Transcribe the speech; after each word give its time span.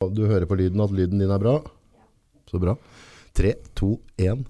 Du 0.00 0.22
hører 0.24 0.46
på 0.48 0.56
lyden 0.56 0.80
at 0.80 0.94
lyden 0.96 1.20
din 1.20 1.28
er 1.28 1.36
bra? 1.36 1.58
Så 2.48 2.56
bra. 2.56 2.72
Tre, 3.36 3.50
to, 3.76 3.98
én. 4.16 4.46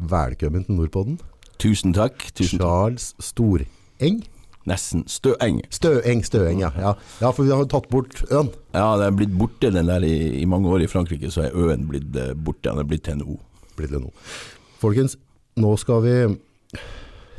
Velkommen 0.00 0.64
til 0.64 0.78
Nordpodden. 0.78 1.18
Tusen 1.60 1.92
takk. 1.92 2.16
Tusen 2.32 2.56
takk. 2.56 2.70
Charles 2.70 3.10
Storeng. 3.20 4.22
Nesten. 4.64 5.04
Støeng. 5.04 5.60
Støeng, 5.68 6.24
Støeng, 6.24 6.64
ja. 6.64 6.72
ja. 6.80 6.94
Ja, 7.20 7.34
for 7.36 7.44
vi 7.44 7.52
har 7.52 7.60
jo 7.60 7.68
tatt 7.68 7.90
bort 7.92 8.16
øen. 8.30 8.48
Ja, 8.72 8.96
den 8.96 9.10
er 9.10 9.20
blitt 9.20 9.36
borte 9.36 9.74
den 9.76 9.92
der 9.92 10.08
i, 10.08 10.40
i 10.40 10.48
mange 10.48 10.72
år 10.72 10.86
i 10.86 10.88
Frankrike, 10.88 11.28
så 11.36 11.44
er 11.44 11.60
øen 11.68 11.84
blitt 11.92 12.16
eh, 12.16 12.32
borte. 12.32 12.70
Den 12.70 12.80
er 12.80 12.88
blitt 12.88 13.04
til 13.10 13.18
en 13.18 13.26
O. 13.28 13.36
Blitt 13.76 13.92
til 13.92 14.06
noe. 14.08 14.28
Folkens, 14.80 15.20
nå 15.60 15.76
skal 15.84 16.00
vi 16.08 16.18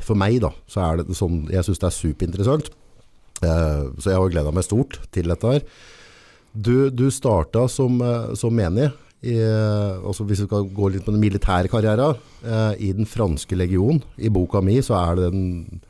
For 0.06 0.14
meg, 0.14 0.38
da, 0.46 0.54
så 0.70 0.86
er 0.86 1.02
det 1.02 1.18
sånn 1.18 1.48
Jeg 1.50 1.66
syns 1.66 1.82
det 1.82 1.90
er 1.90 1.98
superinteressant. 1.98 2.70
Eh, 3.42 3.88
så 3.98 4.14
jeg 4.14 4.22
har 4.22 4.36
gleda 4.38 4.54
meg 4.54 4.70
stort 4.70 5.02
til 5.10 5.34
dette 5.34 5.56
her. 5.58 5.72
Du, 6.52 6.90
du 6.90 7.06
starta 7.14 7.68
som, 7.70 8.00
eh, 8.02 8.34
som 8.34 8.54
menig, 8.54 8.90
i, 9.20 9.36
eh, 9.36 10.00
altså 10.00 10.24
hvis 10.24 10.42
vi 10.42 10.48
skal 10.48 10.70
gå 10.74 10.88
litt 10.90 11.04
på 11.04 11.12
den 11.12 11.22
militære 11.22 11.70
karrieren, 11.70 12.18
eh, 12.42 12.74
i 12.88 12.92
den 12.96 13.06
franske 13.06 13.54
legion. 13.56 14.02
I 14.18 14.32
boka 14.32 14.62
mi 14.64 14.80
så 14.82 14.96
er 14.98 15.16
det 15.16 15.32
den 15.32 15.80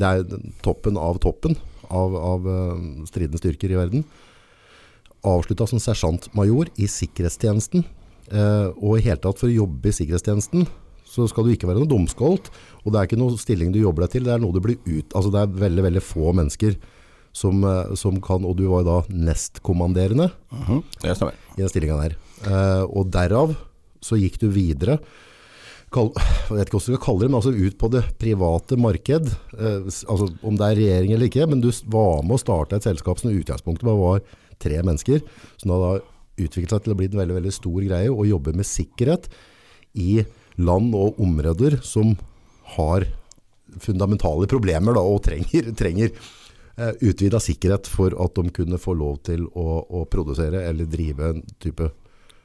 det 0.00 0.08
er 0.08 0.22
den 0.24 0.54
toppen 0.64 0.96
av 0.96 1.18
toppen 1.20 1.58
av, 1.90 2.14
av 2.16 2.46
eh, 2.48 3.06
stridende 3.10 3.40
styrker 3.40 3.72
i 3.72 3.78
verden. 3.78 4.04
Avslutta 5.26 5.66
som 5.68 5.82
sersjantmajor 5.82 6.70
i 6.80 6.88
sikkerhetstjenesten. 6.88 7.84
Eh, 8.30 8.68
og 8.78 8.96
i 8.96 9.04
hele 9.04 9.20
tatt 9.20 9.40
for 9.40 9.50
å 9.50 9.58
jobbe 9.58 9.90
i 9.90 9.96
sikkerhetstjenesten 9.96 10.64
så 11.10 11.26
skal 11.26 11.44
du 11.44 11.52
ikke 11.52 11.68
være 11.68 11.82
noe 11.82 11.90
dumskolt. 11.90 12.48
Og 12.84 12.92
det 12.92 13.00
er 13.00 13.10
ikke 13.10 13.20
noe 13.20 13.36
stilling 13.40 13.74
du 13.74 13.80
jobber 13.82 14.06
deg 14.06 14.14
til, 14.14 14.24
det 14.24 14.36
er 14.36 14.42
noe 14.42 14.54
du 14.54 14.62
blir 14.64 14.78
ut 14.86 15.12
Altså 15.18 15.32
det 15.34 15.42
er 15.42 15.60
veldig, 15.66 15.84
veldig 15.88 16.02
få 16.06 16.32
mennesker 16.38 16.78
som, 17.32 17.62
eh, 17.64 17.94
som 17.94 18.20
kan 18.20 18.44
Og 18.44 18.56
du 18.58 18.66
var 18.68 18.84
da 18.84 19.00
nestkommanderende 19.08 20.30
Mhm, 20.52 20.82
Det 21.02 21.10
i 21.56 21.60
den 21.62 21.68
stillinga 21.68 22.00
der. 22.00 22.16
Eh, 22.44 22.84
og 22.84 23.10
derav 23.10 23.56
så 24.00 24.16
gikk 24.16 24.38
du 24.40 24.48
videre 24.48 24.98
kall, 25.92 26.12
Jeg 26.14 26.56
vet 26.56 26.68
ikke 26.68 26.78
hva 26.78 26.84
du 26.86 26.86
skal 26.94 27.04
kalle 27.04 27.20
det, 27.20 27.30
men 27.30 27.40
altså 27.40 27.52
ut 27.54 27.78
på 27.78 27.90
det 27.90 28.02
private 28.18 28.76
marked. 28.78 29.26
Eh, 29.58 29.80
altså 29.84 30.28
Om 30.42 30.56
det 30.56 30.66
er 30.66 30.78
regjering 30.78 31.12
eller 31.14 31.28
ikke, 31.28 31.48
men 31.50 31.60
du 31.60 31.70
var 31.90 32.22
med 32.22 32.38
å 32.38 32.42
starte 32.42 32.76
et 32.78 32.86
selskap 32.86 33.18
som 33.18 33.30
i 33.30 33.38
utgangspunktet 33.40 33.84
bare 33.84 33.98
var 33.98 34.20
tre 34.58 34.80
mennesker. 34.82 35.22
Som 35.58 35.74
da, 35.74 36.00
utviklet 36.40 36.70
seg 36.70 36.84
til 36.84 36.94
å 36.94 36.96
bli 36.96 37.08
en 37.10 37.18
veldig, 37.20 37.36
veldig 37.42 37.52
stor 37.52 37.80
greie, 37.84 38.08
og 38.10 38.28
jobbe 38.28 38.54
med 38.56 38.64
sikkerhet 38.64 39.28
i 39.98 40.24
land 40.56 40.94
og 40.94 41.18
områder 41.20 41.80
som 41.82 42.16
har 42.76 43.04
fundamentale 43.82 44.46
problemer 44.50 44.94
da, 44.96 45.02
og 45.02 45.22
trenger, 45.26 45.72
trenger 45.78 46.14
utvida 46.80 47.40
sikkerhet 47.42 47.88
for 47.90 48.14
at 48.24 48.38
de 48.38 48.52
kunne 48.56 48.78
få 48.80 48.94
lov 48.96 49.18
til 49.28 49.46
å, 49.48 49.80
å 49.84 50.04
produsere 50.10 50.62
eller 50.68 50.88
drive 50.90 51.32
en 51.34 51.42
type 51.60 51.90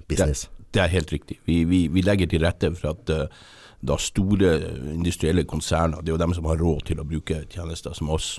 business. 0.09 0.47
Det 0.73 0.81
er 0.83 0.92
helt 0.92 1.14
riktig. 1.14 1.39
Vi, 1.47 1.61
vi, 1.69 1.86
vi 1.88 2.03
legger 2.03 2.27
til 2.31 2.44
rette 2.44 2.72
for 2.75 2.92
at 2.92 3.11
uh, 3.14 3.45
da 3.86 3.97
store 4.02 4.55
industrielle 4.94 5.45
konserner, 5.47 6.02
det 6.02 6.11
er 6.11 6.17
jo 6.17 6.23
dem 6.23 6.36
som 6.36 6.50
har 6.50 6.59
råd 6.59 6.89
til 6.89 7.02
å 7.02 7.08
bruke 7.08 7.44
tjenester 7.52 7.95
som 7.95 8.11
oss, 8.14 8.36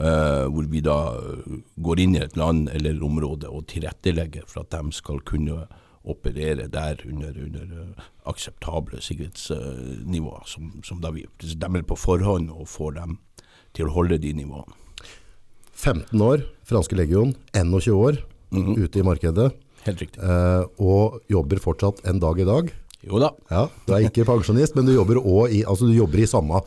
uh, 0.00 0.44
hvor 0.50 0.68
vi 0.70 0.82
da 0.84 0.98
eh, 1.20 1.56
går 1.86 2.04
inn 2.04 2.18
i 2.18 2.22
et 2.24 2.36
land 2.40 2.68
eller 2.74 3.02
område 3.04 3.50
og 3.50 3.68
tilrettelegger 3.70 4.46
for 4.50 4.64
at 4.64 4.74
de 4.74 4.94
skal 4.96 5.22
kunne 5.26 5.64
operere 6.04 6.66
der 6.68 7.00
under, 7.08 7.32
under 7.46 7.76
eh, 7.80 8.08
akseptable 8.28 9.00
sikkerhetsnivåer, 9.00 10.44
som, 10.50 10.72
som 10.84 11.00
da 11.00 11.14
vi 11.14 11.24
stemmer 11.40 11.86
på 11.86 11.96
forhånd 11.96 12.50
og 12.52 12.68
får 12.68 12.98
dem 12.98 13.20
til 13.74 13.88
å 13.88 13.94
holde 13.94 14.20
de 14.20 14.34
nivåene. 14.36 14.83
15 15.84 16.22
år, 16.24 16.44
franske 16.64 16.96
legion, 16.96 17.34
21 17.52 17.92
år 17.98 18.22
Mhm. 18.54 18.76
ute 18.84 19.00
i 19.00 19.02
markedet, 19.02 19.52
Helt 19.84 19.98
riktig. 20.00 20.22
eh, 20.22 20.64
og 20.80 21.20
jobber 21.28 21.58
fortsatt 21.60 22.00
en 22.08 22.20
dag 22.22 22.38
i 22.40 22.44
dag. 22.48 22.72
Jo 23.04 23.18
da. 23.20 23.30
Ja, 23.50 23.66
du 23.86 23.92
er 23.92 24.06
ikke 24.08 24.24
pensjonist, 24.24 24.74
men 24.76 24.86
du 24.86 24.94
jobber, 24.94 25.18
også 25.20 25.50
i, 25.52 25.62
altså 25.64 25.88
du 25.90 25.92
jobber 25.96 26.22
i 26.22 26.26
samme 26.30 26.62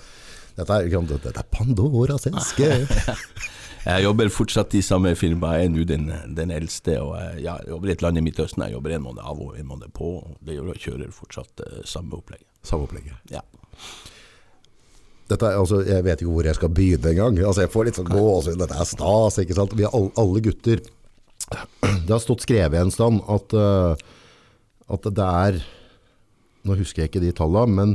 dette 0.57 0.69
er, 0.73 0.89
dette 0.89 1.31
er 1.37 1.45
Pandoras 1.51 2.25
eske. 2.27 2.87
Jeg 3.87 4.03
jobber 4.03 4.27
fortsatt 4.33 4.73
i 4.75 4.81
samme 4.83 5.13
firma, 5.15 5.53
jeg 5.55 5.65
er 5.65 5.69
nå 5.71 5.83
den, 5.87 6.07
den 6.35 6.49
eldste. 6.51 6.97
og 6.99 7.15
jeg, 7.39 7.67
jobber 7.69 7.87
i 7.87 7.91
et 7.93 8.01
land 8.01 8.17
i 8.17 8.21
Midtøsten, 8.25 8.63
jeg 8.65 8.73
jobber 8.73 8.91
en 8.97 9.03
måned 9.05 9.23
av 9.23 9.39
og 9.39 9.53
en 9.57 9.65
måned 9.69 9.93
på. 9.95 10.09
og 10.25 10.35
Det 10.43 10.57
gjør 10.57 10.73
jeg 10.73 10.81
kjører 10.91 11.13
fortsatt 11.15 11.61
eh, 11.63 11.83
samme 11.85 12.11
opplegget. 12.17 12.43
Samme 12.67 12.83
opplegget. 12.83 13.15
Ja. 13.31 13.39
Dette 15.27 15.49
altså, 15.59 15.81
jeg 15.83 16.05
vet 16.05 16.21
ikke 16.21 16.33
hvor 16.33 16.47
jeg 16.47 16.55
skal 16.55 16.71
begynne 16.71 17.11
engang. 17.11 17.39
Altså, 17.43 17.65
jeg 17.65 17.73
får 17.73 17.87
litt 17.87 17.99
sånn 17.99 18.11
gåsehud. 18.11 18.59
Dette 18.61 18.77
er 18.79 18.87
stas, 18.87 19.39
ikke 19.43 19.57
sant? 19.57 19.75
Vi 19.75 19.87
er 19.87 19.95
alle, 19.95 20.13
alle 20.19 20.43
gutter 20.45 20.83
Det 21.47 22.11
har 22.11 22.21
stått 22.23 22.43
skrevet 22.43 22.79
en 22.79 22.91
stand 22.91 23.21
at, 23.31 23.55
eh, 23.55 24.05
at 24.91 25.09
det 25.15 25.27
er 25.47 25.59
Nå 26.67 26.75
husker 26.75 27.03
jeg 27.05 27.11
ikke 27.11 27.23
de 27.23 27.31
tallene, 27.35 27.71
men 27.77 27.91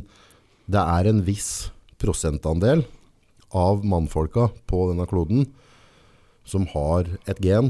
det 0.73 0.81
er 0.81 1.09
en 1.11 1.19
viss 1.27 1.69
prosentandel 2.01 2.87
av 3.53 3.83
mannfolka 3.85 4.47
på 4.71 4.87
denne 4.89 5.05
kloden 5.11 5.45
som 6.49 6.65
har 6.73 7.11
et 7.29 7.43
gen 7.45 7.69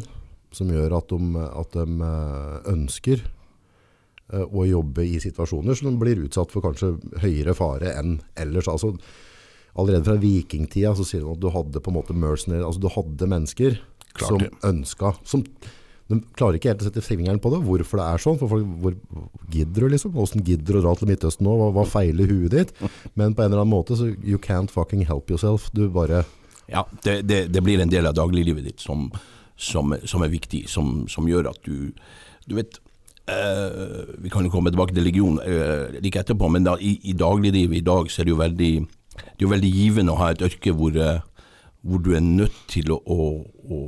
som 0.55 0.71
gjør 0.71 0.95
at 1.01 1.11
de, 1.11 1.43
at 1.43 1.75
de 1.75 2.07
eh, 2.07 2.57
ønsker 2.73 3.25
eh, 3.25 4.45
å 4.47 4.67
jobbe 4.69 5.05
i 5.09 5.19
situasjoner 5.25 5.79
som 5.79 5.99
blir 6.01 6.23
utsatt 6.27 6.53
for 6.55 6.65
kanskje 6.65 6.95
høyere 7.25 7.57
fare 7.57 7.97
enn 7.99 8.19
ellers. 8.39 8.71
Altså, 8.71 8.95
allerede 9.79 10.05
fra 10.05 10.19
vikingtida 10.21 10.95
så 10.97 11.07
sier 11.07 11.25
de 11.25 11.33
at 11.33 11.43
du 11.43 11.49
hadde 11.53 11.81
på 11.81 11.93
en 11.93 11.99
måte 12.01 12.17
mercenary, 12.17 12.65
altså 12.67 12.83
du 12.83 12.91
hadde 12.93 13.31
mennesker 13.31 13.79
Klart 14.13 14.29
som 14.29 14.43
ja. 14.45 14.51
ønska, 14.69 15.15
som 15.25 15.47
de 16.13 16.19
klarer 16.37 16.59
ikke 16.59 16.73
helt 16.73 16.83
å 16.85 16.89
sette 16.89 17.05
fingeren 17.05 17.41
på 17.41 17.53
det, 17.55 17.63
hvorfor 17.65 18.01
det 18.01 18.07
er 18.11 18.23
sånn, 18.23 18.39
for 18.41 18.51
folk, 18.51 18.69
hvor 18.83 18.97
gidder 19.53 19.87
du 19.87 19.95
liksom, 19.95 20.13
hvordan 20.17 20.45
gidder 20.45 20.77
du 20.77 20.81
å 20.81 20.85
dra 20.85 20.95
til 20.99 21.09
Midtøsten 21.09 21.47
nå, 21.47 21.55
hva, 21.57 21.71
hva 21.73 21.87
feiler 21.89 22.29
huet 22.29 22.53
ditt, 22.53 22.73
men 23.17 23.37
på 23.37 23.45
en 23.45 23.53
eller 23.53 23.63
annen 23.63 23.73
måte 23.73 23.97
så 23.99 24.11
you 24.13 24.41
can't 24.43 24.73
fucking 24.73 25.07
help 25.09 25.33
yourself, 25.33 25.71
du 25.77 25.87
bare, 25.93 26.25
Ja, 26.71 26.85
det, 27.05 27.23
det, 27.29 27.47
det 27.53 27.65
blir 27.65 27.81
en 27.83 27.93
del 27.93 28.07
av 28.09 28.17
dagliglivet 28.19 28.69
ditt 28.69 28.83
som, 28.85 29.09
som, 29.57 29.97
som 30.09 30.25
er 30.25 30.33
viktig, 30.33 30.67
som, 30.71 31.03
som 31.11 31.29
gjør 31.29 31.51
at 31.53 31.63
du 31.67 31.93
Du 32.43 32.57
vet, 32.59 32.77
uh, 33.31 34.03
vi 34.19 34.31
kan 34.33 34.45
jo 34.45 34.51
komme 34.51 34.73
tilbake 34.75 34.93
til 34.93 35.05
religion 35.05 35.39
uh, 35.39 35.95
like 36.03 36.19
etterpå, 36.19 36.49
men 36.51 36.67
da, 36.67 36.75
i, 36.81 36.97
i 37.07 37.15
dagliglivet 37.15 37.79
i 37.79 37.87
dag 37.87 38.11
så 38.11 38.21
er 38.21 38.27
det 38.27 38.35
jo 38.35 38.41
veldig, 38.41 38.73
det 39.17 39.39
er 39.41 39.47
jo 39.47 39.53
veldig 39.53 39.73
givende 39.73 40.15
å 40.15 40.21
ha 40.23 40.33
et 40.33 40.45
yrke 40.45 40.75
hvor, 40.77 40.97
eh, 40.97 41.21
hvor 41.83 42.03
du 42.05 42.15
er 42.17 42.25
nødt 42.25 42.57
til 42.73 42.93
å, 42.95 43.01
å, 43.03 43.29
å 43.43 43.83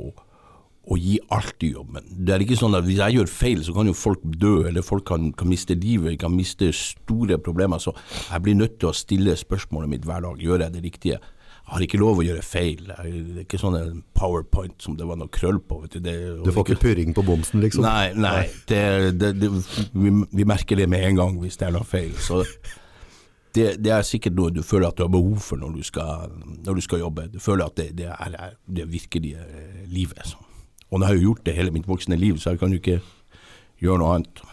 å 0.85 0.97
gi 1.01 1.15
alt 1.33 1.63
i 1.65 1.71
jobben. 1.73 2.05
Det 2.25 2.33
er 2.35 2.43
ikke 2.45 2.57
sånn 2.59 2.77
at 2.77 2.85
Hvis 2.85 2.99
jeg 3.01 3.17
gjør 3.17 3.31
feil, 3.31 3.61
så 3.65 3.73
kan 3.75 3.89
jo 3.89 3.95
folk 3.97 4.25
dø, 4.37 4.67
eller 4.69 4.85
folk 4.85 5.07
kan, 5.09 5.31
kan 5.37 5.49
miste 5.49 5.77
livet, 5.77 6.19
kan 6.21 6.33
miste 6.33 6.69
store 6.75 7.39
problemer. 7.41 7.81
Så 7.81 7.95
jeg 8.29 8.43
blir 8.45 8.59
nødt 8.59 8.77
til 8.81 8.91
å 8.91 8.97
stille 8.97 9.37
spørsmålet 9.39 9.91
mitt 9.91 10.05
hver 10.05 10.21
dag. 10.27 10.41
Gjør 10.41 10.65
jeg 10.65 10.75
det 10.75 10.83
riktige? 10.85 11.17
Jeg 11.65 11.73
har 11.73 11.81
ikke 11.87 11.97
lov 11.97 12.21
å 12.21 12.25
gjøre 12.27 12.45
feil. 12.45 12.85
Det 12.85 12.95
er 13.01 13.41
ikke 13.41 13.57
sånn 13.57 14.03
powerpoint 14.13 14.77
som 14.85 14.93
det 14.99 15.07
var 15.09 15.17
noe 15.17 15.31
krøll 15.33 15.57
på. 15.57 15.81
Vet 15.87 15.97
du. 15.97 16.03
Det, 16.05 16.15
du 16.45 16.51
får 16.53 16.67
ikke 16.67 16.83
purring 16.83 17.15
på 17.17 17.25
bomsen 17.25 17.63
liksom. 17.65 17.87
Nei, 17.87 18.11
nei. 18.13 18.43
Det, 18.69 18.81
det, 19.17 19.31
det, 19.41 19.49
vi, 19.95 20.13
vi 20.13 20.45
merker 20.45 20.77
det 20.77 20.85
med 20.91 21.07
en 21.07 21.23
gang 21.23 21.39
hvis 21.41 21.57
det 21.57 21.71
er 21.71 21.73
noe 21.79 21.87
feil. 21.89 22.13
Så 22.21 22.43
det, 23.55 23.67
det 23.83 23.91
er 23.95 24.05
sikkert 24.05 24.35
noe 24.37 24.53
du 24.53 24.61
føler 24.65 24.89
at 24.89 24.97
du 24.97 25.05
har 25.05 25.13
behov 25.13 25.39
for 25.43 25.59
når 25.61 25.77
du 25.77 25.85
skal, 25.87 26.33
når 26.65 26.77
du 26.77 26.83
skal 26.83 27.01
jobbe. 27.01 27.27
Du 27.33 27.39
føler 27.39 27.65
at 27.65 27.77
det, 27.79 27.89
det 27.97 28.09
er 28.11 28.55
det 28.67 28.87
virkelige 28.91 29.41
eh, 29.41 29.81
livet. 29.91 30.21
Så. 30.27 30.41
Og 30.89 30.99
nå 30.99 31.07
har 31.07 31.15
jeg 31.15 31.23
jo 31.23 31.31
gjort 31.31 31.45
det 31.47 31.55
hele 31.57 31.73
mitt 31.75 31.87
voksne 31.87 32.19
liv, 32.19 32.37
så 32.39 32.53
jeg 32.53 32.61
kan 32.61 32.75
jo 32.75 32.81
ikke 32.81 32.99
gjøre 33.83 34.01
noe 34.01 34.13
annet. 34.17 34.43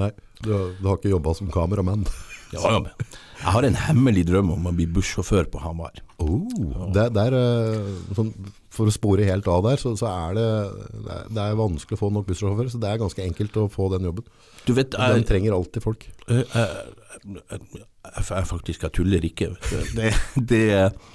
Nei, 0.00 0.10
du, 0.40 0.52
du 0.78 0.86
har 0.88 0.98
ikke 0.98 1.12
jobbet 1.12 1.42
som 1.42 1.52
kameramann. 1.52 2.06
Ja, 2.52 2.72
ja, 2.76 3.10
jeg 3.42 3.50
har 3.56 3.66
en 3.66 3.76
hemmelig 3.88 4.22
drøm 4.28 4.52
om 4.54 4.66
å 4.70 4.72
bli 4.76 4.84
bussjåfør 4.86 5.48
på 5.50 5.60
Hamar. 5.64 5.96
Oh, 6.22 6.90
det, 6.94 7.08
det 7.16 7.22
er, 7.26 7.34
eh, 7.34 7.88
sånn, 8.14 8.30
for 8.72 8.86
å 8.86 8.94
spore 8.94 9.26
helt 9.26 9.48
av 9.50 9.64
der, 9.66 9.80
så, 9.82 9.94
så 9.98 10.06
er 10.10 10.36
det, 10.36 10.44
det 11.34 11.40
er, 11.42 11.56
vanskelig 11.58 11.98
å 11.98 12.02
få 12.04 12.10
nok 12.14 12.28
bussjåfører, 12.28 12.70
så 12.70 12.78
det 12.82 12.92
er 12.92 13.00
ganske 13.02 13.24
enkelt 13.24 13.58
å 13.58 13.66
få 13.72 13.88
den 13.96 14.06
jobben. 14.06 14.28
Du 14.68 14.70
vet, 14.76 14.94
Den 14.94 15.26
trenger 15.26 15.56
alltid 15.56 15.82
folk. 15.82 16.06
jeg, 16.28 16.46
jeg, 16.54 17.40
jeg, 17.50 17.80
jeg 18.22 18.46
faktisk 18.52 18.86
jeg 18.86 18.94
tuller 19.00 19.26
ikke. 19.26 19.50
Det, 19.96 20.12
det, 20.36 20.62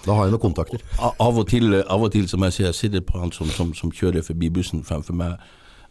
Da 0.04 0.18
har 0.18 0.28
jeg 0.28 0.36
noen 0.36 0.46
kontakter. 0.50 0.84
Av 1.00 1.32
og 1.32 1.48
til, 1.48 1.80
av 1.80 2.04
og 2.04 2.12
til 2.12 2.28
som 2.28 2.44
jeg 2.44 2.58
sier, 2.58 2.70
jeg 2.74 2.82
sitter 2.82 3.08
på 3.08 3.22
han 3.24 3.32
som, 3.32 3.48
som, 3.56 3.72
som 3.78 3.94
kjører 3.94 4.26
forbi 4.28 4.52
bussen 4.52 4.84
fremfor 4.88 5.16
meg 5.16 5.40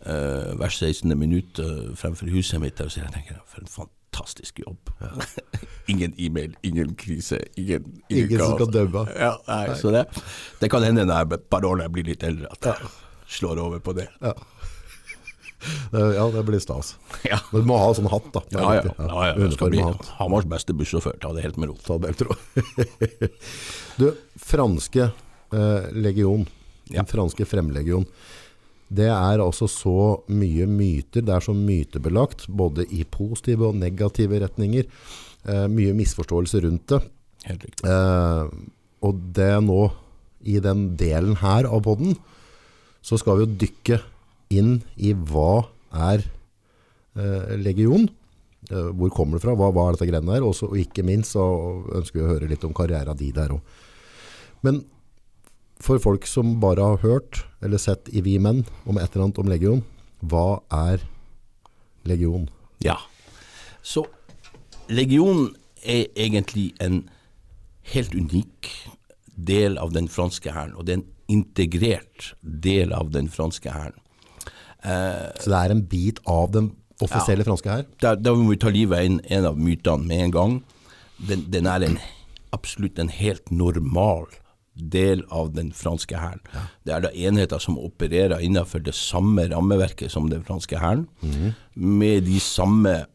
uh, 0.05 0.53
hvert 0.61 0.77
16. 0.77 1.17
minutt 1.17 1.65
uh, 1.65 1.95
fremfor 1.97 2.29
huset 2.35 2.61
mitt, 2.61 2.81
og 2.85 2.93
så 2.93 3.07
jeg 3.07 3.15
tenker 3.17 3.41
for 3.49 3.65
en 3.65 3.73
fantastisk 4.17 4.59
jobb. 4.59 4.91
ingen 5.87 6.15
e-mail, 6.17 6.57
ingen 6.63 6.95
krise, 6.95 7.45
ingen, 7.55 8.03
Ingen 8.09 8.39
som 8.39 8.59
kan 8.59 8.71
dømme. 8.71 9.07
Ja, 9.19 9.37
nei, 9.47 9.77
så 9.77 9.91
det, 9.91 10.07
det 10.61 10.71
kan 10.71 10.83
hende 10.83 11.05
når 11.07 11.23
jeg 11.23 11.33
et 11.39 11.49
par 11.51 11.65
år 11.65 11.77
når 11.77 11.87
jeg 11.89 11.95
blir 11.97 12.09
litt 12.11 12.23
eldre, 12.27 12.51
at 12.51 12.65
jeg 12.71 12.93
slår 13.39 13.61
over 13.61 13.81
på 13.81 13.93
det. 13.97 14.09
Ja. 14.23 14.35
Ja, 15.91 16.27
det 16.31 16.43
blir 16.47 16.61
stas. 16.61 16.95
Ja, 17.31 17.39
Men 17.51 17.65
du 17.65 17.69
må 17.71 17.79
ha 17.81 17.89
sånn 17.97 18.09
hatt 18.13 18.29
da. 18.35 18.43
Ja, 18.55 18.75
ja. 18.77 18.93
ja, 18.99 19.29
ja 19.33 19.51
skal 19.55 19.73
bli. 19.73 19.83
Hamars 20.19 20.47
beste 20.47 20.77
bussjåfør, 20.77 21.17
ta 21.23 21.33
det 21.35 21.47
helt 21.47 21.57
med 21.59 21.73
ro. 21.73 21.79
Ta 21.83 21.97
det 21.99 22.13
helt 22.13 22.27
ro. 22.29 22.37
Du, 24.01 24.11
franske 24.37 25.09
eh, 25.09 25.87
legion, 25.97 26.45
Ja. 26.93 27.01
den 27.01 27.09
franske 27.11 27.47
fremlegion. 27.49 28.05
Det 28.89 29.09
er 29.11 29.43
altså 29.43 29.67
så 29.71 30.23
mye 30.31 30.67
myter, 30.71 31.25
det 31.27 31.35
er 31.35 31.43
så 31.43 31.55
mytebelagt, 31.57 32.47
både 32.47 32.87
i 32.95 33.03
positive 33.03 33.71
og 33.71 33.79
negative 33.81 34.39
retninger. 34.45 34.87
Eh, 35.47 35.67
mye 35.71 35.95
misforståelse 35.97 36.63
rundt 36.63 36.95
det. 36.95 37.01
Helt 37.47 37.67
riktig. 37.67 37.87
Eh, 37.91 38.51
og 39.07 39.23
det 39.35 39.53
nå, 39.67 39.81
i 40.47 40.61
den 40.63 40.93
delen 40.99 41.39
her 41.41 41.67
av 41.67 41.83
podden, 41.87 42.15
så 43.03 43.19
skal 43.19 43.39
vi 43.39 43.47
jo 43.47 43.59
dykke 43.65 43.99
inn 44.55 44.79
i 44.97 45.13
hva 45.15 45.67
er 45.95 46.23
eh, 46.23 47.55
legion, 47.59 48.07
eh, 48.71 48.91
hvor 48.95 49.13
kommer 49.15 49.39
det 49.39 49.47
fra, 49.47 49.57
hva, 49.59 49.73
hva 49.75 49.89
er 49.89 49.97
dette 49.97 50.11
greiene 50.11 50.35
der, 50.35 50.47
Også, 50.47 50.71
og 50.71 50.79
ikke 50.79 51.07
minst 51.07 51.35
så 51.35 51.47
ønsker 51.99 52.21
vi 52.21 52.27
å 52.27 52.33
høre 52.35 52.51
litt 52.51 52.67
om 52.67 52.75
karrieren 52.77 53.19
din 53.19 53.35
der 53.35 53.55
også. 53.57 53.83
Men 54.67 54.85
for 55.83 56.01
folk 56.03 56.27
som 56.29 56.57
bare 56.63 56.85
har 56.85 57.03
hørt 57.03 57.45
eller 57.65 57.81
sett 57.81 58.09
i 58.13 58.23
Vi 58.25 58.39
Menn 58.43 58.65
om 58.87 58.99
et 58.99 59.11
eller 59.13 59.27
annet 59.27 59.41
om 59.43 59.51
legion, 59.51 59.83
hva 60.25 60.63
er 60.73 61.03
legion? 62.09 62.49
Ja. 62.85 62.97
Så 63.83 64.07
legion 64.89 65.51
er 65.85 66.07
egentlig 66.17 66.73
en 66.83 67.05
helt 67.93 68.15
unik 68.15 68.73
del 69.37 69.77
av 69.79 69.93
den 69.95 70.09
franske 70.09 70.53
hæren, 70.53 70.75
og 70.75 70.87
det 70.87 70.97
er 70.97 71.03
en 71.03 71.11
integrert 71.37 72.33
del 72.41 72.95
av 72.97 73.13
den 73.15 73.29
franske 73.31 73.71
hæren. 73.71 74.01
Så 74.87 75.51
det 75.51 75.59
er 75.59 75.73
en 75.75 75.87
bit 75.91 76.21
av 76.31 76.53
den 76.55 76.71
offisielle 77.03 77.45
franske 77.47 77.71
hær? 77.71 77.87
Da 78.01 78.35
må 78.35 78.51
vi 78.53 78.59
ta 78.61 78.71
livet 78.73 78.99
av 78.99 79.09
en, 79.09 79.21
en 79.39 79.49
av 79.51 79.59
mytene 79.59 80.07
med 80.07 80.25
en 80.27 80.35
gang. 80.35 80.57
Den, 81.29 81.47
den 81.53 81.69
er 81.71 81.85
en, 81.87 81.99
absolutt 82.55 83.01
en 83.03 83.11
helt 83.13 83.51
normal 83.51 84.29
del 84.77 85.23
av 85.33 85.53
den 85.57 85.73
franske 85.73 86.17
hæren. 86.21 86.41
Det 86.85 86.93
er 86.95 87.01
da 87.07 87.11
enheter 87.15 87.59
som 87.63 87.79
opererer 87.79 88.41
innenfor 88.45 88.83
det 88.85 88.95
samme 88.95 89.47
rammeverket 89.51 90.11
som 90.13 90.29
den 90.31 90.45
franske 90.45 90.79
hæren, 90.79 91.07
med 91.75 92.25
de 92.29 92.41
samme, 92.41 93.07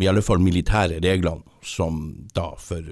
i 0.00 0.06
alle 0.10 0.22
fall 0.22 0.40
militære 0.42 1.00
reglene, 1.04 1.42
som 1.62 2.26
da 2.34 2.50
for 2.58 2.82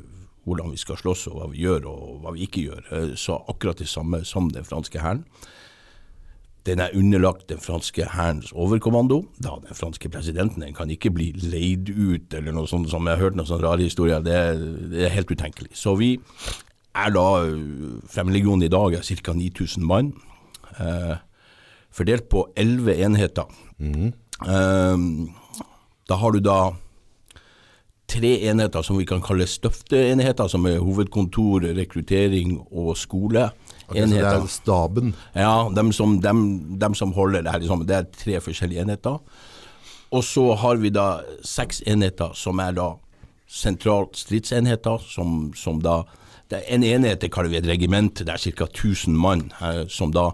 hvordan 0.44 0.70
vi 0.72 0.76
skal 0.80 0.96
slåss 0.98 1.28
og 1.30 1.36
hva 1.38 1.48
vi 1.52 1.62
gjør 1.62 1.84
og 1.86 2.20
hva 2.22 2.32
vi 2.34 2.42
ikke 2.48 2.62
gjør. 2.66 2.86
Eh, 2.92 3.10
Så 3.16 3.36
akkurat 3.48 3.78
det 3.78 3.88
samme 3.88 4.24
som 4.26 4.48
den 4.50 4.64
franske 4.64 4.98
hæren. 4.98 5.24
Den 6.66 6.78
er 6.78 6.90
underlagt 6.94 7.48
den 7.48 7.58
franske 7.58 8.04
hærens 8.10 8.52
overkommando. 8.54 9.24
Da 9.42 9.56
den 9.62 9.74
franske 9.74 10.08
presidenten 10.08 10.62
den 10.62 10.74
kan 10.74 10.90
ikke 10.90 11.10
bli 11.10 11.32
leid 11.32 11.90
ut, 11.90 12.34
eller 12.34 12.52
noe 12.54 12.66
sånt 12.70 12.90
som 12.90 13.06
jeg 13.06 13.16
har 13.16 13.22
hørt 13.24 13.34
noen 13.38 13.46
sånne 13.46 13.66
rare 13.66 13.82
historier. 13.82 14.20
Det, 14.22 14.90
det 14.92 15.06
er 15.06 15.14
helt 15.14 15.30
utenkelig. 15.30 15.70
Så 15.74 15.96
vi 15.98 16.16
er 16.94 17.12
da 17.14 17.26
øh, 17.46 18.00
Fremmedlegionen 18.10 18.66
i 18.66 18.72
dag 18.72 18.94
er 18.98 19.02
ca. 19.02 19.32
9000 19.32 19.84
mann. 19.86 20.12
Eh, 20.80 21.16
fordelt 21.92 22.28
på 22.28 22.46
11 22.56 22.96
enheter. 23.04 23.48
Eh, 23.80 24.96
da 26.08 26.18
har 26.20 26.30
du 26.30 26.40
da 26.40 26.72
tre 28.12 28.32
enheter 28.50 28.84
som 28.84 28.98
vi 28.98 29.06
kan 29.08 29.22
kalle 29.24 29.46
støfteenheter, 29.48 30.48
som 30.48 30.66
er 30.68 30.82
hovedkontor, 30.82 31.64
rekruttering 31.78 32.58
og 32.70 32.96
skole. 33.00 33.48
Ok, 33.88 33.96
så 33.96 34.06
det 34.10 34.24
er 34.26 34.46
staben. 34.48 35.14
Ja, 35.34 35.68
dem 35.74 35.92
som, 35.92 36.18
dem, 36.20 36.78
dem 36.80 36.94
som 36.94 37.12
holder 37.16 37.42
det 37.42 37.52
her, 37.52 37.62
liksom, 37.64 37.86
det 37.88 37.96
er 37.96 38.10
tre 38.24 38.40
forskjellige 38.40 38.84
enheter. 38.84 39.18
Og 40.12 40.24
så 40.24 40.50
har 40.60 40.76
vi 40.76 40.90
da 40.92 41.22
seks 41.44 41.80
enheter 41.88 42.34
som 42.36 42.60
er 42.60 42.76
da 42.76 42.90
sentralt 43.48 44.16
stridsenheter, 44.16 45.00
som, 45.08 45.52
som 45.56 45.80
da 45.84 46.02
En 46.52 46.84
enhet 46.84 47.20
det 47.20 47.32
kaller 47.32 47.50
vi 47.50 47.60
et 47.60 47.68
regiment, 47.68 48.18
det 48.18 48.28
er 48.28 48.36
ca. 48.36 48.64
1000 48.64 49.16
mann, 49.16 49.52
eh, 49.62 49.86
som 49.88 50.12
da 50.12 50.30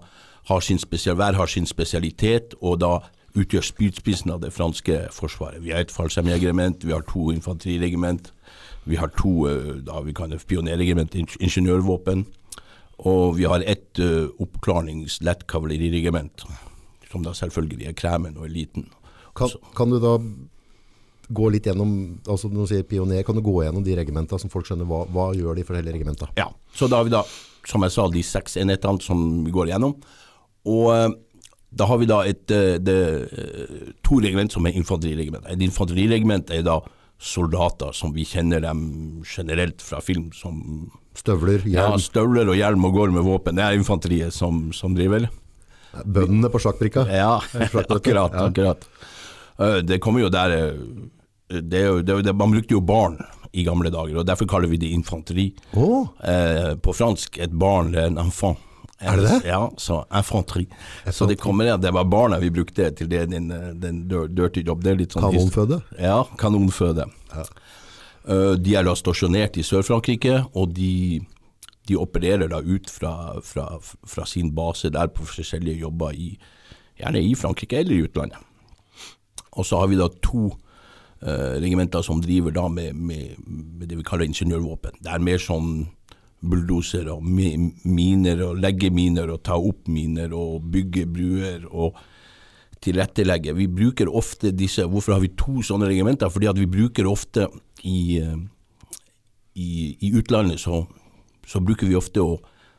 har 0.49 0.61
sin 0.61 0.79
spesial, 0.79 1.17
hver 1.17 1.33
har 1.33 1.47
sin 1.47 1.67
spesialitet, 1.67 2.55
og 2.61 2.81
da 2.81 2.99
utgjør 3.37 3.63
spydspissen 3.63 4.33
av 4.33 4.41
det 4.41 4.53
franske 4.53 5.09
forsvaret. 5.13 5.63
Vi 5.63 5.71
har 5.71 5.85
et 5.85 5.93
fallskjermjegerregiment, 5.93 6.85
vi 6.87 6.93
har 6.93 7.05
to 7.07 7.31
infanteriregiment, 7.31 8.33
vi 8.89 8.97
har 8.97 9.13
to 9.19 9.47
eh, 9.49 9.75
da 9.85 10.01
vi 10.01 10.13
kan 10.17 10.33
pionerregiment, 10.49 11.15
ingeniørvåpen. 11.15 12.27
Og 12.99 13.37
vi 13.39 13.45
har 13.47 13.63
ett 13.63 13.99
uh, 14.03 14.27
lett 15.23 15.47
kavaleriregiment, 15.47 16.43
som 17.13 17.23
da 17.23 17.31
selvfølgelig 17.31 17.87
er 17.87 17.93
kremen 17.93 18.37
og 18.37 18.49
eliten. 18.49 18.89
Kan, 19.37 19.53
kan 19.77 19.91
du 19.91 20.01
da 20.03 20.17
gå 21.29 21.51
litt 21.53 21.67
gjennom, 21.69 21.91
altså 22.29 22.49
når 22.49 22.65
du 22.65 22.71
sier 22.73 22.87
pioner, 22.89 23.23
kan 23.27 23.37
du 23.37 23.43
gå 23.45 23.59
gjennom 23.65 23.85
de 23.85 23.97
regimentene 23.99 24.41
som 24.41 24.53
folk 24.53 24.69
skjønner, 24.69 24.89
hva, 24.89 25.05
hva 25.13 25.31
gjør 25.37 25.59
de 25.59 25.65
forskjellige 25.69 25.99
regimentene? 25.99 26.33
Ja, 26.41 26.49
så 26.75 26.89
da 26.89 27.01
har 27.01 27.09
vi 27.09 27.13
da, 27.13 27.23
som 27.69 27.85
jeg 27.85 27.95
sa, 27.95 28.07
de 28.13 28.23
seks 28.25 28.57
enhetene 28.61 29.05
som 29.05 29.25
vi 29.45 29.53
går 29.55 29.73
gjennom. 29.73 29.97
Og 30.69 30.87
eh, 30.95 31.09
da 31.79 31.89
har 31.91 32.01
vi 32.01 32.09
da 32.09 32.23
et, 32.29 32.47
eh, 32.55 32.79
det, 32.81 33.01
eh, 33.29 33.91
to 34.07 34.21
regiment 34.25 34.53
som 34.53 34.67
er 34.69 34.79
infanteriregiment. 34.81 35.45
Et 35.53 35.67
infanteriregiment 35.67 36.55
er 36.55 36.65
da 36.67 36.79
soldater 37.19 37.93
som 37.99 38.15
vi 38.15 38.25
kjenner 38.29 38.63
dem 38.63 38.81
generelt 39.27 39.83
fra 39.85 40.01
film, 40.05 40.31
som 40.33 40.89
Støvler, 41.19 41.65
ja, 41.67 41.89
støvler 41.99 42.47
og 42.47 42.55
hjelm 42.55 42.85
og 42.87 42.93
går 42.95 43.11
med 43.11 43.25
våpen. 43.27 43.57
Det 43.59 43.65
er 43.65 43.75
infanteriet 43.75 44.31
som, 44.37 44.69
som 44.71 44.95
driver. 44.95 45.25
bøndene 46.07 46.47
på 46.53 46.61
sjakkbrikka. 46.63 47.09
Ja, 47.11 47.41
akkurat. 47.83 48.37
Akkurat. 48.39 48.87
Det 49.83 49.99
kommer 49.99 50.23
jo 50.23 50.31
der 50.31 50.55
det 51.49 51.81
er 51.81 51.87
jo, 51.89 52.01
det, 52.03 52.13
er 52.13 52.17
jo- 52.17 52.23
det, 52.23 52.35
Man 52.37 52.53
brukte 52.53 52.75
jo 52.77 52.81
barn 52.81 53.19
i 53.53 53.65
gamle 53.65 53.91
dager, 53.91 54.19
og 54.21 54.27
derfor 54.29 54.47
kaller 54.47 54.69
vi 54.69 54.77
det 54.77 54.91
infanteri. 54.93 55.55
Oh. 55.73 56.09
Eh, 56.21 56.75
på 56.77 56.93
fransk 56.93 57.39
et 57.39 57.53
barn 57.53 57.95
er 57.95 58.11
en 58.11 58.19
enfant. 58.19 58.59
Er 59.01 59.17
det 59.17 59.29
det? 59.29 59.39
Ja, 59.47 59.71
så 59.79 60.01
infanteri. 60.11 60.67
Så 61.07 61.27
det 61.31 61.39
kommer 61.39 61.71
at 61.73 61.81
det 61.81 61.93
var 61.95 62.05
barna 62.05 62.39
vi 62.43 62.51
brukte 62.51 62.91
til 62.99 63.09
det, 63.09 63.29
den, 63.31 63.49
den 63.81 64.01
dirty 64.09 64.65
job. 64.67 64.83
Det 64.83 64.91
er 64.91 64.99
litt 64.99 65.15
sånn 65.15 65.29
kanonføde. 65.29 65.81
Ja, 66.03 66.25
kanonføde. 66.37 67.07
Eh, 68.29 68.55
de 68.59 68.75
er 68.77 68.85
da 68.85 68.95
stasjonert 68.99 69.57
i 69.57 69.65
Sør-Frankrike, 69.65 70.43
og 70.59 70.75
de, 70.77 71.21
de 71.89 71.97
opererer 71.97 72.51
da 72.51 72.61
ut 72.61 72.91
fra, 72.91 73.39
fra, 73.47 73.69
fra 73.81 74.27
sin 74.29 74.51
base 74.57 74.91
der 74.93 75.09
på 75.15 75.25
forskjellige 75.31 75.87
jobber, 75.87 76.13
i, 76.13 76.35
gjerne 76.99 77.23
i 77.23 77.35
Frankrike 77.39 77.81
eller 77.81 77.97
i 77.97 78.05
utlandet. 78.09 78.43
Og 79.59 79.65
så 79.67 79.79
har 79.81 79.89
vi 79.91 79.99
da 79.99 80.11
to 80.23 80.51
regimenter 81.19 82.05
som 82.07 82.21
driver 82.23 82.55
da 82.55 82.69
med, 82.71 82.95
med, 82.95 83.39
med 83.43 83.89
det 83.89 83.97
vi 83.99 84.05
kaller 84.07 84.29
ingeniørvåpen. 84.29 85.01
Det 85.03 85.11
er 85.11 85.25
mer 85.25 85.41
sånn 85.43 85.89
bulldoser 86.39 87.09
og 87.11 87.25
miner 87.27 88.45
og 88.47 88.61
legge 88.63 88.93
miner 88.95 89.33
og 89.35 89.43
ta 89.47 89.57
opp 89.59 89.89
miner 89.91 90.35
og 90.37 90.69
bygge 90.71 91.07
bruer 91.11 91.65
og 91.69 91.99
tilrettelegge. 92.85 93.57
Vi 93.59 93.67
bruker 93.67 94.11
ofte 94.11 94.53
disse 94.55 94.87
Hvorfor 94.87 95.17
har 95.17 95.25
vi 95.25 95.33
to 95.35 95.63
sånne 95.67 95.89
regimenter? 95.91 96.31
Fordi 96.31 96.51
at 96.51 96.61
vi 96.61 96.69
bruker 96.71 97.09
ofte 97.11 97.49
i, 97.83 98.21
eh, 98.23 98.37
i, 99.59 99.97
i 99.99 100.13
utlandet 100.15 100.63
så, 100.63 100.85
så 101.47 101.63
bruker 101.65 101.91
vi 101.91 101.99
ofte 101.99 102.23
å, 102.23 102.39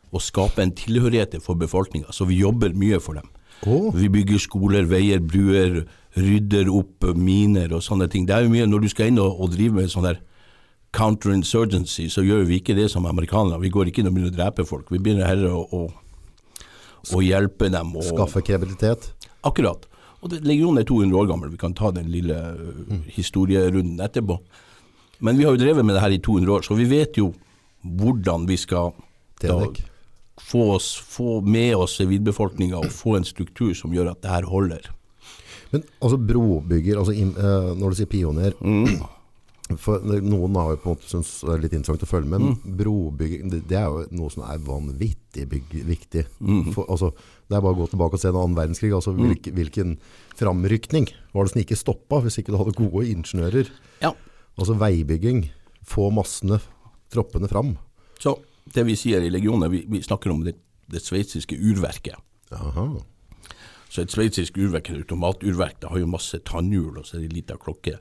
å 0.10 0.24
skape 0.24 0.64
en 0.64 0.76
tilhørighet 0.76 1.36
for 1.44 1.60
befolkninga, 1.60 2.14
så 2.16 2.28
vi 2.30 2.40
jobber 2.40 2.74
mye 2.78 3.02
for 3.04 3.20
dem. 3.20 3.28
Åh. 3.68 3.90
Vi 3.96 4.10
bygger 4.12 4.40
skoler, 4.40 4.88
veier, 4.88 5.20
bruer, 5.20 5.84
rydder 6.20 6.70
opp 6.72 7.10
miner 7.16 7.74
og 7.76 7.84
sånne 7.86 8.08
ting. 8.12 8.26
Det 8.28 8.36
er 8.36 8.46
jo 8.46 8.54
mye 8.54 8.68
Når 8.68 8.86
du 8.86 8.90
skal 8.92 9.12
inn 9.12 9.20
og, 9.22 9.40
og 9.40 9.52
drive 9.54 9.76
med 9.76 9.92
sånn 9.92 10.08
der 10.08 10.22
counterinsurgency, 10.96 12.08
så 12.10 12.24
gjør 12.26 12.48
vi 12.50 12.60
ikke 12.60 12.76
det 12.78 12.90
som 12.92 13.06
amerikanere. 13.06 13.62
Vi 13.62 13.70
går 13.74 13.92
ikke 13.92 14.02
inn 14.02 14.10
og 14.10 14.16
begynner 14.16 14.34
å 14.34 14.38
drepe 14.40 14.66
folk. 14.66 14.90
Vi 14.90 15.02
begynner 15.02 15.30
heller 15.30 15.54
å, 15.54 15.66
å, 15.70 15.82
å 17.14 17.22
hjelpe 17.22 17.70
dem. 17.70 17.94
Og, 17.96 18.08
Skaffe 18.10 18.42
kredibilitet. 18.46 19.12
Akkurat. 19.46 19.86
Og 20.20 20.34
det, 20.34 20.42
Legionen 20.48 20.82
er 20.82 20.88
200 20.90 21.20
år 21.20 21.30
gammel, 21.30 21.52
vi 21.54 21.62
kan 21.62 21.76
ta 21.78 21.94
den 21.96 22.10
lille 22.12 22.36
uh, 22.36 22.96
historierunden 23.14 24.02
etterpå. 24.04 24.40
Men 25.24 25.38
vi 25.38 25.46
har 25.46 25.56
jo 25.56 25.62
drevet 25.62 25.86
med 25.86 25.96
det 25.96 26.04
her 26.04 26.16
i 26.16 26.24
200 26.24 26.56
år, 26.58 26.66
så 26.66 26.76
vi 26.80 26.88
vet 26.90 27.20
jo 27.20 27.30
hvordan 27.84 28.48
vi 28.50 28.58
skal 28.60 28.92
da. 29.40 29.62
Få, 30.50 30.64
oss, 30.76 30.90
få 30.98 31.40
med 31.46 31.76
oss 31.78 31.98
sivilbefolkninga 32.00 32.80
og 32.82 32.90
få 32.96 33.18
en 33.20 33.28
struktur 33.28 33.76
som 33.78 33.94
gjør 33.94 34.12
at 34.16 34.22
det 34.26 34.32
her 34.34 34.48
holder. 34.50 34.90
Men 35.70 35.84
altså 36.02 36.18
brobygger, 36.18 36.98
altså 36.98 37.14
eh, 37.14 37.72
når 37.78 37.90
du 37.94 37.96
sier 38.00 38.10
pioner, 38.10 38.56
Mm. 38.66 39.04
for 39.78 40.02
noen 40.02 40.56
har 40.58 40.72
jo 40.74 40.78
på 40.82 40.90
en 40.90 40.96
måte 40.96 41.06
syntes 41.12 41.34
det 41.46 41.52
er 41.54 41.60
litt 41.62 41.74
interessant 41.78 42.02
å 42.02 42.10
følge 42.10 42.30
med, 42.32 42.42
Mm. 42.42 42.56
men 42.66 42.78
brobygging, 42.80 43.50
det, 43.54 43.60
det 43.70 43.78
er 43.78 43.86
jo 43.86 44.08
noe 44.18 44.32
som 44.34 44.42
er 44.50 44.58
vanvittig 44.66 45.46
bygg, 45.52 45.76
viktig. 45.86 46.24
Mm. 46.42 46.72
For, 46.74 46.88
altså, 46.90 47.12
det 47.46 47.54
er 47.60 47.62
bare 47.62 47.76
å 47.78 47.82
gå 47.84 47.90
tilbake 47.92 48.18
og 48.18 48.24
se 48.24 48.32
en 48.32 48.40
annen 48.42 48.58
verdenskrig, 48.58 48.90
altså 48.98 49.14
hvilke, 49.14 49.54
hvilken 49.54 50.00
framrykning 50.40 51.06
var 51.36 51.46
det 51.46 51.54
som 51.54 51.62
ikke 51.62 51.78
stoppet 51.78 52.26
hvis 52.26 52.40
ikke 52.42 52.56
du 52.56 52.58
hadde 52.64 52.74
gode 52.80 53.06
ingeniører. 53.14 53.70
Ja. 54.02 54.16
Altså 54.58 54.74
veibygging, 54.82 55.52
få 55.86 56.10
massene, 56.18 56.58
troppene 57.14 57.48
fram. 57.52 57.76
Så 58.20 58.40
det 58.74 58.86
vi 58.88 58.98
sier 59.00 59.24
i 59.24 59.32
legionen, 59.32 59.72
vi, 59.72 59.84
vi 59.90 60.02
snakker 60.06 60.34
om 60.34 60.44
det, 60.46 60.56
det 60.92 61.02
sveitsiske 61.04 61.58
urverket. 61.58 62.20
Aha. 62.56 62.90
Så 63.90 64.04
et 64.04 64.14
sveitsisk 64.14 64.58
urverk, 64.62 64.92
et 64.92 65.02
automaturverk, 65.02 65.80
det 65.82 65.90
har 65.90 66.02
jo 66.02 66.10
masse 66.10 66.38
tannhjul, 66.46 67.00
og 67.00 67.08
så 67.08 67.18
er 67.18 67.24
det 67.24 67.32
ei 67.32 67.40
lita 67.40 67.58
klokke. 67.62 67.98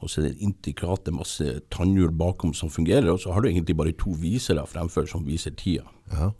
Og 0.00 0.08
så 0.08 0.20
er 0.20 0.30
det 0.30 0.44
intikrate 0.44 1.12
masse 1.12 1.58
tannhjul 1.72 2.12
bakom 2.16 2.52
som 2.56 2.72
fungerer, 2.72 3.08
og 3.12 3.20
så 3.22 3.32
har 3.32 3.44
du 3.44 3.50
egentlig 3.50 3.76
bare 3.76 3.96
to 3.96 4.12
visere 4.20 4.64
fremfor 4.68 5.08
som 5.08 5.24
viser 5.28 5.56
tida. 5.56 5.88
Aha. 6.12 6.30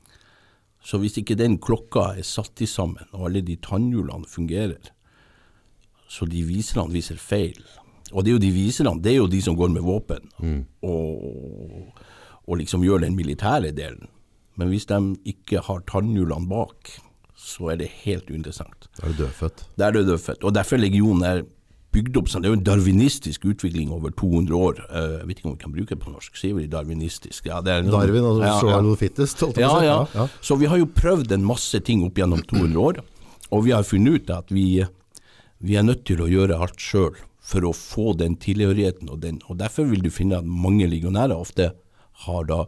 Så 0.85 1.01
hvis 1.01 1.19
ikke 1.21 1.37
den 1.37 1.59
klokka 1.61 2.15
er 2.17 2.25
satt 2.25 2.61
i 2.65 2.69
sammen, 2.69 3.05
og 3.13 3.29
alle 3.29 3.45
de 3.45 3.59
tannhjulene 3.61 4.29
fungerer, 4.29 4.93
så 6.11 6.27
de 6.27 6.41
viserne 6.43 6.91
viser 6.91 7.21
feil 7.23 7.61
Og 8.11 8.25
det 8.25 8.33
er 8.33 8.35
jo 8.35 8.43
de 8.43 8.51
viserne, 8.51 8.97
det 8.99 9.13
er 9.13 9.21
jo 9.21 9.29
de 9.31 9.39
som 9.45 9.55
går 9.55 9.69
med 9.71 9.85
våpen 9.87 10.25
og, 10.83 11.93
og 12.49 12.59
liksom 12.59 12.83
gjøre 12.87 13.03
den 13.07 13.17
militære 13.17 13.73
delen. 13.77 14.09
Men 14.57 14.69
hvis 14.69 14.87
de 14.87 14.99
ikke 15.25 15.63
har 15.67 15.81
tannhjulene 15.89 16.49
bak, 16.51 16.91
så 17.41 17.71
er 17.73 17.77
det 17.81 17.89
helt 18.05 18.29
uinteressant. 18.31 18.89
Da 18.99 19.07
er 19.07 19.13
du 19.15 19.23
dødfødt. 19.25 19.65
Da 19.79 19.87
er 19.89 19.93
det 19.97 20.07
dødfødt. 20.07 20.45
Og 20.45 20.53
derfor 20.55 20.77
legionen 20.77 21.25
er 21.25 21.43
bygd 21.93 22.17
opp 22.21 22.29
sånn. 22.31 22.43
Det 22.45 22.51
er 22.51 22.53
jo 22.55 22.59
en 22.61 22.67
darwinistisk 22.69 23.47
utvikling 23.51 23.89
over 23.91 24.11
200 24.15 24.55
år. 24.55 24.83
Eh, 24.91 25.15
Jeg 25.21 25.27
vet 25.27 25.39
ikke 25.41 25.49
om 25.51 25.55
vi 25.57 25.63
kan 25.65 25.73
bruke 25.73 25.89
det 25.97 25.99
på 26.05 26.13
norsk, 26.13 26.37
sier 26.39 26.55
vi 26.55 26.67
darwinistisk? 26.71 27.47
Ja, 27.47 27.61
det 27.61 27.73
er 27.73 27.83
noe- 27.83 27.91
Darwin, 28.05 28.23
altså 28.29 28.43
Ja, 28.45 28.53
ja. 28.53 28.61
survival 28.61 28.83
noe 28.85 28.97
fittest. 28.97 29.41
holdt 29.41 29.57
jeg 29.57 29.65
på 29.65 29.83
Ja, 29.83 29.97
å 29.99 30.07
si. 30.07 30.17
ja. 30.19 30.23
ja. 30.23 30.29
Så 30.43 30.59
vi 30.59 30.67
har 30.67 30.77
jo 30.79 30.87
prøvd 30.87 31.33
en 31.33 31.45
masse 31.45 31.81
ting 31.83 32.05
opp 32.05 32.15
gjennom 32.15 32.43
200 32.47 32.77
år, 32.79 33.01
og 33.51 33.65
vi 33.65 33.71
har 33.73 33.83
funnet 33.83 34.15
ut 34.23 34.31
at 34.31 34.49
vi, 34.51 34.85
vi 35.61 35.75
er 35.77 35.83
nødt 35.83 36.05
til 36.05 36.19
å 36.21 36.29
gjøre 36.31 36.61
alt 36.61 36.77
sjøl 36.79 37.17
for 37.41 37.61
å 37.63 37.73
få 37.75 38.17
den 38.17 38.37
tilhørigheten. 38.37 39.09
Og, 39.11 39.19
den, 39.21 39.41
og 39.49 39.57
derfor 39.59 39.89
vil 39.91 40.03
du 40.03 40.11
finne 40.11 40.39
at 40.39 40.45
mange 40.45 40.87
legionærer 40.87 41.35
ofte 41.35 41.73
har 42.27 42.47
da 42.49 42.65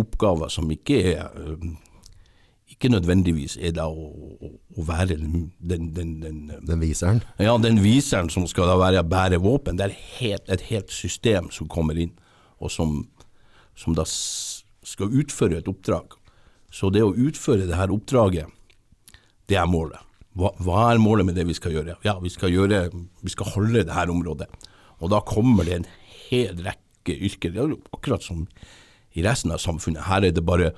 oppgaver 0.00 0.48
som 0.52 0.70
ikke 0.72 0.98
er 1.12 1.30
ikke 2.70 2.92
nødvendigvis 2.94 3.56
er 3.60 3.74
da 3.76 3.88
å, 3.90 4.06
å, 4.40 4.50
å 4.78 4.84
være 4.86 5.16
den, 5.18 5.50
den, 5.58 5.90
den, 5.96 6.12
den 6.22 6.38
Den 6.64 6.80
viseren. 6.80 7.20
ja, 7.38 7.56
den 7.58 7.82
viseren 7.82 8.30
som 8.30 8.46
skal 8.48 8.70
da 8.70 8.76
være 8.80 9.02
bære 9.04 9.40
våpen, 9.42 9.76
det 9.76 9.90
er 9.90 9.96
helt, 10.20 10.46
et 10.48 10.62
helt 10.70 10.92
system 10.94 11.50
som 11.50 11.68
kommer 11.68 11.98
inn, 11.98 12.14
og 12.60 12.70
som, 12.70 13.02
som 13.74 13.96
da 13.98 14.06
skal 14.06 15.12
utføre 15.12 15.58
et 15.58 15.68
oppdrag. 15.68 16.14
Så 16.70 16.92
det 16.94 17.02
å 17.02 17.12
utføre 17.12 17.66
det 17.66 17.76
her 17.76 17.92
oppdraget, 17.92 18.46
det 19.50 19.58
er 19.58 19.68
målet. 19.68 19.98
Hva, 20.38 20.52
hva 20.62 20.84
er 20.92 21.02
målet 21.02 21.26
med 21.26 21.34
det 21.34 21.48
vi 21.48 21.56
skal 21.58 21.74
gjøre? 21.74 21.98
Ja, 22.06 22.14
vi 22.22 22.30
skal, 22.30 22.52
gjøre, 22.54 22.84
vi 22.94 23.32
skal 23.34 23.50
holde 23.56 23.82
det 23.82 23.96
her 23.96 24.12
området. 24.12 24.46
Og 25.02 25.10
da 25.10 25.18
kommer 25.26 25.66
det 25.66 25.80
en 25.80 25.88
hel 26.30 26.62
rekke 26.62 27.16
yrker. 27.16 27.50
Det 27.50 27.64
er 27.64 27.74
akkurat 27.96 28.22
som 28.22 28.44
i 29.18 29.24
resten 29.26 29.52
av 29.54 29.62
samfunnet. 29.62 30.06
Her 30.06 30.26
er 30.28 30.34
det 30.36 30.44
bare 30.46 30.72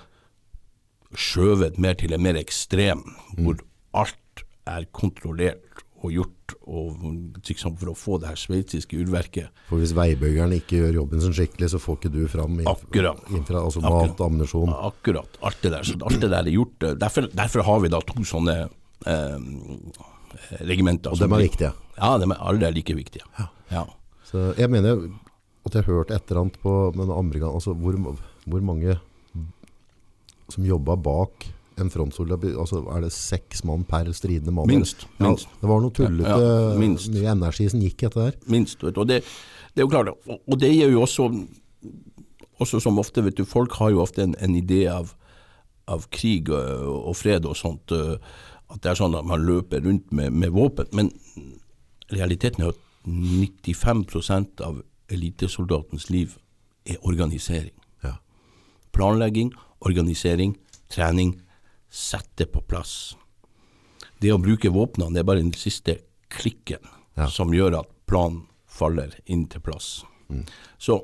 skjøvet 1.13 1.79
mer 1.83 1.99
til 2.01 2.15
en 2.17 2.23
mer 2.25 2.39
ekstrem, 2.41 3.03
hvor 3.37 3.61
alt 3.93 4.45
er 4.69 4.87
kontrollert 4.97 5.83
og 6.03 6.11
gjort 6.15 6.55
og, 6.67 7.03
liksom, 7.47 7.77
for 7.79 7.93
å 7.93 7.97
få 7.97 8.17
det 8.23 8.31
her 8.33 8.39
sveitsiske 8.41 8.97
urverket. 8.99 9.53
For 9.69 9.83
hvis 9.83 9.95
veibyggeren 9.97 10.55
ikke 10.57 10.81
gjør 10.81 10.99
jobben 11.01 11.23
sin 11.23 11.35
skikkelig, 11.37 11.71
så 11.73 11.81
får 11.83 11.99
ikke 12.01 12.13
du 12.15 12.23
fram 12.31 12.59
inf 12.59 12.71
Akkurat. 12.73 13.23
infra, 13.31 13.63
altså 13.63 13.83
Akkurat. 13.83 14.13
mat, 14.15 14.25
ammunisjon. 14.27 14.73
Akkurat. 14.91 15.39
Alt 15.47 15.63
det 15.63 15.73
der. 15.77 15.87
Så 15.87 15.99
alt 16.01 16.21
det 16.21 16.31
der 16.33 16.41
er 16.43 16.55
gjort. 16.57 16.89
Derfor, 17.01 17.29
derfor 17.33 17.67
har 17.69 17.85
vi 17.85 17.93
da 17.95 18.01
to 18.09 18.27
sånne 18.29 18.57
eh, 19.07 19.37
regimenter. 20.73 21.15
Og 21.15 21.23
dem 21.23 21.37
er 21.39 21.45
viktige. 21.47 21.73
Ja, 21.99 22.17
de 22.19 22.29
er, 22.31 22.39
alle 22.51 22.73
like 22.75 22.97
viktige. 22.99 23.27
Ja. 23.71 23.85
Så 24.27 24.51
jeg 24.59 24.73
mener 24.73 25.07
at 25.67 25.75
jeg 25.77 25.85
har 25.85 25.93
hørt 25.95 26.11
et 26.11 26.31
eller 26.31 26.41
annet 26.43 26.57
på 26.63 26.73
men 26.99 27.11
amerikan, 27.15 27.55
altså 27.55 27.75
hvor, 27.79 27.97
hvor 28.51 28.61
mange 28.67 28.97
som 30.53 30.65
jobba 30.67 30.97
bak 31.01 31.47
en 31.81 31.89
frontsoldat, 31.89 32.43
altså 32.61 32.83
er 32.93 33.07
det 33.07 33.13
seks 33.15 33.63
mann 33.65 33.85
per 33.89 34.11
stridende 34.13 34.53
mann? 34.53 34.69
Minst, 34.69 35.07
Ja, 35.19 35.31
minst. 35.31 35.49
det 35.63 35.69
var 35.71 35.81
noe 35.81 35.95
tullete, 35.97 36.29
Ja, 36.29 36.75
mye 36.77 37.31
energi 37.33 37.69
som 37.73 37.81
gikk 37.81 38.03
etter 38.09 38.27
der. 38.29 38.37
minst. 38.53 38.83
Og 38.85 39.07
det, 39.09 39.23
det 39.73 39.81
er 39.81 39.87
jo 39.87 39.89
klart, 39.89 40.11
og, 40.29 40.59
det 40.61 40.69
gjør 40.75 40.93
jo 40.93 41.01
også, 41.07 41.31
også 42.61 42.83
som 42.85 42.99
ofte, 43.01 43.25
vet 43.25 43.39
du, 43.41 43.45
folk 43.49 43.73
har 43.81 43.91
jo 43.95 44.03
ofte 44.05 44.23
en, 44.27 44.35
en 44.45 44.55
idé 44.59 44.83
av, 44.93 45.15
av 45.89 46.05
krig 46.13 46.51
og, 46.53 47.09
og 47.09 47.17
fred 47.17 47.49
og 47.49 47.57
sånt, 47.57 47.91
at 47.93 48.81
det 48.83 48.93
er 48.93 49.01
sånn 49.01 49.17
at 49.17 49.25
man 49.25 49.43
løper 49.49 49.81
rundt 49.85 50.13
med, 50.13 50.31
med 50.33 50.53
våpen. 50.53 50.87
Men 50.93 51.09
realiteten 52.13 52.67
er 52.67 52.75
at 52.75 52.81
95% 53.09 54.61
av 54.63 54.83
elitesoldatens 55.13 56.09
liv 56.11 56.37
er 56.89 56.99
organisering. 57.07 57.75
Ja. 58.03 58.17
Planlegging, 58.97 59.53
organisering, 59.81 60.57
trening, 60.93 61.37
sette 61.93 62.47
på 62.49 62.63
plass. 62.65 63.15
Det 64.23 64.33
å 64.33 64.41
bruke 64.41 64.71
våpnene 64.73 65.21
er 65.21 65.27
bare 65.29 65.43
den 65.43 65.55
siste 65.57 65.99
klikken 66.33 66.83
Ja. 67.17 67.27
som 67.29 67.53
gjør 67.53 67.81
at 67.83 67.91
planen 68.09 68.47
faller 68.67 69.13
inn 69.29 69.45
til 69.53 69.61
plass. 69.61 70.05
Så 70.81 71.03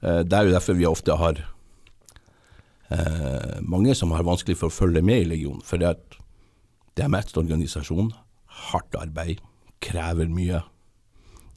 eh, 0.00 0.22
det 0.24 0.32
er 0.38 0.46
jo 0.48 0.54
derfor 0.54 0.78
vi 0.78 0.86
ofte 0.88 1.16
har 1.20 1.42
eh, 2.88 3.58
mange 3.60 3.94
som 3.94 4.14
har 4.16 4.24
vanskelig 4.24 4.56
for 4.56 4.70
å 4.72 4.74
følge 4.74 5.02
med 5.04 5.20
i 5.26 5.28
legionen. 5.34 5.60
For 5.66 5.76
det, 5.76 5.90
er 5.92 6.18
det 6.96 7.04
er 7.04 7.12
mest 7.12 7.36
organisasjon, 7.36 8.12
hardt 8.72 8.96
arbeid, 8.96 9.42
krever 9.84 10.28
mye. 10.32 10.62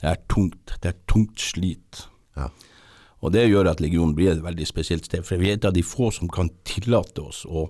Det 0.02 0.10
er 0.12 0.22
tungt. 0.32 0.76
Det 0.82 0.92
er 0.92 1.00
tungt 1.10 1.42
slit. 1.42 2.06
Ja. 2.38 2.50
Og 3.24 3.34
det 3.34 3.48
gjør 3.48 3.72
at 3.72 3.82
legionen 3.82 4.14
blir 4.18 4.34
et 4.34 4.44
veldig 4.44 4.68
spesielt 4.70 5.08
sted. 5.08 5.24
For 5.26 5.42
vi 5.42 5.50
er 5.50 5.60
et 5.60 5.68
av 5.68 5.74
de 5.74 5.84
få 5.86 6.12
som 6.14 6.30
kan 6.32 6.52
tillate 6.68 7.24
oss 7.24 7.44
å 7.48 7.70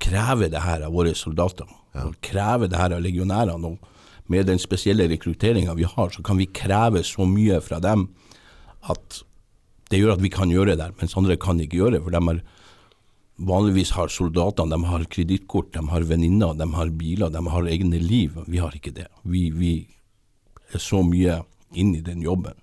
kreve 0.00 0.48
det 0.48 0.62
her 0.64 0.86
av 0.86 0.94
våre 0.96 1.12
soldater. 1.18 1.68
Og 2.00 2.16
kreve 2.24 2.70
det 2.70 2.78
her 2.80 2.94
av 2.96 3.02
legionærene. 3.04 3.74
Og 3.74 4.30
med 4.32 4.46
den 4.48 4.62
spesielle 4.62 5.08
rekrutteringa 5.10 5.74
vi 5.76 5.88
har, 5.88 6.14
så 6.14 6.22
kan 6.24 6.40
vi 6.40 6.48
kreve 6.48 7.02
så 7.04 7.26
mye 7.28 7.60
fra 7.64 7.82
dem 7.82 8.08
at 8.88 9.20
det 9.90 9.98
gjør 9.98 10.14
at 10.14 10.22
vi 10.22 10.30
kan 10.32 10.52
gjøre 10.52 10.78
det, 10.78 10.86
mens 11.00 11.16
andre 11.18 11.34
kan 11.40 11.58
ikke 11.60 11.80
gjøre 11.80 11.98
det. 11.98 12.04
For 12.06 12.14
de 12.14 12.22
har 12.22 12.42
vanligvis 13.40 13.94
har 13.96 14.12
soldatene 14.12 14.70
de 14.74 14.86
har 14.86 15.06
kredittkort, 15.12 15.72
de 15.74 15.82
har 15.90 16.04
venninner, 16.06 16.54
de 16.54 16.68
har 16.76 16.92
biler, 16.94 17.32
de 17.32 17.42
har 17.54 17.68
egne 17.72 18.00
liv. 18.02 18.36
Vi 18.46 18.60
har 18.60 18.74
ikke 18.76 18.94
det. 18.96 19.08
Vi, 19.22 19.48
vi 19.50 19.72
er 20.74 20.82
så 20.82 21.02
mye 21.06 21.40
inn 21.78 21.94
i 21.94 22.02
den 22.04 22.22
jobben. 22.24 22.56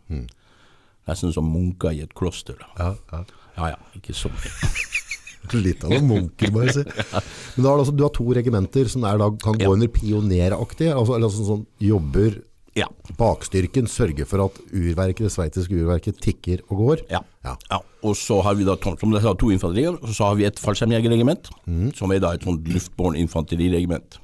Nesten 1.08 1.32
som 1.36 1.48
munker 1.48 1.94
i 1.96 2.02
et 2.04 2.14
kloster. 2.18 2.60
Ja, 2.80 2.94
ja. 3.14 3.24
Ja 3.58 3.70
ja, 3.74 3.78
ikke 3.98 4.14
så 4.14 4.30
mye. 4.30 4.52
Litt 5.64 5.86
av 5.88 5.94
noen 5.94 6.10
munker, 6.10 6.52
bare 6.52 6.74
si. 6.76 6.84
Men 7.56 7.66
har 7.70 7.78
du, 7.78 7.82
altså, 7.86 7.94
du 7.96 8.04
har 8.04 8.12
to 8.14 8.26
regimenter 8.36 8.90
som 8.92 9.06
da, 9.06 9.30
kan 9.42 9.56
gå 9.58 9.64
Ja. 9.64 9.72
under 9.72 9.88
pioneraktig, 9.88 10.90
altså, 10.92 11.16
eller 11.16 11.30
altså, 11.32 11.46
sånn, 11.48 11.64
jobber 11.80 12.42
Ja. 12.78 12.86
bakstyrken, 13.18 13.88
sørger 13.90 14.28
for 14.30 14.44
at 14.44 14.60
urverket, 14.70 15.24
det 15.26 15.32
sveitsiske 15.34 15.80
urverket 15.80 16.20
tikker 16.22 16.62
og 16.68 16.78
går. 16.84 17.06
Ja. 17.10 17.24
Ja. 17.48 17.56
ja. 17.72 17.80
Og 18.04 18.14
så 18.20 18.42
har 18.46 18.54
vi 18.60 18.68
da 18.68 18.76
som 18.84 19.16
jeg 19.16 19.24
sa, 19.24 19.34
to 19.40 19.50
infanterier, 19.56 19.96
og 19.98 20.12
så 20.14 20.28
har 20.30 20.36
vi 20.38 20.46
et 20.46 20.60
fallskjermjegerregiment, 20.62 21.50
som 21.98 22.12
er 22.14 22.20
da 22.22 22.36
et 22.36 22.44
sånt 22.46 22.68
luftbåren 22.70 23.18
infanteriregiment. 23.24 24.20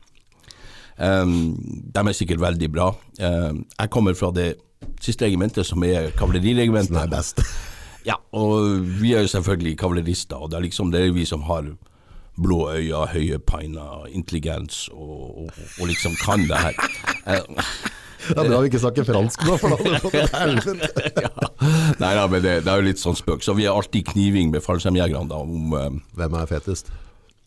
Um, 0.98 1.56
de 1.96 2.04
er 2.04 2.16
sikkert 2.18 2.42
veldig 2.42 2.70
bra. 2.72 2.92
Um, 3.20 3.64
jeg 3.80 3.90
kommer 3.94 4.18
fra 4.18 4.32
det 4.36 4.54
siste 5.02 5.26
regimentet, 5.26 5.66
som 5.66 5.84
er 5.84 6.12
kavaleriregimentet. 6.18 6.94
Den 6.94 7.06
er 7.06 7.14
best. 7.18 7.44
Ja, 8.04 8.18
og 8.36 8.82
vi 9.00 9.14
er 9.16 9.22
jo 9.24 9.30
selvfølgelig 9.32 9.78
kavalerister, 9.80 10.36
og 10.36 10.50
det 10.52 10.58
er 10.58 10.64
liksom 10.66 10.90
det 10.92 11.06
er 11.06 11.14
vi 11.16 11.24
som 11.24 11.46
har 11.48 11.70
blå 12.36 12.58
øyne, 12.74 13.06
høye 13.14 13.40
peiner, 13.40 14.08
intelligens 14.12 14.90
og, 14.92 15.38
og, 15.46 15.52
og 15.80 15.88
liksom 15.88 16.12
kan 16.20 16.44
det 16.50 16.58
her. 16.58 16.74
Det 18.28 18.38
er 18.40 18.50
bra 18.50 18.60
vi 18.64 18.70
ikke 18.72 18.80
snakker 18.80 19.08
fransk 19.08 19.44
nå, 19.48 19.56
for 19.60 19.74
da 19.74 19.78
hadde 19.80 19.96
du 19.96 20.04
fått 20.06 20.20
et 20.20 20.36
helvete. 20.36 20.92
ja. 21.26 21.32
Nei 22.00 22.12
da, 22.16 22.28
men 22.32 22.44
det, 22.44 22.54
det 22.64 22.72
er 22.72 22.80
jo 22.80 22.88
litt 22.88 23.02
sånn 23.02 23.18
spøk. 23.20 23.44
Så 23.44 23.56
vi 23.58 23.68
er 23.68 23.76
alltid 23.76 24.14
kniving 24.14 24.54
med 24.54 24.64
fallskjermjegerne 24.64 25.40
om 25.44 25.76
eh, 25.80 25.90
Hvem 26.20 26.38
er 26.40 26.48
fetest? 26.50 26.94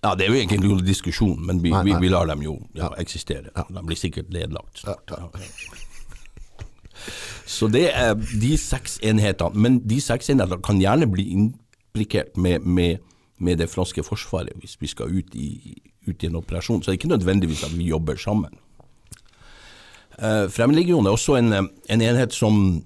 Ja, 0.06 0.14
det 0.14 0.26
er 0.26 0.30
jo 0.30 0.38
egentlig 0.38 0.70
en 0.70 0.84
diskusjon, 0.86 1.38
men 1.46 1.58
vi, 1.64 1.72
Nei, 1.75 1.82
nei. 1.88 1.98
vi 2.04 2.10
lar 2.12 2.28
dem 2.30 2.44
jo 2.44 2.60
ja, 2.78 2.92
eksistere. 3.02 3.50
De 3.50 3.82
blir 3.82 3.98
sikkert 3.98 4.30
nedlagt. 4.30 4.84
Så 7.46 7.68
det 7.70 7.88
er 7.94 8.14
de 8.14 8.52
seks 8.58 8.98
enhetene. 9.06 9.62
Men 9.66 9.80
de 9.86 9.98
seks 10.02 10.30
enhetene 10.30 10.62
kan 10.64 10.78
gjerne 10.82 11.08
bli 11.10 11.26
implikert 11.34 12.36
med, 12.38 12.62
med, 12.62 13.02
med 13.38 13.58
det 13.62 13.70
franske 13.72 14.04
forsvaret 14.06 14.54
hvis 14.62 14.76
vi 14.80 14.90
skal 14.90 15.10
ut 15.10 15.34
i, 15.34 15.75
ut 16.06 16.22
i 16.22 16.30
en 16.30 16.38
operasjon. 16.38 16.82
Så 16.82 16.90
det 16.90 16.96
er 16.96 17.00
ikke 17.02 17.14
nødvendigvis 17.16 17.64
at 17.66 17.75
vi 17.75 17.90
jobber 17.90 18.18
sammen. 18.20 18.54
Uh, 20.16 20.46
Fremmedlegionen 20.48 21.10
er 21.10 21.18
også 21.18 21.34
en, 21.36 21.52
eh, 21.52 21.66
en 21.92 22.02
enhet 22.02 22.32
som 22.32 22.84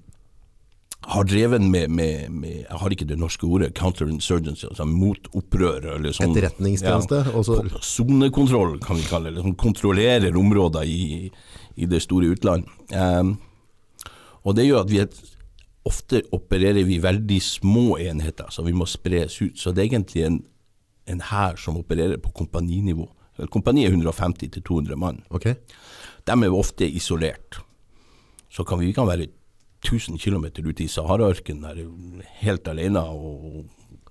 har 1.01 1.23
drevet 1.23 1.61
med, 1.61 1.89
med, 1.89 2.31
med 2.31 2.65
Jeg 2.69 2.77
har 2.77 2.93
ikke 2.93 3.07
det 3.09 3.17
norske 3.19 3.47
ordet, 3.47 3.73
counterinsurgency, 3.77 4.67
altså 4.69 4.85
mot 4.85 5.29
opprør. 5.33 5.87
Eller 5.95 6.13
sånn, 6.13 6.35
Etterretningstjeneste, 6.35 7.23
Ja, 7.25 7.81
Sonekontroll, 7.81 8.77
kan 8.83 8.99
vi 8.99 9.07
kalle 9.09 9.33
det. 9.33 9.41
Som 9.41 9.55
kontrollerer 9.59 10.37
områder 10.37 10.85
i, 10.85 11.31
i 11.75 11.89
det 11.89 12.03
store 12.05 12.29
utland. 12.35 12.69
Um, 12.93 13.39
og 14.45 14.57
det 14.57 14.67
gjør 14.67 14.85
at 14.85 14.93
vi 14.93 15.01
er, 15.01 15.09
ofte 15.89 16.21
opererer 16.37 16.85
vi 16.85 17.01
veldig 17.01 17.41
små 17.41 17.97
enheter, 18.01 18.53
så 18.53 18.65
vi 18.65 18.75
må 18.77 18.85
spres 18.89 19.41
ut. 19.41 19.57
Så 19.57 19.73
det 19.73 19.83
er 19.87 19.89
egentlig 19.95 20.27
en, 20.27 20.39
en 21.09 21.25
hær 21.31 21.57
som 21.61 21.81
opererer 21.81 22.21
på 22.21 22.33
kompaninivå. 22.43 23.09
Kompaniet 23.49 23.89
er 23.89 23.97
150-200 23.97 24.95
mann. 25.01 25.23
Okay. 25.33 25.57
De 26.27 26.35
er 26.37 26.53
ofte 26.53 26.85
isolert. 26.85 27.57
Så 28.51 28.63
kan 28.67 28.77
vi, 28.77 28.91
vi 28.91 28.93
kan 28.93 29.09
være 29.09 29.31
1000 29.81 30.19
km 30.21 30.45
ute 30.61 30.83
i 30.83 30.89
Saharaørkenen 30.91 31.63
der 31.63 32.27
helt 32.41 32.67
alene 32.67 33.01
og, 33.01 33.65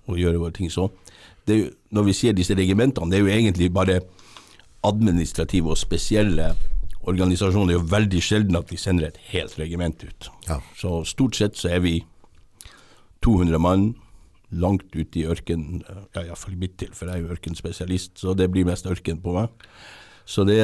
og 0.07 0.17
gjøre 0.19 0.41
våre 0.41 0.55
ting. 0.55 0.71
Så 0.71 0.89
det, 1.47 1.73
når 1.89 2.09
vi 2.09 2.15
sier 2.15 2.35
disse 2.35 2.55
regimentene, 2.57 3.11
det 3.11 3.19
er 3.19 3.25
jo 3.25 3.31
egentlig 3.31 3.71
bare 3.73 4.01
administrative 4.83 5.71
og 5.71 5.79
spesielle 5.79 6.51
organisasjoner. 7.01 7.71
Det 7.71 7.75
er 7.75 7.79
jo 7.79 7.95
veldig 7.95 8.21
sjelden 8.23 8.59
at 8.59 8.71
vi 8.71 8.77
sender 8.77 9.07
et 9.07 9.19
helt 9.31 9.57
regiment 9.59 10.03
ut. 10.03 10.29
Ja. 10.49 10.59
Så 10.77 11.01
stort 11.09 11.37
sett 11.37 11.57
så 11.57 11.71
er 11.71 11.83
vi 11.85 11.99
200 13.23 13.61
mann 13.61 13.93
langt 14.51 14.91
ute 14.95 15.21
i 15.21 15.25
ørkenen, 15.31 15.83
ja 16.15 16.25
iallfall 16.25 16.57
i 16.57 16.61
mitt 16.65 16.75
til, 16.81 16.91
for 16.93 17.07
jeg 17.07 17.21
er 17.21 17.23
jo 17.23 17.35
ørkenspesialist, 17.37 18.17
så 18.19 18.33
det 18.35 18.49
blir 18.51 18.67
mest 18.67 18.87
ørken 18.89 19.21
på 19.23 19.35
meg. 19.37 19.67
Så 20.27 20.43
det, 20.47 20.59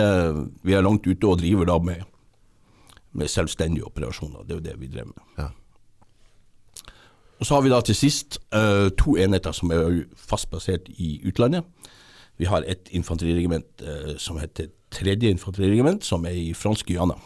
vi 0.67 0.75
er 0.75 0.83
langt 0.83 1.07
ute 1.07 1.27
og 1.27 1.39
driver 1.39 1.69
da 1.69 1.77
med, 1.79 2.03
med 3.17 3.31
selvstendige 3.31 3.85
operasjoner. 3.85 4.45
Det 4.45 4.55
er 4.55 4.59
jo 4.61 4.65
det 4.69 4.75
vi 4.81 4.91
drev 4.93 5.09
med. 5.09 5.23
Ja. 5.37 5.49
Og 7.39 7.45
så 7.45 7.53
har 7.53 7.61
vi 7.61 7.69
da 7.69 7.79
til 7.85 7.97
sist 7.97 8.39
uh, 8.55 8.89
to 8.97 9.15
enheter 9.17 9.53
som 9.53 9.71
er 9.73 10.03
fast 10.17 10.49
basert 10.49 10.89
i 10.97 11.19
utlandet. 11.27 11.65
Vi 12.37 12.49
har 12.49 12.65
et 12.65 12.89
infanteriregiment 12.97 13.85
uh, 13.85 14.15
som 14.21 14.39
heter 14.41 14.71
tredje 14.93 15.29
infanteriregiment, 15.29 16.05
som 16.05 16.25
er 16.25 16.37
i 16.37 16.53
fransk 16.57 16.87
Guyana. 16.87 17.17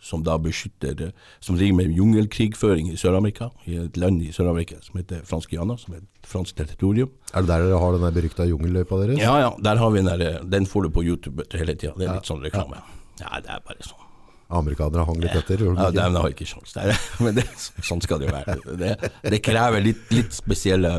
Som 0.00 0.22
da 0.22 0.36
beskytter 0.38 1.00
eh, 1.02 1.14
Som 1.42 1.56
driver 1.58 1.74
med 1.80 1.90
jungelkrigføring 1.90 2.86
i 2.92 2.96
Sør-Amerika, 2.96 3.48
i 3.66 3.74
et 3.82 3.96
land 3.98 4.22
i 4.22 4.30
Sør-Amerika 4.32 4.78
som 4.80 5.00
heter 5.00 5.24
fransk 5.26 5.50
Guyana, 5.50 5.74
som 5.76 5.96
er 5.96 6.04
et 6.04 6.28
fransk 6.30 6.56
territorium. 6.56 7.10
Er 7.34 7.42
det 7.42 7.50
der 7.50 7.66
dere 7.66 7.80
har 7.82 7.98
den 7.98 8.14
berykta 8.14 8.46
jungelløypa 8.46 9.00
deres? 9.02 9.18
Ja, 9.18 9.34
ja, 9.42 9.50
der 9.64 9.82
har 9.82 9.90
vi 9.90 9.98
den 9.98 10.06
der, 10.06 10.42
Den 10.44 10.66
får 10.66 10.86
du 10.86 10.90
på 10.90 11.02
YouTube 11.02 11.42
hele 11.52 11.74
tida. 11.74 11.96
Det 11.98 12.06
er 12.06 12.20
litt 12.20 12.30
sånn 12.30 12.44
reklame. 12.46 12.78
Ja, 13.18 13.40
det 13.42 13.50
er 13.50 13.64
bare 13.66 13.82
sånn. 13.82 14.07
Amerikanere 14.48 15.04
hang 15.04 15.20
litt 15.20 15.36
etter? 15.36 15.60
gjorde 15.60 15.88
Ja, 15.92 16.08
de 16.08 16.22
har 16.22 16.32
ikke 16.32 16.46
sjans. 16.48 16.72
Det 16.72 16.86
er, 16.88 17.02
men 17.24 17.36
det, 17.36 17.44
sånn 17.84 18.00
skal 18.04 18.22
det 18.22 18.30
jo 18.30 18.36
være. 18.36 18.56
Det, 18.80 18.94
det 19.34 19.42
krever 19.44 19.84
litt, 19.84 20.06
litt 20.14 20.32
spesielle 20.36 20.94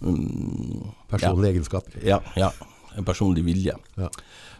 um, 0.00 0.92
Personlige 1.10 1.56
egenskaper. 1.56 1.98
ja, 2.06 2.20
ja, 2.38 2.52
en 2.94 3.06
personlig 3.06 3.42
vilje. 3.46 3.74
Ja. 3.98 4.10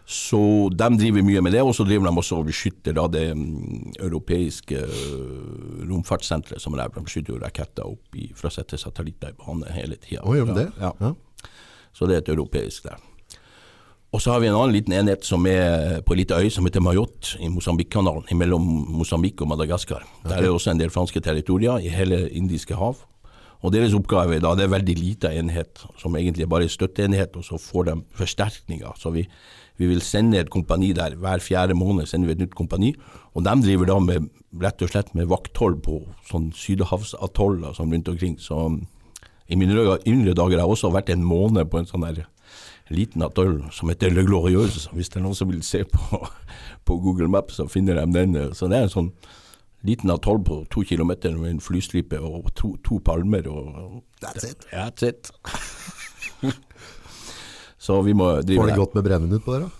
Så 0.05 0.69
de 0.69 0.89
driver 0.99 1.25
mye 1.25 1.41
med 1.41 1.55
det, 1.57 1.63
og 1.65 1.73
så 1.77 1.87
driver 1.89 2.11
de 2.11 2.21
også 2.21 2.43
og 2.43 2.51
beskytter 2.51 2.93
da 2.99 3.07
det 3.09 3.29
mm, 3.39 3.95
europeiske 4.05 4.83
øh, 4.85 5.79
romfartssenteret 5.89 6.61
som 6.61 6.77
er. 6.77 6.93
De 6.93 7.05
beskytter 7.07 7.33
jo 7.33 7.41
raketter 7.41 7.89
opp 7.89 8.19
i, 8.21 8.29
for 8.37 8.51
å 8.51 8.53
sette 8.53 8.77
satellitter 8.81 9.33
i 9.33 9.39
bane 9.39 9.73
hele 9.73 9.97
tida. 10.03 10.21
Ja. 10.77 10.93
Ja. 11.01 11.15
Så 11.95 12.11
det 12.11 12.19
er 12.19 12.25
et 12.25 12.33
europeisk 12.35 12.91
der. 12.91 13.01
Og 14.15 14.23
så 14.23 14.31
har 14.31 14.45
vi 14.45 14.47
en 14.47 14.55
annen 14.55 14.77
liten 14.77 14.95
enhet 14.95 15.25
som 15.27 15.43
er 15.51 15.99
på 16.07 16.15
en 16.15 16.21
liten 16.21 16.39
øy 16.39 16.51
som 16.53 16.67
heter 16.69 16.83
Mayotte 16.85 17.35
i 17.43 17.49
Mosambikkanalen, 17.51 18.29
mellom 18.39 18.63
Mosambik 18.95 19.43
og 19.43 19.49
Madagaskar. 19.51 20.05
Der 20.23 20.37
er 20.37 20.45
det 20.47 20.53
også 20.55 20.71
en 20.71 20.79
del 20.79 20.93
franske 20.95 21.19
territorier 21.21 21.83
i 21.83 21.91
hele 21.91 22.29
Indiske 22.31 22.79
hav. 22.79 23.01
Og 23.65 23.73
deres 23.75 23.97
oppgave 23.97 24.39
da, 24.39 24.53
det 24.55 24.69
er 24.69 24.71
veldig 24.71 24.95
lita 25.01 25.33
enhet, 25.35 25.83
som 25.99 26.15
egentlig 26.15 26.45
er 26.45 26.53
bare 26.53 26.69
støtteenhet, 26.71 27.35
og 27.35 27.47
så 27.47 27.59
får 27.59 27.89
de 27.89 27.95
forsterkninger. 28.15 28.93
Så 29.01 29.11
vi, 29.11 29.25
vi 29.81 29.89
vil 29.91 30.03
sende 30.05 30.39
et 30.39 30.53
kompani 30.53 30.93
der. 30.95 31.17
Hver 31.19 31.43
fjerde 31.43 31.75
måned 31.75 32.07
sender 32.07 32.31
vi 32.31 32.37
et 32.37 32.45
nytt 32.45 32.55
kompani. 32.55 32.93
Og 33.35 33.43
de 33.43 33.55
driver 33.65 33.89
da 33.89 33.97
med, 34.05 34.29
rett 34.63 34.85
og 34.85 34.93
slett 34.93 35.11
med 35.19 35.27
vakthold 35.33 35.81
på 35.83 36.05
sånn 36.29 36.53
sydhavsatoller 36.55 37.75
sånn 37.75 37.91
rundt 37.97 38.13
omkring. 38.13 38.39
Så 38.39 38.69
i 39.49 39.59
mine 39.59 39.99
yngre 40.07 40.37
dager 40.37 40.61
har 40.61 40.69
jeg 40.69 40.77
også 40.77 40.93
vært 40.95 41.11
en 41.17 41.27
måned 41.27 41.67
på 41.73 41.83
en 41.83 41.91
sånn 41.91 42.07
der 42.07 42.29
liten 42.91 43.23
atoll 43.25 43.63
som 43.73 43.89
heter 43.89 44.11
Le 44.13 44.25
Glorieuse. 44.27 44.89
Hvis 44.93 45.09
det 45.09 45.21
er 45.21 45.25
noen 45.25 45.37
som 45.39 45.49
vil 45.51 45.63
se 45.65 45.85
på, 45.89 46.21
på 46.87 46.97
Google 47.01 47.29
Maps, 47.33 47.57
så 47.61 47.69
finner 47.71 47.95
de 48.03 48.07
den. 48.13 48.37
Så 48.55 48.69
det 48.69 48.79
er 48.79 48.89
en 48.89 48.93
sånn 48.93 49.13
liten 49.85 50.11
atoll 50.13 50.39
på 50.45 50.63
to 50.73 50.83
kilometer 50.89 51.33
med 51.37 51.51
en 51.57 51.61
flystripe 51.61 52.17
og 52.25 52.51
to, 52.57 52.75
to 52.85 52.99
palmer. 53.05 53.49
Og, 53.49 54.03
That's 54.25 54.45
it. 54.51 54.67
That's 54.73 55.05
it. 55.09 55.31
så 57.85 58.01
vi 58.03 58.15
må 58.17 58.31
drive 58.43 58.61
Får 58.63 58.71
det 58.73 58.77
godt 58.81 58.95
med 58.99 59.05
brennevin 59.09 59.39
utpå 59.41 59.57
der, 59.59 59.67
da? 59.67 59.71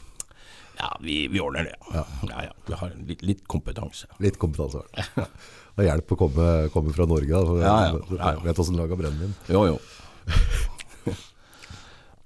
Ja, 0.75 0.89
vi, 1.01 1.21
vi 1.31 1.39
ordner 1.41 1.69
det. 1.69 1.77
Ja. 1.95 2.03
Ja, 2.29 2.49
Vi 2.67 2.75
har 2.81 2.95
litt, 3.07 3.23
litt 3.23 3.45
kompetanse. 3.49 4.09
Litt 4.21 4.41
kompetanse. 4.43 4.83
Det 5.75 5.83
er 5.83 5.89
hjelp 5.89 6.13
å 6.15 6.17
komme, 6.19 6.49
komme 6.71 6.93
fra 6.95 7.03
Norge. 7.11 7.31
Da. 7.35 7.41
så 7.47 7.55
Ja, 7.59 7.75
ja. 7.89 7.93
Du 8.07 8.13
Ja, 8.15 8.29
ja. 8.37 8.43
vet 8.45 8.59
åssen 8.63 8.77
laga 8.79 8.95
brennevin. 8.99 9.33
Jo, 9.51 9.65
jo. 9.73 9.79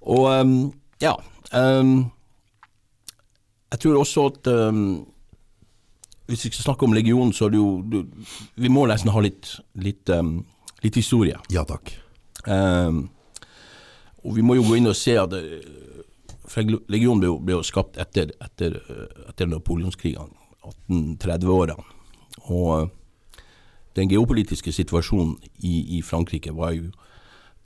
Og 0.08 0.24
um, 0.32 0.54
ja 1.02 1.12
um, 1.52 2.08
Jeg 3.68 3.80
tror 3.82 3.98
også 4.00 4.24
at 4.32 4.48
ehm, 4.48 5.04
Hvis 6.26 6.46
vi 6.46 6.50
skal 6.50 6.70
snakke 6.70 6.86
om 6.88 6.96
legionen, 6.96 7.32
så 7.32 7.46
er 7.46 7.52
det 7.52 7.60
jo 7.60 7.82
du, 7.84 7.98
Vi 8.56 8.72
må 8.72 8.86
nesten 8.88 9.12
ha 9.12 9.20
litt, 9.20 9.58
litt, 9.76 10.10
litt 10.82 10.96
historie. 10.96 11.36
Ja 11.52 11.64
takk. 11.68 11.92
Og 14.24 14.36
vi 14.36 14.44
må 14.44 14.58
jo 14.58 14.66
gå 14.66 14.78
inn 14.78 14.90
og 14.90 14.96
se 14.98 15.14
at 15.18 15.34
eh, 15.36 15.64
for 16.48 16.66
Legionen 16.90 17.22
ble 17.22 17.32
ble 17.44 17.58
jo 17.58 17.66
skapt 17.66 17.98
etter, 18.00 18.32
etter, 18.44 18.78
eh, 18.80 19.28
etter 19.30 19.48
napoleonskrigene, 19.50 20.34
1830-årene. 20.88 21.84
Og 22.48 22.72
eh, 22.80 23.44
den 23.98 24.10
geopolitiske 24.10 24.72
situasjonen 24.74 25.36
i, 25.64 25.98
i 25.98 26.02
Frankrike 26.06 26.54
var 26.54 26.74
jo 26.76 26.90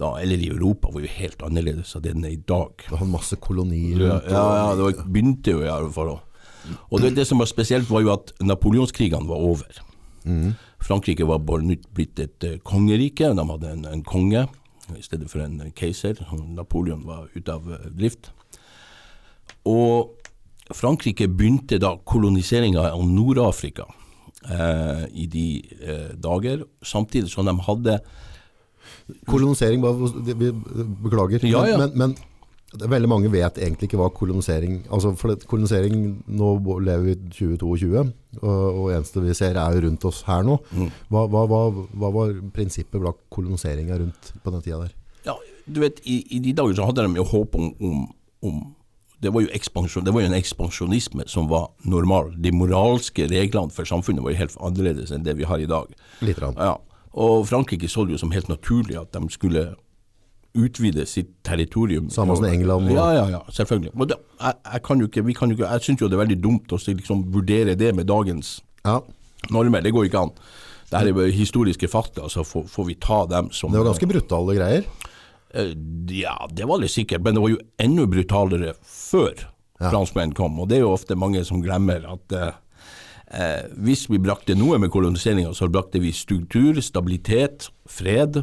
da, 0.03 0.13
eller 0.21 0.43
i 0.43 0.51
Europa, 0.53 0.91
var 0.93 1.05
jo 1.05 1.13
helt 1.15 1.45
annerledes 1.47 1.95
av 1.97 2.05
det 2.05 2.17
den 2.17 2.27
er 2.29 2.35
i 2.35 2.43
dag. 2.49 2.85
Du 2.89 2.97
har 2.99 3.09
masse 3.09 3.39
kolonier 3.41 4.03
Ja, 4.03 4.19
ja, 4.27 4.45
ja 4.59 4.69
det 4.79 4.89
var, 4.89 5.07
begynte 5.07 5.55
jo 5.57 5.63
i 5.63 5.71
hvert 5.71 5.95
fall. 5.95 6.17
Og 6.91 7.03
det, 7.03 7.15
det 7.17 7.27
som 7.27 7.43
var 7.43 7.51
spesielt, 7.51 7.91
var 7.91 8.05
jo 8.05 8.13
at 8.15 8.35
napoleonskrigene 8.43 9.31
var 9.31 9.43
over. 9.43 9.83
Frankrike 10.83 11.27
var 11.27 11.43
bare 11.43 11.67
nytt 11.67 11.89
blitt 11.95 12.21
et 12.23 12.47
uh, 12.47 12.59
kongerike. 12.67 13.31
De 13.35 13.47
hadde 13.49 13.71
en, 13.71 13.87
en 13.91 14.05
konge 14.07 14.45
i 14.93 15.03
stedet 15.03 15.31
for 15.31 15.43
en 15.43 15.61
eh, 15.63 15.73
keiser. 15.75 16.19
Napoleon 16.55 17.03
var 17.07 17.31
ute 17.35 17.55
av 17.55 17.67
uh, 17.71 17.87
drift. 17.91 18.31
Og 19.67 20.13
Frankrike 20.75 21.29
begynte 21.29 21.79
da 21.83 21.95
koloniseringa 22.09 22.85
av 22.93 23.03
Nord-Afrika 23.07 23.87
eh, 24.49 25.05
i 25.13 25.27
de 25.31 25.47
eh, 25.81 26.13
dager, 26.19 26.65
samtidig 26.83 27.31
som 27.33 27.49
de 27.49 27.57
hadde 27.67 27.99
Kolonisering, 29.29 29.83
bare, 29.83 30.11
vi- 30.35 30.53
beklager. 31.05 31.45
Ja, 31.49 31.65
ja. 31.69 31.79
Men, 31.79 31.97
men, 31.99 32.15
veldig 32.73 33.09
mange 33.11 33.31
vet 33.33 33.59
egentlig 33.61 33.91
ikke 33.91 33.99
hva 34.01 34.09
kolonisering 34.17 34.79
altså 34.89 35.11
for 35.21 35.37
Kolonisering 35.49 36.23
Nå 36.33 36.55
lever 36.81 37.03
vi 37.05 37.13
i 37.13 37.19
2022, 37.29 38.05
og, 38.41 38.47
og 38.49 38.87
eneste 38.95 39.21
vi 39.21 39.35
ser 39.37 39.59
er 39.61 39.77
jo 39.77 39.83
rundt 39.87 40.07
oss 40.09 40.23
her 40.25 40.47
nå. 40.47 40.57
Mm. 40.73 40.89
Hva, 41.13 41.27
hva, 41.29 41.43
hva, 41.51 41.63
hva 41.93 42.13
var 42.15 42.37
prinsippet 42.55 43.03
bak 43.03 43.21
koloniseringa 43.33 43.99
rundt 44.01 44.33
på 44.43 44.55
den 44.55 44.65
tida 44.65 44.85
der? 44.87 44.95
Ja, 45.27 45.37
du 45.67 45.83
vet, 45.85 46.01
i, 46.09 46.23
i 46.35 46.41
de 46.43 46.55
dager 46.57 46.79
så 46.79 46.89
hadde 46.89 47.05
de 47.07 47.21
jo 47.21 47.27
håp 47.29 47.59
om, 47.59 47.69
om, 47.79 48.07
om 48.43 48.63
det, 49.23 49.31
var 49.31 49.45
jo 49.45 49.51
det 49.53 50.15
var 50.15 50.25
jo 50.25 50.31
en 50.31 50.39
ekspansjonisme 50.39 51.29
som 51.31 51.51
var 51.51 51.69
normal. 51.87 52.33
De 52.43 52.51
moralske 52.57 53.29
reglene 53.31 53.71
for 53.75 53.87
samfunnet 53.87 54.25
var 54.25 54.35
jo 54.35 54.41
helt 54.41 54.57
annerledes 54.59 55.13
enn 55.15 55.27
det 55.27 55.37
vi 55.39 55.47
har 55.47 55.63
i 55.63 55.69
dag. 55.71 55.93
Litt 56.25 56.41
rann. 56.43 56.59
Ja, 56.59 56.81
og 57.15 57.47
Frankrike 57.49 57.89
så 57.89 58.05
det 58.07 58.13
jo 58.17 58.19
som 58.19 58.31
helt 58.33 58.49
naturlig 58.49 58.97
at 59.01 59.13
de 59.13 59.29
skulle 59.31 59.75
utvide 60.55 61.07
sitt 61.09 61.31
territorium. 61.45 62.11
Samme 62.11 62.37
som 62.37 62.45
England 62.45 62.89
og- 62.91 62.95
Ja, 62.97 63.13
ja, 63.15 63.27
ja, 63.31 63.41
selvfølgelig. 63.51 63.95
Men 63.97 64.09
det, 64.09 64.17
jeg, 64.41 64.55
jeg 64.73 64.83
kan 64.83 64.99
jo 65.01 65.07
ikke, 65.07 65.25
vi 65.25 65.33
kan 65.33 65.49
jo 65.51 65.57
ikke, 65.57 65.71
jeg 65.73 65.81
syns 65.81 66.01
jo 66.01 66.09
det 66.09 66.19
er 66.19 66.25
veldig 66.27 66.43
dumt 66.43 66.73
å 66.73 66.77
liksom 66.79 67.25
vurdere 67.33 67.75
det 67.77 67.95
med 67.95 68.07
dagens 68.07 68.61
Ja, 68.85 69.01
normer. 69.51 69.81
Det 69.81 69.93
går 69.95 70.05
ikke 70.11 70.21
an. 70.23 70.31
Det 70.91 70.99
her 71.01 71.07
er 71.09 71.31
historiske 71.33 71.89
fakta, 71.89 72.29
så 72.29 72.45
får, 72.45 72.67
får 72.69 72.87
vi 72.87 72.95
ta 73.01 73.27
dem 73.27 73.51
som 73.51 73.71
Det 73.73 73.79
var 73.81 73.93
ganske 73.95 74.09
brutale 74.09 74.57
greier. 74.59 74.85
Eh, 75.55 75.73
Ja, 76.13 76.37
det 76.53 76.67
var 76.67 76.79
det 76.81 76.91
sikkert, 76.91 77.23
men 77.25 77.35
det 77.35 77.41
var 77.43 77.49
jo 77.49 77.59
enda 77.79 78.07
brutalere 78.07 78.75
før 78.85 79.33
Ja. 79.81 79.91
franskmenn 79.91 80.35
kom. 80.35 80.61
Og 80.61 80.69
det 80.69 80.77
er 80.79 80.81
jo 80.83 80.93
ofte 80.93 81.17
mange 81.17 81.45
som 81.45 81.63
glemmer 81.63 82.05
at 82.13 82.33
eh, 83.33 83.69
hvis 83.83 84.07
vi 84.11 84.19
brakte 84.23 84.55
noe 84.59 84.79
med 84.83 84.91
koloniseringa, 84.93 85.53
så 85.57 85.69
brakte 85.73 86.01
vi 86.03 86.13
struktur, 86.13 86.81
stabilitet, 86.85 87.71
fred. 87.89 88.43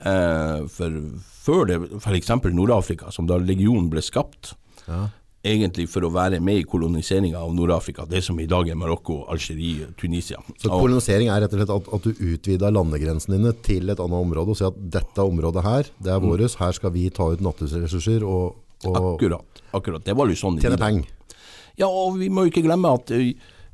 Eh, 0.00 0.66
for 0.72 1.00
før 1.44 1.66
det, 1.68 1.78
f.eks. 2.00 2.30
Nord-Afrika, 2.52 3.10
som 3.12 3.26
da 3.28 3.38
legionen 3.40 3.90
ble 3.92 4.00
skapt, 4.04 4.54
Ja. 4.88 5.08
egentlig 5.44 5.86
for 5.88 6.04
å 6.04 6.10
være 6.12 6.40
med 6.40 6.58
i 6.60 6.64
koloniseringa 6.68 7.38
av 7.40 7.54
Nord-Afrika, 7.56 8.04
det 8.08 8.22
som 8.24 8.38
i 8.40 8.46
dag 8.46 8.68
er 8.68 8.74
Marokko, 8.76 9.22
Algerie, 9.32 9.86
Tunisia. 9.96 10.36
Så 10.60 10.68
kolonisering 10.68 11.28
er 11.32 11.40
rett 11.40 11.52
og 11.54 11.60
slett 11.62 11.72
at, 11.76 11.88
at 11.96 12.02
du 12.02 12.10
utvider 12.34 12.70
landegrensene 12.76 13.38
dine 13.38 13.52
til 13.64 13.88
et 13.88 14.00
annet 14.00 14.20
område 14.20 14.52
og 14.52 14.58
sier 14.60 14.68
at 14.72 14.82
dette 14.98 15.24
området 15.24 15.62
her, 15.64 15.88
det 16.00 16.12
er 16.12 16.20
våres, 16.20 16.56
her 16.60 16.72
skal 16.76 16.92
vi 16.92 17.06
ta 17.08 17.30
ut 17.32 17.40
naturressurser 17.40 18.24
og, 18.24 18.58
og 18.84 18.98
Akkurat. 19.14 19.62
akkurat. 19.72 20.04
Det 20.04 20.16
var 20.16 20.28
jo 20.28 20.36
sånn 20.36 20.60
tjene 20.60 20.76
penger. 20.80 21.08
Ja, 21.80 21.88
og 21.88 22.18
vi 22.20 22.28
må 22.28 22.44
jo 22.44 22.52
ikke 22.52 22.64
glemme 22.66 22.92
at 22.98 23.08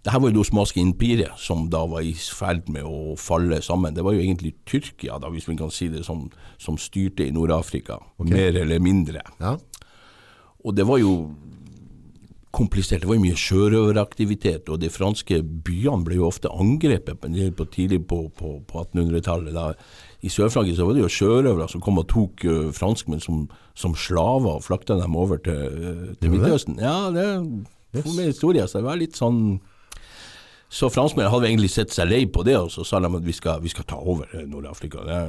det 0.07 0.13
her 0.15 0.21
var 0.23 0.31
jo 0.31 0.37
det 0.37 0.43
osmanske 0.45 0.79
imperiet 0.79 1.41
som 1.43 1.65
da 1.67 1.81
var 1.91 2.05
i 2.07 2.13
ferd 2.15 2.69
med 2.71 2.87
å 2.87 3.17
falle 3.19 3.59
sammen. 3.65 3.91
Det 3.97 4.05
var 4.07 4.15
jo 4.15 4.23
egentlig 4.23 4.53
Tyrkia, 4.63 5.17
da, 5.19 5.33
hvis 5.35 5.49
vi 5.51 5.57
kan 5.59 5.73
si 5.75 5.89
det, 5.91 6.05
som, 6.07 6.29
som 6.63 6.79
styrte 6.79 7.27
i 7.27 7.35
Nord-Afrika, 7.35 7.99
mer 8.23 8.55
eller 8.63 8.79
mindre. 8.79 9.25
Ja. 9.43 9.57
Og 10.63 10.79
det 10.79 10.87
var 10.87 11.03
jo 11.03 11.11
komplisert. 12.55 13.03
Det 13.03 13.11
var 13.11 13.19
jo 13.19 13.25
mye 13.27 13.43
sjørøveraktivitet, 13.43 14.71
og 14.71 14.79
de 14.85 14.95
franske 14.95 15.43
byene 15.43 16.07
ble 16.07 16.21
jo 16.21 16.31
ofte 16.31 16.55
angrepet 16.55 17.19
på, 17.19 17.35
på 17.59 17.71
tidlig 17.75 18.05
på, 18.07 18.23
på, 18.39 18.57
på 18.63 18.87
1800-tallet. 18.87 19.87
I 20.23 20.31
Sør-Frankrike 20.31 20.87
var 20.87 20.95
det 20.95 21.03
jo 21.09 21.15
sjørøvere 21.19 21.67
som 21.75 21.83
kom 21.83 21.99
og 21.99 22.07
tok 22.15 22.47
uh, 22.47 22.69
franskmenn 22.71 23.27
som, 23.27 23.49
som, 23.75 23.99
slaver 23.99 24.61
og 24.61 24.69
flakta 24.71 25.03
dem 25.03 25.19
over 25.19 25.43
til, 25.43 25.81
uh, 25.83 26.11
til 26.23 26.31
Midtøsten. 26.31 26.79
Ja, 26.79 27.11
det 27.11 27.27
er 27.27 27.41
yes. 27.99 28.21
historie, 28.23 28.71
så 28.71 28.79
det 28.79 28.87
var 28.87 29.03
litt 29.03 29.19
sånn 29.19 29.59
så 30.69 30.89
franskmennene 30.91 31.31
hadde 31.31 31.49
egentlig 31.49 31.71
sett 31.71 31.93
seg 31.95 32.09
lei 32.11 32.25
på 32.27 32.43
det, 32.47 32.57
og 32.59 32.73
så 32.75 32.83
sa 32.85 32.99
de 33.01 33.11
at 33.11 33.27
vi 33.27 33.35
skal, 33.35 33.61
vi 33.63 33.71
skal 33.71 33.87
ta 33.87 33.99
over 34.03 34.33
Nord-Afrika. 34.51 35.05
Det 35.07 35.21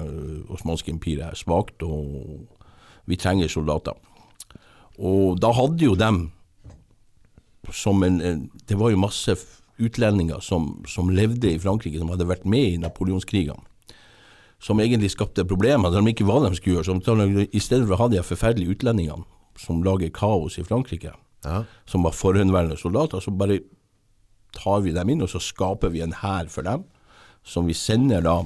osmanske 0.54 0.92
empiret 0.92 1.28
er 1.28 1.38
svakt, 1.38 1.84
og 1.86 2.48
vi 3.06 3.20
trenger 3.22 3.52
soldater. 3.52 3.94
Og 4.98 5.38
da 5.42 5.54
hadde 5.54 5.86
jo 5.86 5.94
dem 5.98 6.32
som 7.74 8.04
en, 8.04 8.22
en 8.22 8.52
Det 8.68 8.78
var 8.80 8.94
jo 8.94 8.98
masse 8.98 9.36
utlendinger 9.78 10.40
som, 10.40 10.84
som, 10.88 11.10
levde 11.10 11.52
i 11.52 11.60
Frankrike, 11.60 12.00
som 12.00 12.10
hadde 12.10 12.28
vært 12.28 12.46
med 12.46 12.74
i 12.74 12.82
napoleonskrigene. 12.82 13.62
Som 14.60 14.80
egentlig 14.82 15.12
skapte 15.14 15.46
problemer, 15.46 15.94
de 15.94 16.02
ikke 16.10 16.26
var 16.26 16.42
det 16.42 16.56
de 16.56 16.58
skulle 16.58 16.80
gjøre. 16.80 17.02
Så 17.04 17.48
I 17.54 17.62
stedet 17.62 17.86
for 17.86 17.94
å 17.94 18.02
ha 18.02 18.08
de 18.10 18.24
forferdelige 18.26 18.74
utlendingene 18.74 19.28
som 19.58 19.84
lager 19.86 20.10
kaos 20.10 20.58
i 20.58 20.66
Frankrike, 20.66 21.14
ja. 21.46 21.64
som 21.86 22.04
var 22.06 22.16
forhenværende 22.18 22.78
soldater, 22.78 23.22
så 23.22 23.32
bare 23.32 23.60
tar 24.56 24.86
vi 24.86 24.94
dem 24.96 25.10
inn, 25.10 25.26
og 25.26 25.32
så 25.32 25.42
skaper 25.44 25.92
vi 25.94 26.04
en 26.06 26.16
hær 26.22 26.52
for 26.52 26.68
dem, 26.68 26.86
som 27.48 27.68
vi 27.68 27.76
sender 27.78 28.24
da 28.26 28.38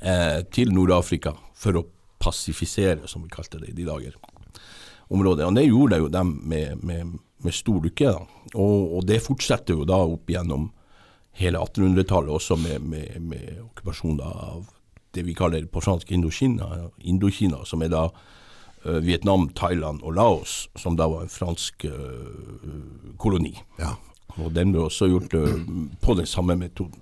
eh, 0.00 0.40
til 0.52 0.72
Nord-Afrika 0.74 1.34
for 1.56 1.80
å 1.80 1.86
passifisere, 2.20 3.08
som 3.08 3.24
vi 3.24 3.32
kalte 3.32 3.60
det 3.62 3.72
i 3.72 3.76
de 3.76 3.88
dager, 3.88 4.16
området. 5.10 5.46
Og 5.46 5.56
det 5.56 5.66
gjorde 5.66 5.98
jo 6.00 6.12
dem 6.12 6.36
med, 6.48 6.84
med 6.84 7.18
med 7.42 7.54
stor 7.54 7.80
lykke. 7.84 8.12
Og, 8.54 8.96
og, 8.96 9.06
det 9.08 9.22
fortsetter 9.24 9.78
jo 9.78 9.86
da 9.88 10.00
opp 10.04 10.30
gjennom 10.30 10.70
hele 11.40 11.60
1800-tallet, 11.62 12.32
også 12.34 12.58
med, 12.60 12.82
med, 12.82 13.16
med 13.22 13.62
okkupasjon 13.68 14.20
av 14.24 14.68
det 15.14 15.24
vi 15.26 15.34
kaller 15.34 15.66
på 15.70 15.82
fransk 15.82 16.10
Indokina, 16.14 16.90
Indokina 16.98 17.64
som 17.66 17.82
er 17.82 17.90
da 17.90 18.04
uh, 18.10 18.98
Vietnam, 19.02 19.48
Thailand 19.58 20.04
og 20.06 20.14
Laos, 20.18 20.68
som 20.78 20.98
da 20.98 21.08
var 21.10 21.24
en 21.24 21.32
fransk 21.32 21.86
uh, 21.88 23.14
koloni. 23.18 23.56
Ja. 23.80 23.96
Og 24.38 24.52
den 24.54 24.74
ble 24.74 24.84
også 24.86 25.08
gjort 25.10 25.34
uh, 25.34 25.56
på 26.02 26.16
den 26.18 26.28
samme 26.28 26.56
metoden. 26.60 27.00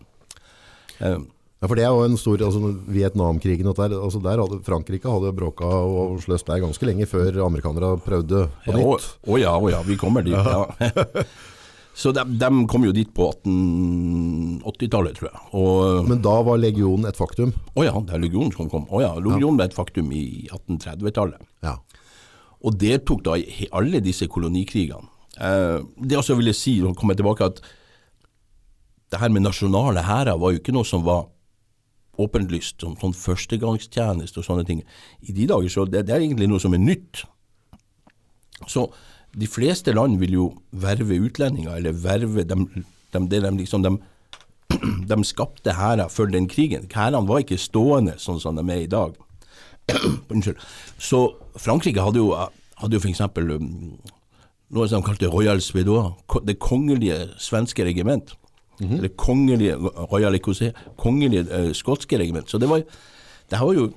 Um, 0.99 1.29
ja, 1.59 1.67
for 1.67 1.75
det 1.75 1.85
er 1.85 1.91
jo 1.91 2.07
en 2.07 2.19
stor, 2.19 2.43
altså 2.47 2.73
Vietnamkrigen 2.87 3.67
der, 3.67 3.95
altså 3.99 4.23
der 4.23 4.39
hadde 4.39 4.61
Frankrike 4.67 5.11
hadde 5.11 5.35
bråka 5.35 5.67
og 5.67 6.21
sløst 6.23 6.47
der 6.47 6.63
ganske 6.63 6.87
lenge 6.87 7.07
før 7.11 7.41
amerikanere 7.49 7.97
prøvde 8.05 8.47
på 8.63 8.77
nytt. 8.77 9.09
Å 9.27 9.39
ja, 9.41 9.51
ja, 9.51 9.55
å 9.59 9.73
ja, 9.73 9.85
vi 9.87 9.99
kommer 9.99 10.27
dit. 10.27 10.39
ja. 10.39 10.67
Så 11.99 12.13
de, 12.15 12.23
de, 12.39 12.49
kom 12.71 12.85
jo 12.87 12.93
dit 12.95 13.09
på 13.11 13.27
1880-tallet, 13.43 15.17
tror 15.19 15.33
jeg. 15.33 15.41
Og, 15.59 16.05
Men 16.07 16.21
da 16.23 16.37
var 16.47 16.61
legionen 16.63 17.09
et 17.11 17.19
faktum? 17.19 17.51
Å 17.75 17.87
ja, 17.89 17.95
det 18.07 18.15
er 18.15 18.23
legionen 18.23 18.53
som 18.55 18.69
kom. 18.71 18.85
Å 18.87 19.01
ja, 19.03 19.09
legionen 19.19 19.59
ble 19.59 19.67
et 19.67 19.75
faktum 19.75 20.13
i 20.15 20.47
1830-tallet. 20.47 21.43
Ja. 21.67 21.75
Og 22.63 22.79
deltok 22.79 23.25
da 23.27 23.35
i 23.43 23.67
alle 23.75 23.99
disse 24.05 24.31
kolonikrigene. 24.31 25.11
Eh, 25.41 25.81
det 26.05 26.19
også 26.19 26.37
vil 26.39 26.51
jeg 26.51 26.59
si, 26.59 26.77
å 26.83 26.95
komme 26.99 27.17
tilbake, 27.19 27.49
at 27.49 27.63
det 29.09 29.21
her 29.23 29.33
med 29.33 29.47
nasjonale 29.47 30.05
hærer 30.05 30.39
var 30.41 30.53
jo 30.53 30.61
ikke 30.61 30.75
noe 30.77 30.87
som 30.87 31.05
var 31.07 31.29
åpenlyst, 32.19 32.83
som 32.83 32.97
sånn 32.99 33.15
førstegangstjeneste 33.15 34.41
og 34.41 34.47
sånne 34.47 34.67
ting. 34.69 34.83
I 35.23 35.35
de 35.37 35.47
dager 35.49 35.73
så 35.73 35.87
det, 35.87 36.05
det 36.09 36.17
er 36.17 36.25
egentlig 36.25 36.49
noe 36.51 36.63
som 36.63 36.75
er 36.75 36.83
nytt. 36.83 37.23
Så 38.67 38.89
de 39.39 39.47
fleste 39.47 39.95
land 39.95 40.19
vil 40.21 40.35
jo 40.35 40.47
verve 40.71 41.21
utlendinger, 41.23 41.79
eller 41.79 41.95
verve 41.95 42.45
dem, 42.49 42.67
dem, 43.15 43.29
de 43.31 43.41
liksom 43.61 43.87
de, 43.87 43.95
de 45.11 45.19
skapte 45.25 45.77
hærer 45.79 46.11
før 46.13 46.33
den 46.35 46.51
krigen. 46.51 46.89
Hærene 46.91 47.29
var 47.29 47.45
ikke 47.45 47.61
stående 47.61 48.19
sånn 48.21 48.43
som 48.43 48.59
de 48.59 48.67
er 48.67 48.85
i 48.85 48.91
dag. 48.91 49.15
Unnskyld. 50.33 50.59
Så 50.99 51.23
Frankrike 51.57 52.03
hadde 52.03 52.21
jo, 52.21 52.33
hadde 52.83 52.99
jo 52.99 53.05
f.eks. 53.05 53.23
Noe 54.75 54.89
som 54.89 55.01
de 55.01 55.07
kalte 55.07 55.31
Royal 55.33 55.63
Svedois, 55.65 56.13
det 56.45 56.59
kongelige 56.61 57.31
svenske 57.41 57.85
regiment. 57.85 58.35
Mm 58.81 58.89
-hmm. 58.89 58.99
Eller 58.99 59.09
kongelige 59.09 59.75
Royal 60.13 60.35
Ecosse, 60.35 60.73
kongelige 60.97 61.43
uh, 61.43 61.73
skotske 61.73 62.19
regiment. 62.19 62.51
Så 62.51 62.59
det 62.59 62.69
var, 62.69 62.83
det 63.51 63.61
var 63.61 63.73
jo 63.73 63.93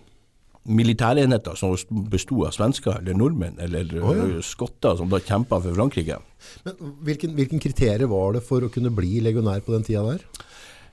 militærenheter 0.65 1.55
som 1.55 1.75
besto 2.09 2.43
av 2.45 2.51
svensker 2.51 2.99
eller 2.99 3.17
nordmenn 3.17 3.57
eller 3.59 3.87
oh, 4.01 4.17
ja. 4.17 4.41
skotter 4.41 4.95
som 4.97 5.09
da 5.09 5.19
kjempa 5.19 5.57
for 5.61 5.73
Frankrike. 5.73 6.19
Men 6.65 6.73
hvilken, 7.01 7.33
hvilken 7.33 7.59
kriterier 7.59 8.05
var 8.05 8.33
det 8.33 8.43
for 8.45 8.61
å 8.61 8.69
kunne 8.69 8.93
bli 8.93 9.19
legionær 9.19 9.63
på 9.65 9.73
den 9.73 9.83
tida 9.83 10.03
der? 10.05 10.21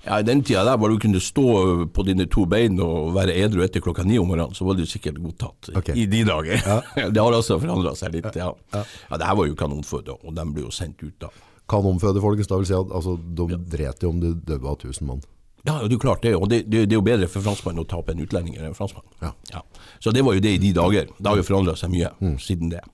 Ja, 0.05 0.21
I 0.21 0.25
den 0.25 0.45
tida 0.47 0.63
der 0.65 0.79
var 0.79 0.93
du 0.93 0.99
kunne 1.03 1.21
stå 1.21 1.49
på 1.93 2.05
dine 2.07 2.29
to 2.31 2.45
bein 2.49 2.79
og 2.81 3.11
være 3.17 3.35
edru 3.43 3.65
etter 3.65 3.83
klokka 3.85 4.07
ni 4.07 4.19
om 4.21 4.31
morgenen, 4.31 4.55
så 4.55 4.65
var 4.65 4.79
du 4.79 4.87
sikkert 4.87 5.19
godtatt 5.21 5.73
okay. 5.75 5.97
i 5.99 6.07
de 6.07 6.23
dager. 6.29 6.63
Ja. 6.63 6.79
det 7.15 7.21
har 7.23 7.35
altså 7.35 7.59
forandra 7.61 7.97
seg 7.99 8.15
litt. 8.15 8.31
Ja. 8.39 8.53
Ja. 8.73 8.85
ja, 8.85 9.19
det 9.19 9.29
her 9.29 9.39
var 9.41 9.51
jo 9.51 9.59
kanonføde, 9.59 10.17
og 10.23 10.37
de 10.37 10.47
ble 10.55 10.69
jo 10.69 10.75
sendt 10.75 11.03
ut 11.03 11.17
da 11.23 11.33
kanonføde 11.69 12.23
folkens. 12.25 12.49
Da 12.51 12.59
vil 12.61 12.69
si 12.69 12.77
at 12.77 12.95
altså, 12.95 13.17
de 13.19 13.49
ja. 13.53 13.59
dret 13.77 14.05
jo 14.05 14.13
om 14.13 14.23
det 14.23 14.33
døde 14.49 14.65
av 14.65 14.79
1000 14.79 15.09
mann. 15.09 15.25
Ja, 15.67 15.81
det 15.85 15.99
er 15.99 16.01
klart 16.01 16.23
det. 16.25 16.35
Og 16.37 16.49
det, 16.49 16.63
det, 16.71 16.87
det 16.89 16.97
er 16.97 17.01
jo 17.01 17.05
bedre 17.05 17.29
for 17.31 17.45
franskmannen 17.45 17.83
å 17.83 17.89
tape 17.89 18.15
en 18.15 18.23
utlending 18.25 18.57
enn 18.57 18.71
en 18.71 18.77
franskmann. 18.77 19.05
Ja. 19.21 19.33
Ja. 19.53 19.65
Så 20.01 20.15
det 20.15 20.23
var 20.25 20.39
jo 20.39 20.45
det 20.45 20.55
i 20.57 20.63
de 20.63 20.73
dager. 20.77 21.11
Det 21.19 21.29
har 21.29 21.41
jo 21.41 21.47
forandra 21.47 21.75
seg 21.77 21.93
mye 21.93 22.13
mm. 22.23 22.39
siden 22.43 22.73
det. 22.73 22.85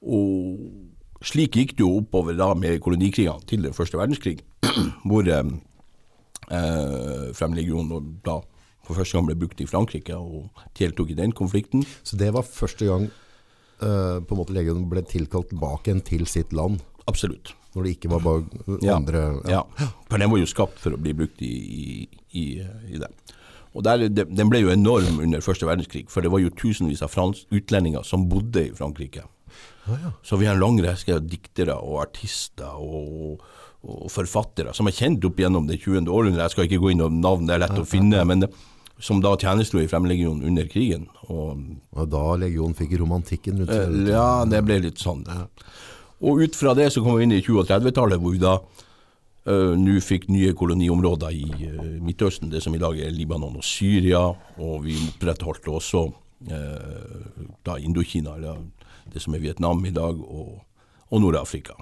Og 0.00 1.26
slik 1.26 1.58
gikk 1.58 1.74
det 1.76 1.84
jo 1.84 1.98
oppover 1.98 2.38
da 2.38 2.54
med 2.56 2.80
kolonikrigene 2.80 3.44
til 3.50 3.66
den 3.66 3.76
første 3.76 4.00
verdenskrig, 4.00 4.38
hvor 5.08 5.28
eh, 5.28 5.50
eh 6.50 7.30
Fremmedlegionen 7.36 8.20
da 8.24 8.40
for 8.86 8.98
første 8.98 9.16
gang 9.16 9.28
ble 9.28 9.38
brukt 9.38 9.60
i 9.62 9.68
Frankrike 9.70 10.16
og 10.16 10.64
deltok 10.78 11.12
i 11.12 11.18
den 11.18 11.32
konflikten. 11.36 11.84
Så 12.02 12.18
det 12.18 12.32
var 12.34 12.46
første 12.46 12.88
gang 12.88 13.06
eh, 13.06 14.18
på 14.18 14.34
en 14.34 14.40
måte 14.40 14.56
legionen 14.56 14.88
ble 14.90 15.04
tilkalt 15.06 15.52
tilbake 15.52 15.94
til 16.08 16.26
sitt 16.26 16.52
land? 16.56 16.80
Absolutt. 17.06 17.54
Når 17.74 17.86
det 17.86 17.90
ikke 17.96 18.10
var 18.10 18.24
bare 18.24 18.78
andre 18.90 19.20
ja. 19.46 19.62
ja. 19.78 19.90
For 20.10 20.18
den 20.18 20.32
var 20.32 20.40
jo 20.40 20.48
skapt 20.50 20.80
for 20.82 20.96
å 20.96 20.98
bli 20.98 21.14
brukt 21.14 21.42
i, 21.46 22.08
i, 22.34 22.46
i 22.90 22.98
det. 22.98 23.10
Og 23.78 23.84
der, 23.86 24.08
Den 24.10 24.50
ble 24.50 24.64
jo 24.64 24.72
enorm 24.72 25.20
under 25.22 25.44
første 25.44 25.68
verdenskrig, 25.68 26.08
for 26.10 26.24
det 26.24 26.32
var 26.32 26.42
jo 26.42 26.50
tusenvis 26.50 27.04
av 27.06 27.12
frans, 27.12 27.44
utlendinger 27.54 28.02
som 28.02 28.26
bodde 28.30 28.64
i 28.66 28.72
Frankrike. 28.74 29.22
Ah, 29.86 29.94
ja. 30.02 30.10
Så 30.26 30.38
vi 30.40 30.48
har 30.48 30.56
en 30.56 30.62
lang 30.62 30.80
rekke 30.82 31.14
av 31.14 31.28
diktere 31.30 31.76
og 31.78 32.00
artister 32.02 32.74
og, 32.74 33.44
og, 33.86 34.10
forfattere 34.12 34.74
som 34.76 34.88
er 34.88 34.96
kjent 34.96 35.24
opp 35.24 35.40
gjennom 35.40 35.68
det 35.68 35.80
20. 35.80 36.08
århundret. 36.08 36.44
Jeg 36.46 36.54
skal 36.56 36.68
ikke 36.68 36.82
gå 36.82 36.92
inn 36.94 37.04
og 37.04 37.14
navn, 37.16 37.46
det 37.48 37.56
er 37.56 37.64
lett 37.64 37.80
å 37.80 37.88
finne. 37.88 38.24
men 38.28 38.48
som 39.00 39.20
da 39.20 39.32
tjenesto 39.36 39.80
i 39.80 39.88
Fremmedlegionen 39.88 40.44
under 40.44 40.68
krigen. 40.68 41.06
Og, 41.32 41.62
og 41.96 42.10
da 42.12 42.24
legionen 42.40 42.76
fikk 42.76 42.98
romantikken 43.00 43.62
rundt 43.62 43.72
seg? 43.72 43.96
Ja, 44.12 44.44
det 44.48 44.60
ble 44.66 44.80
litt 44.84 45.00
sånn. 45.00 45.24
Og 46.20 46.42
ut 46.44 46.56
fra 46.56 46.74
det 46.76 46.90
så 46.92 47.02
kom 47.04 47.16
vi 47.16 47.24
inn 47.24 47.32
i 47.32 47.40
20- 47.40 47.62
og 47.62 47.68
30-tallet, 47.70 48.20
hvor 48.20 48.34
vi 48.36 48.42
da 48.42 48.58
uh, 48.60 49.72
nå 49.80 49.96
fikk 50.04 50.28
nye 50.28 50.52
koloniområder 50.56 51.32
i 51.32 51.70
uh, 51.72 51.84
Midtøsten, 52.04 52.52
det 52.52 52.60
som 52.64 52.76
i 52.76 52.82
dag 52.82 52.98
er 53.00 53.14
Libanon 53.14 53.56
og 53.56 53.64
Syria. 53.64 54.26
Og 54.60 54.84
vi 54.84 54.98
opprettholdt 55.08 55.70
også 55.72 56.04
uh, 56.52 57.46
da 57.64 57.78
Indokina, 57.80 58.36
eller 58.36 58.66
det 59.10 59.24
som 59.24 59.34
er 59.34 59.46
Vietnam 59.46 59.80
i 59.88 59.94
dag, 59.96 60.20
og, 60.20 60.58
og 61.08 61.24
Nord-Afrika. 61.24 61.78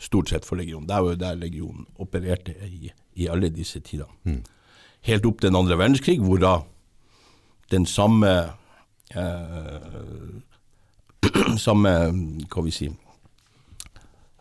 Stort 0.00 0.32
sett 0.32 0.46
for 0.48 0.56
legionen. 0.56 0.88
Det 0.88 0.96
var 0.96 1.12
jo 1.12 1.20
der 1.20 1.36
legionen 1.36 1.84
opererte 2.00 2.54
i, 2.66 2.88
i 3.20 3.28
alle 3.28 3.50
disse 3.52 3.82
tider. 3.84 4.08
Mm. 4.24 4.40
Helt 5.08 5.26
opp 5.28 5.40
til 5.40 5.50
den 5.50 5.60
andre 5.60 5.76
verdenskrig, 5.78 6.18
hvor 6.24 6.40
da 6.40 6.54
den 7.70 7.86
samme 7.86 8.32
samme, 11.66 11.92
hva 12.50 12.64
vi 12.64 12.74
si, 12.74 12.88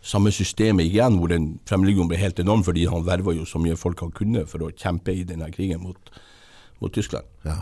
samme 0.05 0.31
systemet 0.33 0.87
igjen, 0.87 1.17
hvor 1.19 1.31
den 1.31 1.51
fremmedlegionen 1.69 2.11
ble 2.11 2.21
helt 2.21 2.39
enorm 2.41 2.63
fordi 2.65 2.87
han 2.89 3.07
verva 3.07 3.35
jo 3.35 3.47
så 3.49 3.61
mye 3.61 3.77
folk 3.79 4.01
han 4.05 4.15
kunne 4.15 4.45
for 4.49 4.65
å 4.65 4.71
kjempe 4.71 5.15
i 5.15 5.25
denne 5.27 5.49
krigen 5.53 5.83
mot, 5.83 6.13
mot 6.79 6.93
Tyskland. 6.93 7.27
Ja. 7.45 7.61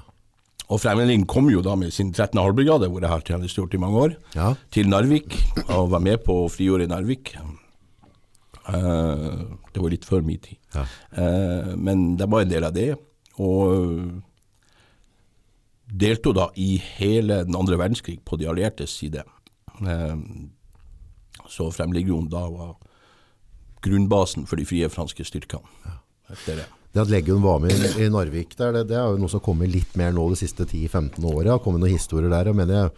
Og 0.68 0.82
Fremmedlegionen 0.84 1.30
kom 1.32 1.48
jo 1.50 1.62
da 1.64 1.78
med 1.80 1.94
sin 1.96 2.12
13. 2.12 2.36
halvbrigade, 2.42 2.90
hvor 2.92 3.04
jeg 3.04 3.12
har 3.12 3.24
tjenestegjort 3.24 3.78
i 3.78 3.82
mange 3.82 4.04
år, 4.04 4.18
ja. 4.36 4.52
til 4.74 4.90
Narvik 4.92 5.38
og 5.70 5.94
var 5.94 6.04
med 6.04 6.20
på 6.26 6.44
å 6.44 6.52
frigjøre 6.52 6.90
Narvik. 6.92 7.38
Uh, 8.68 9.58
det 9.74 9.82
var 9.84 9.94
litt 9.94 10.08
før 10.08 10.26
min 10.28 10.42
tid. 10.44 10.60
Ja. 10.76 10.86
Uh, 11.16 11.74
men 11.80 12.16
det 12.20 12.28
var 12.32 12.44
en 12.44 12.52
del 12.52 12.68
av 12.68 12.76
det. 12.76 12.90
Og 13.40 14.22
deltok 15.88 16.36
da 16.36 16.50
i 16.60 16.76
hele 16.98 17.44
den 17.48 17.56
andre 17.56 17.80
verdenskrig 17.80 18.20
på 18.28 18.40
de 18.40 18.50
alliertes 18.50 18.98
side. 19.00 19.22
Så 21.48 21.70
Fremmedlegionen 21.72 22.32
da 22.34 22.42
var 22.52 22.74
grunnbasen 23.86 24.48
for 24.50 24.60
de 24.60 24.66
frie 24.68 24.90
franske 24.92 25.24
styrkene. 25.28 25.94
etter 26.28 26.60
det. 26.60 26.68
Det 26.98 27.04
at 27.04 27.12
Legion 27.12 27.44
var 27.44 27.60
med 27.62 27.78
i 28.00 28.08
Narvik, 28.10 28.56
der, 28.58 28.72
det, 28.74 28.88
det, 28.90 28.98
er 28.98 29.12
jo 29.12 29.20
noe 29.22 29.30
som 29.30 29.38
har 29.42 29.46
kommet 29.46 29.70
litt 29.70 29.92
mer 30.00 30.16
nå 30.16 30.24
de 30.32 30.40
siste 30.40 30.66
10-15 30.66 31.20
åra. 31.30 31.44
Det 31.44 31.52
har 31.54 31.64
kommet 31.64 31.84
noen 31.84 31.94
historier 31.94 32.32
der. 32.32 32.50
og 32.50 32.58
mener 32.58 32.80
jeg 32.80 32.94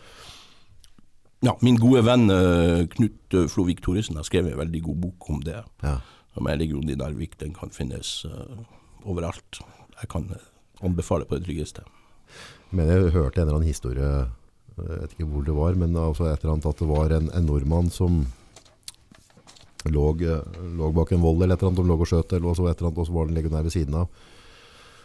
ja, 1.46 1.56
min 1.64 1.80
gode 1.80 2.04
venn 2.08 2.30
eh, 2.34 2.86
Knut 2.96 3.36
eh, 3.38 3.48
Flovik 3.52 3.84
Thoresen 3.86 4.20
har 4.20 4.28
skrevet 4.28 4.54
en 4.54 4.60
veldig 4.60 4.82
god 4.90 4.98
bok 5.06 5.30
om 5.32 5.44
det. 5.46 5.62
Ja. 5.86 6.00
Som 6.36 6.50
er 6.50 6.60
Legionen 6.60 6.92
i 6.92 6.98
Narvik. 7.00 7.38
Den 7.40 7.54
kan 7.56 7.72
finnes 7.76 8.26
eh, 8.28 8.58
overalt. 9.08 9.62
Jeg 10.00 10.12
kan 10.12 10.28
anbefale 10.84 11.28
på 11.28 11.40
det 11.40 11.48
tryggeste. 11.48 11.86
Men 12.76 12.92
jeg 12.92 13.14
hørte 13.16 13.40
en 13.40 13.48
eller 13.48 13.58
annen 13.58 13.72
historie, 13.72 14.10
jeg 14.80 15.00
vet 15.02 15.16
ikke 15.16 15.28
hvor 15.32 15.48
det 15.48 15.56
var, 15.58 15.80
men 15.80 15.96
altså 15.98 16.28
et 16.30 16.44
eller 16.44 16.54
annet 16.54 16.68
at 16.70 16.84
det 16.84 16.88
var 16.88 17.16
en, 17.16 17.32
en 17.36 17.48
nordmann 17.50 17.90
som 17.92 18.20
lå, 19.90 20.04
lå 20.78 20.92
bak 20.96 21.12
en 21.16 21.24
vold 21.24 21.42
eller 21.42 21.58
et 21.58 21.64
eller 21.64 21.72
annet, 21.72 21.82
om 21.82 21.90
lå 21.90 21.98
og 21.98 22.12
skjøt, 22.12 22.36
eller 22.38 22.56
så 22.56 22.70
et 22.70 22.78
eller 22.78 22.92
annet, 22.92 23.02
og 23.02 23.10
så 23.10 23.16
var 23.16 23.26
det 23.26 23.34
en 23.34 23.40
legionær 23.40 23.66
ved 23.66 23.76
siden 23.76 23.98
av. 24.04 24.22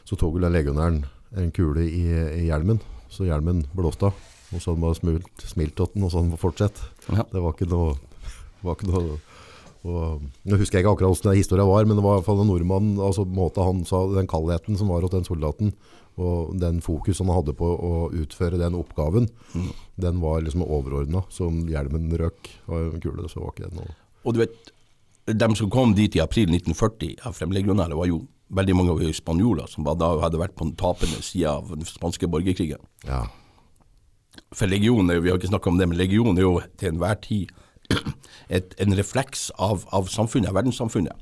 Så 0.05 0.21
tok 0.21 0.37
vel 0.37 0.47
den 0.47 0.55
legionæren 0.59 1.01
en 1.41 1.51
kule 1.57 1.89
i, 1.89 2.05
i 2.13 2.45
hjelmen, 2.51 2.79
så 3.11 3.27
hjelmen 3.27 3.65
blåste 3.75 4.13
av. 4.13 4.34
Og 4.55 4.63
så 4.63 4.73
hadde 4.73 4.83
man 4.85 4.97
smult, 4.97 5.47
smilt 5.51 5.77
til 5.79 5.91
den, 5.95 6.07
og 6.07 6.13
sånn 6.15 6.35
fortsett. 6.41 6.81
Ja. 7.11 7.27
Det 7.31 7.43
var 7.43 7.57
ikke 7.57 7.71
noe, 7.71 7.97
var 8.65 8.79
ikke 8.79 8.91
noe 8.93 9.19
og, 9.85 10.23
Nå 10.49 10.57
husker 10.57 10.79
jeg 10.79 10.85
ikke 10.85 10.95
akkurat 10.95 11.13
hvordan 11.13 11.37
historien 11.37 11.69
var, 11.69 11.85
men 11.85 11.99
det 11.99 12.05
var 12.05 12.17
i 12.17 12.21
hvert 12.21 12.29
fall 12.31 12.41
en 12.41 12.49
nordmann, 12.49 12.95
altså 13.05 13.27
måte 13.29 13.65
han 13.65 13.83
sa, 13.89 14.01
den 14.15 14.31
kaldheten 14.31 14.79
som 14.81 14.89
var 14.89 15.05
hos 15.05 15.13
den 15.13 15.27
soldaten, 15.29 15.75
og 16.17 16.55
den 16.61 16.79
fokus 16.85 17.21
han 17.21 17.33
hadde 17.35 17.53
på 17.59 17.69
å 17.69 17.91
utføre 18.15 18.61
den 18.61 18.79
oppgaven, 18.79 19.29
den 20.01 20.23
var 20.23 20.41
liksom 20.45 20.65
overordnet. 20.65 21.29
Som 21.35 21.65
hjelmen 21.69 22.13
røk 22.21 22.49
av 22.71 22.97
kule, 23.03 23.27
så 23.29 23.43
var 23.43 23.53
ikke 23.53 23.69
det 23.69 23.81
noe. 23.81 23.97
Og 24.25 24.37
du 24.37 24.41
vet, 24.45 24.73
de 25.27 25.49
som 25.59 25.73
kom 25.73 25.93
dit 25.99 26.17
i 26.17 26.23
april 26.23 26.49
1940, 26.55 27.19
av 27.27 27.37
fremlegionære, 27.37 27.99
var 27.99 28.09
jo 28.09 28.23
veldig 28.55 28.77
mange 28.79 28.95
av 28.95 29.17
spanjoler, 29.17 29.69
som 29.69 29.85
da 29.85 30.15
hadde 30.23 30.41
vært 30.41 30.55
på 30.57 30.69
den 30.69 30.77
tapende 30.81 31.21
sida 31.25 31.59
av 31.59 31.75
den 31.75 31.85
spanske 31.89 32.31
borgerkrigen. 32.31 32.81
Ja, 33.09 33.25
For 34.55 34.67
legion, 34.71 35.11
er 35.11 35.15
jo- 35.19 35.21
vi 35.23 35.31
har 35.31 35.39
ikke 35.39 35.51
snakka 35.53 35.71
om 35.71 35.79
det, 35.79 35.89
men 35.89 35.99
legion 35.99 36.37
er 36.39 36.43
jo 36.43 36.61
til 36.79 36.93
enhver 36.93 37.21
tid 37.21 37.51
et, 38.51 38.75
en 38.79 38.95
refleks 38.97 39.51
av, 39.59 39.85
av 39.93 40.07
samfunnet, 40.09 40.53
verdenssamfunnet. 40.55 41.13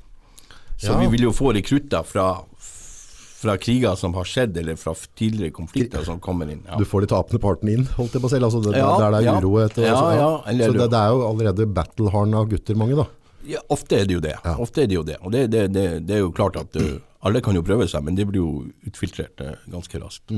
Så 0.77 0.91
Ja. 0.93 0.99
vi 0.99 1.07
vil 1.07 1.21
jo 1.27 1.31
få 1.31 1.53
rekrutter 1.53 2.03
fra, 2.05 2.43
fra 2.57 3.57
kriger 3.57 3.95
som 3.97 4.13
har 4.13 4.23
skjedd, 4.23 4.57
eller 4.57 4.75
fra 4.75 4.93
tidligere 5.15 5.51
konflikter 5.51 6.03
som 6.05 6.19
kommer 6.19 6.49
inn. 6.49 6.63
Ja. 6.67 6.77
Du 6.77 6.85
får 6.85 7.01
de 7.01 7.07
tapende 7.07 7.39
partene 7.43 7.73
inn, 7.77 7.85
holdt 7.97 8.13
jeg 8.13 8.21
på 8.21 8.29
å 8.29 8.31
si. 8.31 8.39
Altså, 8.39 8.61
det, 8.63 8.77
Ja, 8.77 8.97
der 8.97 9.11
det 9.11 9.19
er 9.19 9.27
ja. 9.31 9.35
uro 9.41 9.53
etter. 9.65 9.83
Ja, 9.83 9.95
altså, 9.95 10.15
ja, 10.17 10.67
så 10.67 10.73
det, 10.73 10.89
det 10.89 10.99
er 10.99 11.09
jo 11.09 11.27
allerede 11.29 11.73
battle-harna 11.73 12.45
gutter 12.49 12.75
mange, 12.75 12.95
da. 12.95 13.07
Ja, 13.45 13.59
ofte 13.69 13.99
er 13.99 14.05
det 14.07 14.13
jo 14.15 14.21
det. 14.23 14.35
Ofte 14.57 14.83
er 14.83 14.87
det 14.87 14.95
jo 14.95 15.03
det. 15.03 15.17
Og 15.21 15.31
det, 15.31 15.49
det, 15.51 15.65
det, 15.73 16.07
det 16.07 16.15
er 16.15 16.19
jo 16.23 16.31
klart 16.31 16.55
at 16.55 16.75
uh, 16.79 16.97
alle 17.27 17.41
kan 17.43 17.53
jo 17.55 17.61
prøve 17.61 17.87
seg, 17.91 18.03
men 18.03 18.15
det 18.15 18.25
blir 18.29 18.39
jo 18.39 18.71
utfiltrert 18.87 19.41
uh, 19.43 19.55
ganske 19.69 19.99
raskt. 19.99 20.31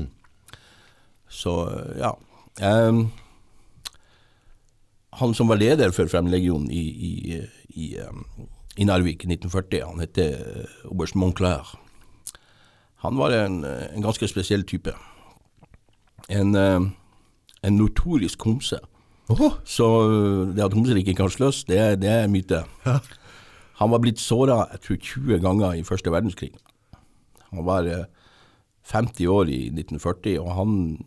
Så 1.29 1.53
uh, 1.69 1.93
ja. 1.99 2.13
Ehm, 2.61 3.07
han 5.19 5.33
som 5.33 5.47
var 5.47 5.59
leder 5.59 5.91
for 5.95 6.07
Fremmedlegionen 6.11 6.71
i, 6.71 6.83
i, 7.09 7.39
i, 7.75 7.87
um, 8.03 8.25
i 8.77 8.87
Narvik 8.87 9.23
i 9.23 9.31
1940, 9.31 9.83
han 9.87 10.03
heter 10.03 10.35
uh, 10.39 10.91
oberst 10.91 11.15
Monclair. 11.15 11.71
Han 13.03 13.17
var 13.17 13.35
en, 13.35 13.63
uh, 13.63 13.87
en 13.95 14.03
ganske 14.03 14.27
spesiell 14.27 14.63
type. 14.67 14.91
En, 16.29 16.55
uh, 16.55 16.83
en 17.63 17.77
notorisk 17.77 18.43
homse. 18.43 18.79
Åh, 19.29 19.51
Så 19.65 19.85
det 20.53 20.63
at 20.63 20.73
homser 20.73 20.99
ikke 20.99 21.15
kan 21.17 21.29
sløs, 21.29 21.63
det, 21.65 21.79
det 22.01 22.11
er 22.11 22.27
myte. 22.27 22.63
Han 23.79 23.91
var 23.91 23.99
blitt 23.99 24.21
såra 24.21 24.67
jeg 24.71 24.83
tror 24.83 24.99
20 25.01 25.39
ganger 25.43 25.73
i 25.73 25.83
første 25.83 26.11
verdenskrig. 26.11 26.51
Han 27.49 27.65
var 27.65 27.87
øh, 27.89 28.05
50 28.91 29.25
år 29.27 29.49
i 29.49 29.59
1940, 29.71 30.39
og 30.39 30.55
han 30.55 31.05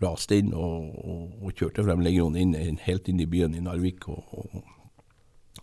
raste 0.00 0.38
inn 0.40 0.52
og, 0.56 0.90
og, 1.04 1.24
og 1.44 1.56
kjørte 1.56 1.84
frem 1.84 2.02
legionen 2.04 2.54
inn, 2.56 2.78
helt 2.84 3.08
inn 3.10 3.20
i 3.20 3.28
byen 3.28 3.56
i 3.56 3.62
Narvik, 3.64 4.08
og, 4.08 4.22
og, 4.32 4.62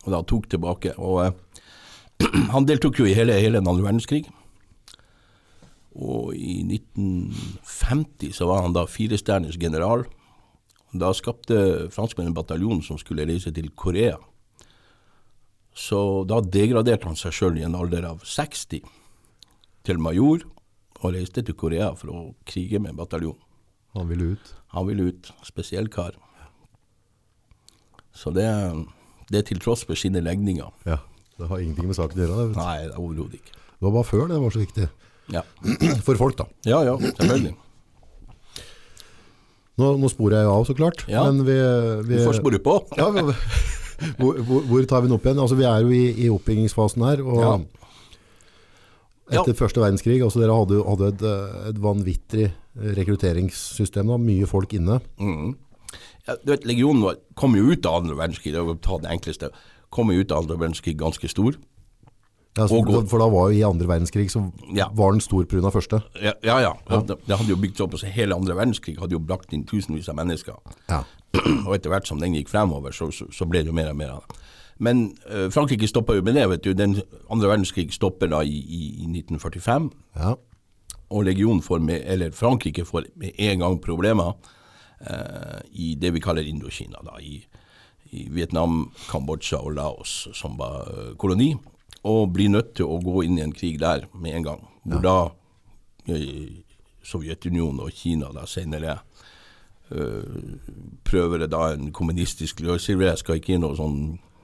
da 0.08 0.22
tok 0.22 0.48
tilbake. 0.52 0.94
Og 0.96 1.24
eh, 1.24 1.64
han 2.54 2.68
deltok 2.68 3.00
jo 3.00 3.08
i 3.08 3.16
hele, 3.16 3.36
hele 3.38 3.60
den 3.60 3.70
andre 3.70 3.88
verdenskrig. 3.88 4.24
Og 5.98 6.34
i 6.38 6.60
1950 6.62 8.36
så 8.36 8.46
var 8.46 8.62
han 8.66 8.76
da 8.76 8.86
firestjerners 8.86 9.58
general. 9.58 10.06
Da 10.94 11.10
skapte 11.16 11.88
franskmenn 11.92 12.30
en 12.30 12.36
bataljon 12.36 12.80
som 12.86 13.00
skulle 13.00 13.26
reise 13.28 13.50
til 13.54 13.72
Korea. 13.76 14.16
Så 15.78 16.24
da 16.26 16.40
degraderte 16.42 17.06
han 17.06 17.18
seg 17.18 17.34
sjøl 17.34 17.58
i 17.58 17.66
en 17.66 17.76
alder 17.78 18.06
av 18.08 18.22
60 18.26 18.86
til 19.86 20.00
major, 20.02 20.42
og 20.98 21.14
reiste 21.14 21.44
til 21.46 21.54
Korea 21.54 21.92
for 21.94 22.10
å 22.10 22.22
krige 22.48 22.80
med 22.82 22.94
en 22.94 22.98
bataljon. 22.98 23.38
Han 23.96 24.08
ville 24.10 24.32
ut. 24.34 24.54
Han 24.74 24.86
ville 24.88 25.08
ut. 25.12 25.30
Spesiell 25.46 25.88
kar. 25.92 26.12
Så 28.14 28.30
det, 28.34 28.46
det 29.30 29.38
er 29.42 29.46
til 29.48 29.60
tross 29.62 29.84
for 29.86 29.94
sine 29.98 30.20
legninger. 30.24 30.68
Ja, 30.88 30.98
det 31.38 31.48
har 31.48 31.60
ingenting 31.62 31.86
med 31.90 31.96
saken 31.98 32.18
å 32.18 32.24
gjøre. 32.26 32.48
Det. 32.50 32.56
Nei, 32.58 32.88
overhodet 32.98 33.38
ikke. 33.38 33.54
det 33.54 33.86
var 33.86 33.94
bare 34.00 34.08
før 34.10 34.26
det 34.32 34.40
var 34.42 34.50
så 34.54 34.62
viktig. 34.64 34.88
Ja. 35.30 35.42
For 36.06 36.16
folk, 36.16 36.38
da. 36.40 36.46
ja, 36.66 36.78
ja, 36.88 36.94
selvfølgelig. 37.04 37.54
Nå, 39.78 39.90
nå 40.02 40.08
sporer 40.10 40.40
jeg 40.40 40.48
jo 40.48 40.54
av, 40.56 40.64
så 40.66 40.74
klart. 40.74 41.04
Ja. 41.10 41.22
Men 41.28 41.44
vi, 41.46 41.56
Du 42.08 42.14
får 42.24 42.38
spore 42.40 42.58
på. 42.64 42.78
Ja, 42.98 43.10
vi- 43.14 43.22
hvor, 44.18 44.40
hvor, 44.48 44.64
hvor 44.66 44.86
tar 44.90 45.04
vi 45.04 45.10
den 45.10 45.14
opp 45.18 45.26
igjen? 45.28 45.38
Altså, 45.44 45.58
vi 45.58 45.66
er 45.68 45.84
jo 45.84 45.92
i, 45.94 46.04
i 46.24 46.30
oppbyggingsfasen 46.32 47.04
her. 47.06 47.22
Og 47.22 47.42
Ja. 47.44 47.52
Etter 49.30 49.52
Ja. 49.52 49.58
første 49.58 49.80
verdenskrig, 49.80 50.22
altså 50.24 50.40
dere 50.40 50.56
hadde, 50.56 50.82
hadde 50.88 51.08
et, 51.12 51.22
eh, 51.22 51.68
et 51.70 51.78
vanvittig 51.84 52.52
rekrutteringssystem. 52.98 54.06
Da, 54.08 54.16
mye 54.20 54.46
folk 54.48 54.72
inne. 54.76 55.00
Mm. 55.20 55.56
Ja, 56.28 56.36
du 56.44 56.52
vet, 56.52 56.64
Legionen 56.68 57.02
var, 57.02 57.16
kom 57.36 57.54
jo 57.56 57.70
ut 57.72 57.86
av 57.88 58.02
andre 58.02 58.16
verdenskrig, 58.18 58.52
det 58.52 58.62
var 58.66 58.74
ta 58.84 58.98
det 58.98 59.10
enkleste, 59.14 59.50
kom 59.90 60.10
jo 60.12 60.20
ut 60.20 60.32
av 60.32 60.42
andre 60.44 60.58
verdenskrig 60.60 60.96
ganske 61.00 61.28
stor. 61.32 61.56
Ja, 62.58 62.66
så, 62.66 62.80
Og 62.80 63.08
for 63.08 63.18
da 63.22 63.28
var 63.30 63.50
jo 63.52 63.56
i 63.58 63.62
andre 63.62 63.86
verdenskrig 63.86 64.30
så 64.32 64.52
Ja. 64.74 64.88
var 64.92 65.12
den 65.12 65.20
stor 65.20 65.44
pga. 65.44 65.70
første. 65.70 66.02
Ja, 66.20 66.32
ja. 66.42 66.58
ja. 66.90 67.00
Det, 67.00 67.16
det 67.26 67.36
hadde 67.38 67.48
jo 67.50 67.56
bygd 67.56 67.76
seg 67.76 67.84
opp, 67.86 67.92
altså 67.94 68.10
Hele 68.10 68.34
andre 68.34 68.54
verdenskrig 68.56 68.98
hadde 68.98 69.12
jo 69.12 69.20
brakt 69.20 69.52
inn 69.52 69.64
tusenvis 69.64 70.08
av 70.08 70.16
mennesker. 70.16 70.54
Ja. 70.88 71.04
Og 71.68 71.74
etter 71.76 71.88
hvert 71.90 72.06
som 72.08 72.18
den 72.18 72.34
gikk 72.34 72.48
fremover, 72.48 72.90
så, 72.92 73.12
så, 73.12 73.28
så 73.30 73.46
ble 73.48 73.62
det 73.62 73.66
jo 73.70 73.72
mer 73.76 73.90
og 73.90 73.96
mer 73.96 74.10
av 74.16 74.24
det. 74.26 74.36
Men 74.78 75.08
uh, 75.26 75.48
Frankrike 75.50 75.88
stoppa 75.90 76.14
jo 76.14 76.22
med 76.22 76.34
det. 76.38 76.48
vet 76.50 76.64
du. 76.64 76.72
Den 76.72 77.00
andre 77.30 77.48
verdenskrig 77.48 77.92
stopper 77.94 78.30
da 78.30 78.42
i, 78.42 78.58
i, 78.58 78.82
i 79.04 79.08
1945. 79.10 79.90
ja. 80.18 80.36
Og 81.08 81.24
legionen 81.24 81.62
får 81.64 81.78
med, 81.80 82.02
eller 82.04 82.34
Frankrike 82.36 82.84
får 82.84 83.06
med 83.16 83.30
en 83.38 83.62
gang 83.62 83.78
problemer 83.80 84.34
uh, 85.00 85.60
i 85.72 85.94
det 85.96 86.10
vi 86.12 86.20
kaller 86.20 86.44
Indokina. 86.44 87.00
da, 87.00 87.16
i, 87.20 87.40
i 88.10 88.28
Vietnam, 88.32 88.90
Kambodsja 89.10 89.60
og 89.64 89.74
Laos, 89.76 90.28
som 90.36 90.56
var 90.58 90.88
eh, 90.88 91.10
koloni. 91.20 91.52
Og 92.08 92.30
blir 92.32 92.52
nødt 92.52 92.74
til 92.78 92.88
å 92.88 93.00
gå 93.02 93.24
inn 93.26 93.38
i 93.38 93.44
en 93.44 93.52
krig 93.52 93.80
der 93.80 94.06
med 94.14 94.38
en 94.38 94.46
gang. 94.46 94.64
Hvor 94.88 95.02
da 95.04 95.16
eh, 96.08 96.62
Sovjetunionen 97.04 97.82
og 97.84 97.92
Kina 97.96 98.30
da 98.32 98.46
senere 98.48 98.98
eh, 99.92 100.54
prøver 101.04 101.44
det 101.44 101.50
da 101.52 101.72
en 101.74 101.92
kommunistisk 101.92 102.62
løsning. 102.64 103.02
Jeg 103.02 103.20
skal 103.20 103.40
ikke 103.40 103.54
gi 103.54 103.60
noe 103.60 103.76
sånn 103.76 104.00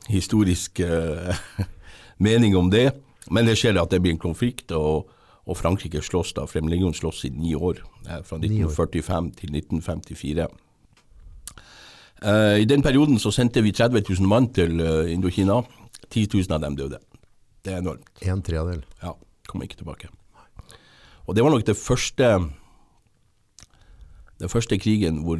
historisk 0.08 0.80
eh, 0.80 1.36
mening 2.26 2.56
om 2.56 2.70
det, 2.70 2.90
men 3.30 3.48
det 3.48 3.56
skjer 3.58 3.80
at 3.80 3.92
det 3.92 4.02
blir 4.04 4.14
en 4.14 4.20
konflikt, 4.20 4.72
og, 4.76 5.08
og 5.44 5.58
Frankrike 5.58 6.02
slåss 6.04 6.34
da, 6.36 6.46
Fremlegionen 6.48 6.96
slåss 6.96 7.24
i 7.28 7.32
ni 7.32 7.54
år, 7.54 7.80
fra 8.24 8.38
Ni 8.40 8.64
år. 8.64 8.70
1945 8.70 9.30
til 9.40 9.56
1954. 9.56 10.48
Eh, 12.24 12.58
I 12.62 12.68
den 12.68 12.84
perioden 12.84 13.18
så 13.20 13.32
sendte 13.34 13.62
vi 13.64 13.72
30 13.72 14.04
000 14.08 14.28
mann 14.28 14.50
til 14.52 14.80
eh, 14.80 15.12
Indokina. 15.14 15.62
10 16.10 16.28
000 16.34 16.52
av 16.54 16.60
dem 16.62 16.76
døde. 16.78 17.00
Det 17.64 17.72
er 17.72 17.80
enormt. 17.80 18.06
En 18.22 18.42
tredjedel. 18.44 18.84
Ja, 19.02 19.14
kom 19.48 19.64
ikke 19.64 19.80
tilbake. 19.80 20.12
Og 21.24 21.34
det 21.34 21.42
var 21.42 21.50
nok 21.50 21.64
det 21.64 21.76
første 21.80 22.28
Den 24.34 24.50
første 24.50 24.76
krigen 24.76 25.22
hvor, 25.24 25.38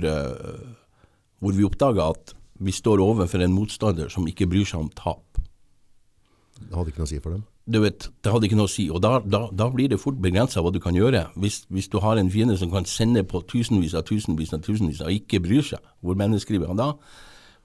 hvor 1.42 1.53
vi 1.53 1.66
oppdaga 1.66 2.07
at 2.14 2.33
vi 2.64 2.72
står 2.74 3.03
overfor 3.05 3.44
en 3.44 3.55
motstander 3.55 4.11
som 4.12 4.27
ikke 4.29 4.48
bryr 4.50 4.68
seg 4.68 4.87
om 4.87 4.92
tap. 4.96 5.40
Det 6.55 6.72
hadde 6.72 6.92
ikke 6.92 7.03
noe 7.03 7.09
å 7.09 7.12
si 7.12 7.20
for 7.20 7.35
dem. 7.35 7.44
Du 7.64 7.79
vet, 7.81 8.09
Det 8.22 8.33
hadde 8.33 8.46
ikke 8.46 8.59
noe 8.59 8.68
å 8.68 8.72
si. 8.72 8.87
Og 8.92 9.00
da, 9.00 9.18
da, 9.24 9.46
da 9.53 9.68
blir 9.72 9.88
det 9.88 10.00
fort 10.00 10.18
begrensa 10.20 10.61
hva 10.61 10.72
du 10.72 10.81
kan 10.85 10.96
gjøre. 10.96 11.27
Hvis, 11.40 11.62
hvis 11.72 11.88
du 11.92 11.98
har 12.05 12.20
en 12.20 12.31
fiende 12.31 12.57
som 12.61 12.70
kan 12.72 12.85
sende 12.88 13.24
på 13.24 13.40
tusenvis 13.48 13.94
av 13.96 14.05
tusenvis 14.09 14.53
av 14.53 14.64
tusenvis 14.64 15.00
og 15.05 15.12
ikke 15.12 15.40
bryr 15.44 15.64
seg, 15.64 15.81
hvor 16.05 16.18
menneskelig 16.20 16.61
blir 16.61 16.72
han 16.72 16.81
da? 16.81 16.92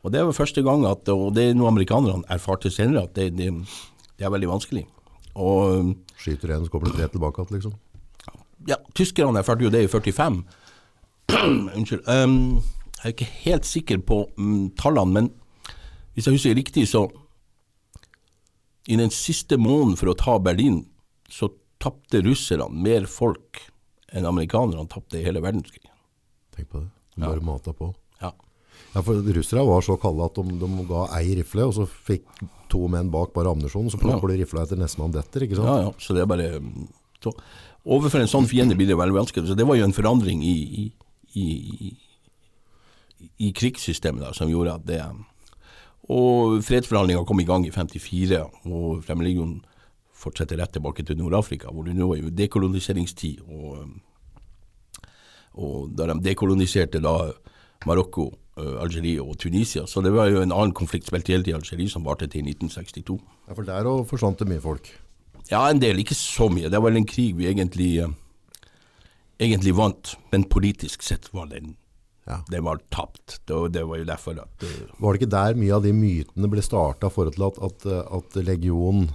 Og 0.04 0.14
Det 0.14 0.24
var 0.24 0.32
første 0.32 0.64
gang, 0.64 0.86
at, 0.88 1.10
og 1.12 1.34
det 1.36 1.50
er 1.50 1.58
noe 1.60 1.68
amerikanerne 1.68 2.24
erfarte 2.32 2.72
senere, 2.72 3.04
at 3.10 3.16
det, 3.16 3.34
det, 3.36 3.52
det 4.16 4.26
er 4.26 4.32
veldig 4.32 4.48
vanskelig. 4.48 4.86
Og 5.36 5.92
Skyter 6.20 6.56
en, 6.56 6.66
så 6.66 6.72
kommer 6.72 6.88
det 6.88 6.96
tre 6.96 7.10
tilbake 7.12 7.44
igjen, 7.44 7.60
liksom. 7.60 7.76
ja, 8.68 8.80
tyskerne 8.96 9.44
erfarte 9.44 9.68
jo 9.68 9.72
det 9.74 9.84
i 9.84 9.92
45. 9.92 10.40
Unnskyld. 11.78 12.08
Um, 12.08 12.64
jeg 13.00 13.08
er 13.08 13.16
ikke 13.16 13.32
helt 13.46 13.68
sikker 13.68 14.02
på 14.04 14.24
mm, 14.36 14.76
tallene, 14.80 15.14
men 15.16 15.30
hvis 16.14 16.28
jeg 16.28 16.36
husker 16.36 16.58
riktig, 16.58 16.84
så 16.92 17.06
i 18.90 18.98
den 19.00 19.12
siste 19.14 19.56
måneden 19.62 19.96
for 20.00 20.12
å 20.12 20.18
ta 20.20 20.36
Berlin, 20.44 20.82
så 21.32 21.52
tapte 21.80 22.20
russerne 22.26 22.68
mer 22.74 23.06
folk 23.08 23.62
enn 24.12 24.28
amerikanerne 24.28 24.90
tapte 24.92 25.20
i 25.20 25.24
hele 25.24 25.44
verdenskrigen. 25.44 25.92
Tenk 26.56 26.72
på 26.74 26.82
det. 26.82 26.90
De 27.16 27.24
bare 27.24 27.46
mata 27.46 27.72
på. 27.76 27.92
Ja. 28.20 28.34
Ja, 28.96 29.04
for 29.06 29.22
russere 29.36 29.64
var 29.68 29.86
så 29.86 29.96
kalde 30.02 30.26
at 30.26 30.40
de, 30.40 30.58
de 30.60 30.88
ga 30.90 31.06
ei 31.20 31.38
rifle, 31.40 31.70
og 31.70 31.76
så 31.78 31.86
fikk 31.88 32.26
to 32.70 32.84
menn 32.92 33.12
bak 33.14 33.32
bare 33.36 33.54
ammunisjon, 33.54 33.92
så 33.94 34.00
plukker 34.02 34.34
de 34.34 34.42
rifla 34.42 34.66
etter 34.66 34.80
nestemann 34.80 35.14
detter, 35.14 35.46
ikke 35.46 35.60
sant? 35.60 35.70
Ja, 35.70 35.88
ja, 35.88 35.94
så 36.02 36.18
det 36.18 36.26
er 36.26 36.30
bare 36.30 36.52
så, 37.24 37.34
Overfor 37.90 38.22
en 38.22 38.30
sånn 38.30 38.48
fiende 38.50 38.76
blir 38.78 38.90
det 38.90 38.98
veldig 39.00 39.16
vanskelig. 39.16 39.48
Så 39.48 39.56
det 39.58 39.66
var 39.66 39.78
jo 39.80 39.86
en 39.88 39.96
forandring 39.96 40.42
i, 40.46 40.58
i, 40.84 40.90
i, 41.40 41.94
i 43.40 43.52
krigssystemet 43.56 44.24
da, 44.24 44.34
som 44.36 44.50
gjorde 44.52 44.78
at 44.80 44.86
det 44.88 45.02
Og 46.10 46.64
fredsforhandlinga 46.66 47.26
kom 47.26 47.40
i 47.40 47.46
gang 47.46 47.68
i 47.68 47.72
54, 47.72 48.40
og 48.66 49.04
Fremmedlegionen 49.06 49.60
fortsetter 50.20 50.58
rett 50.58 50.74
tilbake 50.74 51.04
til 51.06 51.18
Nord-Afrika, 51.20 51.70
hvor 51.72 51.86
det 51.86 51.96
nå 51.96 52.10
er 52.16 52.32
dekoloniseringstid. 52.34 53.44
Og, 53.46 53.86
og 55.54 55.92
da 55.96 56.10
de 56.10 56.18
dekoloniserte 56.26 57.02
da 57.04 57.32
Marokko, 57.88 58.26
uh, 58.60 58.82
Algerie 58.84 59.22
og 59.22 59.38
Tunisia. 59.40 59.86
Så 59.88 60.02
det 60.02 60.12
var 60.14 60.28
jo 60.32 60.42
en 60.44 60.52
annen 60.52 60.74
konflikt 60.76 61.08
spilt 61.08 61.30
helt 61.32 61.48
i 61.48 61.56
Algerie 61.56 61.92
som 61.92 62.08
varte 62.08 62.28
til 62.28 62.44
1962. 62.48 63.20
Ja, 63.48 63.54
For 63.54 63.68
der 63.68 63.88
òg 63.88 64.08
forsvant 64.10 64.42
det 64.42 64.50
mye 64.50 64.64
folk. 64.64 64.90
Ja, 65.50 65.64
en 65.70 65.80
del, 65.82 66.02
ikke 66.02 66.18
så 66.18 66.50
mye. 66.52 66.70
Det 66.70 66.78
var 66.78 66.90
vel 66.90 67.00
en 67.00 67.08
krig 67.10 67.38
vi 67.38 67.48
egentlig, 67.48 68.04
uh, 68.04 68.12
egentlig 69.40 69.78
vant, 69.78 70.18
men 70.34 70.50
politisk 70.50 71.06
sett 71.06 71.32
var 71.34 71.48
den 71.54 71.78
Ja. 72.28 72.42
Det 72.52 72.60
var 72.62 72.78
tapt. 72.94 73.40
Det, 73.46 73.54
var- 73.56 73.70
det 73.74 73.84
var 73.90 73.98
jo 73.98 74.06
derfor 74.06 74.38
at 74.44 74.64
uh, 74.64 74.92
Var 75.02 75.14
det 75.14 75.22
ikke 75.22 75.32
der 75.34 75.56
mye 75.58 75.74
av 75.80 75.84
de 75.84 75.94
mytene 75.96 76.50
ble 76.52 76.62
starta 76.62 77.08
i 77.10 77.14
forhold 77.16 77.36
til 77.38 77.46
at, 77.48 77.58
at, 77.70 77.88
at 78.20 78.38
legion 78.46 79.08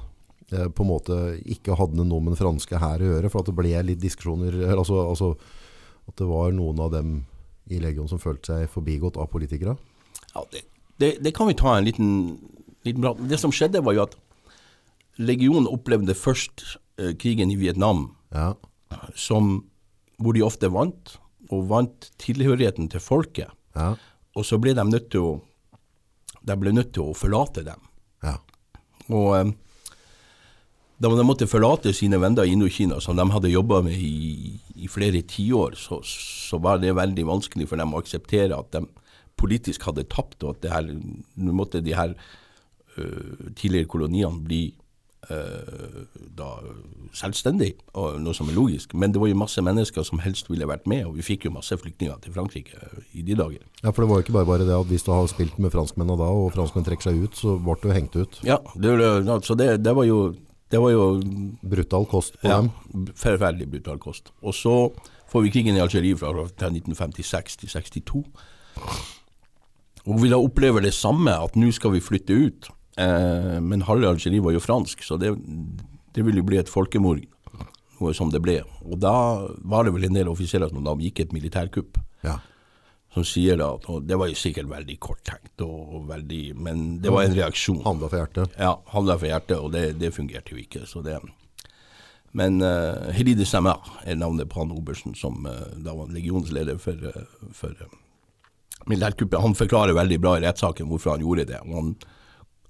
eh, 0.51 0.67
på 0.69 0.83
en 0.83 0.89
måte 0.91 1.19
ikke 1.47 1.77
hadde 1.79 2.03
noe 2.09 2.19
med 2.25 2.33
den 2.35 2.41
franske 2.41 2.81
hær 2.83 3.05
å 3.05 3.13
gjøre? 3.13 3.31
For 3.31 3.45
at 3.45 3.51
det 3.53 3.55
ble 3.61 3.75
litt 3.87 4.03
diskusjoner 4.03 4.57
altså, 4.75 4.99
altså 5.13 5.31
At 6.09 6.17
det 6.19 6.27
var 6.27 6.51
noen 6.57 6.81
av 6.83 6.91
dem 6.97 7.15
i 7.71 7.79
legion 7.81 8.09
som 8.11 8.19
følte 8.21 8.51
seg 8.51 8.69
forbigått 8.75 9.17
av 9.17 9.31
politikere? 9.33 9.77
Ja, 10.35 10.43
det, 10.53 10.65
det, 11.01 11.13
det 11.25 11.33
kan 11.37 11.47
vi 11.49 11.55
ta 11.57 11.77
en 11.79 11.87
liten, 11.87 12.11
liten 12.85 13.01
prat. 13.07 13.23
Det 13.31 13.39
som 13.41 13.55
skjedde, 13.55 13.81
var 13.87 13.95
jo 13.97 14.03
at 14.09 14.19
legionen 15.23 15.69
opplevde 15.71 16.17
først 16.19 16.65
eh, 16.99 17.15
krigen 17.17 17.53
i 17.55 17.57
Vietnam, 17.61 18.09
Ja. 18.35 18.51
som, 19.15 19.63
hvor 20.19 20.35
de 20.35 20.43
ofte 20.45 20.69
vant, 20.75 21.15
og 21.53 21.67
vant 21.71 22.11
tilhørigheten 22.23 22.89
til 22.93 23.03
folket. 23.03 23.53
Ja. 23.77 23.95
Og 24.35 24.47
så 24.47 24.59
ble 24.63 24.75
de 24.77 24.85
nødt 24.87 25.11
til 25.13 25.27
å, 25.27 25.35
nødt 26.47 26.95
til 26.95 27.11
å 27.11 27.17
forlate 27.17 27.67
dem. 27.67 27.81
ja. 28.25 28.39
Og 29.13 29.31
eh, 29.37 29.53
da 31.05 31.11
de 31.11 31.25
måtte 31.27 31.49
forlate 31.51 31.93
sine 31.93 32.21
venner 32.23 32.47
i 32.47 32.55
Indokina, 32.55 33.01
som 33.03 33.19
de 33.19 33.25
hadde 33.29 33.51
jobba 33.51 33.83
med 33.85 33.99
i, 33.99 34.55
i 34.79 34.89
flere 34.89 35.21
tiår, 35.27 35.75
så, 35.77 35.99
så 36.07 36.61
var 36.63 36.79
det 36.81 36.95
veldig 36.97 37.27
vanskelig 37.29 37.67
for 37.69 37.81
dem 37.81 37.93
å 37.93 38.01
akseptere 38.01 38.57
at 38.57 38.71
de 38.73 38.85
politisk 39.37 39.89
hadde 39.89 40.07
tapt, 40.09 40.45
og 40.47 40.65
at 40.65 40.87
nå 40.89 41.55
måtte 41.57 41.83
de 41.85 41.97
her 41.99 42.15
uh, 42.15 43.51
tidligere 43.59 43.91
koloniene 43.91 44.47
bli 44.47 44.63
da 46.37 46.49
selvstendig, 47.15 47.73
noe 47.95 48.35
som 48.37 48.49
er 48.51 48.57
logisk. 48.57 48.95
Men 48.99 49.13
det 49.15 49.21
var 49.23 49.29
jo 49.31 49.39
masse 49.39 49.63
mennesker 49.65 50.03
som 50.07 50.19
helst 50.25 50.51
ville 50.51 50.67
vært 50.69 50.87
med, 50.91 51.05
og 51.07 51.17
vi 51.19 51.23
fikk 51.27 51.47
jo 51.49 51.53
masse 51.55 51.77
flyktninger 51.81 52.19
til 52.25 52.35
Frankrike 52.35 52.75
øh, 52.77 53.03
i 53.15 53.23
de 53.23 53.37
dager. 53.39 53.63
ja, 53.83 53.91
for 53.91 54.03
det 54.05 54.11
var 54.11 54.21
jo 54.21 54.25
ikke 54.27 54.45
bare 54.45 54.65
det 54.67 54.75
at 54.75 54.87
hvis 54.91 55.07
du 55.07 55.13
har 55.13 55.27
spilt 55.31 55.59
med 55.59 55.71
franskmennene 55.75 56.19
da, 56.19 56.25
og 56.31 56.53
franskmenn 56.57 56.85
trekker 56.87 57.11
seg 57.11 57.23
ut, 57.25 57.37
så 57.39 57.57
ble 57.63 57.77
du 57.83 57.89
hengt 57.95 58.17
ut. 58.17 58.41
Ja, 58.45 58.59
det, 58.75 58.95
altså 59.29 59.55
så 59.55 59.59
det, 59.61 59.69
det 59.85 59.95
var 59.97 60.05
jo 60.09 60.35
det 60.73 60.81
var 60.81 60.91
jo 60.91 61.05
Brutal 61.63 62.07
kost 62.11 62.39
på 62.41 62.49
Ja, 62.49 62.57
dem. 62.65 63.07
forferdelig 63.15 63.69
brutal 63.71 63.99
kost. 64.03 64.33
Og 64.43 64.55
så 64.57 64.73
får 65.31 65.45
vi 65.45 65.51
krigen 65.55 65.77
i 65.77 65.83
Algerie 65.85 66.17
fra 66.19 66.33
1956 66.35 67.61
til 67.61 67.69
62. 67.71 68.25
Og 70.05 70.19
vi 70.23 70.29
da 70.33 70.37
opplever 70.41 70.83
det 70.85 70.93
samme, 70.97 71.31
at 71.31 71.55
nå 71.57 71.71
skal 71.73 71.95
vi 71.95 72.01
flytte 72.03 72.35
ut. 72.35 72.69
Eh, 72.97 73.61
men 73.61 73.83
halve 73.89 74.09
Algerie 74.13 74.43
var 74.43 74.55
jo 74.55 74.63
fransk, 74.63 75.03
så 75.03 75.19
det, 75.19 75.33
det 76.15 76.25
ville 76.25 76.43
jo 76.43 76.49
bli 76.49 76.61
et 76.61 76.71
folkemord, 76.71 77.23
noe 77.99 78.15
som 78.15 78.31
det 78.31 78.43
ble. 78.43 78.61
Og 78.85 78.99
da 79.03 79.15
var 79.67 79.87
det 79.87 79.95
vel 79.97 80.09
en 80.09 80.19
del 80.19 80.31
offiserer 80.31 80.71
som 80.71 80.85
da 80.87 80.95
gikk 81.01 81.25
et 81.25 81.33
militærkupp, 81.37 81.99
Ja. 82.25 82.39
som 83.15 83.23
sier 83.23 83.57
da 83.57 83.69
at 83.77 83.85
og 83.89 84.07
Det 84.09 84.17
var 84.19 84.27
jo 84.27 84.35
sikkert 84.35 84.67
veldig 84.71 84.99
korttenkt, 84.99 85.63
og 85.63 86.07
veldig, 86.09 86.57
men 86.57 87.01
det 87.01 87.13
var 87.13 87.25
en 87.25 87.35
reaksjon. 87.37 87.83
Handla 87.85 88.09
for 88.11 88.19
hjertet. 88.23 88.57
Ja, 88.59 88.77
handla 88.91 89.19
for 89.19 89.27
hjertet, 89.31 89.59
og 89.59 89.73
det, 89.73 89.99
det 89.99 90.15
fungerte 90.15 90.55
jo 90.55 90.63
ikke. 90.63 90.87
Så 90.87 91.03
det. 91.03 91.19
Men 92.35 92.59
uh, 92.63 93.13
Hedi 93.15 93.37
de 93.39 93.47
Samer 93.47 93.79
er 94.05 94.17
navnet 94.19 94.49
på 94.51 94.59
han 94.59 94.73
Obersten, 94.75 95.15
som 95.15 95.47
uh, 95.47 95.71
da 95.79 95.95
var 95.95 96.11
legionsleder 96.11 96.81
for, 96.83 96.99
uh, 96.99 97.47
for 97.55 97.71
uh, 97.79 97.93
militærkuppet. 98.91 99.39
Han 99.41 99.55
forklarer 99.55 99.95
veldig 99.95 100.19
bra 100.21 100.35
i 100.39 100.43
rettssaken 100.43 100.91
hvorfor 100.91 101.15
han 101.15 101.23
gjorde 101.23 101.47
det. 101.53 101.61
og 101.63 101.75
Han 101.79 101.93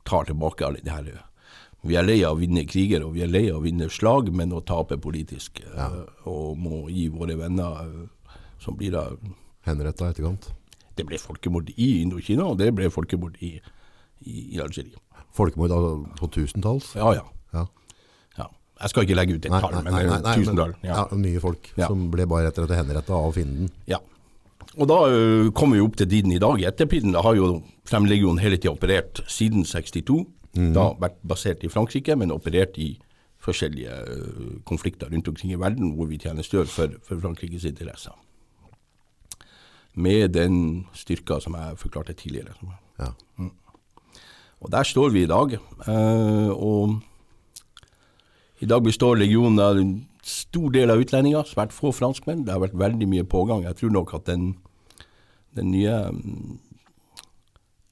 tar 0.09 0.29
tilbake 0.29 0.67
alle 0.67 0.83
de 0.85 0.90
her 0.93 1.07
eh, 1.12 1.23
Vi 1.85 1.97
er 2.01 2.07
lei 2.07 2.19
av 2.25 2.38
å 2.38 2.40
vinne 2.40 2.64
kriger, 2.64 3.05
og 3.05 3.12
vi 3.17 3.23
er 3.25 3.29
lei 3.29 3.47
av 3.51 3.59
å 3.59 3.64
vinne 3.64 3.90
slag, 3.93 4.31
men 4.33 4.53
å 4.57 4.62
tape 4.64 4.97
politisk. 4.97 5.61
Ja. 5.77 5.90
og 6.25 6.57
må 6.59 6.87
gi 6.88 7.09
våre 7.12 7.37
venner 7.37 7.81
eh, 7.85 8.37
som 8.62 8.77
blir 8.81 8.95
da 8.95 9.09
Henretta 9.69 10.09
i 10.09 10.14
etterkant. 10.14 10.49
Det 10.97 11.05
ble 11.09 11.19
folkemord 11.19 11.73
i 11.77 11.88
Indokina, 12.03 12.47
og 12.47 12.59
det 12.61 12.71
ble 12.77 12.88
folkemord 12.93 13.37
i, 13.43 13.57
i, 14.25 14.35
i 14.55 14.61
Algerie. 14.62 14.97
Folkemord 15.35 15.75
på 16.21 16.29
tusentalls. 16.31 16.93
Ja, 16.97 17.11
ja. 17.17 17.25
Ja. 17.53 17.67
Ja. 18.38 18.49
Jeg 18.81 18.93
skal 18.93 19.07
ikke 19.07 19.17
legge 19.19 19.37
ut 19.37 19.47
et 19.49 19.53
tall, 19.53 19.75
men 19.83 19.90
nei, 19.93 20.05
nei, 20.07 20.21
nei, 20.23 20.35
tusentall. 20.38 20.77
Ja. 20.87 21.03
ja, 21.03 21.19
mye 21.19 21.43
folk 21.43 21.73
som 21.77 22.07
ble 22.12 22.29
bare 22.31 22.53
etter 22.53 22.69
at 22.69 22.77
henretta 22.79 23.17
av 23.19 23.33
fienden. 23.37 23.73
ja. 23.90 24.01
Og 24.79 24.88
da 24.88 24.98
ø, 25.09 25.50
kommer 25.55 25.79
vi 25.79 25.85
opp 25.85 25.96
til 25.96 26.09
tiden 26.11 26.33
i 26.35 26.40
dag. 26.42 26.62
Etterpiden 26.70 27.14
har 27.14 27.37
jo 27.38 27.62
Fremlegionen 27.85 28.40
hele 28.40 28.57
tida 28.57 28.72
operert 28.72 29.20
siden 29.29 29.66
62. 29.68 30.24
Da 30.55 30.92
vært 31.00 31.18
basert 31.27 31.64
i 31.66 31.68
Frankrike, 31.68 32.14
men 32.16 32.33
operert 32.33 32.79
i 32.79 32.94
forskjellige 33.44 33.96
uh, 34.09 34.53
konflikter 34.64 35.11
rundt 35.12 35.29
omkring 35.29 35.53
i 35.53 35.59
verden 35.61 35.90
hvor 35.98 36.09
vi 36.09 36.18
tjenestegjør 36.22 36.70
for, 36.70 36.94
for 37.05 37.20
Frankrikes 37.20 37.66
interesser. 37.68 38.14
Med 39.94 40.33
den 40.35 40.87
styrka 40.96 41.40
som 41.42 41.59
jeg 41.59 41.79
forklarte 41.79 42.16
tidligere. 42.18 42.55
Ja. 42.98 43.12
Mm. 43.37 43.53
Og 44.61 44.72
der 44.72 44.83
står 44.83 45.12
vi 45.12 45.22
i 45.22 45.31
dag. 45.31 45.59
Uh, 45.88 46.50
og 46.55 47.00
i 48.61 48.66
dag 48.66 48.83
består 48.83 49.18
legionen 49.20 49.61
av 49.61 49.77
stor 50.25 50.73
del 50.75 50.93
av 50.93 51.01
utlendinger, 51.03 51.47
svært 51.49 51.75
få 51.75 51.93
franskmenn. 51.95 52.45
Det 52.47 52.55
har 52.55 52.63
vært 52.63 52.77
veldig 52.81 53.09
mye 53.11 53.27
pågang. 53.29 53.65
Jeg 53.67 53.79
tror 53.81 53.93
nok 53.95 54.15
at 54.17 54.29
den, 54.31 54.55
den 55.57 55.73
nye 55.75 55.99
mm, 56.13 56.61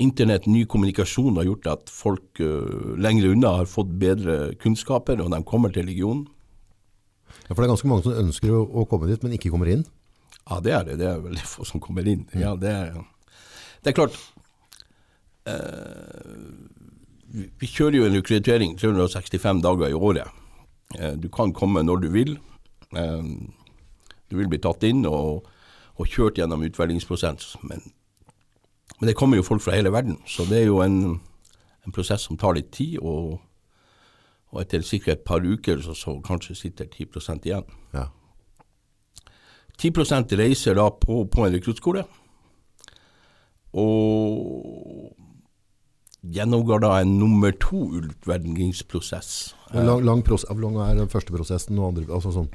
Internett, 0.02 0.48
ny 0.50 0.64
kommunikasjon 0.66 1.36
har 1.38 1.46
gjort 1.46 1.66
at 1.70 1.90
folk 1.92 2.40
uh, 2.42 2.96
lenger 2.98 3.28
unna 3.36 3.52
har 3.60 3.68
fått 3.70 3.92
bedre 4.00 4.56
kunnskaper, 4.58 5.20
og 5.22 5.30
de 5.30 5.38
kommer 5.46 5.70
til 5.70 5.86
legionen. 5.86 6.24
ja, 7.46 7.52
for 7.52 7.60
det 7.60 7.68
er 7.68 7.72
ganske 7.76 7.90
mange 7.92 8.02
som 8.08 8.18
ønsker 8.24 8.50
å, 8.56 8.64
å 8.66 8.86
komme 8.90 9.06
dit, 9.06 9.22
men 9.22 9.36
ikke 9.36 9.52
kommer 9.52 9.70
inn. 9.70 9.84
Ja, 10.40 10.58
det 10.58 10.74
er 10.74 10.88
det. 10.88 10.98
Det 10.98 11.06
er 11.06 11.22
veldig 11.22 11.46
få 11.52 11.68
som 11.68 11.84
kommer 11.84 12.08
inn. 12.08 12.24
Ja, 12.34 12.56
det 12.58 12.72
er, 12.72 12.96
det 13.84 13.92
er 13.92 13.98
klart 14.00 14.18
Uh, 15.42 16.38
vi, 17.34 17.48
vi 17.58 17.66
kjører 17.66 17.96
jo 17.96 18.04
en 18.06 18.14
rekruttering 18.14 18.76
365 18.78 19.62
dager 19.64 19.90
i 19.90 19.96
året. 19.96 20.41
Eh, 20.98 21.16
du 21.18 21.28
kan 21.32 21.52
komme 21.52 21.82
når 21.82 22.02
du 22.02 22.08
vil. 22.12 22.38
Eh, 22.96 23.22
du 24.30 24.36
vil 24.36 24.48
bli 24.48 24.60
tatt 24.62 24.84
inn 24.88 25.04
og, 25.08 25.48
og 25.98 26.08
kjørt 26.08 26.40
gjennom 26.40 26.64
utvelgingsprosess. 26.66 27.56
Men, 27.62 27.84
men 28.98 29.10
det 29.10 29.16
kommer 29.18 29.40
jo 29.40 29.46
folk 29.46 29.62
fra 29.64 29.76
hele 29.76 29.92
verden, 29.92 30.18
så 30.26 30.46
det 30.48 30.62
er 30.62 30.70
jo 30.70 30.80
en, 30.84 31.20
en 31.86 31.94
prosess 31.94 32.28
som 32.28 32.40
tar 32.40 32.56
litt 32.56 32.72
tid. 32.72 32.98
Og, 33.00 33.38
og 34.52 34.64
etter 34.64 34.84
sikkert 34.84 35.20
et 35.20 35.28
par 35.28 35.44
uker 35.44 35.80
så, 35.84 35.96
så 35.96 36.18
kanskje 36.24 36.58
sitter 36.58 36.88
10 36.88 37.40
igjen. 37.44 37.68
Ja. 37.94 38.08
10 39.80 40.36
reiser 40.38 40.76
da 40.76 40.90
på, 40.90 41.24
på 41.24 41.46
en 41.46 41.54
rekruttskole, 41.54 42.04
og 43.72 45.21
gjennomgår 46.22 46.82
da 46.84 46.92
en 47.00 47.16
nummer 47.18 47.54
to 47.58 47.84
utvelgingsprosess. 47.98 49.54
Lang, 49.74 50.04
lang 50.06 50.22
pros 50.22 50.44
hvor 50.48 50.60
lang 50.62 50.78
er 50.84 51.00
den 51.00 51.10
første 51.10 51.34
prosessen? 51.34 51.78
Og 51.80 51.90
andre, 51.90 52.06
altså 52.14 52.34
sånn, 52.34 52.50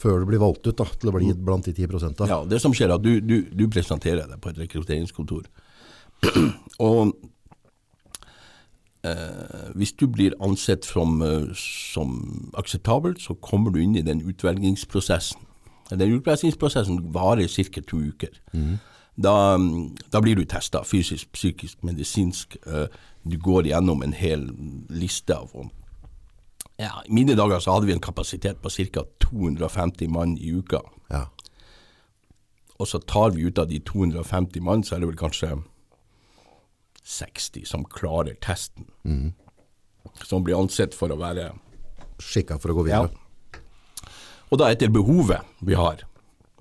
før 0.00 0.22
du 0.22 0.30
blir 0.30 0.40
valgt 0.40 0.64
ut 0.68 0.78
da, 0.78 0.86
til 0.96 1.10
å 1.10 1.16
bli 1.16 1.32
blant 1.36 1.68
de 1.68 1.74
10 1.76 1.90
prosenta? 1.90 2.28
Ja, 2.30 2.40
det 2.48 2.62
som 2.62 2.72
skjer 2.76 2.88
er 2.88 2.96
at 2.96 3.04
du, 3.04 3.18
du, 3.20 3.42
du 3.52 3.66
presenterer 3.72 4.30
deg 4.30 4.40
på 4.40 4.52
et 4.52 4.62
rekrutteringskontor. 4.62 5.50
og 6.88 7.12
eh, 9.04 9.68
hvis 9.76 9.92
du 10.00 10.06
blir 10.08 10.36
ansett 10.44 10.88
som, 10.88 11.20
eh, 11.24 11.50
som 11.56 12.16
akseptabel, 12.60 13.18
så 13.20 13.36
kommer 13.44 13.74
du 13.74 13.82
inn 13.82 13.98
i 13.98 14.06
den 14.06 14.24
utvelgingsprosessen. 14.24 15.44
Den 15.90 16.16
utvelgingsprosessen 16.20 17.02
varer 17.12 17.50
ca. 17.50 17.82
to 17.82 17.98
uker. 17.98 18.32
Da, 19.20 19.58
da 20.12 20.20
blir 20.24 20.38
du 20.38 20.46
testa 20.48 20.80
fysisk, 20.84 21.28
psykisk, 21.36 21.82
medisinsk. 21.84 22.56
eh, 22.66 22.86
du 23.22 23.36
går 23.36 23.66
gjennom 23.68 24.02
en 24.02 24.14
hel 24.16 24.46
liste 24.88 25.36
av 25.36 25.52
ja, 26.80 27.02
I 27.04 27.12
mine 27.12 27.34
dager 27.36 27.60
så 27.60 27.74
hadde 27.74 27.90
vi 27.90 27.92
en 27.92 28.00
kapasitet 28.00 28.62
på 28.62 28.70
ca. 28.72 29.02
250 29.20 30.08
mann 30.08 30.38
i 30.38 30.48
uka. 30.48 30.80
Ja. 31.10 31.26
og 32.80 32.88
så 32.88 32.98
tar 32.98 33.34
vi 33.34 33.44
ut 33.44 33.58
av 33.58 33.68
de 33.68 33.78
250 33.84 34.62
mann, 34.64 34.82
så 34.84 34.94
er 34.94 35.02
det 35.02 35.10
vel 35.10 35.20
kanskje 35.20 35.50
60 37.04 37.66
som 37.68 37.84
klarer 37.84 38.38
testen. 38.40 38.86
Som 40.24 40.46
blir 40.46 40.56
ansett 40.56 40.96
for 40.96 41.12
å 41.12 41.18
være 41.20 41.50
Skikka 42.20 42.58
for 42.60 42.72
å 42.72 42.78
gå 42.78 42.86
ja. 42.88 43.02
videre. 43.02 43.60
Og 44.50 44.58
da 44.60 44.70
etter 44.72 44.90
behovet 44.92 45.44
vi 45.60 45.76
har. 45.76 46.06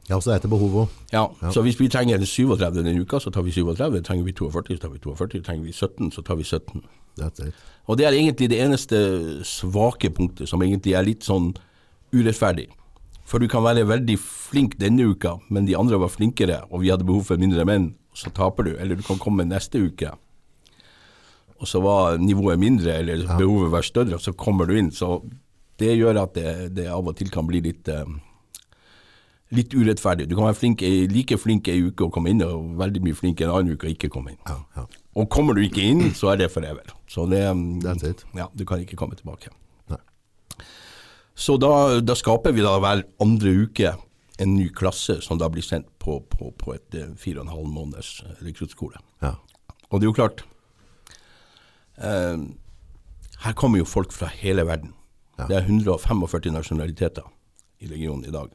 Ja, 0.09 0.17
så 0.21 0.33
etter 0.33 0.49
behov 0.49 0.75
òg. 0.83 0.93
Ja, 1.13 1.27
Så 1.53 1.61
hvis 1.61 1.77
vi 1.79 1.87
trenger 1.89 2.17
37 2.17 2.81
denne 2.81 2.95
uka, 2.97 3.19
så 3.21 3.31
tar 3.31 3.43
vi 3.45 3.51
37. 3.51 4.01
Trenger 4.03 4.25
vi 4.25 4.33
42, 4.33 4.75
så 4.77 4.81
tar 4.81 4.89
vi 4.89 4.99
42. 5.03 5.43
Trenger 5.45 5.63
vi 5.67 5.73
17, 5.73 6.11
så 6.11 6.23
tar 6.25 6.35
vi 6.39 6.43
17. 6.43 6.81
That's 7.19 7.47
it. 7.47 7.53
Og 7.87 7.97
det 7.97 8.05
er 8.05 8.17
egentlig 8.17 8.49
det 8.49 8.59
eneste 8.61 8.97
svake 9.45 10.09
punktet, 10.09 10.49
som 10.49 10.61
egentlig 10.61 10.95
er 10.97 11.05
litt 11.05 11.25
sånn 11.25 11.51
urettferdig. 12.13 12.69
For 13.29 13.37
du 13.41 13.47
kan 13.47 13.61
være 13.61 13.85
veldig 13.85 14.17
flink 14.17 14.79
denne 14.81 15.05
uka, 15.11 15.35
men 15.49 15.67
de 15.67 15.75
andre 15.77 15.99
var 16.01 16.09
flinkere, 16.09 16.63
og 16.71 16.81
vi 16.81 16.89
hadde 16.89 17.05
behov 17.05 17.27
for 17.29 17.37
mindre 17.37 17.65
menn, 17.69 17.91
så 18.17 18.31
taper 18.33 18.65
du. 18.65 18.71
Eller 18.77 18.97
du 18.97 19.03
kan 19.05 19.21
komme 19.21 19.45
neste 19.45 19.77
uke, 19.77 20.15
og 21.59 21.67
så 21.67 21.81
var 21.83 22.17
nivået 22.17 22.57
mindre, 22.59 22.95
eller 23.03 23.25
behovet 23.37 23.71
var 23.73 23.85
større, 23.85 24.15
og 24.15 24.23
så 24.23 24.33
kommer 24.33 24.65
du 24.65 24.77
inn. 24.79 24.89
Så 24.95 25.19
det 25.79 25.97
gjør 25.97 26.23
at 26.23 26.33
det, 26.33 26.73
det 26.77 26.87
av 26.89 27.05
og 27.05 27.17
til 27.19 27.29
kan 27.29 27.45
bli 27.47 27.61
litt 27.61 27.87
eh, 27.91 28.07
litt 29.55 29.73
urettferdig. 29.73 30.27
Du 30.29 30.35
kan 30.37 30.47
være 30.49 30.57
flink, 30.59 30.83
like 31.11 31.37
flink 31.41 31.69
ei 31.71 31.79
uke 31.87 32.05
og 32.05 32.13
komme 32.13 32.33
inn, 32.33 32.43
og 32.45 32.75
veldig 32.79 33.01
mye 33.05 33.17
flink 33.17 33.41
en 33.41 33.53
annen 33.53 33.73
uke 33.73 33.87
og 33.87 33.95
ikke 33.95 34.11
komme 34.13 34.35
inn. 34.35 34.41
Ja, 34.47 34.59
ja. 34.77 34.85
Og 35.19 35.29
kommer 35.33 35.57
du 35.57 35.63
ikke 35.63 35.83
inn, 35.83 36.11
så 36.15 36.33
er 36.33 36.43
det 36.43 36.51
forever. 36.53 36.93
Så 37.09 37.25
det, 37.31 37.41
it. 38.07 38.25
ja, 38.37 38.45
du 38.53 38.65
kan 38.65 38.83
ikke 38.83 38.99
komme 38.99 39.17
tilbake. 39.17 39.51
Nei. 39.89 39.99
Så 41.33 41.57
da, 41.61 41.99
da 42.03 42.15
skaper 42.15 42.53
vi 42.55 42.63
da 42.63 42.77
hver 42.79 43.03
andre 43.23 43.55
uke 43.65 43.95
en 44.39 44.53
ny 44.55 44.69
klasse 44.71 45.17
som 45.25 45.39
da 45.39 45.49
blir 45.51 45.65
sendt 45.65 45.89
på, 45.99 46.19
på, 46.31 46.53
på 46.55 46.75
et 46.75 46.95
eh, 46.95 47.11
fire 47.19 47.41
og 47.41 47.47
en 47.47 47.55
halv 47.57 47.73
måneders 47.73 48.19
eh, 48.23 48.37
rekruttskole. 48.45 49.01
Ja. 49.23 49.33
Og 49.89 49.99
det 49.99 50.05
er 50.05 50.11
jo 50.11 50.15
klart 50.15 50.43
eh, 51.97 52.37
Her 53.43 53.57
kommer 53.59 53.81
jo 53.81 53.87
folk 53.87 54.13
fra 54.15 54.29
hele 54.31 54.63
verden. 54.67 54.93
Det 55.39 55.55
er 55.55 55.67
145 55.67 56.51
nasjonaliteter 56.51 57.27
i 57.79 57.87
legionen 57.87 58.27
i 58.27 58.33
dag. 58.33 58.51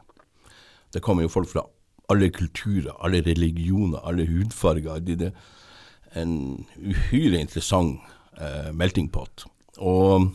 Det 0.94 1.02
kommer 1.02 1.26
jo 1.26 1.32
folk 1.32 1.50
fra 1.50 1.64
alle 2.12 2.28
kulturer, 2.30 2.92
alle 3.02 3.22
religioner, 3.24 4.02
alle 4.06 4.26
hudfarger. 4.28 5.00
Det 5.02 5.30
er 5.30 6.22
en 6.22 6.64
uhyre 6.78 7.40
interessant 7.40 8.00
eh, 8.38 8.70
melting 8.72 9.08
pot. 9.12 9.46
Og 9.82 10.30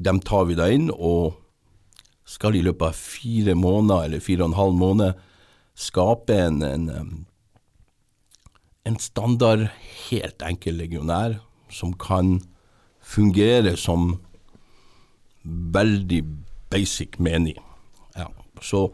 dem 0.00 0.20
tar 0.20 0.46
vi 0.48 0.58
da 0.58 0.68
inn, 0.72 0.90
og 0.90 1.38
skal 2.28 2.56
i 2.56 2.62
løpet 2.64 2.92
av 2.92 2.98
fire 2.98 3.56
måneder, 3.58 4.06
eller 4.06 4.24
fire 4.24 4.44
og 4.44 4.52
en 4.52 4.60
halv 4.60 4.78
måned, 4.80 5.26
skape 5.80 6.36
en, 6.36 6.62
en, 6.66 6.88
en 8.86 8.98
standard, 9.00 9.68
helt 10.10 10.44
enkel 10.44 10.76
legionær 10.82 11.38
som 11.72 11.94
kan 11.94 12.40
fungere 13.00 13.76
som 13.78 14.18
veldig 15.44 16.24
basic 16.70 17.18
menig. 17.18 17.56
Ja. 18.18 18.28
Så 18.62 18.90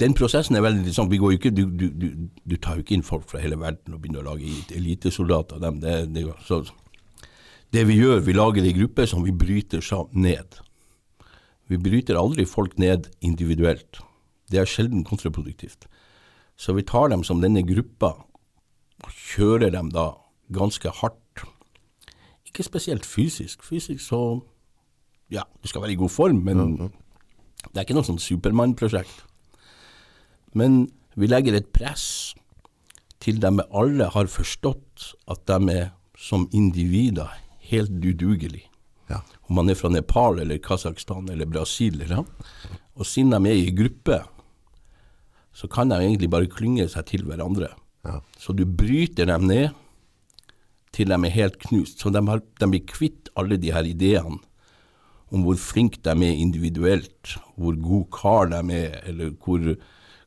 den 0.00 0.14
prosessen 0.16 0.56
er 0.56 0.64
veldig 0.64 0.82
interessant. 0.82 1.10
Vi 1.12 1.20
går 1.20 1.36
ikke, 1.36 1.52
du, 1.56 1.64
du, 1.72 1.86
du, 1.88 2.08
du 2.44 2.56
tar 2.60 2.76
jo 2.76 2.84
ikke 2.84 2.96
inn 2.98 3.06
folk 3.06 3.24
fra 3.30 3.40
hele 3.40 3.58
verden 3.60 3.96
og 3.96 4.02
begynner 4.02 4.24
å 4.24 4.34
lage 4.34 4.50
elitesoldater 4.76 5.56
av 5.56 5.64
dem. 5.64 5.80
Det, 5.80 5.94
det, 6.12 6.26
så, 6.44 6.60
det 7.72 7.86
vi 7.88 7.98
gjør, 8.02 8.20
vi 8.26 8.36
lager 8.36 8.66
en 8.66 8.78
gruppe 8.80 9.06
som 9.08 9.24
vi 9.24 9.32
bryter 9.32 9.84
ned. 10.12 10.60
Vi 11.66 11.78
bryter 11.82 12.18
aldri 12.20 12.44
folk 12.46 12.76
ned 12.78 13.08
individuelt. 13.20 14.02
Det 14.52 14.60
er 14.60 14.68
sjelden 14.70 15.04
kontraproduktivt. 15.04 15.88
Så 16.56 16.72
vi 16.76 16.84
tar 16.86 17.10
dem 17.12 17.24
som 17.24 17.40
denne 17.42 17.64
gruppa 17.66 18.14
og 19.04 19.12
kjører 19.12 19.72
dem 19.74 19.90
da 19.92 20.12
ganske 20.52 20.92
hardt. 21.00 21.42
Ikke 22.46 22.64
spesielt 22.64 23.04
fysisk. 23.06 23.64
Fysisk 23.64 24.04
så 24.04 24.42
Ja, 25.28 25.42
du 25.62 25.66
skal 25.66 25.82
være 25.82 25.92
i 25.92 25.98
god 25.98 26.08
form, 26.08 26.36
men 26.46 26.92
det 27.74 27.80
er 27.80 27.82
ikke 27.82 27.96
noe 27.96 28.06
sånn 28.06 28.20
Supermann-prosjekt. 28.22 29.25
Men 30.56 30.86
vi 31.16 31.28
legger 31.28 31.56
et 31.58 31.68
press 31.74 32.34
til 33.22 33.40
de 33.42 33.52
alle 33.66 34.08
har 34.12 34.30
forstått 34.30 35.12
at 35.32 35.44
de 35.48 35.74
er 35.74 35.90
som 36.16 36.46
individer 36.56 37.28
helt 37.70 37.92
udugelige. 37.92 38.70
Ja. 39.10 39.20
Om 39.46 39.60
man 39.60 39.70
er 39.70 39.78
fra 39.78 39.90
Nepal 39.92 40.40
eller 40.42 40.58
Kasakhstan 40.62 41.28
eller 41.30 41.46
Brasil. 41.46 42.00
Eller. 42.02 42.24
Og 42.96 43.06
siden 43.06 43.34
de 43.34 43.50
er 43.50 43.60
i 43.60 43.74
gruppe, 43.74 44.22
så 45.56 45.68
kan 45.72 45.90
de 45.92 46.00
egentlig 46.00 46.30
bare 46.32 46.50
klynge 46.50 46.88
seg 46.92 47.06
til 47.12 47.26
hverandre. 47.28 47.70
Ja. 48.06 48.20
Så 48.38 48.54
du 48.56 48.64
bryter 48.66 49.28
dem 49.28 49.46
ned 49.50 49.68
til 50.96 51.12
de 51.12 51.16
er 51.16 51.34
helt 51.36 51.58
knust. 51.60 52.00
Så 52.00 52.10
de, 52.10 52.22
har, 52.28 52.40
de 52.40 52.70
blir 52.72 52.86
kvitt 52.88 53.30
alle 53.36 53.58
de 53.60 53.72
her 53.74 53.86
ideene 53.86 54.40
om 55.34 55.42
hvor 55.42 55.58
flinke 55.58 55.98
de 56.06 56.12
er 56.22 56.38
individuelt, 56.38 57.36
hvor 57.58 57.74
god 57.82 58.04
kar 58.14 58.50
de 58.52 58.60
er, 58.76 59.00
eller 59.10 59.32
hvor, 59.42 59.72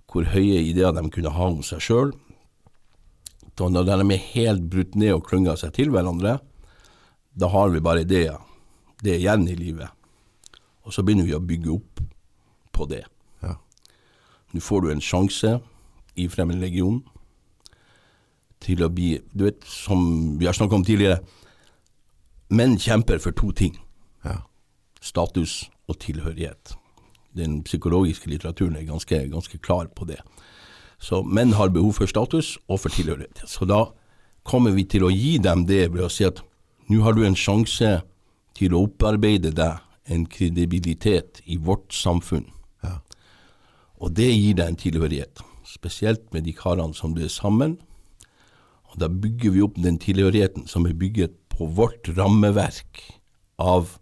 hvor 0.10 0.26
høye 0.34 0.64
ideer 0.66 0.94
de 0.96 1.06
kunne 1.14 1.34
ha 1.36 1.48
om 1.52 1.62
seg 1.66 1.84
sjøl. 1.86 2.14
Når 3.60 3.86
de 3.86 3.96
er 4.16 4.30
helt 4.34 4.70
brutt 4.72 4.96
ned 4.96 5.18
og 5.18 5.26
klynger 5.28 5.58
seg 5.60 5.74
til 5.76 5.92
hverandre, 5.92 6.38
da 7.36 7.50
har 7.52 7.70
vi 7.74 7.84
bare 7.84 8.08
det, 8.08 8.30
det 9.04 9.20
igjen 9.20 9.46
i 9.52 9.58
livet. 9.60 9.92
Og 10.88 10.96
så 10.96 11.04
begynner 11.04 11.28
vi 11.28 11.36
å 11.36 11.44
bygge 11.44 11.74
opp 11.76 12.02
på 12.74 12.88
det. 12.90 13.04
Ja. 13.44 13.58
Nå 14.56 14.64
får 14.64 14.82
du 14.82 14.92
en 14.94 15.04
sjanse 15.04 15.58
i 16.20 16.28
Fremmedlegionen 16.32 17.04
til 18.64 18.82
å 18.84 18.90
bli 18.92 19.14
Du 19.32 19.46
vet, 19.46 19.64
som 19.64 20.40
vi 20.40 20.48
har 20.48 20.56
snakket 20.56 20.80
om 20.80 20.88
tidligere, 20.88 21.22
menn 22.50 22.80
kjemper 22.80 23.22
for 23.24 23.36
to 23.36 23.52
ting. 23.56 23.78
Ja. 24.26 24.42
Status 25.00 25.70
og 25.88 26.00
tilhørighet. 26.02 26.79
Den 27.40 27.62
psykologiske 27.64 28.30
litteraturen 28.32 28.78
er 28.78 28.88
ganske, 28.90 29.24
ganske 29.32 29.60
klar 29.64 29.90
på 29.96 30.08
det. 30.10 30.20
Så 31.00 31.24
menn 31.24 31.56
har 31.56 31.72
behov 31.72 31.96
for 31.98 32.12
status 32.12 32.58
og 32.68 32.84
for 32.84 32.94
tilhørighet. 32.94 33.46
Så 33.48 33.66
da 33.70 33.88
kommer 34.44 34.76
vi 34.76 34.86
til 34.90 35.06
å 35.08 35.14
gi 35.14 35.38
dem 35.42 35.66
det 35.70 35.88
ved 35.94 36.06
å 36.06 36.12
si 36.12 36.28
at 36.28 36.42
nå 36.90 37.04
har 37.06 37.16
du 37.16 37.24
en 37.26 37.38
sjanse 37.38 38.00
til 38.58 38.76
å 38.76 38.84
opparbeide 38.88 39.54
deg 39.56 39.80
en 40.10 40.26
kredibilitet 40.26 41.44
i 41.46 41.60
vårt 41.62 41.94
samfunn. 41.94 42.48
Ja. 42.84 42.98
Og 44.02 44.16
det 44.18 44.32
gir 44.32 44.58
deg 44.58 44.72
en 44.72 44.80
tilhørighet, 44.80 45.44
spesielt 45.70 46.26
med 46.34 46.48
de 46.50 46.56
karene 46.58 46.98
som 46.98 47.14
du 47.16 47.22
er 47.24 47.32
sammen. 47.32 47.78
Og 48.90 48.98
da 49.04 49.10
bygger 49.12 49.54
vi 49.54 49.64
opp 49.64 49.78
den 49.78 50.00
tilhørigheten 50.02 50.66
som 50.68 50.88
er 50.90 50.98
bygget 50.98 51.36
på 51.54 51.70
vårt 51.78 52.10
rammeverk 52.18 53.04
av 53.62 53.99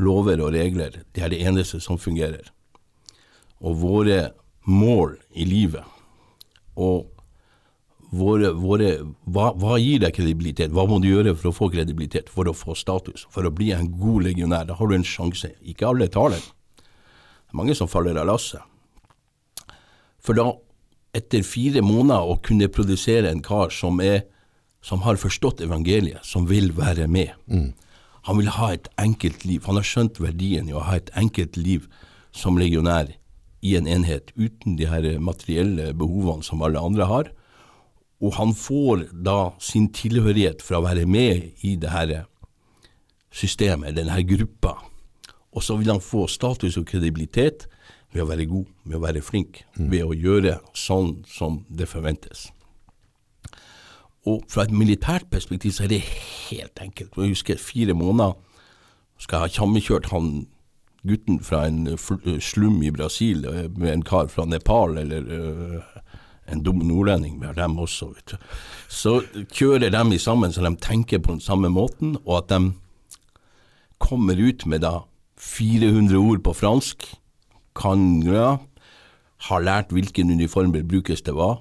lover 0.00 0.40
og 0.40 0.52
regler. 0.54 1.02
Det 1.12 1.24
er 1.24 1.32
det 1.32 1.42
eneste 1.44 1.80
som 1.80 1.98
fungerer. 2.00 2.52
Og 3.62 3.78
våre 3.82 4.32
mål 4.66 5.16
i 5.34 5.46
livet 5.46 5.84
og 6.78 7.08
våre, 8.12 8.50
våre 8.56 8.90
hva, 9.24 9.52
hva 9.56 9.78
gir 9.80 10.02
deg 10.02 10.14
kredibilitet? 10.16 10.72
Hva 10.74 10.84
må 10.88 10.98
du 11.00 11.08
gjøre 11.08 11.34
for 11.36 11.50
å 11.50 11.56
få 11.56 11.68
kredibilitet, 11.72 12.28
for 12.32 12.48
å 12.48 12.56
få 12.56 12.76
status, 12.76 13.26
for 13.32 13.48
å 13.48 13.54
bli 13.54 13.70
en 13.72 13.88
god 14.00 14.28
legionær? 14.28 14.66
Da 14.68 14.76
har 14.76 14.90
du 14.90 14.96
en 14.96 15.06
sjanse. 15.06 15.54
Ikke 15.64 15.88
alle 15.88 16.10
tar 16.12 16.34
den. 16.34 16.42
Det 16.42 17.54
er 17.54 17.60
mange 17.62 17.76
som 17.78 17.90
faller 17.90 18.20
av 18.20 18.28
lasset. 18.28 18.60
For 20.22 20.38
da, 20.38 20.50
etter 21.16 21.44
fire 21.44 21.82
måneder, 21.84 22.28
å 22.28 22.38
kunne 22.44 22.70
produsere 22.72 23.32
en 23.32 23.42
kar 23.44 23.72
som, 23.74 23.98
er, 24.04 24.26
som 24.84 25.02
har 25.06 25.20
forstått 25.20 25.64
evangeliet, 25.64 26.22
som 26.24 26.46
vil 26.48 26.70
være 26.76 27.08
med. 27.10 27.32
Han 28.28 28.38
vil 28.38 28.52
ha 28.54 28.72
et 28.74 28.88
enkelt 29.02 29.44
liv. 29.44 29.64
Han 29.66 29.78
har 29.80 29.86
skjønt 29.86 30.20
verdien 30.22 30.68
i 30.70 30.76
å 30.76 30.84
ha 30.86 30.98
et 30.98 31.10
enkelt 31.18 31.56
liv 31.58 31.88
som 32.32 32.58
legionær 32.58 33.10
i 33.62 33.76
en 33.78 33.86
enhet, 33.86 34.32
uten 34.34 34.76
de 34.78 34.88
her 34.90 35.06
materielle 35.22 35.92
behovene 35.94 36.46
som 36.46 36.62
alle 36.62 36.80
andre 36.82 37.06
har. 37.10 37.32
Og 38.22 38.36
han 38.38 38.54
får 38.54 39.08
da 39.26 39.52
sin 39.62 39.88
tilhørighet 39.94 40.62
fra 40.62 40.78
å 40.78 40.86
være 40.86 41.06
med 41.06 41.64
i 41.66 41.74
det 41.78 41.90
her 41.90 42.14
systemet, 43.34 43.96
denne 43.96 44.22
gruppa. 44.28 44.76
Og 45.52 45.62
så 45.66 45.76
vil 45.78 45.90
han 45.90 46.02
få 46.02 46.28
status 46.30 46.78
og 46.78 46.86
kredibilitet 46.88 47.66
ved 48.12 48.22
å 48.24 48.30
være 48.30 48.46
god, 48.48 48.66
ved 48.84 48.98
å 48.98 49.02
være 49.02 49.24
flink, 49.24 49.64
ved 49.76 50.04
å 50.06 50.14
gjøre 50.14 50.58
sånn 50.76 51.22
som 51.28 51.62
det 51.68 51.90
forventes. 51.90 52.50
Og 54.26 54.44
fra 54.50 54.62
et 54.66 54.74
militært 54.74 55.26
perspektiv 55.30 55.74
så 55.74 55.84
er 55.84 55.94
det 55.94 56.02
helt 56.50 56.78
enkelt. 56.80 57.16
Jeg 57.16 57.34
husker 57.34 57.58
fire 57.58 57.94
måneder 57.94 58.36
skal 59.22 59.36
jeg 59.36 59.42
ha 59.42 59.54
tjammekjørt 59.54 60.10
han 60.10 60.30
gutten 61.06 61.40
fra 61.42 61.64
en 61.66 61.86
slum 62.42 62.80
i 62.82 62.90
Brasil 62.94 63.46
eh, 63.46 63.68
med 63.70 63.92
en 63.92 64.04
kar 64.06 64.30
fra 64.30 64.46
Nepal, 64.46 64.98
eller 65.02 65.26
uh, 65.26 66.00
en 66.50 66.62
dum 66.62 66.82
nordlending, 66.86 67.40
vi 67.40 67.46
har 67.46 67.56
dem 67.58 67.78
også, 67.78 68.12
vet 68.14 68.34
du. 68.34 68.36
Så 68.88 69.20
kjører 69.54 69.90
de 69.90 70.18
sammen 70.18 70.52
så 70.52 70.62
de 70.62 70.74
tenker 70.82 71.22
på 71.22 71.32
den 71.32 71.40
samme 71.40 71.70
måten, 71.70 72.16
og 72.24 72.42
at 72.42 72.50
de 72.50 72.72
kommer 74.02 74.38
ut 74.38 74.66
med 74.66 74.82
da 74.82 75.00
400 75.38 76.18
ord 76.18 76.42
på 76.42 76.54
fransk, 76.54 77.06
kan 77.78 78.22
ja, 78.26 78.56
har 79.48 79.62
lært 79.62 79.94
hvilken 79.94 80.30
uniform 80.30 80.74
det 80.74 80.86
brukes 80.88 81.22
til 81.22 81.38
hva, 81.38 81.56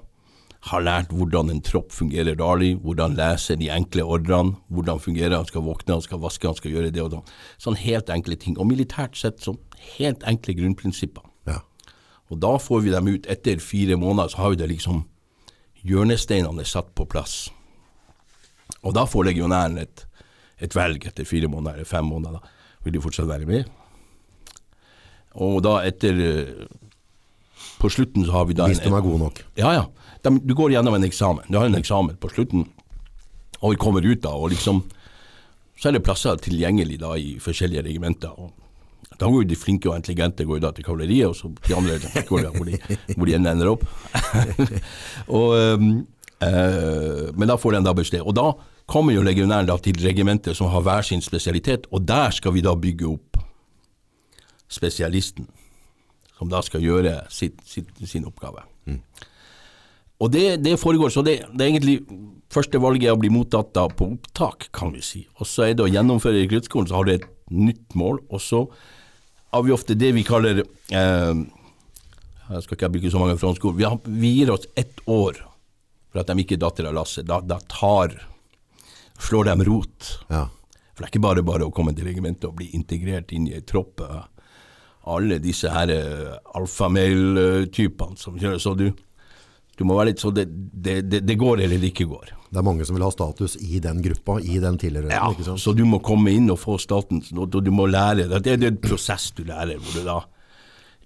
har 0.69 0.83
lært 0.85 1.13
hvordan 1.15 1.49
en 1.49 1.61
tropp 1.65 1.89
fungerer 1.93 2.37
daglig, 2.37 2.75
hvordan 2.83 3.15
lese 3.17 3.55
de 3.57 3.71
enkle 3.73 4.03
ordrene, 4.05 4.59
hvordan 4.69 4.99
fungerer 5.01 5.33
han 5.39 5.47
skal 5.49 5.63
våkne, 5.65 5.95
han 5.97 6.03
skal 6.05 6.21
vaske, 6.21 6.45
han 6.47 6.57
skal 6.57 6.75
gjøre 6.75 6.91
det 6.93 7.01
og 7.01 7.09
det. 7.15 7.21
Sånn 7.61 7.79
helt 7.81 8.11
enkle 8.13 8.37
ting. 8.37 8.59
Og 8.61 8.69
militært 8.69 9.17
sett 9.17 9.41
sånn 9.41 9.57
helt 9.97 10.21
enkle 10.29 10.53
grunnprinsipper. 10.59 11.25
Ja. 11.49 11.63
Og 12.29 12.43
da 12.43 12.53
får 12.61 12.85
vi 12.85 12.93
dem 12.93 13.09
ut. 13.09 13.25
Etter 13.25 13.63
fire 13.63 13.97
måneder 13.97 14.33
så 14.33 14.43
har 14.43 14.53
vi 14.53 14.61
det 14.61 14.69
liksom 14.75 15.07
Hjørnesteinene 15.81 16.61
er 16.61 16.69
satt 16.69 16.91
på 16.93 17.07
plass. 17.09 17.47
Og 18.85 18.93
da 18.93 19.07
får 19.09 19.31
legionæren 19.31 19.79
et, 19.81 20.03
et 20.61 20.75
velg 20.77 21.07
etter 21.09 21.25
fire 21.25 21.49
måneder 21.49 21.79
eller 21.79 21.89
fem 21.89 22.05
måneder. 22.05 22.43
Vil 22.85 22.93
de 22.93 23.01
fortsatt 23.01 23.25
være 23.29 23.49
med? 23.49 23.65
Og 25.41 25.57
da 25.65 25.79
etter 25.87 26.21
eh, 26.21 26.69
På 27.81 27.89
slutten 27.89 28.25
så 28.27 28.35
har 28.35 28.45
vi 28.49 28.57
da 28.57 28.67
Hvis 28.69 28.83
de 28.83 28.91
er 28.91 29.01
gode 29.01 29.23
nok. 29.23 29.41
ja, 29.57 29.73
ja. 29.79 29.85
De, 30.21 30.39
du 30.39 30.53
går 30.55 30.75
gjennom 30.75 30.95
en 30.95 31.05
eksamen. 31.07 31.47
Du 31.49 31.57
har 31.57 31.65
en 31.65 31.77
eksamen 31.77 32.17
på 32.21 32.29
slutten, 32.29 32.65
og 33.59 33.73
vi 33.73 33.79
kommer 33.81 34.05
ut 34.05 34.23
da, 34.23 34.33
og 34.33 34.51
liksom 34.55 34.83
Så 35.81 35.89
er 35.89 35.95
det 35.95 36.03
plasser 36.05 36.37
tilgjengelig 36.37 36.99
da 37.01 37.15
i 37.17 37.39
forskjellige 37.41 37.81
regimenter. 37.81 38.29
og 38.37 38.51
Da 39.17 39.25
går 39.25 39.41
jo 39.41 39.47
de 39.49 39.55
flinke 39.55 39.89
og 39.89 39.95
intelligente 39.95 40.45
går 40.45 40.59
da 40.61 40.69
til 40.71 40.85
kavaleriet, 40.85 41.27
og 41.27 41.35
så 41.35 41.49
de 41.67 41.73
andre 41.75 41.97
går 42.29 42.43
da 42.43 42.51
hvor 42.53 42.65
de, 42.65 42.77
hvor 43.15 43.25
de 43.25 43.33
ender 43.33 43.71
opp. 43.71 43.85
og, 45.39 45.57
øh, 45.57 45.81
men 47.33 47.47
da 47.47 47.55
får 47.57 47.71
de 47.71 47.81
da 47.83 47.93
beskjed. 47.97 48.21
Og 48.21 48.35
da 48.35 48.51
kommer 48.85 49.13
jo 49.13 49.23
legionæren 49.25 49.65
da 49.65 49.77
til 49.81 49.97
regimentet 50.05 50.57
som 50.57 50.69
har 50.69 50.85
hver 50.85 51.01
sin 51.01 51.21
spesialitet, 51.21 51.87
og 51.91 52.05
der 52.07 52.29
skal 52.29 52.53
vi 52.53 52.61
da 52.61 52.75
bygge 52.75 53.07
opp 53.07 53.41
spesialisten, 54.69 55.47
som 56.37 56.49
da 56.49 56.61
skal 56.61 56.81
gjøre 56.85 57.23
sitt, 57.29 57.57
sitt, 57.65 57.89
sin 58.05 58.25
oppgave. 58.29 58.61
Og 60.21 60.31
det, 60.33 60.61
det 60.61 60.77
foregår, 60.79 61.09
så 61.13 61.23
det, 61.25 61.39
det 61.49 61.65
er 61.65 61.71
egentlig 61.71 61.97
første 62.51 62.79
valget 62.83 63.09
er 63.09 63.15
å 63.15 63.21
bli 63.21 63.31
mottatt 63.33 63.71
da 63.73 63.87
på 63.89 64.11
opptak, 64.13 64.67
kan 64.75 64.91
vi 64.93 65.01
si. 65.05 65.23
Og 65.39 65.49
så 65.49 65.65
er 65.65 65.77
det 65.77 65.85
å 65.85 65.91
gjennomføre 65.91 66.43
rekruttskolen, 66.43 66.89
så 66.89 66.99
har 66.99 67.07
du 67.07 67.15
et 67.15 67.27
nytt 67.51 67.95
mål. 67.97 68.21
Og 68.29 68.43
så 68.43 68.65
har 69.51 69.65
vi 69.65 69.73
ofte 69.75 69.97
det 69.97 70.11
vi 70.15 70.23
kaller 70.27 70.61
eh, 70.61 71.33
Jeg 72.51 72.65
skal 72.65 72.77
ikke 72.77 72.91
bruke 72.97 73.11
så 73.13 73.21
mange 73.21 73.39
franske 73.41 73.67
ord. 73.69 73.79
Vi, 73.79 73.87
har, 73.87 73.97
vi 74.05 74.33
gir 74.37 74.51
oss 74.53 74.67
ett 74.79 75.01
år 75.09 75.39
for 76.11 76.21
at 76.21 76.27
de 76.27 76.43
ikke 76.43 76.59
datter 76.59 76.89
av 76.89 76.97
lasset. 76.99 77.25
Da, 77.27 77.39
da 77.41 77.57
tar 77.71 78.17
slår 79.21 79.51
de 79.51 79.67
rot. 79.67 80.11
Ja. 80.31 80.45
For 80.91 81.01
det 81.01 81.07
er 81.07 81.13
ikke 81.13 81.23
bare 81.23 81.45
bare 81.47 81.67
å 81.67 81.73
komme 81.73 81.93
til 81.95 82.09
regimentet 82.09 82.49
og 82.49 82.57
bli 82.59 82.71
integrert 82.75 83.31
inn 83.35 83.47
i 83.47 83.55
ei 83.55 83.63
tropp. 83.67 84.03
eh, 84.03 84.25
Alle 85.11 85.39
disse 85.41 85.71
her 85.71 85.89
uh, 85.89 86.35
alfamail-typene 86.59 88.19
som 88.21 88.35
kjører. 88.37 88.59
Så 88.61 88.75
du, 88.77 88.91
du 89.81 89.85
må 89.89 89.95
være 89.97 90.11
litt 90.11 90.21
så 90.21 90.29
det, 90.35 90.45
det, 90.53 90.99
det, 91.09 91.23
det 91.25 91.35
går 91.41 91.63
eller 91.65 91.81
det 91.81 91.89
ikke 91.91 92.05
går. 92.11 92.31
Det 92.51 92.59
er 92.61 92.65
mange 92.67 92.85
som 92.85 92.97
vil 92.97 93.05
ha 93.07 93.09
status 93.13 93.55
i 93.63 93.79
den 93.81 94.01
gruppa, 94.05 94.35
i 94.43 94.59
den 94.61 94.77
tilhørigheten. 94.81 95.33
ikke 95.37 95.45
sant? 95.47 95.61
Så 95.63 95.73
du 95.77 95.81
må 95.89 95.97
komme 96.05 96.33
inn 96.35 96.49
og 96.53 96.59
få 96.61 96.75
staten, 96.83 97.23
og 97.39 97.55
du 97.63 97.71
må 97.73 97.87
lære. 97.89 98.27
Det 98.29 98.41
det 98.45 98.57
er 98.59 98.73
en 98.73 98.79
prosess 98.83 99.29
du 99.37 99.41
lærer, 99.47 99.79
hvor 99.81 99.97
du 99.97 100.05
da 100.05 100.19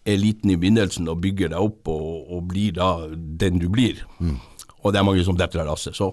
er 0.05 0.19
liten 0.21 0.51
i 0.53 0.57
begynnelsen 0.61 1.07
og 1.09 1.21
bygger 1.23 1.49
deg 1.53 1.61
opp 1.65 1.87
og, 1.89 2.09
og 2.35 2.43
blir 2.51 2.75
da 2.77 2.89
den 3.41 3.61
du 3.61 3.69
blir. 3.73 4.03
Og 4.83 4.91
det 4.93 4.99
er 5.01 5.05
mange 5.07 5.23
som 5.25 5.37
detter 5.39 5.63
av 5.63 5.71
lasset. 5.71 5.95
Så 5.97 6.11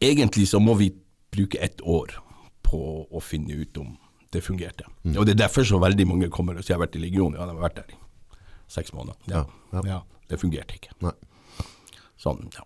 egentlig 0.00 0.46
så 0.48 0.60
må 0.60 0.74
vi 0.78 0.90
bruke 1.32 1.58
ett 1.60 1.80
år 1.84 2.14
på 2.64 2.80
å 3.10 3.20
finne 3.20 3.56
ut 3.64 3.78
om 3.82 3.94
det 4.32 4.40
fungerte. 4.44 4.86
Og 5.16 5.26
det 5.28 5.34
er 5.34 5.42
derfor 5.46 5.66
så 5.68 5.80
veldig 5.82 6.06
mange 6.08 6.30
kommer 6.32 6.56
og 6.56 6.64
sier 6.64 6.74
jeg 6.74 6.80
har 6.80 6.86
vært 6.86 6.96
i 6.96 7.04
legion. 7.04 7.34
Ja, 7.36 7.44
de 7.48 7.56
har 7.56 7.66
vært 7.66 7.80
der 7.82 7.92
i 7.92 7.98
seks 8.72 8.94
måneder. 8.96 9.18
Ja, 9.28 9.44
Ja, 9.72 9.82
ja. 9.88 10.00
Ja, 10.32 10.36
det 10.36 10.40
fungerte 10.42 10.78
ikke. 10.80 10.96
Nei, 11.04 11.12
Sånn, 12.22 12.44
ja. 12.54 12.62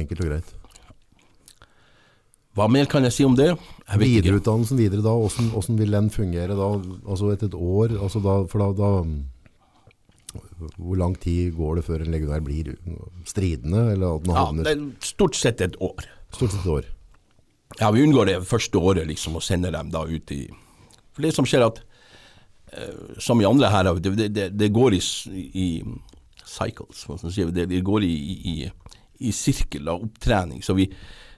enkelt 0.00 0.22
og 0.24 0.30
greit. 0.30 0.52
Hva 2.56 2.70
mer 2.72 2.88
kan 2.88 3.04
jeg 3.04 3.12
si 3.12 3.24
om 3.28 3.34
det? 3.36 3.50
Videreutdannelsen 4.00 4.78
videre 4.80 5.02
da, 5.04 5.12
hvordan, 5.12 5.50
hvordan 5.52 5.76
vil 5.76 5.92
den 5.92 6.06
fungere 6.14 6.56
da, 6.56 6.68
altså 7.04 7.28
etter 7.34 7.50
et 7.50 7.56
år? 7.58 7.92
Altså 8.00 8.22
da, 8.24 8.36
for 8.48 8.64
da, 8.64 8.70
da, 8.78 10.40
hvor 10.80 10.96
lang 10.96 11.18
tid 11.20 11.52
går 11.58 11.76
det 11.82 11.84
før 11.84 12.04
en 12.06 12.14
legionær 12.16 12.40
blir 12.46 12.72
stridende, 13.28 13.82
eller 13.92 14.16
at 14.16 14.24
den 14.24 14.32
Ja, 14.32 14.46
havner 14.48 14.70
er 14.72 14.86
stort 15.04 15.36
sett 15.36 15.60
et 15.60 15.76
år. 15.84 16.08
stort 16.32 16.54
sett 16.56 16.64
et 16.64 16.72
år? 16.78 16.88
Ja, 17.82 17.90
vi 17.92 18.06
unngår 18.06 18.30
det 18.30 18.38
første 18.48 18.80
året 18.80 19.04
liksom, 19.10 19.36
og 19.36 19.44
sender 19.44 19.74
dem 19.76 19.92
da 19.92 20.06
ut 20.08 20.32
i 20.32 20.46
For 21.12 21.22
det 21.28 21.34
som 21.36 21.44
skjer 21.44 21.66
at, 21.66 21.82
som 23.18 23.40
i 23.40 23.46
andre 23.48 23.70
her, 23.72 23.92
det, 24.00 24.28
det, 24.34 24.48
det 24.58 24.68
går 24.74 24.96
i, 24.98 25.00
i 25.54 25.68
cycles, 26.46 27.06
det, 27.54 27.68
det 27.70 27.80
går 27.84 28.04
i, 28.04 28.14
i, 28.52 28.56
i 29.28 29.32
sirkel 29.32 29.88
av 29.88 30.04
opptrening. 30.06 30.62
Så 30.62 30.74
vi, 30.76 30.88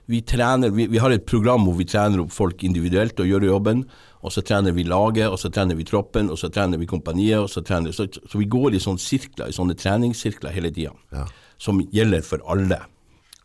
vi 0.09 0.21
trener, 0.21 0.69
vi, 0.75 0.87
vi 0.91 1.01
har 1.01 1.13
et 1.13 1.25
program 1.25 1.65
hvor 1.67 1.77
vi 1.79 1.87
trener 1.89 2.23
opp 2.23 2.31
folk 2.33 2.63
individuelt 2.67 3.19
og 3.19 3.29
gjør 3.29 3.47
jobben, 3.49 3.83
og 4.19 4.33
så 4.35 4.43
trener 4.43 4.75
vi 4.75 4.83
laget, 4.83 5.29
og 5.31 5.39
så 5.39 5.51
trener 5.53 5.77
vi 5.79 5.85
troppen, 5.87 6.29
og 6.33 6.39
så 6.41 6.49
trener 6.51 6.81
vi 6.81 6.87
kompaniet, 6.89 7.39
og 7.39 7.49
så 7.51 7.63
trener 7.63 7.95
så, 7.95 8.07
så 8.09 8.39
vi 8.41 8.49
går 8.51 8.75
i 8.75 8.81
sånne 8.83 8.99
sirkler, 8.99 9.47
i 9.51 9.55
sånne 9.55 9.77
treningssirkler 9.79 10.55
hele 10.55 10.71
tida, 10.75 10.95
Ja. 11.15 11.27
som 11.59 11.79
gjelder 11.91 12.23
for 12.25 12.43
alle 12.51 12.81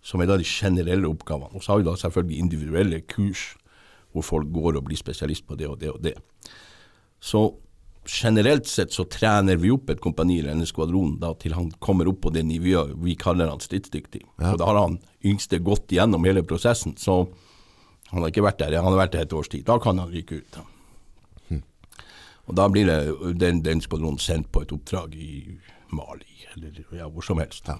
som 0.04 0.20
er 0.20 0.28
da 0.28 0.36
de 0.36 0.44
generelle 0.44 1.08
oppgavene. 1.08 1.54
Og 1.56 1.62
så 1.64 1.72
har 1.72 1.80
vi 1.80 1.86
da 1.86 1.94
selvfølgelig 1.96 2.38
individuelle 2.42 2.98
kurs 3.08 3.54
hvor 4.12 4.22
folk 4.26 4.50
går 4.52 4.76
og 4.78 4.84
blir 4.86 4.98
spesialist 5.00 5.46
på 5.48 5.56
det 5.58 5.66
og 5.70 5.78
det 5.80 5.88
og 5.90 6.02
det. 6.04 6.12
Så 7.24 7.40
generelt 8.06 8.66
sett 8.68 8.92
så 8.92 9.04
trener 9.10 9.56
vi 9.60 9.70
opp 9.74 9.90
et 9.90 10.00
kompani 10.02 10.38
eller 10.40 10.54
en 10.54 10.66
skvadron 10.68 11.16
da 11.22 11.32
til 11.40 11.54
han 11.56 11.70
kommer 11.82 12.08
opp 12.10 12.20
på 12.26 12.32
det 12.34 12.44
nivået 12.46 12.94
vi 13.04 13.16
kaller 13.18 13.50
han 13.50 13.62
stridsdyktig. 13.62 14.22
Og 14.38 14.58
da 14.60 14.68
har 14.68 14.80
han 14.80 14.98
yngste 15.24 15.60
gått 15.64 15.92
gjennom 15.94 16.24
hele 16.28 16.44
prosessen, 16.46 16.96
så 17.00 17.24
han 18.10 18.22
har 18.22 18.30
ikke 18.30 18.44
vært 18.46 18.60
der, 18.62 18.78
han 18.78 18.92
har 18.92 19.00
vært 19.06 19.16
der 19.16 19.26
et 19.26 19.34
års 19.36 19.50
tid. 19.50 19.64
Da 19.66 19.78
kan 19.82 19.98
han 19.98 20.12
ryke 20.12 20.42
ut. 20.42 20.60
Og 22.44 22.56
da 22.58 22.68
blir 22.68 22.84
det 22.84 23.36
den, 23.40 23.62
den 23.64 23.80
skvadronen 23.80 24.20
sendt 24.20 24.50
på 24.52 24.62
et 24.64 24.72
oppdrag 24.74 25.14
i 25.16 25.56
Mali, 25.96 26.44
eller 26.52 26.82
ja, 26.92 27.08
hvor 27.08 27.24
som 27.24 27.40
helst. 27.40 27.70
Ja. 27.70 27.78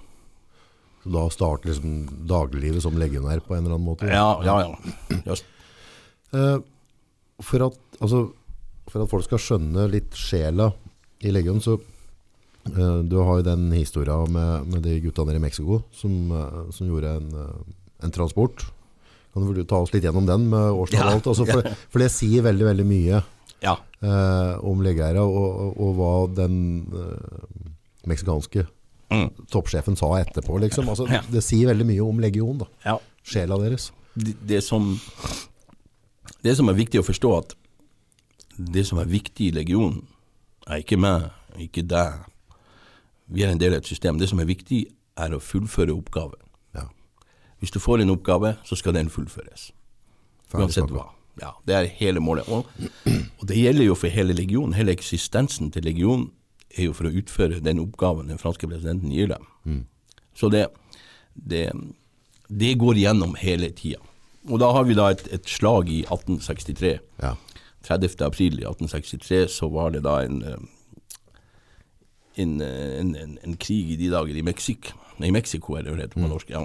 Så 1.04 1.12
da 1.12 1.26
starter 1.28 1.68
liksom 1.68 2.24
dagliglivet 2.30 2.80
som 2.80 2.96
legionær 2.96 3.42
på 3.44 3.52
en 3.52 3.66
eller 3.66 3.76
annen 3.76 3.90
måte? 3.90 4.08
Ja, 4.08 4.38
ja, 4.46 4.56
ja. 4.64 5.20
Just, 5.26 5.50
Uh, 6.34 6.58
for, 7.42 7.62
at, 7.68 7.76
altså, 8.02 8.24
for 8.95 9.03
at 9.03 9.11
folk 9.11 9.26
skal 9.26 9.42
skjønne 9.42 9.88
litt 9.90 10.14
sjela 10.14 10.70
i 11.24 11.32
legion, 11.34 11.59
så 11.59 11.74
uh, 11.80 13.01
du 13.03 13.16
har 13.18 13.40
jo 13.40 13.47
den 13.49 13.66
historien 13.74 14.30
med, 14.30 14.70
med 14.70 14.86
de 14.86 15.01
gutta 15.03 15.26
nede 15.26 15.40
i 15.40 15.42
Mexico 15.42 15.80
som, 15.95 16.14
uh, 16.30 16.61
som 16.74 16.86
gjorde 16.86 17.16
en, 17.18 17.32
eh, 17.42 17.74
en 18.07 18.14
transport. 18.14 18.62
Kan 19.34 19.51
du 19.51 19.64
ta 19.66 19.80
oss 19.82 19.90
litt 19.90 20.07
gjennom 20.07 20.28
den 20.28 20.47
med 20.53 20.78
årstall 20.78 21.09
og 21.09 21.16
alt? 21.18 21.32
Altså, 21.32 21.49
for, 21.49 21.66
for 21.90 22.05
det 22.05 22.12
sier 22.14 22.47
veldig, 22.47 22.68
veldig 22.70 22.86
mye 22.86 23.24
ja. 23.64 23.74
om 24.62 24.82
legeeiere 24.84 25.24
og, 25.24 25.34
og, 25.42 25.78
og 25.80 25.95
hva 25.99 26.14
den 26.36 26.57
meksikanske 28.07 28.66
Mm. 29.14 29.28
toppsjefen 29.51 29.97
sa 29.97 30.09
etterpå. 30.18 30.59
Liksom. 30.59 30.88
Altså, 30.88 31.07
Ja. 31.11 31.22
Det 31.30 31.42
sier 31.45 31.68
veldig 31.70 31.86
mye 31.86 32.03
om 32.03 32.20
legion, 32.20 32.59
da. 32.59 32.66
ja. 32.84 32.99
sjela 33.22 33.59
deres. 33.59 33.92
Det, 34.14 34.34
det, 34.47 34.62
som, 34.64 35.01
det 36.42 36.57
som 36.57 36.68
er 36.68 36.78
viktig 36.78 37.01
å 37.01 37.07
forstå, 37.07 37.30
at 37.38 37.55
det 38.57 38.86
som 38.86 38.98
er 39.02 39.11
viktig 39.11 39.48
i 39.48 39.55
legionen, 39.55 40.02
er 40.66 40.80
ikke 40.82 40.98
meg, 41.00 41.28
ikke 41.61 41.84
deg. 41.86 42.24
Vi 43.26 43.44
er 43.44 43.52
en 43.52 43.61
del 43.61 43.74
av 43.74 43.82
et 43.82 43.88
system. 43.88 44.18
Det 44.20 44.28
som 44.30 44.40
er 44.40 44.48
viktig, 44.48 44.84
er 45.16 45.34
å 45.34 45.40
fullføre 45.42 45.94
oppgaven. 45.94 46.40
Ja. 46.74 46.86
Hvis 47.62 47.74
du 47.74 47.80
får 47.82 48.02
en 48.02 48.12
oppgave, 48.14 48.57
så 48.66 48.76
skal 48.78 48.96
den 48.96 49.11
fullføres. 49.12 49.70
Uansett 50.55 50.90
hva. 50.90 51.09
Ja, 51.40 51.50
Det 51.66 51.74
er 51.74 51.90
hele 51.98 52.20
målet. 52.22 52.48
Og, 52.48 52.66
og 53.40 53.44
det 53.48 53.59
gjelder 53.59 53.88
jo 53.88 53.96
for 53.98 54.12
hele 54.12 54.36
legionen. 54.36 54.74
Hele 54.78 54.94
eksistensen 54.94 55.72
til 55.74 55.86
legionen 55.86 56.28
er 56.74 56.88
jo 56.88 56.94
for 56.94 57.09
å 57.09 57.14
utføre 57.14 57.62
den 57.62 57.82
oppgaven 57.82 58.30
den 58.30 58.38
franske 58.38 58.68
presidenten 58.70 59.12
gir 59.14 59.30
dem. 59.30 59.84
Så 60.34 60.50
det, 60.50 60.68
det, 61.34 61.68
det 62.50 62.74
går 62.78 62.98
gjennom 63.02 63.34
hele 63.38 63.70
tida. 63.74 64.02
Og 64.50 64.61
da 64.61 64.70
har 64.76 64.84
vi 64.84 64.94
da 64.98 65.09
et, 65.14 65.24
et 65.32 65.46
slag 65.48 65.88
i 65.90 66.02
1863. 66.05 66.94
Ja. 67.22 67.34
30. 67.85 68.24
april 68.24 68.59
i 68.61 68.66
1863 68.66 69.45
så 69.53 69.68
var 69.72 69.95
det 69.95 70.05
da 70.07 70.18
en, 70.24 70.41
eh, 70.43 70.62
en, 72.43 72.61
eh, 72.61 73.01
en, 73.01 73.14
en, 73.16 73.39
en 73.45 73.57
krig 73.61 73.95
i 73.95 73.99
de 74.01 74.11
dager 74.12 74.37
i 74.37 74.47
Mexico. 74.47 74.97
Nei, 75.22 75.30
Mexico 75.35 75.76
er 75.76 75.85
det 75.85 75.93
jo 75.93 75.99
det 75.99 76.09
heter 76.09 76.22
på 76.22 76.30
norsk. 76.32 76.51
ja. 76.51 76.64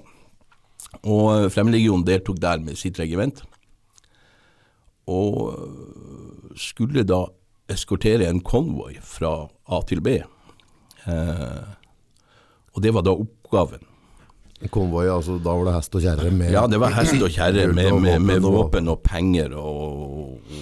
Og 1.03 1.25
eh, 1.35 1.49
Fremmedlegionen 1.53 2.07
deltok 2.07 2.41
der 2.41 2.63
med 2.63 2.79
sitt 2.79 2.99
regiment. 2.99 3.43
Og 5.09 6.55
skulle 6.59 7.03
da 7.07 7.23
eskortere 7.69 8.27
en 8.29 8.41
konvoi 8.45 8.97
fra 9.05 9.47
A 9.69 9.81
til 9.89 10.01
B. 10.05 10.19
Eh, 11.09 11.69
og 12.73 12.83
det 12.83 12.93
var 12.93 13.05
da 13.05 13.15
oppgaven. 13.17 13.85
Konvoi, 14.67 15.05
altså 15.07 15.37
da 15.39 15.53
var 15.55 15.69
det 15.69 15.73
hest 15.77 15.93
og 15.95 16.01
kjerre 16.03 16.31
med 16.35 16.51
Ja, 16.51 16.65
det 16.67 16.79
var 16.81 16.91
hest 16.97 17.15
og 17.23 17.29
kjerre 17.31 17.67
med, 17.77 17.93
med, 17.95 18.19
med, 18.19 18.41
med 18.41 18.41
våpen 18.43 18.89
og- 18.91 18.99
penger 19.07 19.53
og, 19.55 19.85
og, 19.95 20.57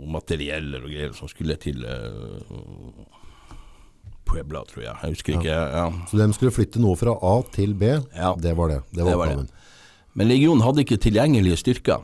og 0.00 0.08
materieller 0.16 0.82
og 0.82 0.90
greier 0.90 1.12
som 1.14 1.30
skulle 1.30 1.54
til 1.62 1.84
uh, 1.86 3.04
Puebla, 4.26 4.64
tror 4.66 4.82
jeg. 4.82 4.96
Jeg 5.02 5.14
husker 5.14 5.36
ikke. 5.38 5.54
Ja. 5.54 5.84
Så 6.10 6.18
de 6.18 6.26
skulle 6.34 6.54
flytte 6.56 6.80
noe 6.82 6.98
fra 6.98 7.14
A 7.14 7.36
til 7.54 7.74
B, 7.78 7.92
Ja. 8.16 8.32
det 8.42 8.56
var 8.58 8.68
det. 8.72 8.80
Det 8.90 9.04
var, 9.04 9.10
Det 9.12 9.18
var 9.20 9.26
det. 9.36 9.48
Men 10.18 10.28
legionen 10.28 10.64
hadde 10.64 10.82
ikke 10.82 10.96
tilgjengelige 10.98 11.56
styrker. 11.60 12.02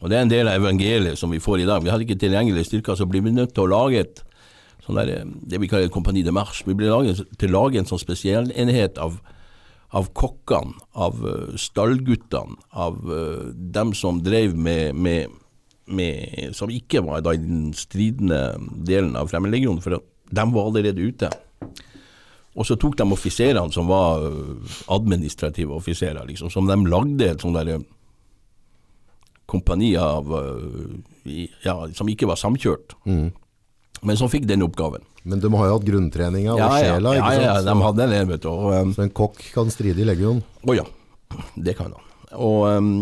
Og 0.00 0.08
det 0.08 0.16
er 0.16 0.22
en 0.22 0.30
del 0.30 0.48
av 0.48 0.60
evangeliet 0.62 1.18
som 1.18 1.30
vi 1.34 1.40
får 1.42 1.60
i 1.64 1.66
dag. 1.68 1.82
Vi 1.82 1.90
hadde 1.90 2.06
ikke 2.06 2.20
tilgjengelige 2.22 2.64
styrker, 2.70 2.94
så 2.96 3.06
blir 3.10 3.22
vi 3.26 3.32
nødt 3.34 3.54
til 3.54 3.64
å 3.66 3.72
lage 3.72 4.00
et 4.06 4.22
sånn 4.86 4.96
der, 4.96 5.24
det 5.26 5.58
vi 5.60 5.68
kaller 5.68 5.90
et 5.90 5.92
Kompani 5.92 6.22
de 6.24 6.32
Marche. 6.32 6.62
Vi 6.68 6.74
blir 6.78 6.88
laget, 6.94 7.20
til 7.38 7.50
å 7.50 7.64
lage 7.66 7.78
en 7.82 7.88
sånn 7.90 8.00
spesialenhet 8.00 8.96
av, 9.02 9.18
av 9.90 10.08
kokkene, 10.14 10.76
av 10.92 11.18
uh, 11.26 11.56
stallguttene, 11.58 12.56
av 12.70 12.98
uh, 13.10 13.50
dem 13.74 13.94
som 13.94 14.22
drev 14.22 14.54
med, 14.54 14.94
med, 14.94 15.36
med 15.90 16.54
Som 16.54 16.70
ikke 16.70 17.02
var 17.02 17.18
i 17.18 17.38
den 17.40 17.72
stridende 17.74 18.54
delen 18.86 19.16
av 19.18 19.30
Fremmedlegionen, 19.32 19.82
for 19.82 19.98
de 20.30 20.44
var 20.54 20.68
allerede 20.68 21.02
ute. 21.02 21.30
Og 22.54 22.66
så 22.66 22.76
tok 22.78 22.96
de 22.98 23.06
offiserene 23.10 23.72
som 23.74 23.90
var 23.90 24.22
administrative 24.90 25.74
offiserer, 25.74 26.22
liksom, 26.26 26.50
som 26.50 26.66
de 26.66 26.76
lagde 26.86 27.26
et 27.32 27.42
sånt 27.42 27.58
der 27.58 27.82
kompani 29.50 29.96
av 29.98 30.30
ja, 31.64 31.74
som 31.94 32.10
ikke 32.10 32.28
var 32.30 32.38
samkjørt, 32.38 32.94
men 33.06 34.18
som 34.18 34.30
fikk 34.30 34.46
den 34.46 34.62
oppgaven. 34.66 35.02
Men 35.24 35.40
de 35.42 35.50
har 35.52 35.68
jo 35.68 35.78
hatt 35.78 35.88
grunntreninga 35.88 36.54
og 36.54 36.60
Ja, 36.62 36.68
ja, 36.70 36.84
sjela, 36.84 37.14
ja, 37.16 37.32
ja, 37.34 37.40
ja, 37.42 37.56
de 37.66 37.74
hadde 37.84 38.06
det, 38.08 38.20
vet 38.30 38.44
du. 38.44 38.48
Og, 38.52 38.70
um, 38.72 38.94
Så 38.96 39.04
en 39.04 39.12
kokk 39.12 39.42
kan 39.52 39.72
stride 39.72 40.00
i 40.00 40.06
legion. 40.08 40.40
Å 40.64 40.76
ja, 40.78 40.86
det 41.56 41.76
kan 41.76 41.92
han. 41.92 42.06
Og 42.40 42.62
um, 42.70 42.94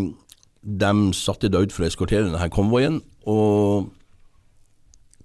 de 0.62 0.90
satte 1.14 1.50
da 1.52 1.62
ut 1.62 1.74
for 1.74 1.86
å 1.86 1.90
eskortere 1.90 2.26
denne 2.26 2.50
konvoien, 2.50 2.98
og 3.28 3.92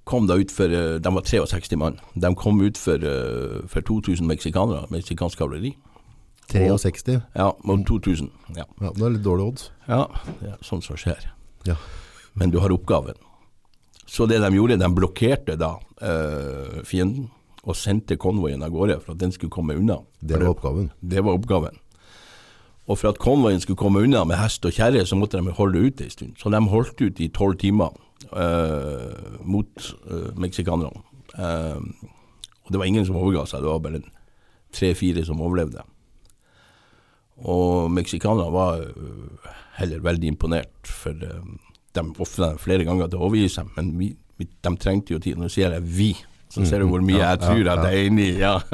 kom 0.04 0.28
da 0.28 0.36
ut 0.36 0.52
for 0.52 0.68
eh, 0.68 1.00
De 1.00 1.12
var 1.16 1.24
63 1.24 1.78
mann. 1.80 1.98
De 2.20 2.30
kom 2.36 2.60
ut 2.62 2.78
for, 2.78 3.00
eh, 3.00 3.64
for 3.72 3.82
2000 3.88 4.28
meksikanere, 4.28 4.86
meksikansk 4.92 5.40
kavaleri. 5.40 5.74
63. 6.52 7.22
Ja, 7.34 7.54
om 7.64 7.86
2000. 7.88 8.30
Ja. 8.58 8.66
Ja, 8.82 8.92
det 8.92 9.06
er 9.06 9.14
litt 9.16 9.24
dårlig 9.24 9.46
odds. 9.54 9.70
ja, 9.88 10.06
det 10.42 10.52
er 10.52 10.58
sånt 10.62 10.84
som 10.84 11.00
skjer. 11.00 11.32
Ja. 11.66 11.78
Men 12.36 12.52
du 12.52 12.60
har 12.60 12.70
oppgaven. 12.76 13.16
Så 14.06 14.28
det 14.28 14.42
de 14.44 14.52
gjorde, 14.52 14.78
de 14.78 14.90
blokkerte 14.92 15.56
da 15.58 15.78
eh, 16.04 16.82
fienden 16.88 17.30
og 17.64 17.78
sendte 17.80 18.20
konvoien 18.20 18.64
av 18.64 18.74
gårde 18.74 19.00
for 19.04 19.16
at 19.16 19.22
den 19.22 19.32
skulle 19.32 19.54
komme 19.54 19.78
unna. 19.80 20.02
Det 20.20 20.40
var 20.40 20.52
oppgaven. 20.52 20.90
Det 21.00 21.24
var 21.24 21.38
oppgaven. 21.38 21.80
Og 22.92 23.00
for 23.00 23.14
at 23.14 23.20
konvoien 23.24 23.62
skulle 23.64 23.80
komme 23.80 24.04
unna 24.04 24.26
med 24.28 24.36
hest 24.36 24.66
og 24.68 24.76
kjerre, 24.76 25.06
så 25.08 25.16
måtte 25.16 25.40
de 25.40 25.56
holde 25.56 25.86
ut 25.86 26.02
en 26.04 26.12
stund. 26.12 26.34
Så 26.40 26.52
de 26.52 26.60
holdt 26.60 27.00
ut 27.02 27.22
i 27.24 27.30
tolv 27.32 27.56
timer 27.62 27.96
eh, 28.36 29.40
mot 29.48 29.94
eh, 30.12 30.34
meksikanerne. 30.36 31.06
Eh, 31.38 31.80
og 32.64 32.72
det 32.72 32.80
var 32.80 32.92
ingen 32.92 33.08
som 33.08 33.20
overga 33.20 33.46
seg, 33.48 33.64
det 33.64 33.72
var 33.72 33.84
bare 33.84 34.04
tre-fire 34.76 35.24
som 35.26 35.42
overlevde. 35.44 35.84
Og 37.48 37.92
meksikanerne 37.92 38.52
var 38.54 38.84
øh, 38.84 39.52
heller 39.80 40.04
veldig 40.04 40.28
imponert, 40.28 40.76
for 40.84 41.16
øh, 41.16 41.56
de 41.96 42.04
ofra 42.20 42.54
flere 42.58 42.84
ganger 42.84 43.08
til 43.08 43.20
å 43.20 43.30
overgi 43.30 43.50
seg, 43.56 43.72
men 43.78 43.96
vi, 44.00 44.14
de 44.46 44.76
trengte 44.78 45.14
jo 45.16 45.20
tid. 45.20 45.38
Nå 45.38 45.50
sier 45.50 45.72
jeg 45.72 45.82
'vi', 45.84 46.18
så 46.50 46.66
ser 46.66 46.80
du 46.80 46.88
hvor 46.88 47.02
mye 47.02 47.18
jeg 47.18 47.40
tror 47.40 47.68
at 47.72 47.84
jeg 47.90 47.94
er 47.94 48.06
enig 48.10 48.28
i. 48.30 48.40
Ja. 48.40 48.60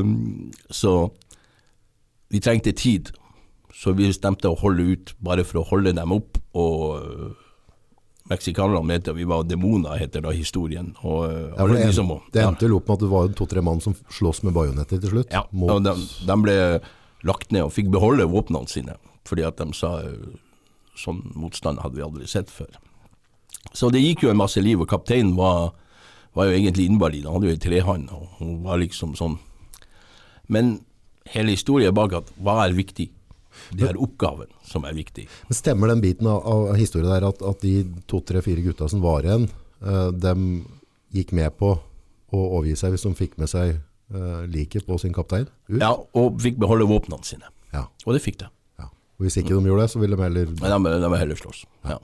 um, 0.00 0.50
så 0.70 1.10
vi 2.28 2.40
trengte 2.42 2.72
tid, 2.72 3.10
så 3.74 3.92
vi 3.94 4.08
bestemte 4.08 4.50
å 4.50 4.58
holde 4.58 4.86
ut, 4.92 5.12
bare 5.22 5.44
for 5.46 5.62
å 5.62 5.66
holde 5.68 5.92
dem 5.96 6.14
opp. 6.16 6.38
Og 6.56 7.04
øh, 7.04 7.34
meksikanerne 8.30 8.82
mente 8.88 9.12
vi 9.14 9.26
var 9.28 9.44
demoner, 9.46 9.98
heter 10.00 10.24
da 10.24 10.32
historien. 10.34 10.94
Og, 11.04 11.28
øh, 11.30 11.52
Ja, 11.56 11.66
det, 11.66 11.86
de 11.86 11.92
som- 11.92 12.20
det 12.32 12.42
endte 12.42 12.66
vel 12.66 12.74
opp 12.78 12.88
med 12.88 12.94
at 12.96 13.00
det 13.00 13.10
var 13.10 13.28
to-tre 13.28 13.62
mann 13.62 13.80
som 13.80 13.94
slåss 14.10 14.42
med 14.42 14.54
bajonetter 14.54 15.00
til 15.00 15.10
slutt. 15.10 15.30
Ja, 15.30 15.44
mot, 15.52 15.70
og 15.70 15.84
de, 15.84 15.94
de 16.26 16.42
ble 16.42 16.80
lagt 17.24 17.52
ned 17.52 17.62
og 17.62 17.72
fikk 17.72 17.90
beholde 17.92 18.26
våpnene 18.26 18.68
sine, 18.68 18.96
fordi 19.24 19.46
at 19.46 19.56
de 19.56 19.72
sa 19.72 20.00
eh, 20.00 20.12
sånn 20.96 21.22
motstand 21.36 21.78
hadde 21.82 21.94
vi 21.96 22.02
aldri 22.02 22.26
sett 22.26 22.50
før. 22.50 22.70
Så 23.72 23.90
det 23.92 24.02
gikk 24.02 24.24
jo 24.26 24.30
en 24.30 24.40
masse 24.40 24.60
liv, 24.62 24.80
og 24.80 24.88
kapteinen 24.90 25.34
var, 25.36 25.72
var 26.36 26.50
jo 26.50 26.56
egentlig 26.56 26.86
invalid, 26.90 27.26
han 27.26 27.38
hadde 27.38 27.50
jo 27.50 27.56
ei 27.56 27.62
trehånd, 27.62 28.10
og 28.14 28.38
hun 28.40 28.62
var 28.64 28.80
liksom 28.82 29.16
sånn. 29.18 29.38
Men 30.52 30.78
hele 31.32 31.54
historien 31.56 31.94
bak 31.94 32.14
at 32.20 32.32
hva 32.38 32.60
er 32.66 32.76
viktig? 32.76 33.10
Det 33.72 33.86
er 33.88 33.98
oppgaven 34.00 34.50
som 34.68 34.84
er 34.84 34.94
viktig. 34.96 35.24
Men 35.48 35.56
Stemmer 35.56 35.90
den 35.90 36.02
biten 36.04 36.28
av, 36.28 36.44
av 36.44 36.76
historien 36.76 37.08
der 37.10 37.24
at, 37.28 37.40
at 37.42 37.62
de 37.64 37.86
to-tre-fire 38.10 38.62
gutta 38.66 38.88
som 38.92 39.00
var 39.04 39.24
igjen, 39.26 39.48
uh, 39.80 40.10
dem 40.12 40.66
gikk 41.16 41.32
med 41.36 41.56
på 41.56 41.72
å 41.76 42.42
overgi 42.58 42.76
seg 42.76 42.92
hvis 42.94 43.06
de 43.06 43.14
fikk 43.16 43.38
med 43.40 43.48
seg 43.50 43.78
uh, 44.12 44.44
liket 44.50 44.86
på 44.86 44.98
sin 45.00 45.14
kaptein? 45.16 45.48
Ut? 45.70 45.80
Ja, 45.80 45.94
og 45.96 46.36
fikk 46.44 46.60
beholde 46.60 46.88
våpnene 46.88 47.24
sine. 47.26 47.48
Ja, 47.72 47.86
Og 48.04 48.14
det 48.14 48.22
fikk 48.24 48.38
de. 48.44 48.50
ja. 48.80 48.90
Og 49.16 49.26
hvis 49.26 49.38
ikke 49.40 49.56
de 49.56 49.70
gjorde 49.70 49.86
det, 49.86 49.90
så 49.94 50.00
ville 50.02 50.16
de 50.16 50.22
heller 50.22 50.52
Men 50.60 50.84
de, 50.84 50.92
de 51.00 51.08
vil 51.10 51.20
heller 51.22 51.40
slåss. 51.40 51.64
Ja. 51.88 51.96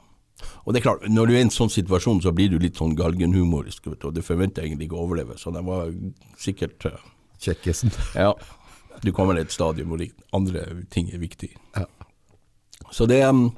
Og 0.64 0.72
det 0.74 0.80
er 0.80 0.86
klart, 0.88 1.06
når 1.08 1.26
du 1.30 1.32
er 1.34 1.40
i 1.40 1.46
en 1.46 1.54
sånn 1.54 1.70
situasjon, 1.72 2.22
så 2.24 2.32
blir 2.36 2.50
du 2.52 2.58
litt 2.62 2.78
sånn 2.80 2.96
galgenhumorisk, 2.98 3.86
vet 3.90 4.00
du, 4.02 4.08
og 4.10 4.14
du 4.16 4.22
forventer 4.22 4.62
egentlig 4.66 4.88
ikke 4.90 4.98
å 5.00 5.06
overleve. 5.06 5.38
Så 5.40 5.52
den 5.54 5.66
var 5.68 5.90
sikkert 6.40 6.86
eh, 6.90 7.00
Kjekkesen. 7.42 7.90
Ja. 8.14 8.32
Du 9.02 9.10
kommer 9.12 9.34
til 9.34 9.42
et 9.48 9.54
stadium 9.54 9.90
hvor 9.90 10.02
andre 10.36 10.62
ting 10.94 11.08
er 11.10 11.18
viktig. 11.18 11.50
Ja. 11.74 11.88
Så 12.92 13.06
det 13.10 13.22
um, 13.26 13.48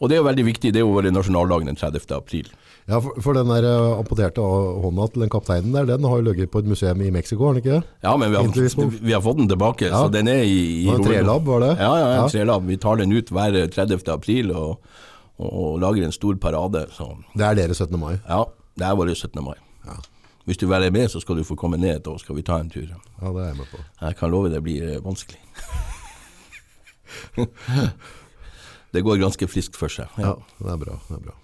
Og 0.00 0.08
det 0.10 0.16
er 0.16 0.22
jo 0.22 0.26
veldig 0.26 0.44
viktig. 0.48 0.72
Det 0.74 0.80
er 0.80 0.82
jo 0.86 0.94
vår 0.96 1.06
nasjonaldag 1.14 1.66
den 1.68 1.76
30. 1.78 2.10
april. 2.16 2.48
Ja, 2.90 2.98
for, 3.00 3.14
for 3.22 3.32
den 3.38 3.48
der 3.48 3.64
eh, 3.64 3.92
amputerte 3.96 4.42
hånda 4.44 5.06
til 5.14 5.22
den 5.24 5.30
kapteinen 5.32 5.72
der, 5.72 5.86
den 5.88 6.04
har 6.04 6.18
jo 6.20 6.26
ligget 6.26 6.50
på 6.52 6.60
et 6.60 6.66
museum 6.68 7.00
i 7.00 7.12
Mexico, 7.14 7.46
har 7.46 7.54
den 7.56 7.62
ikke 7.62 7.78
det? 7.78 7.94
Ja, 8.04 8.12
men 8.20 8.34
vi 8.34 8.36
har, 8.36 8.90
vi 9.00 9.14
har 9.14 9.22
fått 9.24 9.38
den 9.40 9.48
tilbake, 9.48 9.86
Ja. 9.88 10.02
så 10.02 10.10
den 10.12 10.28
er 10.28 10.42
i, 10.44 10.58
i 10.82 10.90
tre 10.90 10.98
lab, 10.98 11.06
trelab, 11.06 11.46
var 11.48 11.62
det? 11.64 11.70
Ja, 11.78 11.92
ja, 11.96 12.08
ja, 12.10 12.18
Ja. 12.18 12.26
trelab. 12.28 12.66
Vi 12.68 12.76
tar 12.82 13.00
den 13.00 13.14
ut 13.16 13.30
hver 13.32 13.56
30. 13.72 14.04
april 14.12 14.52
og, 14.52 14.84
og, 15.38 15.50
og 15.52 15.78
lager 15.82 16.04
en 16.06 16.12
stor 16.12 16.34
parade. 16.40 16.86
Så 16.92 17.08
Det 17.34 17.46
er 17.46 17.54
dere 17.54 17.74
17. 17.74 17.98
mai. 18.00 18.18
ja, 18.28 18.44
det 18.78 18.86
er 18.86 18.94
vår 18.94 19.14
17. 19.14 19.44
mai. 19.44 19.56
Ja. 19.86 19.98
Hvis 20.44 20.56
du 20.60 20.66
vil 20.66 20.80
være 20.80 20.90
med, 20.90 21.08
så 21.08 21.20
skal 21.20 21.36
du 21.36 21.44
få 21.44 21.54
komme 21.56 21.76
ned, 21.80 22.02
da 22.04 22.18
skal 22.18 22.36
vi 22.36 22.42
ta 22.42 22.58
en 22.60 22.70
tur. 22.70 22.84
Ja, 22.84 23.28
det 23.32 23.42
er 23.42 23.46
jeg 23.46 23.56
med 23.56 23.70
på. 23.70 23.78
Jeg 24.00 24.16
kan 24.16 24.30
love 24.30 24.50
det 24.52 24.62
blir 24.62 24.82
eh, 24.82 25.04
vanskelig. 25.04 25.40
det 28.92 29.02
går 29.04 29.22
ganske 29.22 29.48
friskt 29.48 29.76
for 29.76 29.88
seg. 29.88 30.06
Ja, 30.20 30.34
det 30.60 30.70
er 30.74 30.76
bra. 30.76 30.98
Det 31.08 31.16
er 31.16 31.22
bra. 31.30 31.38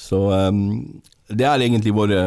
Så 0.00 0.20
um, 0.30 1.02
det 1.28 1.44
er 1.46 1.60
egentlig 1.60 1.92
våre, 1.94 2.20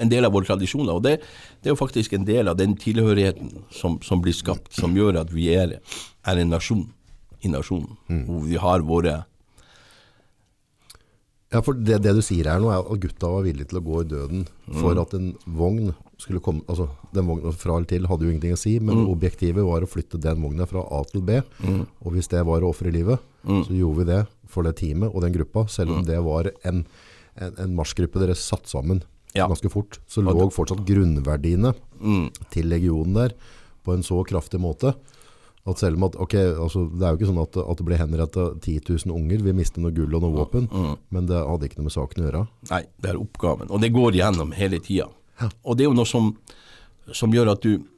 en 0.00 0.10
del 0.10 0.24
av 0.24 0.32
våre 0.32 0.48
tradisjoner. 0.48 0.96
Og 0.96 1.04
det, 1.04 1.18
det 1.60 1.70
er 1.70 1.76
jo 1.76 1.80
faktisk 1.80 2.16
en 2.16 2.26
del 2.26 2.48
av 2.48 2.56
den 2.58 2.74
tilhørigheten 2.76 3.52
som, 3.70 4.00
som 4.02 4.22
blir 4.24 4.34
skapt, 4.36 4.72
som 4.74 4.96
gjør 4.96 5.20
at 5.20 5.30
vi 5.34 5.50
er, 5.54 5.78
er 6.24 6.40
en 6.40 6.50
nasjon 6.52 6.88
i 7.42 7.52
nasjonen. 7.52 7.92
Hvor 8.26 8.42
vi 8.48 8.58
har 8.60 8.84
våre 8.88 9.22
Ja, 11.52 11.60
for 11.60 11.76
det, 11.76 11.98
det 12.02 12.14
du 12.16 12.22
sier 12.24 12.48
her 12.48 12.60
nå, 12.62 12.70
er 12.72 12.80
at 12.80 13.00
gutta 13.02 13.28
var 13.28 13.42
villige 13.44 13.68
til 13.68 13.78
å 13.80 13.84
gå 13.84 14.00
i 14.00 14.08
døden 14.08 14.46
for 14.80 14.96
at 15.02 15.12
en 15.18 15.34
vogn 15.46 15.90
skulle 16.22 16.40
komme 16.40 16.62
Altså, 16.70 16.86
den 17.12 17.26
vogna 17.28 17.50
fra 17.52 17.74
eller 17.76 17.88
til 17.90 18.06
hadde 18.08 18.24
jo 18.24 18.30
ingenting 18.32 18.54
å 18.54 18.60
si, 18.60 18.76
men 18.80 19.02
objektivet 19.10 19.64
var 19.66 19.82
å 19.84 19.88
flytte 19.90 20.20
den 20.22 20.40
vogna 20.40 20.64
fra 20.70 20.80
A 20.88 21.02
til 21.10 21.20
B. 21.26 21.40
Og 22.04 22.12
hvis 22.14 22.28
det 22.32 22.44
var 22.46 22.62
å 22.64 22.70
ofre 22.72 22.92
livet, 22.94 23.18
så 23.44 23.74
gjorde 23.74 23.98
vi 24.04 24.08
det 24.12 24.20
for 24.48 24.62
det 24.64 24.76
teamet 24.78 25.10
og 25.12 25.22
den 25.24 25.32
gruppa, 25.34 25.66
selv 25.68 25.90
om 25.96 26.04
det 26.06 26.20
var 26.22 26.48
en, 26.68 26.84
en, 27.36 27.54
en 27.58 27.74
marsjgruppe 27.76 28.20
dere 28.22 28.34
satt 28.38 28.68
sammen 28.70 29.02
Ja. 29.34 29.46
ganske 29.48 29.68
fort. 29.72 29.98
Så 30.06 30.22
lå 30.22 30.48
fortsatt 30.52 30.84
grunnverdiene 30.86 31.74
til 32.52 32.68
legionen 32.68 33.14
der 33.16 33.34
på 33.84 33.92
en 33.96 34.02
så 34.06 34.22
kraftig 34.24 34.60
måte. 34.60 34.94
At 35.62 35.78
selv 35.78 36.00
om 36.00 36.08
at, 36.08 36.16
ok, 36.18 36.34
altså, 36.58 36.80
Det 36.90 37.04
er 37.06 37.12
jo 37.12 37.18
ikke 37.20 37.28
sånn 37.28 37.42
at, 37.44 37.56
at 37.62 37.78
det 37.78 37.84
ble 37.86 37.98
henrettet 38.00 38.64
10 38.66 38.80
000 39.06 39.14
unger, 39.14 39.44
vi 39.46 39.54
mistet 39.54 39.78
noe 39.84 39.94
gull 39.94 40.16
og 40.18 40.24
noe 40.24 40.34
våpen, 40.34 40.66
men 41.14 41.28
det 41.30 41.38
hadde 41.38 41.68
ikke 41.68 41.78
noe 41.78 41.86
med 41.86 41.94
saken 41.94 42.22
å 42.22 42.26
gjøre. 42.26 42.42
Nei, 42.72 42.82
det 42.98 43.12
er 43.12 43.20
oppgaven. 43.20 43.70
Og 43.70 43.82
det 43.84 43.92
går 43.94 44.18
gjennom 44.18 44.50
hele 44.58 44.82
tida. 44.82 45.06
Og 45.62 45.78
det 45.78 45.86
er 45.86 45.90
jo 45.92 45.96
noe 45.98 46.08
som, 46.08 46.32
som 47.14 47.32
gjør 47.34 47.54
at 47.54 47.64
du 47.64 47.88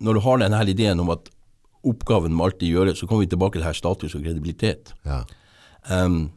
Når 0.00 0.16
du 0.16 0.20
har 0.24 0.38
denne 0.40 0.58
ideen 0.64 1.00
om 1.02 1.10
at 1.12 1.26
oppgaven 1.84 2.32
må 2.32 2.46
alltid 2.46 2.70
gjøres, 2.72 3.00
så 3.00 3.06
kommer 3.06 3.26
vi 3.26 3.34
tilbake 3.34 3.58
til 3.58 3.66
her 3.66 3.76
status 3.76 4.14
og 4.16 4.22
kredibilitet. 4.24 4.94
Ja. 5.04 5.18
Um, 5.92 6.30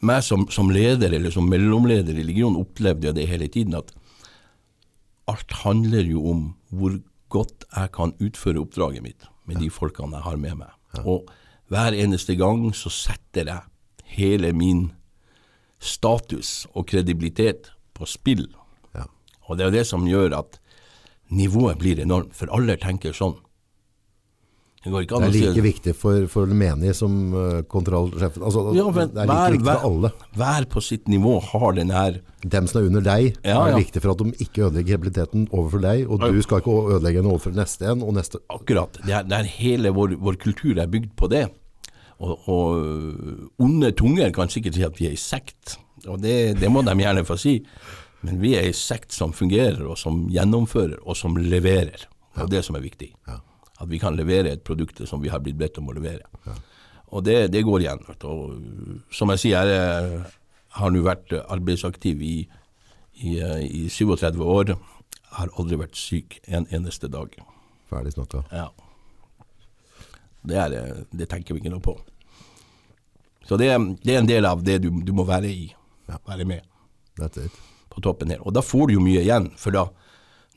meg 0.00 0.22
som, 0.24 0.46
som 0.48 0.70
leder, 0.72 1.12
eller 1.12 1.32
som 1.34 1.48
mellomleder 1.50 2.16
i 2.16 2.24
Legion, 2.24 2.56
opplevde 2.56 3.10
jeg 3.10 3.18
det 3.18 3.26
hele 3.28 3.48
tiden, 3.52 3.76
at 3.76 3.92
alt 5.28 5.52
handler 5.64 6.08
jo 6.08 6.24
om 6.30 6.42
hvor 6.72 6.96
godt 7.32 7.66
jeg 7.70 7.92
kan 7.94 8.14
utføre 8.22 8.62
oppdraget 8.62 9.04
mitt 9.04 9.28
med 9.48 9.60
de 9.62 9.70
folkene 9.72 10.18
jeg 10.18 10.26
har 10.26 10.40
med 10.40 10.60
meg. 10.62 10.72
Og 11.04 11.28
hver 11.68 11.96
eneste 11.96 12.36
gang 12.38 12.70
så 12.76 12.90
setter 12.92 13.50
jeg 13.50 13.60
hele 14.18 14.52
min 14.56 14.88
status 15.78 16.66
og 16.74 16.88
kredibilitet 16.90 17.70
på 17.94 18.08
spill. 18.08 18.46
Ja. 18.96 19.06
Og 19.46 19.58
det 19.58 19.66
er 19.66 19.76
det 19.76 19.84
som 19.86 20.06
gjør 20.08 20.36
at 20.40 20.58
nivået 21.28 21.78
blir 21.78 22.00
enormt, 22.00 22.34
for 22.34 22.50
alle 22.54 22.78
tenker 22.80 23.12
sånn. 23.16 23.36
Det 24.84 24.92
Det 25.08 25.18
er 25.18 25.32
like 25.34 25.62
viktig 25.62 25.92
for, 25.98 26.26
for 26.30 26.46
den 26.46 26.58
menige 26.58 26.94
som 26.94 27.34
uh, 27.34 27.62
kontrollsjefen. 27.66 28.42
Altså, 28.46 28.60
Ja, 28.76 28.84
men 28.90 29.10
det 29.10 29.22
er 29.22 29.26
like 29.26 29.34
vær, 29.34 29.50
viktig 29.50 29.66
for 29.66 29.86
alle. 29.88 30.10
Hver 30.38 30.66
på 30.70 30.80
sitt 30.80 31.08
nivå 31.08 31.40
har 31.42 31.72
den 31.74 31.90
her 31.90 32.20
Dem 32.46 32.68
som 32.70 32.80
er 32.80 32.86
under 32.86 33.02
deg, 33.02 33.34
Ja, 33.42 33.66
er 33.66 33.74
viktig 33.74 34.02
for 34.04 34.14
at 34.14 34.22
de 34.22 34.32
ikke 34.38 34.68
ødelegger 34.68 34.94
habiliteten 35.00 35.48
overfor 35.50 35.82
deg, 35.82 36.04
og 36.06 36.22
du 36.22 36.42
skal 36.42 36.62
ikke 36.62 36.76
ødelegge 36.94 37.22
den 37.24 37.30
overfor 37.32 37.56
neste 37.56 37.90
en, 37.90 38.04
og 38.06 38.14
neste. 38.14 38.38
Akkurat. 38.48 39.00
Det 39.02 39.10
er, 39.14 39.26
det 39.26 39.40
er 39.40 39.50
hele 39.58 39.90
vår, 39.90 40.14
vår 40.22 40.38
kultur 40.38 40.78
er 40.78 40.86
bygd 40.86 41.10
på 41.18 41.26
det. 41.26 41.48
Og, 42.18 42.48
og 42.48 42.78
øh, 42.78 43.48
onde 43.58 43.90
tunger 43.98 44.30
kan 44.34 44.48
sikkert 44.50 44.78
si 44.78 44.86
at 44.86 44.98
vi 45.00 45.06
er 45.10 45.18
i 45.18 45.18
sekt, 45.18 45.76
og 46.06 46.22
det, 46.22 46.60
det 46.60 46.70
må 46.70 46.82
de 46.86 46.94
gjerne 46.94 47.26
få 47.26 47.36
si. 47.38 47.58
Men 48.22 48.40
vi 48.42 48.54
er 48.58 48.66
ei 48.66 48.72
sekt 48.74 49.14
som 49.14 49.34
fungerer, 49.34 49.82
og 49.86 49.98
som 49.98 50.24
gjennomfører, 50.30 50.98
og 51.02 51.18
som 51.18 51.36
leverer. 51.38 52.06
Det 52.34 52.46
er 52.46 52.50
det 52.58 52.64
som 52.66 52.78
er 52.78 52.82
viktig. 52.86 53.12
At 53.78 53.88
vi 53.90 54.00
kan 54.02 54.16
levere 54.18 54.52
et 54.52 54.64
produkt 54.66 55.00
som 55.06 55.22
vi 55.22 55.30
har 55.30 55.42
blitt 55.44 55.58
bedt 55.58 55.78
om 55.78 55.90
å 55.90 55.94
levere. 55.96 56.26
Og 57.14 57.24
det, 57.24 57.52
det 57.54 57.64
går 57.64 57.84
igjen. 57.84 58.02
Og 58.28 59.12
som 59.14 59.30
jeg 59.32 59.44
sier, 59.44 59.70
jeg 59.70 60.24
har 60.78 60.92
nå 60.92 61.04
vært 61.06 61.32
arbeidsaktiv 61.40 62.22
i, 62.26 62.36
i, 63.22 63.38
i 63.38 63.86
37 63.88 64.42
år. 64.42 64.74
Jeg 64.74 65.36
har 65.38 65.54
aldri 65.60 65.78
vært 65.80 65.96
syk 65.98 66.40
en 66.46 66.66
eneste 66.74 67.10
dag. 67.12 67.32
Ferdig 67.88 68.12
snakka. 68.16 68.42
Ja. 68.52 68.68
Det, 70.48 70.58
er, 70.58 71.04
det 71.10 71.28
tenker 71.30 71.54
vi 71.54 71.62
ikke 71.62 71.72
noe 71.72 71.84
på. 71.84 71.96
Så 73.48 73.56
det, 73.56 73.70
det 74.04 74.14
er 74.14 74.20
en 74.20 74.28
del 74.28 74.44
av 74.44 74.60
det 74.64 74.80
du, 74.84 74.90
du 74.90 75.14
må 75.16 75.24
være 75.28 75.48
i. 75.48 75.70
Være 76.28 76.44
med 76.48 76.66
på 77.18 78.02
toppen 78.04 78.30
her. 78.30 78.42
Og 78.46 78.54
da 78.54 78.62
får 78.64 78.88
du 78.88 78.98
jo 78.98 79.04
mye 79.04 79.22
igjen. 79.24 79.48
For 79.58 79.74
da, 79.74 79.88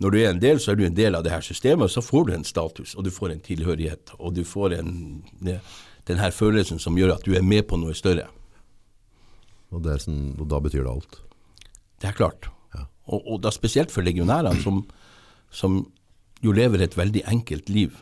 når 0.02 0.14
du 0.14 0.18
er 0.18 0.32
en 0.32 0.42
del, 0.42 0.60
så 0.60 0.74
er 0.74 0.80
du 0.80 0.86
en 0.88 0.98
del 0.98 1.16
av 1.18 1.26
det 1.26 1.34
her 1.34 1.44
systemet, 1.46 1.86
og 1.86 1.94
så 1.94 2.02
får 2.02 2.28
du 2.28 2.34
en 2.34 2.48
status, 2.48 2.96
og 2.98 3.06
du 3.06 3.12
får 3.14 3.36
en 3.36 3.44
tilhørighet. 3.46 4.16
Og 4.18 4.34
du 4.34 4.42
får 4.48 4.80
en, 4.80 4.94
den 5.42 6.22
her 6.22 6.34
følelsen 6.34 6.82
som 6.82 6.98
gjør 6.98 7.16
at 7.18 7.28
du 7.28 7.36
er 7.38 7.46
med 7.46 7.68
på 7.70 7.78
noe 7.78 7.94
større. 7.98 8.26
Og, 9.72 9.84
det 9.86 10.02
sånn, 10.04 10.34
og 10.42 10.50
da 10.52 10.60
betyr 10.64 10.84
det 10.84 10.92
alt. 10.96 11.20
Det 12.02 12.10
er 12.10 12.18
klart. 12.18 12.50
Og, 13.12 13.20
og 13.20 13.42
da 13.44 13.52
spesielt 13.54 13.94
for 13.94 14.06
legionærene, 14.06 14.58
som, 14.64 14.82
som 15.54 15.84
jo 16.42 16.54
lever 16.56 16.82
et 16.82 16.98
veldig 16.98 17.24
enkelt 17.30 17.70
liv. 17.70 17.94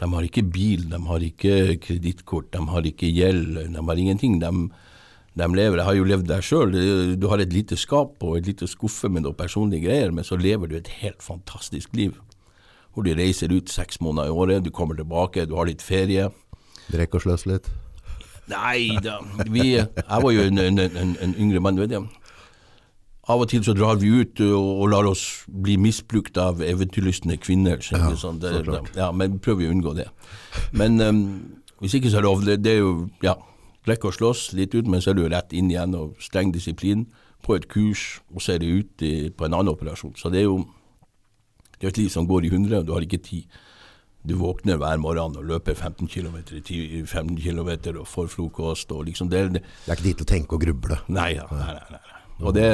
De 0.00 0.08
har 0.12 0.26
ikke 0.26 0.44
bil, 0.52 0.84
de 0.92 1.00
har 1.08 1.24
ikke 1.24 1.78
kredittkort, 1.80 2.50
de 2.52 2.60
har 2.72 2.88
ikke 2.88 3.08
gjeld, 3.08 3.56
de 3.72 3.84
har 3.88 4.02
ingenting. 4.02 4.36
De, 4.42 4.52
de 5.36 5.46
lever, 5.52 5.76
Jeg 5.76 5.84
har 5.84 5.94
jo 5.94 6.04
levd 6.04 6.28
der 6.30 6.44
sjøl. 6.44 6.72
Du 7.20 7.28
har 7.28 7.40
et 7.42 7.52
lite 7.52 7.76
skap 7.76 8.22
og 8.24 8.38
et 8.38 8.46
lite 8.46 8.66
skuffe 8.66 9.10
med 9.12 9.26
noen 9.26 9.36
personlige 9.36 9.84
greier, 9.84 10.12
men 10.12 10.24
så 10.24 10.38
lever 10.40 10.70
du 10.70 10.76
et 10.78 10.88
helt 11.02 11.22
fantastisk 11.22 11.92
liv. 11.92 12.14
Hvor 12.94 13.04
du 13.04 13.12
reiser 13.12 13.52
ut 13.52 13.68
seks 13.68 14.00
måneder 14.00 14.30
i 14.30 14.32
året, 14.32 14.64
du 14.64 14.70
kommer 14.72 14.96
tilbake, 14.96 15.44
du 15.44 15.56
har 15.58 15.68
litt 15.68 15.84
ferie. 15.84 16.30
Drikk 16.88 17.18
og 17.18 17.26
sløs 17.26 17.44
litt. 17.50 17.68
Nei 18.48 18.94
da, 19.02 19.18
vi, 19.50 19.74
jeg 19.74 20.22
var 20.22 20.30
jo 20.32 20.44
en, 20.46 20.60
en, 20.62 20.78
en, 20.78 21.16
en 21.20 21.34
yngre 21.34 21.60
mann, 21.60 21.80
vet 21.82 21.92
jeg. 21.92 22.06
Av 23.26 23.42
og 23.42 23.48
til 23.50 23.64
så 23.66 23.74
drar 23.74 23.98
vi 23.98 24.12
ut 24.22 24.40
og, 24.46 24.68
og 24.84 24.88
lar 24.92 25.08
oss 25.10 25.24
bli 25.50 25.74
misbrukt 25.82 26.38
av 26.38 26.62
eventyrlystne 26.62 27.36
kvinner. 27.42 27.82
Ja, 27.90 28.12
sånn, 28.16 28.38
det, 28.40 28.54
ja, 28.94 29.10
men 29.10 29.40
prøver 29.42 29.64
vi 29.64 29.68
å 29.68 29.74
unngå 29.74 29.96
det. 29.98 30.06
Men 30.70 31.00
um, 31.02 31.22
hvis 31.82 31.98
ikke 31.98 32.12
så 32.14 32.22
er. 32.22 32.28
Det, 32.46 32.56
det 32.62 32.76
er 32.76 32.84
jo 32.84 32.92
ja, 33.26 33.34
drikke 33.86 34.10
og 34.10 34.16
slåss 34.16 34.48
litt 34.58 34.74
ut, 34.74 34.88
men 34.90 35.02
så 35.02 35.12
er 35.12 35.18
du 35.18 35.26
rett 35.28 35.54
inn 35.56 35.70
igjen 35.70 35.94
og 35.98 36.16
streng 36.22 36.52
disiplin 36.54 37.06
på 37.46 37.54
et 37.56 37.68
kurs, 37.70 38.20
og 38.34 38.42
så 38.42 38.56
er 38.56 38.62
det 38.62 38.72
ut 38.72 39.06
i, 39.06 39.30
på 39.30 39.46
en 39.46 39.54
annen 39.54 39.72
operasjon. 39.74 40.16
Så 40.18 40.32
det 40.32 40.42
er 40.42 40.48
jo 40.48 40.64
det 41.76 41.84
er 41.84 41.92
et 41.92 41.98
liv 42.00 42.08
som 42.12 42.26
går 42.28 42.46
i 42.46 42.50
hundre, 42.54 42.80
og 42.80 42.86
du 42.88 42.94
har 42.94 43.04
ikke 43.04 43.20
tid. 43.20 43.44
Du 44.26 44.34
våkner 44.40 44.78
hver 44.80 44.96
morgen 44.98 45.36
og 45.38 45.44
løper 45.46 45.74
15 45.76 46.08
km, 46.08 46.38
15 47.06 47.36
km 47.36 47.70
og 48.00 48.06
får 48.08 48.30
frokost. 48.32 48.92
og 48.92 49.04
liksom 49.04 49.28
det, 49.30 49.52
det 49.52 49.62
Det 49.62 49.92
er 49.92 49.96
ikke 49.96 50.08
dit 50.08 50.16
til 50.16 50.26
å 50.26 50.32
tenke 50.32 50.56
og 50.56 50.64
gruble. 50.64 50.98
Nei, 51.08 51.34
ja, 51.36 51.46
nei, 51.52 51.74
nei, 51.76 51.90
nei. 51.90 52.00
Og 52.40 52.54
det, 52.54 52.66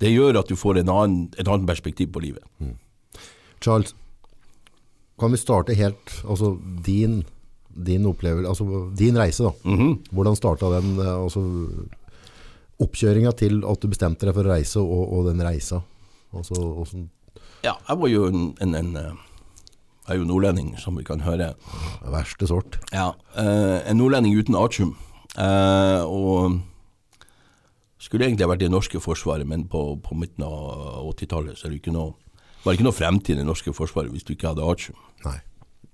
det 0.00 0.12
gjør 0.12 0.40
at 0.42 0.48
du 0.48 0.56
får 0.56 0.82
en 0.82 0.88
annen, 0.88 1.30
et 1.38 1.48
annet 1.48 1.66
perspektiv 1.66 2.12
på 2.12 2.20
livet. 2.20 2.42
Charles, 3.60 3.94
kan 5.18 5.32
vi 5.32 5.36
starte 5.36 5.74
helt, 5.74 6.22
altså 6.28 6.58
din, 6.86 7.24
din 7.74 8.04
altså 8.06 8.66
din 8.96 9.16
reise 9.16 9.44
da. 9.44 9.52
Mhm. 9.64 9.98
Hvordan 10.12 10.36
startet 10.36 10.72
den, 10.82 10.98
eh, 10.98 11.16
altså 11.24 11.40
oppkjøringen 12.80 13.36
til 13.36 13.64
at 13.68 13.80
du 13.82 13.88
bestemte 13.92 14.26
deg 14.26 14.34
for 14.34 14.44
å 14.48 14.54
reise 14.54 14.80
og, 14.80 15.12
og 15.12 15.26
den 15.28 15.42
reisa? 15.44 15.82
Altså, 16.32 16.54
hvordan, 16.54 17.08
Ja, 17.64 17.74
jeg 17.88 17.98
var 18.00 18.08
jo 18.08 18.26
en, 18.30 18.54
en, 18.60 18.74
en 18.74 18.96
eh, 18.96 19.12
Jeg 20.08 20.16
er 20.16 20.18
jo 20.22 20.24
nordlending, 20.26 20.72
som 20.78 20.96
vi 20.96 21.04
kan 21.04 21.20
høre. 21.20 21.54
verste 22.10 22.46
sort. 22.48 22.78
Ja, 22.92 23.12
eh, 23.36 23.90
En 23.90 23.98
nordlending 23.98 24.34
uten 24.38 24.56
artium. 24.56 24.96
Og 25.38 26.60
skulle 28.00 28.26
egentlig 28.26 28.48
vært 28.48 28.62
i 28.62 28.66
det 28.66 28.72
norske 28.72 28.98
forsvaret, 29.00 29.46
men 29.46 29.66
på, 29.68 30.00
på 30.02 30.16
midten 30.18 30.42
av 30.46 31.04
80-tallet 31.12 31.58
så 31.58 31.66
er 31.68 31.74
det 31.74 31.82
ikke 31.82 31.92
noe, 31.94 32.14
var 32.64 32.72
det 32.72 32.78
ikke 32.80 32.86
noe 32.88 32.96
fremtid 32.96 33.36
i 33.36 33.40
det 33.42 33.46
norske 33.46 33.74
forsvaret 33.76 34.10
hvis 34.10 34.24
du 34.26 34.32
ikke 34.34 34.48
hadde 34.54 34.64
artium. 34.66 34.96
Nei. 35.26 35.36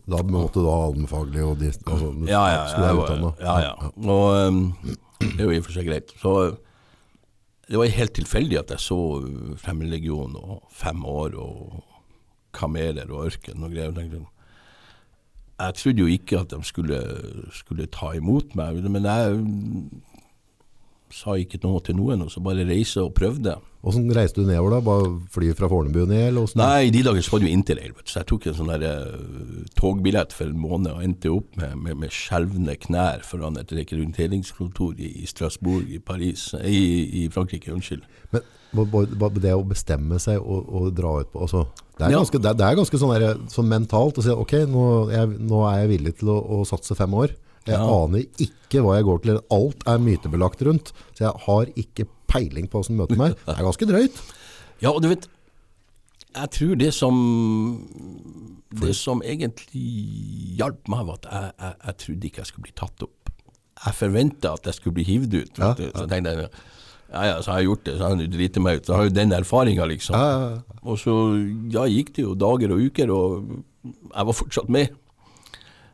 Da 0.07 0.21
måtte 0.23 0.63
du 0.63 0.69
ha 0.71 0.85
allmennfaglig 0.87 1.43
og 1.43 1.59
de, 1.59 1.73
altså, 1.73 2.13
Ja, 2.31 2.45
ja, 2.53 2.61
være 2.79 3.19
var- 3.23 3.41
ja, 3.43 3.57
ja. 3.65 3.73
Og 4.07 4.49
um, 4.49 4.61
det 5.19 5.41
er 5.41 5.45
jo 5.45 5.51
i 5.51 5.59
og 5.59 5.65
for 5.67 5.73
seg 5.75 5.89
greit. 5.89 6.13
Så 6.23 6.35
det 7.67 7.81
var 7.81 7.91
helt 7.91 8.15
tilfeldig 8.15 8.59
at 8.61 8.71
jeg 8.71 8.79
så 8.85 8.99
Fremmedlegionen 9.59 10.37
og 10.39 10.63
fem 10.71 11.03
år 11.05 11.35
og 11.43 11.83
kameler 12.55 13.11
og 13.11 13.27
ørken 13.33 13.65
og 13.67 13.73
greier. 13.75 13.91
tenkte, 13.97 14.23
Jeg 15.59 15.75
trodde 15.75 15.99
jo 16.05 16.07
ikke 16.07 16.39
at 16.41 16.51
de 16.55 16.63
skulle, 16.65 17.01
skulle 17.53 17.87
ta 17.91 18.13
imot 18.15 18.55
meg, 18.55 18.79
men 18.87 19.05
jeg 19.05 19.43
sa 21.15 21.37
ikke 21.39 21.61
noe 21.63 21.81
til 21.87 21.97
noen, 21.99 22.25
og 22.27 22.31
så 22.33 22.41
bare 22.45 22.65
reise 22.67 23.03
og 23.05 23.13
prøvde. 23.17 23.55
Hvordan 23.87 24.09
reiste 24.17 24.43
du 24.43 24.49
nedover 24.49 24.73
da? 24.75 24.81
Bare 24.83 25.11
fly 25.31 25.53
fra 25.55 25.69
Fornebu 25.71 26.01
ned, 26.11 26.25
eller 26.33 26.43
hvordan? 26.43 26.59
Nei, 26.59 26.89
i 26.89 26.91
de 26.91 27.05
dager 27.07 27.23
så 27.23 27.33
var 27.37 27.43
det 27.45 27.47
jo 27.51 27.55
interrail, 27.55 27.93
så 28.03 28.19
jeg 28.19 28.29
tok 28.33 28.49
en 28.51 28.57
sånn 28.59 28.73
der 28.73 28.87
uh, 29.15 29.61
togbillett 29.79 30.35
for 30.35 30.51
en 30.51 30.59
måned 30.59 30.91
og 30.91 31.05
endte 31.07 31.31
opp 31.31 31.55
med, 31.61 31.77
med, 31.85 32.01
med 32.03 32.15
skjelvende 32.15 32.75
knær 32.83 33.23
foran 33.27 33.61
et 33.63 33.71
rekrutteringskontor 33.79 34.99
i, 34.99 35.13
i 35.23 35.31
Strasbourg 35.31 35.87
i 35.95 36.01
Paris, 36.03 36.49
i, 36.67 36.83
i 37.23 37.27
Frankrike, 37.31 37.71
unnskyld. 37.77 38.03
Men 38.35 38.43
det 39.41 39.55
å 39.55 39.63
bestemme 39.65 40.19
seg 40.21 40.43
og, 40.43 40.67
og 40.67 40.91
dra 40.97 41.21
ut 41.23 41.31
på, 41.33 41.47
altså, 41.47 41.67
det 41.97 42.09
er 42.09 42.11
Ja. 42.17 42.19
ganske, 42.19 42.43
det 42.43 42.57
det 42.59 42.67
er 42.67 42.77
ganske 42.83 42.99
sånn, 43.01 43.15
der, 43.21 43.39
sånn 43.49 43.71
mentalt 43.71 44.19
å 44.19 44.25
si, 44.25 44.35
ok, 44.35 44.57
nå, 44.69 44.83
jeg, 45.15 45.39
nå 45.47 45.63
er 45.71 45.85
jeg 45.85 45.93
villig 45.95 46.17
til 46.19 46.35
å, 46.35 46.41
å 46.59 46.65
satse 46.69 46.99
fem 46.99 47.15
år. 47.15 47.33
Jeg 47.67 47.75
Ja. 47.79 47.87
aner 48.05 48.23
ikke 48.39 48.83
hva 48.85 48.97
jeg 48.97 49.05
går 49.09 49.23
til. 49.25 49.41
Alt 49.51 49.87
er 49.87 49.99
mytebelagt 49.99 50.63
rundt, 50.67 50.93
så 51.15 51.25
jeg 51.27 51.33
har 51.47 51.67
ikke 51.77 52.07
peiling 52.31 52.69
på 52.71 52.79
hvordan 52.81 52.97
du 52.97 53.03
møter 53.03 53.17
meg. 53.21 53.35
Det 53.47 53.57
er 53.59 53.67
ganske 53.67 53.89
drøyt. 53.91 54.21
Ja, 54.83 54.91
og 54.93 55.03
du 55.03 55.09
vet, 55.09 55.27
jeg 56.37 56.51
tror 56.53 56.75
det 56.77 56.93
som 56.95 57.15
Det 58.77 58.95
som 58.99 59.23
egentlig 59.25 60.57
hjalp 60.59 60.89
meg, 60.93 61.07
var 61.09 61.19
at 61.23 61.27
jeg, 61.33 61.53
jeg, 61.61 61.75
jeg 61.87 61.97
trodde 62.03 62.27
ikke 62.29 62.43
jeg 62.43 62.47
skulle 62.51 62.67
bli 62.67 62.75
tatt 62.77 63.03
opp. 63.07 63.31
Jeg 63.87 63.95
forventa 63.95 64.53
at 64.57 64.67
jeg 64.69 64.75
skulle 64.75 64.95
bli 64.99 65.05
hivd 65.07 65.35
ut. 65.37 65.59
Ja, 65.61 65.71
ja. 65.79 65.91
Så 65.95 66.07
tenkte 66.11 66.33
jeg 66.35 66.49
ja, 67.07 67.23
ja, 67.23 67.35
så 67.41 67.53
har 67.53 67.61
jeg 67.63 67.69
gjort 67.69 67.85
det, 67.87 67.93
så 67.97 68.03
har 68.09 68.17
jeg 68.19 68.31
driti 68.35 68.61
meg 68.61 68.81
ut. 68.81 68.87
Så 68.89 68.95
har 68.97 69.05
jeg 69.07 69.13
jo 69.13 69.17
den 69.21 69.33
erfaringa, 69.37 69.85
liksom. 69.87 70.17
Ja, 70.19 70.27
ja, 70.27 70.49
ja. 70.57 70.79
Og 70.91 70.99
så 70.99 71.13
ja, 71.73 71.85
gikk 71.87 72.11
det 72.17 72.25
jo 72.25 72.35
dager 72.35 72.75
og 72.75 72.83
uker, 72.83 73.13
og 73.15 73.53
jeg 73.87 74.27
var 74.27 74.35
fortsatt 74.37 74.69
med. 74.75 74.91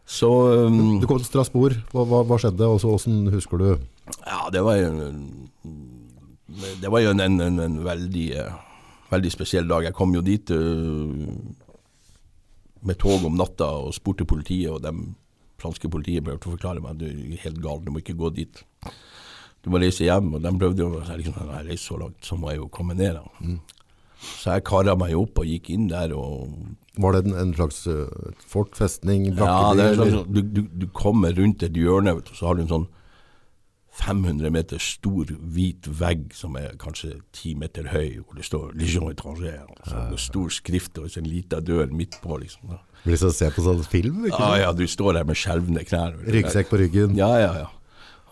Så 0.08 0.28
um, 0.66 0.98
Du 1.00 1.06
kom 1.06 1.20
til 1.20 1.28
Strasbourg, 1.28 1.78
hva, 1.92 2.04
hva, 2.08 2.22
hva 2.26 2.38
skjedde, 2.40 2.68
og 2.68 2.80
så 2.82 2.90
hvordan 2.90 3.30
husker 3.32 3.62
du? 3.62 3.68
Ja, 4.26 4.44
det 4.52 4.62
var 4.66 4.76
jo 4.80 4.90
det 6.82 6.90
var 6.90 7.00
jo 7.00 7.12
en, 7.14 7.20
en, 7.20 7.40
en, 7.40 7.58
en 7.64 7.76
veldig, 7.84 8.26
veldig 9.12 9.30
spesiell 9.32 9.68
dag. 9.68 9.86
Jeg 9.86 9.96
kom 9.96 10.12
jo 10.14 10.20
dit 10.24 10.50
uh, 10.52 11.16
med 12.82 12.98
tog 13.00 13.24
om 13.24 13.38
natta 13.38 13.70
og 13.86 13.94
spurte 13.96 14.26
politiet, 14.28 14.68
og 14.72 14.82
de 14.84 14.92
franske 15.62 15.88
politiet 15.88 16.24
prøvde 16.26 16.50
å 16.50 16.56
forklare 16.56 16.82
meg 16.82 16.96
at 16.96 17.00
du 17.00 17.08
er 17.08 17.42
helt 17.44 17.62
gal, 17.62 17.80
du 17.80 17.92
må 17.94 18.02
ikke 18.02 18.18
gå 18.18 18.32
dit. 18.36 18.64
Du 19.62 19.70
må 19.70 19.78
reise 19.78 20.04
hjem, 20.04 20.32
og 20.34 20.42
de 20.42 20.52
prøvde 20.58 20.82
jo 20.82 20.90
å 20.98 21.04
si 21.06 21.20
liksom, 21.20 21.38
når 21.38 21.54
jeg 21.60 21.68
reiste 21.70 21.86
så 21.92 22.00
langt, 22.00 22.18
så 22.26 22.38
må 22.38 22.50
jeg 22.50 22.58
jo 22.58 22.70
komme 22.74 22.98
ned. 22.98 23.20
Da. 23.20 23.24
Så 24.22 24.56
jeg 24.56 24.64
kara 24.68 24.94
meg 24.98 25.16
opp 25.18 25.40
og 25.42 25.48
gikk 25.48 25.72
inn 25.74 25.88
der 25.90 26.14
og 26.14 26.52
Var 27.02 27.16
det 27.16 27.22
en, 27.26 27.36
en 27.40 27.54
slags 27.56 27.82
uh, 27.88 28.06
fortfestning? 28.46 29.30
Ja, 29.34 29.72
det 29.74 29.84
er 29.84 29.94
eller? 29.96 30.16
sånn, 30.18 30.34
du, 30.34 30.42
du, 30.42 30.62
du 30.84 30.86
kommer 30.94 31.34
rundt 31.34 31.64
et 31.64 31.78
hjørne, 31.78 32.14
og 32.18 32.34
så 32.36 32.50
har 32.50 32.58
du 32.58 32.66
en 32.66 32.72
sånn 32.72 32.90
500 33.92 34.48
meter 34.52 34.80
stor, 34.80 35.28
hvit 35.52 35.84
vegg 35.84 36.30
som 36.32 36.54
er 36.56 36.78
kanskje 36.80 37.18
10 37.36 37.58
meter 37.60 37.90
høy, 37.92 38.22
hvor 38.22 38.38
det 38.38 38.46
står 38.48 38.70
'Legion 38.72 39.10
étranger'. 39.12 39.66
Altså, 39.68 40.16
stor 40.16 40.48
skrift 40.48 40.98
og 40.98 41.12
en 41.16 41.28
liten 41.28 41.64
dør 41.64 41.92
midt 41.92 42.16
på, 42.22 42.38
liksom. 42.40 42.72
Da. 42.72 42.78
Blir 43.04 43.20
som 43.20 43.28
å 43.28 43.36
se 43.36 43.50
på 43.52 43.64
sånn 43.66 43.84
film, 43.84 44.24
ikke 44.30 44.40
Ja, 44.40 44.56
ja, 44.62 44.72
du 44.72 44.86
står 44.88 45.18
der 45.18 45.28
med 45.28 45.36
skjelvende 45.36 45.84
knær. 45.84 46.16
Ryggsekk 46.24 46.72
på 46.72 46.80
ryggen. 46.80 47.16
Ja, 47.20 47.34
ja, 47.36 47.52
ja. 47.66 47.68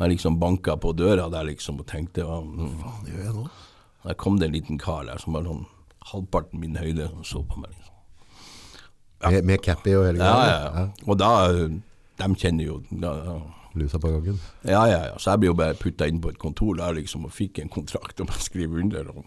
Jeg 0.00 0.14
liksom 0.14 0.38
banka 0.40 0.78
på 0.80 0.94
døra 0.96 1.28
der 1.28 1.44
liksom 1.44 1.82
og 1.82 1.86
tenkte 1.86 2.24
hva 2.24 2.40
faen 2.40 3.10
gjør 3.10 3.24
jeg 3.26 3.34
nå? 3.36 3.48
Der 4.06 4.16
kom 4.16 4.38
det 4.40 4.48
en 4.48 4.56
liten 4.56 4.78
kar 4.80 5.04
der 5.04 5.20
som 5.20 5.36
var 5.36 5.44
sånn 5.44 5.66
halvparten 6.12 6.60
min 6.60 6.76
høyde 6.80 7.08
og 7.14 7.24
så 7.26 7.42
på 7.46 7.60
meg. 7.62 7.70
liksom. 7.74 7.86
Med, 9.30 9.44
med 9.44 9.60
cappy 9.64 9.92
og 9.98 10.06
hele 10.08 10.24
Ja, 10.24 10.34
greia? 10.36 10.52
ja, 10.52 10.84
ja. 10.84 11.06
Og 11.06 11.18
da 11.20 11.30
De 12.20 12.28
kjenner 12.36 12.64
jo 12.66 12.78
da, 12.90 13.10
Lusa 13.78 13.98
på 14.02 14.10
gangen. 14.12 14.38
Ja, 14.66 14.82
ja, 14.90 15.00
ja. 15.10 15.18
Så 15.20 15.30
jeg 15.30 15.40
ble 15.40 15.50
jo 15.52 15.54
bare 15.56 15.76
putta 15.78 16.08
inn 16.10 16.18
på 16.20 16.32
et 16.32 16.38
kontor 16.42 16.74
der 16.80 16.96
liksom 16.96 17.24
og 17.28 17.32
fikk 17.32 17.60
en 17.62 17.68
kontrakt 17.72 18.20
om 18.20 18.26
å 18.28 18.40
skrive 18.42 18.80
under. 18.82 19.06
Og, 19.14 19.24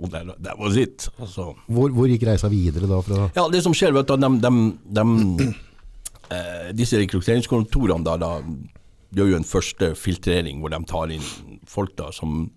og 0.00 0.10
that, 0.10 0.30
that 0.42 0.58
was 0.58 0.78
it. 0.80 1.08
Altså. 1.18 1.50
Hvor, 1.68 1.90
hvor 1.94 2.08
gikk 2.10 2.24
reisa 2.26 2.48
videre 2.50 2.88
da 2.90 2.98
fra 3.04 3.28
Ja, 3.36 3.44
det 3.52 3.60
som 3.66 3.74
skjer, 3.76 3.92
vet 3.94 4.08
du, 4.08 4.16
de, 4.16 4.30
de, 4.40 4.54
de, 4.98 5.48
eh, 6.30 6.70
disse 6.74 6.98
rekrutteringskontorene 7.02 8.06
da, 8.06 8.16
da 8.18 8.32
gjør 9.14 9.34
jo 9.34 9.38
en 9.42 9.46
første 9.46 9.92
filtrering 9.98 10.62
hvor 10.62 10.72
de 10.74 10.80
tar 10.90 11.12
inn 11.14 11.28
folk 11.70 11.94
da 12.00 12.08
som 12.14 12.48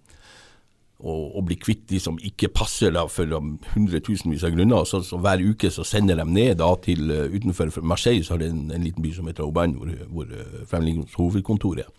og 1.06 1.44
blir 1.46 1.60
kvitt 1.62 1.84
de 1.92 2.00
som 2.02 2.16
ikke 2.18 2.50
passer 2.50 2.90
da 2.96 3.04
for 3.12 3.30
hundretusenvis 3.76 4.44
av 4.48 4.56
grunner. 4.56 4.86
Så, 4.90 5.04
så 5.06 5.20
Hver 5.22 5.44
uke 5.46 5.70
så 5.70 5.86
sender 5.86 6.18
de 6.18 6.26
ned 6.26 6.58
da 6.58 6.72
til 6.82 7.12
uh, 7.12 7.28
utenfor 7.30 7.70
Marseille, 7.86 8.24
så 8.26 8.34
har 8.34 8.42
de 8.42 8.50
en, 8.50 8.72
en 8.74 8.84
liten 8.84 9.06
by 9.06 9.12
som 9.14 9.30
heter 9.30 9.46
Aubagne, 9.46 9.78
hvor, 9.78 9.92
hvor 10.10 10.32
uh, 10.34 10.64
Fremlingons 10.70 11.14
hovedkontor 11.20 11.84
er. 11.84 11.92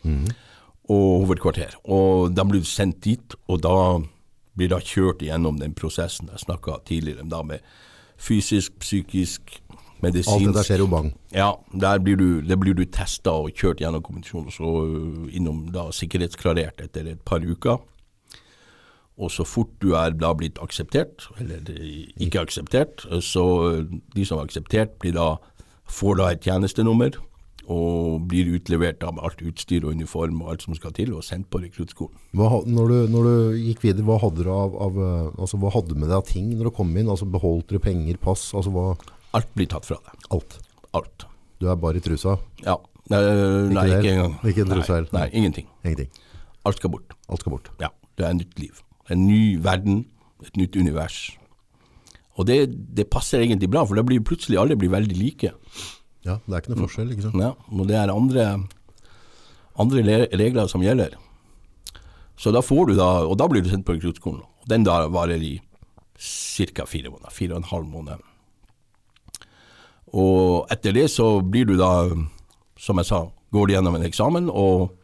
Og 0.88 1.26
hovedkvarter. 1.26 1.76
Og 1.84 2.34
de 2.34 2.46
blir 2.48 2.64
sendt 2.66 3.04
dit, 3.04 3.36
og 3.46 3.62
da 3.62 3.76
blir 4.58 4.72
da 4.72 4.80
kjørt 4.82 5.22
igjennom 5.22 5.60
den 5.60 5.76
prosessen 5.78 6.30
jeg 6.32 6.42
snakka 6.42 6.80
tidligere 6.88 7.26
da 7.30 7.44
med 7.46 7.62
fysisk, 8.18 8.80
psykisk, 8.82 9.60
medisinsk 10.02 10.34
Alt 10.34 10.48
det 10.48 10.54
der 10.56 10.66
skjer 10.66 10.82
jo 10.82 10.88
bang. 10.90 11.12
ja, 11.34 11.52
der 11.70 12.00
blir 12.02 12.18
du, 12.18 12.40
der 12.42 12.58
blir 12.58 12.74
du 12.74 12.82
testa 12.84 13.30
og 13.30 13.54
kjørt 13.54 13.78
gjennom 13.82 14.02
kommisjonen, 14.02 14.50
og 14.50 14.56
så 14.56 14.72
ø, 14.82 15.28
innom 15.30 15.68
da 15.74 15.88
sikkerhetsklarert 15.94 16.82
etter 16.82 17.12
et 17.14 17.22
par 17.22 17.46
uker. 17.46 17.78
Og 19.18 19.32
så 19.34 19.42
fort 19.46 19.70
du 19.82 19.92
er 19.98 20.12
da 20.14 20.30
blitt 20.38 20.60
akseptert, 20.62 21.24
eller 21.42 21.64
ikke 22.22 22.38
akseptert, 22.44 23.02
så 23.24 23.42
de 24.14 24.24
som 24.28 24.38
er 24.38 24.44
akseptert, 24.46 24.92
blir 25.02 25.16
da, 25.16 25.32
får 25.90 26.20
da 26.20 26.28
et 26.34 26.44
tjenestenummer 26.46 27.16
og 27.68 28.22
blir 28.30 28.48
utlevert 28.56 29.02
med 29.12 29.20
alt 29.26 29.42
utstyr 29.44 29.84
og 29.84 29.90
uniform 29.98 30.38
og 30.40 30.52
alt 30.54 30.62
som 30.64 30.76
skal 30.78 30.94
til, 30.96 31.10
og 31.18 31.24
sendt 31.26 31.50
på 31.52 31.60
rekruttskolen. 31.60 32.14
Når, 32.38 32.94
når 33.12 33.26
du 33.28 33.58
gikk 33.66 33.82
videre, 33.84 34.06
hva 34.08 34.16
hadde 34.22 34.46
du 34.46 34.52
av, 34.54 34.76
av 34.86 34.96
eh, 35.04 35.26
altså, 35.42 35.58
hva 35.60 35.72
hadde 35.74 35.98
med 35.98 36.08
deg 36.08 36.16
av 36.16 36.24
ting 36.30 36.54
når 36.54 36.70
du 36.70 36.74
kom 36.78 36.94
inn? 36.96 37.10
Altså, 37.12 37.28
beholdt 37.28 37.68
du 37.74 37.76
penger, 37.82 38.16
pass, 38.22 38.46
altså 38.56 38.72
hva, 38.72 38.86
Alt 39.36 39.50
blir 39.58 39.68
tatt 39.68 39.84
fra 39.84 39.98
deg. 40.00 40.24
alt. 40.32 40.56
Alt. 40.96 41.26
Du 41.60 41.66
er 41.68 41.76
bare 41.76 42.00
i 42.00 42.04
trusa, 42.06 42.38
Ja. 42.64 42.78
Nei, 43.10 43.18
nei 43.72 43.84
det? 43.88 43.98
ikke 44.00 44.14
engang. 44.14 44.34
Ikke 44.44 44.62
en 44.64 44.68
nei, 44.68 44.76
trussel? 44.78 45.06
nei, 45.16 45.26
ingenting. 45.32 45.66
ingenting. 45.84 46.08
Alt 46.68 46.76
skal 46.80 46.90
bort. 46.92 47.12
Alt 47.28 47.40
skal 47.44 47.52
bort. 47.56 47.68
Ja, 47.80 47.88
det 48.20 48.24
er 48.28 48.34
nytt 48.36 48.56
liv. 48.60 48.80
En 49.12 49.26
ny 49.26 49.58
verden, 49.64 50.04
et 50.44 50.56
nytt 50.60 50.76
univers. 50.76 51.38
Og 52.38 52.46
det, 52.46 52.58
det 52.94 53.08
passer 53.10 53.42
egentlig 53.42 53.70
bra, 53.72 53.84
for 53.86 53.98
da 53.98 54.04
blir 54.06 54.22
plutselig 54.24 54.60
alle 54.60 54.76
blir 54.78 54.92
veldig 54.92 55.16
like. 55.18 55.52
Ja, 56.26 56.38
det 56.44 56.52
er 56.52 56.60
ikke 56.60 56.74
noe 56.74 56.84
forskjell, 56.84 57.14
ikke 57.14 57.26
sant? 57.26 57.40
Ja, 57.42 57.54
og 57.72 57.88
det 57.88 57.96
er 57.98 58.12
andre, 58.12 58.44
andre 59.80 60.20
regler 60.38 60.70
som 60.70 60.84
gjelder. 60.84 61.16
Så 62.38 62.52
da 62.54 62.62
får 62.62 62.90
du 62.90 62.94
da, 62.98 63.08
og 63.26 63.34
da 63.40 63.48
blir 63.50 63.64
du 63.64 63.70
sendt 63.72 63.86
på 63.88 63.96
rekruttskolen. 63.96 64.44
Den 64.70 64.86
da 64.86 65.00
varer 65.10 65.42
i 65.42 65.56
ca. 66.18 66.86
fire 66.86 67.10
måneder, 67.10 67.34
fire 67.34 67.56
og 67.56 67.62
en 67.62 67.70
halv 67.72 67.88
måned. 67.90 68.26
Og 70.14 70.70
etter 70.72 70.94
det 70.94 71.08
så 71.12 71.40
blir 71.42 71.66
du 71.68 71.74
da, 71.78 72.06
som 72.78 73.00
jeg 73.02 73.10
sa, 73.10 73.24
går 73.54 73.66
du 73.66 73.74
gjennom 73.74 73.98
en 73.98 74.06
eksamen, 74.06 74.48
og 74.50 74.94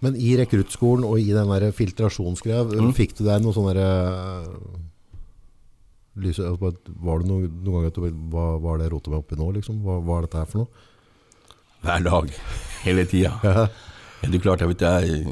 Men 0.00 0.14
i 0.16 0.30
rekruttskolen 0.40 1.04
og 1.04 1.18
i 1.20 1.26
den 1.36 1.50
der 1.52 1.72
filtrasjonsgreia, 1.76 2.62
Mm. 2.64 2.92
fikk 2.96 3.16
du 3.18 3.24
deg 3.26 3.42
noe 3.44 3.52
sånn 3.52 3.68
derre 3.68 3.88
altså, 6.16 6.46
Var 6.60 7.18
det 7.20 7.28
noe, 7.28 7.48
noen 7.48 7.74
ganger 7.74 7.90
at 7.90 7.94
du 7.94 8.00
Hva 8.32 8.74
er 8.74 8.78
det 8.80 8.86
jeg 8.88 8.92
roter 8.94 9.10
meg 9.14 9.20
oppi 9.24 9.36
nå, 9.40 9.50
liksom? 9.58 9.82
Hva, 9.84 9.98
hva 10.04 10.18
er 10.18 10.26
dette 10.28 10.38
her 10.42 10.50
for 10.54 10.64
noe? 10.64 10.86
hver 11.80 12.02
dag, 12.04 12.26
hele 12.84 13.06
tida. 13.08 13.30
Er 14.20 14.28
du 14.28 14.36
klart, 14.38 14.60
jeg 14.60 14.68
vet 14.68 14.82
jeg 14.84 15.22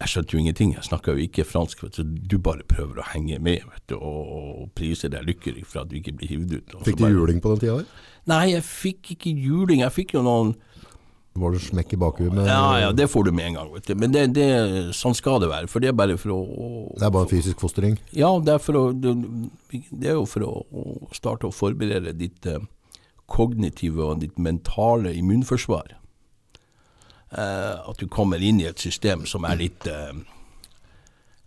Jeg 0.00 0.08
skjønte 0.08 0.32
jo 0.32 0.38
ingenting, 0.40 0.70
jeg 0.72 0.86
snakka 0.86 1.12
jo 1.12 1.20
ikke 1.26 1.44
fransk, 1.44 1.82
vet 1.84 1.98
du. 2.00 2.14
du 2.32 2.38
bare 2.40 2.64
prøver 2.64 3.02
å 3.02 3.04
henge 3.12 3.36
med 3.44 3.60
vet 3.68 3.84
du, 3.92 3.94
og, 3.98 4.30
og 4.62 4.70
prise 4.74 5.10
deg 5.12 5.28
lykkelig 5.28 5.66
for 5.68 5.82
at 5.84 5.90
du 5.92 5.98
ikke 6.00 6.14
blir 6.16 6.32
hivd 6.32 6.56
ut. 6.56 6.72
Fikk 6.88 6.96
du 6.96 7.04
bare- 7.04 7.12
juling 7.14 7.42
på 7.44 7.52
den 7.52 7.60
tida? 7.60 7.84
Nei, 8.32 8.46
jeg 8.54 8.64
fikk 8.64 9.12
ikke 9.18 9.34
juling, 9.36 9.84
jeg 9.84 9.92
fikk 9.98 10.14
jo 10.16 10.22
noen 10.24 10.54
Var 11.32 11.54
det 11.54 11.62
smekk 11.64 11.94
i 11.94 11.96
bakhuet 11.96 12.40
Ja 12.44 12.64
ja, 12.76 12.90
det 12.92 13.06
får 13.08 13.24
du 13.24 13.32
med 13.32 13.46
en 13.46 13.54
gang, 13.56 13.70
vet 13.72 13.86
du. 13.88 13.94
Men 13.96 14.12
det, 14.12 14.26
det, 14.36 14.48
sånn 14.96 15.16
skal 15.16 15.40
det 15.40 15.48
være, 15.48 15.70
for 15.72 15.80
det 15.80 15.88
er 15.88 15.96
bare 15.96 16.18
for 16.20 16.34
å 16.34 16.42
Det 16.98 17.06
er 17.08 17.14
bare 17.14 17.30
fysisk 17.30 17.64
fostring? 17.64 17.96
Ja, 18.12 18.34
det 18.44 18.52
er, 18.52 18.76
å, 18.76 18.84
det, 18.92 19.14
det 19.72 20.12
er 20.12 20.18
jo 20.18 20.26
for 20.28 20.44
å, 20.44 20.52
å 20.68 21.08
starte 21.16 21.48
å 21.48 21.54
forberede 21.56 22.12
ditt 22.18 22.48
eh, 22.50 22.60
kognitive 23.32 24.04
og 24.04 24.20
ditt 24.20 24.36
mentale 24.36 25.14
immunforsvar. 25.16 25.96
Eh, 27.32 27.74
at 27.80 27.96
du 27.96 28.06
kommer 28.12 28.44
inn 28.44 28.60
i 28.60 28.68
et 28.68 28.84
system 28.84 29.24
som 29.24 29.48
er 29.48 29.56
litt 29.64 29.88
eh, 29.88 30.12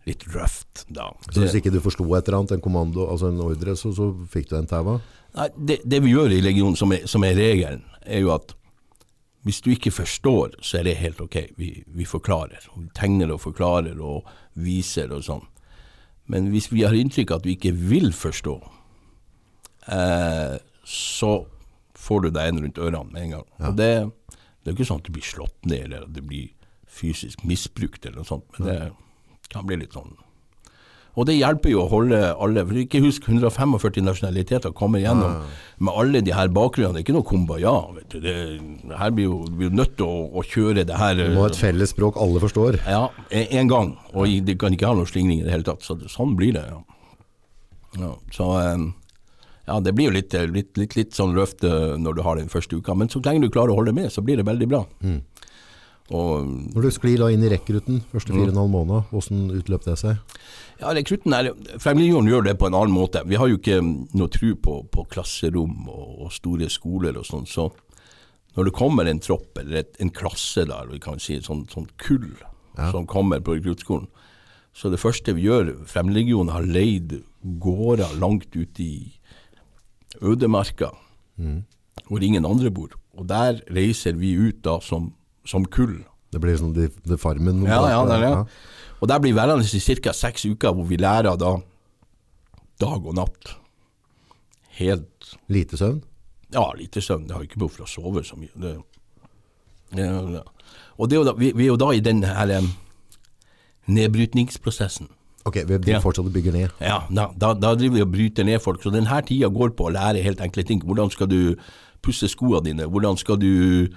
litt 0.10 0.26
røft, 0.34 0.86
da. 0.90 1.12
Så 1.30 1.42
hvis 1.42 1.56
ikke 1.58 1.74
du 1.74 1.80
forsto 1.82 2.06
et 2.14 2.28
eller 2.28 2.42
annet, 2.42 2.58
en 2.58 2.62
kommando, 2.62 3.08
altså 3.10 3.30
en 3.30 3.42
ordre, 3.42 3.74
så, 3.78 3.94
så 3.94 4.12
fikk 4.34 4.50
du 4.52 4.58
en 4.58 4.70
tæva? 4.70 5.00
Nei, 5.38 5.50
det, 5.58 5.82
det 5.86 6.02
vi 6.06 6.14
gjør 6.14 6.34
i 6.34 6.44
legionen, 6.46 6.78
som 6.78 6.94
som 7.10 7.26
er 7.26 7.38
regelen, 7.38 7.82
er 8.06 8.22
jo 8.22 8.34
at 8.34 8.54
hvis 9.46 9.62
du 9.62 9.70
ikke 9.76 9.94
forstår, 9.94 10.56
så 10.66 10.80
er 10.80 10.88
det 10.88 10.96
helt 10.98 11.20
ok. 11.22 11.36
Vi, 11.58 11.84
vi 11.86 12.06
forklarer. 12.10 12.66
Vi 12.74 12.88
tegner 12.98 13.30
og 13.36 13.44
forklarer 13.44 14.00
og 14.02 14.26
viser 14.58 15.14
og 15.14 15.22
sånn. 15.28 15.44
Men 16.26 16.50
hvis 16.50 16.72
vi 16.72 16.82
har 16.82 16.98
inntrykk 16.98 17.36
av 17.36 17.44
at 17.44 17.46
du 17.46 17.52
ikke 17.54 17.76
vil 17.78 18.10
forstå, 18.18 18.56
eh, 19.94 20.56
så 20.82 21.32
får 21.94 22.26
du 22.26 22.30
deg 22.34 22.50
en 22.50 22.64
rundt 22.64 22.82
ørene 22.82 23.12
med 23.12 23.22
en 23.22 23.36
gang. 23.36 23.48
Og 23.70 23.78
det, 23.78 23.92
det 24.34 24.72
er 24.72 24.74
jo 24.74 24.78
ikke 24.80 24.90
sånn 24.90 25.04
at 25.04 25.10
du 25.10 25.14
blir 25.14 25.30
slått 25.30 25.70
ned, 25.70 25.84
eller 25.86 26.08
at 26.08 26.16
du 26.18 26.24
blir 26.26 26.50
fysisk 26.96 27.46
misbrukt 27.46 28.06
eller 28.06 28.24
noe 28.24 28.30
sånt, 28.30 28.48
men 28.56 28.68
det 28.70 29.52
kan 29.52 29.68
bli 29.68 29.78
litt 29.84 29.94
sånn 29.94 30.16
og 31.16 31.26
det 31.30 31.38
hjelper 31.38 31.72
jo 31.72 31.84
å 31.84 31.90
holde 31.92 32.18
alle 32.44 32.64
for 32.68 32.80
Ikke 32.82 33.00
husk 33.04 33.28
145 33.30 34.04
nasjonaliteter 34.04 34.74
kommer 34.76 35.00
gjennom 35.00 35.46
med 35.80 35.94
alle 36.02 36.22
de 36.22 36.34
her 36.36 36.52
bakgrunnene. 36.52 36.98
Det 36.98 37.04
er 37.04 37.06
ikke 37.06 37.16
noe 37.16 37.28
kumbaya. 37.30 37.74
vet 37.96 38.10
du. 38.12 38.20
Det, 38.24 38.36
her 39.00 39.12
blir 39.16 39.30
jo, 39.30 39.38
vi 39.56 39.70
jo 39.70 39.72
nødt 39.76 39.96
til 40.00 40.06
å, 40.08 40.28
å 40.40 40.44
kjøre 40.44 40.84
det 40.88 41.00
her 41.00 41.16
Du 41.20 41.34
må 41.36 41.46
ha 41.46 41.54
et 41.54 41.60
felles 41.60 41.92
språk 41.96 42.20
alle 42.20 42.44
forstår. 42.44 42.82
ja, 42.84 43.06
en, 43.30 43.48
en 43.62 43.72
gang. 43.72 43.96
Og 44.14 44.28
det 44.46 44.58
kan 44.60 44.76
ikke 44.76 44.92
ha 44.92 44.98
noen 45.00 45.08
slingring 45.10 45.40
i 45.42 45.48
det 45.48 45.56
hele 45.56 45.68
tatt. 45.68 45.84
Så 45.88 45.98
sånn 46.12 46.36
blir 46.40 46.54
det. 46.60 46.68
Ja. 46.68 46.84
Ja, 47.96 48.14
så 48.36 48.52
Um, 48.60 48.94
ja, 49.66 49.80
det 49.82 49.96
blir 49.98 50.12
jo 50.12 50.14
litt, 50.14 50.34
litt, 50.54 50.76
litt, 50.78 50.94
litt 50.94 51.16
sånn 51.18 51.32
røft 51.34 51.64
eh, 51.66 51.96
når 51.98 52.20
du 52.20 52.22
har 52.22 52.36
den 52.38 52.52
første 52.54 52.78
uka. 52.78 52.94
Men 52.94 53.10
så 53.10 53.18
lenge 53.26 53.42
du 53.48 53.50
klarer 53.50 53.74
å 53.74 53.80
holde 53.80 53.96
med, 53.98 54.12
så 54.14 54.22
blir 54.22 54.38
det 54.38 54.46
veldig 54.46 54.68
bra. 54.70 54.84
Og 56.14 56.46
Når 56.76 56.86
du 56.86 56.92
sklir 56.94 57.18
da 57.18 57.32
inn 57.34 57.42
i 57.42 57.50
rekkruten 57.50 58.04
første 58.12 58.30
fire 58.36 58.52
og 58.52 58.54
en 58.54 58.60
halv 58.62 58.74
måned, 58.76 59.08
hvordan 59.10 59.48
utløp 59.58 59.88
det 59.88 59.96
seg? 59.98 60.20
Ja, 60.82 60.92
rekrutten 60.92 61.34
er, 61.36 61.54
Fremmedlegionen 61.80 62.30
gjør 62.30 62.48
det 62.50 62.58
på 62.60 62.68
en 62.68 62.76
annen 62.76 62.96
måte. 62.96 63.24
Vi 63.28 63.38
har 63.40 63.48
jo 63.48 63.60
ikke 63.60 63.80
noe 63.82 64.32
tro 64.34 64.52
på, 64.60 64.76
på 64.92 65.06
klasserom 65.14 65.88
og, 65.88 66.26
og 66.26 66.34
store 66.36 66.68
skoler 66.72 67.16
og 67.20 67.28
sånn. 67.28 67.48
Så 67.48 67.70
når 68.56 68.70
det 68.70 68.76
kommer 68.76 69.08
en 69.08 69.22
tropp 69.24 69.60
eller 69.62 69.84
et, 69.84 69.96
en 70.04 70.12
klasse 70.16 70.66
der, 70.68 70.92
vi 70.92 71.00
kan 71.04 71.22
si 71.22 71.38
et 71.40 71.48
sånt, 71.48 71.72
sånt 71.76 71.96
kull 72.02 72.28
som 72.92 73.08
kommer 73.08 73.40
på 73.40 73.56
rekruttskolen, 73.56 74.10
så 74.76 74.92
det 74.92 75.00
første 75.00 75.32
vi 75.38 75.46
gjør 75.48 75.72
Fremmedlegionen 75.88 76.52
har 76.52 76.68
leid 76.68 77.22
gårder 77.64 78.18
langt 78.20 78.52
ute 78.56 78.84
i 78.84 78.98
ødemarka, 80.20 80.92
hvor 82.10 82.24
ingen 82.24 82.48
andre 82.48 82.72
bor. 82.72 82.92
Og 83.16 83.28
der 83.30 83.62
reiser 83.72 84.20
vi 84.20 84.34
ut 84.36 84.60
da 84.68 84.82
som, 84.84 85.14
som 85.48 85.64
kull. 85.72 86.02
Det 86.32 86.42
blir 86.44 86.58
sånn 86.60 86.76
de, 86.76 86.90
de 87.08 87.18
farmen? 87.20 87.64
Ja, 87.64 87.80
ja, 87.88 88.02
der, 88.10 88.24
ja. 88.26 88.34
det. 88.44 88.95
Og 89.06 89.10
der 89.12 89.20
blir 89.22 89.36
værende 89.38 89.62
i 89.70 89.80
ca. 90.02 90.12
seks 90.18 90.46
uker, 90.50 90.74
hvor 90.74 90.88
vi 90.90 90.98
lærer 90.98 91.36
da 91.38 91.52
dag 92.82 93.06
og 93.06 93.14
natt. 93.16 93.52
Helt 94.80 95.36
Lite 95.48 95.78
søvn? 95.78 96.00
Ja, 96.54 96.64
lite 96.78 97.02
søvn. 97.02 97.28
Jeg 97.30 97.36
har 97.36 97.44
ikke 97.46 97.60
behov 97.62 97.70
for 97.76 97.86
å 97.86 97.90
sove 97.90 98.24
så 98.26 98.36
mye. 98.40 98.50
Det, 98.58 98.72
ja, 100.00 100.10
ja. 100.40 100.42
Og 100.98 101.10
det 101.12 101.20
er 101.20 101.28
da, 101.28 101.34
vi, 101.38 101.52
vi 101.56 101.68
er 101.68 101.72
jo 101.74 101.78
da 101.80 101.92
i 101.94 102.02
den 102.04 102.24
her 102.26 102.52
um, 102.58 102.72
nedbrytningsprosessen. 103.94 105.08
Ok, 105.46 105.56
vi 105.56 105.78
driver 105.78 105.92
Ja. 106.00 106.02
fortsatt 106.02 106.34
bygger 106.34 106.52
ned. 106.52 106.70
Ja, 106.82 107.04
da, 107.14 107.28
da, 107.38 107.54
da 107.54 107.76
driver 107.78 107.96
vi 108.00 108.02
og 108.02 108.12
bryter 108.12 108.44
ned 108.48 108.60
folk. 108.64 108.82
Så 108.84 108.90
denne 108.90 109.22
tida 109.28 109.48
går 109.54 109.76
på 109.78 109.86
å 109.86 109.94
lære 109.94 110.24
helt 110.26 110.42
enkle 110.42 110.64
ting. 110.66 110.82
Hvordan 110.82 111.12
skal 111.14 111.28
du 111.30 111.56
pusse 112.02 112.28
skoene 112.28 112.64
dine? 112.66 112.90
Hvordan 112.90 113.18
skal 113.22 113.38
du 113.38 113.88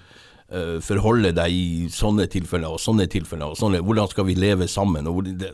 eh, 0.53 0.78
forholde 0.84 1.32
deg 1.36 1.55
i 1.55 1.88
sånne 1.92 2.28
tilfeller 2.30 2.74
og 2.74 2.82
sånne 2.82 3.09
tilfeller? 3.11 3.53
og 3.53 3.61
sånne, 3.61 3.82
Hvordan 3.84 4.11
skal 4.12 4.28
vi 4.28 4.38
leve 4.38 4.68
sammen? 4.68 5.09
Og 5.11 5.24
det, 5.28 5.53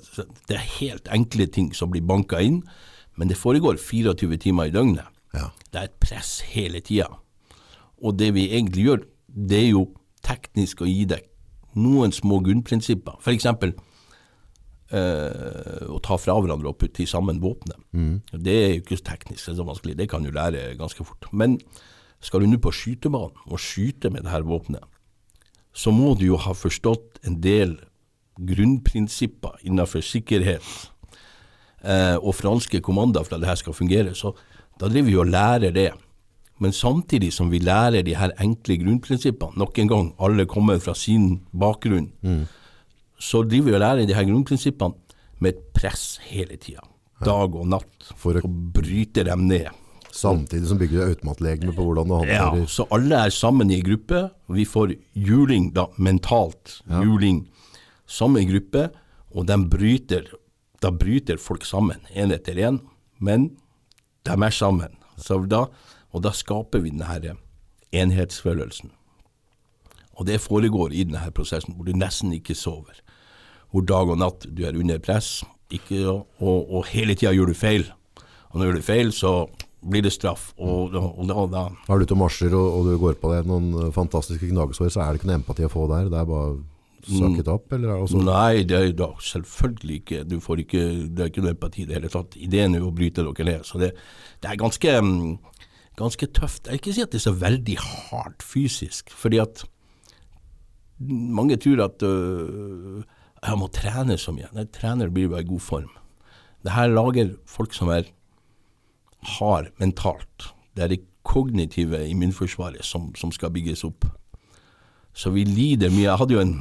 det 0.49 0.59
er 0.59 0.71
helt 0.79 1.11
enkle 1.13 1.47
ting 1.47 1.73
som 1.75 1.93
blir 1.93 2.05
banka 2.07 2.41
inn, 2.41 2.63
men 3.17 3.31
det 3.31 3.39
foregår 3.39 3.79
24 3.79 4.39
timer 4.43 4.71
i 4.71 4.75
døgnet. 4.75 5.11
Ja. 5.35 5.51
Det 5.71 5.81
er 5.81 5.91
et 5.91 6.01
press 6.03 6.41
hele 6.55 6.81
tida. 6.81 7.11
Og 8.03 8.19
det 8.19 8.35
vi 8.35 8.49
egentlig 8.51 8.89
gjør, 8.89 9.05
det 9.29 9.61
er 9.65 9.71
jo 9.73 9.89
teknisk 10.25 10.83
å 10.83 10.89
gi 10.89 11.05
deg 11.11 11.27
noen 11.75 12.15
små 12.15 12.39
grunnprinsipper. 12.45 13.19
For 13.23 13.35
eksempel, 13.35 13.75
eh, 14.95 15.87
å 15.91 15.99
ta 16.03 16.19
fra 16.21 16.37
hverandre 16.39 16.71
og 16.71 16.79
putte 16.79 17.07
sammen 17.09 17.41
våpenet. 17.43 17.81
Det 18.31 18.55
er 18.55 18.71
jo 18.75 18.83
ikke 18.83 19.01
så 19.01 19.09
teknisk 19.11 19.47
det 19.47 19.53
er 19.55 19.59
så 19.59 19.67
vanskelig, 19.67 19.97
det 19.99 20.09
kan 20.11 20.23
du 20.23 20.31
lære 20.31 20.77
ganske 20.79 21.05
fort. 21.07 21.27
Men 21.33 21.59
skal 22.25 22.41
du 22.41 22.49
nå 22.49 22.59
på 22.65 22.73
skytebanen 22.73 23.37
og 23.47 23.61
skyte 23.61 24.11
med 24.11 24.25
det 24.25 24.33
her 24.33 24.47
våpenet, 24.49 24.85
så 25.75 25.93
må 25.93 26.15
du 26.19 26.25
jo 26.31 26.37
ha 26.41 26.55
forstått 26.57 27.21
en 27.29 27.41
del 27.45 27.77
grunnprinsipper 28.41 29.61
innenfor 29.67 30.03
sikkerhet 30.05 30.65
eh, 31.85 32.17
og 32.19 32.35
franske 32.39 32.81
kommander 32.85 33.25
for 33.27 33.37
at 33.37 33.45
det 33.45 33.51
her 33.51 33.61
skal 33.61 33.77
fungere. 33.77 34.15
Så 34.17 34.33
da 34.81 34.89
driver 34.91 35.09
vi 35.11 35.19
og 35.21 35.31
lærer 35.31 35.75
det. 35.75 35.91
Men 36.63 36.73
samtidig 36.75 37.33
som 37.35 37.51
vi 37.51 37.59
lærer 37.63 38.05
de 38.07 38.15
her 38.15 38.31
enkle 38.43 38.77
grunnprinsippene, 38.83 39.59
nok 39.59 39.79
en 39.83 39.91
gang, 39.91 40.11
alle 40.23 40.47
kommer 40.51 40.79
fra 40.83 40.95
sin 40.95 41.41
bakgrunn, 41.51 42.11
så 43.19 43.43
driver 43.47 43.71
vi 43.73 43.75
og 43.79 43.83
lærer 43.83 44.07
de 44.07 44.15
her 44.15 44.27
grunnprinsippene 44.29 44.95
med 45.43 45.55
et 45.55 45.65
press 45.75 46.19
hele 46.31 46.57
tida. 46.57 46.83
Dag 47.25 47.55
og 47.57 47.67
natt. 47.71 48.13
For 48.17 48.35
å- 48.39 48.45
å 48.45 48.51
bryte 48.75 49.25
dem 49.25 49.47
ned. 49.49 49.69
Samtidig 50.15 50.69
som 50.71 50.79
bygger 50.79 51.01
du 51.01 51.11
automatlegeme 51.11 51.73
på 51.75 51.85
hvordan 51.89 52.13
du 52.13 52.29
Ja, 52.31 52.47
så 52.71 52.87
alle 52.95 53.19
er 53.27 53.33
sammen 53.35 53.71
i 53.75 53.81
gruppe. 53.83 54.29
Vi 54.47 54.65
får 54.65 54.95
juling, 55.15 55.73
da, 55.75 55.89
mentalt 55.99 56.83
juling, 56.87 57.49
i 58.39 58.45
gruppe, 58.47 58.91
og 59.35 59.47
de 59.47 59.57
bryter, 59.69 60.29
da 60.81 60.91
bryter 60.91 61.37
folk 61.37 61.65
sammen, 61.67 61.99
én 62.15 62.33
etter 62.33 62.55
én, 62.55 62.79
men 63.19 63.57
de 64.25 64.31
er 64.31 64.51
sammen. 64.51 64.95
Så 65.19 65.41
da, 65.51 65.67
og 66.13 66.23
da 66.23 66.31
skaper 66.31 66.79
vi 66.79 66.95
denne 66.95 67.37
enhetsfølelsen. 67.93 68.93
Og 70.15 70.27
det 70.27 70.41
foregår 70.41 70.93
i 70.95 71.03
denne 71.03 71.31
prosessen 71.35 71.75
hvor 71.75 71.85
du 71.87 71.93
nesten 71.93 72.33
ikke 72.33 72.55
sover. 72.55 73.03
Hvor 73.71 73.83
dag 73.83 74.09
og 74.09 74.19
natt 74.19 74.47
du 74.47 74.63
er 74.63 74.79
under 74.79 74.99
press, 75.03 75.43
ikke, 75.75 76.07
og, 76.07 76.71
og 76.71 76.87
hele 76.87 77.17
tida 77.19 77.35
gjør 77.35 77.51
du 77.51 77.59
feil. 77.59 77.89
Og 78.53 78.61
når 78.61 78.65
du 78.65 78.77
gjør 78.79 78.87
feil, 78.87 79.11
så 79.11 79.49
blir 79.85 80.05
det 80.05 80.13
straff. 80.15 80.53
Og, 80.57 80.95
og, 80.97 81.25
og 81.29 81.51
da 81.53 81.67
Er 81.69 81.99
du 81.99 82.07
ute 82.07 82.17
og 82.17 82.23
marsjer 82.25 82.55
og, 82.57 82.69
og 82.79 82.87
du 82.89 82.95
går 83.01 83.19
på 83.21 83.33
deg 83.33 83.49
noen 83.49 83.73
eh, 83.83 83.91
fantastiske 83.95 84.49
gnagsår, 84.51 84.93
så 84.93 85.05
er 85.05 85.13
det 85.13 85.21
ikke 85.21 85.31
noe 85.31 85.41
empati 85.43 85.67
å 85.67 85.73
få 85.73 85.89
der. 85.93 86.09
Det 86.13 86.21
er 86.21 86.31
bare 86.31 86.55
sakket 87.05 87.51
opp, 87.53 87.73
eller 87.77 87.93
er 87.93 88.03
også 88.05 88.23
Nei, 88.25 88.65
det 88.69 88.79
er 88.79 88.93
da 88.97 89.11
selvfølgelig 89.21 89.99
ikke. 90.01 90.23
Du 90.29 90.39
får 90.45 90.63
ikke, 90.65 90.85
det 91.13 91.25
er 91.25 91.33
ikke 91.33 91.45
noe 91.45 91.55
empati 91.55 91.85
i 91.85 91.89
det 91.89 91.99
hele 91.99 92.13
tatt. 92.13 92.39
Ideen 92.41 92.77
er 92.77 92.85
jo 92.85 92.93
å 92.93 92.97
bryte 92.97 93.25
dere 93.27 93.49
ned. 93.51 93.67
Så 93.69 93.81
det, 93.83 93.93
det 94.41 94.51
er 94.51 94.61
ganske, 94.61 94.95
mm, 95.05 95.67
ganske 96.01 96.31
tøft. 96.37 96.65
Jeg 96.65 96.79
vil 96.79 96.83
ikke 96.83 96.97
si 96.97 97.05
at 97.05 97.13
det 97.13 97.21
er 97.21 97.27
så 97.27 97.37
veldig 97.45 97.77
hardt 97.85 98.47
fysisk, 98.47 99.13
fordi 99.13 99.43
at 99.45 99.67
mange 101.05 101.59
tror 101.61 101.85
at 101.91 102.05
øh, 102.07 103.05
jeg 103.45 103.61
må 103.61 103.69
trene 103.75 104.17
så 104.21 104.33
mye. 104.33 104.49
Nei, 104.57 104.65
trener 104.73 105.13
blir 105.13 105.33
bare 105.33 105.45
i 105.45 105.49
god 105.49 105.65
form. 105.65 105.93
Det 106.65 106.73
her 106.73 106.93
lager 106.93 107.35
folk 107.51 107.75
som 107.77 107.91
er 107.93 108.09
har 109.39 109.71
mentalt. 109.81 110.51
Det 110.77 110.85
er 110.85 110.93
det 110.95 111.05
kognitive 111.25 112.03
immunforsvaret 112.09 112.85
som, 112.85 113.13
som 113.17 113.33
skal 113.33 113.53
bygges 113.55 113.85
opp. 113.85 114.07
Så 115.15 115.31
vi 115.31 115.45
lider 115.45 115.93
mye. 115.95 116.09
Jeg 116.09 116.21
hadde 116.21 116.35
jo 116.35 116.43
en 116.43 116.57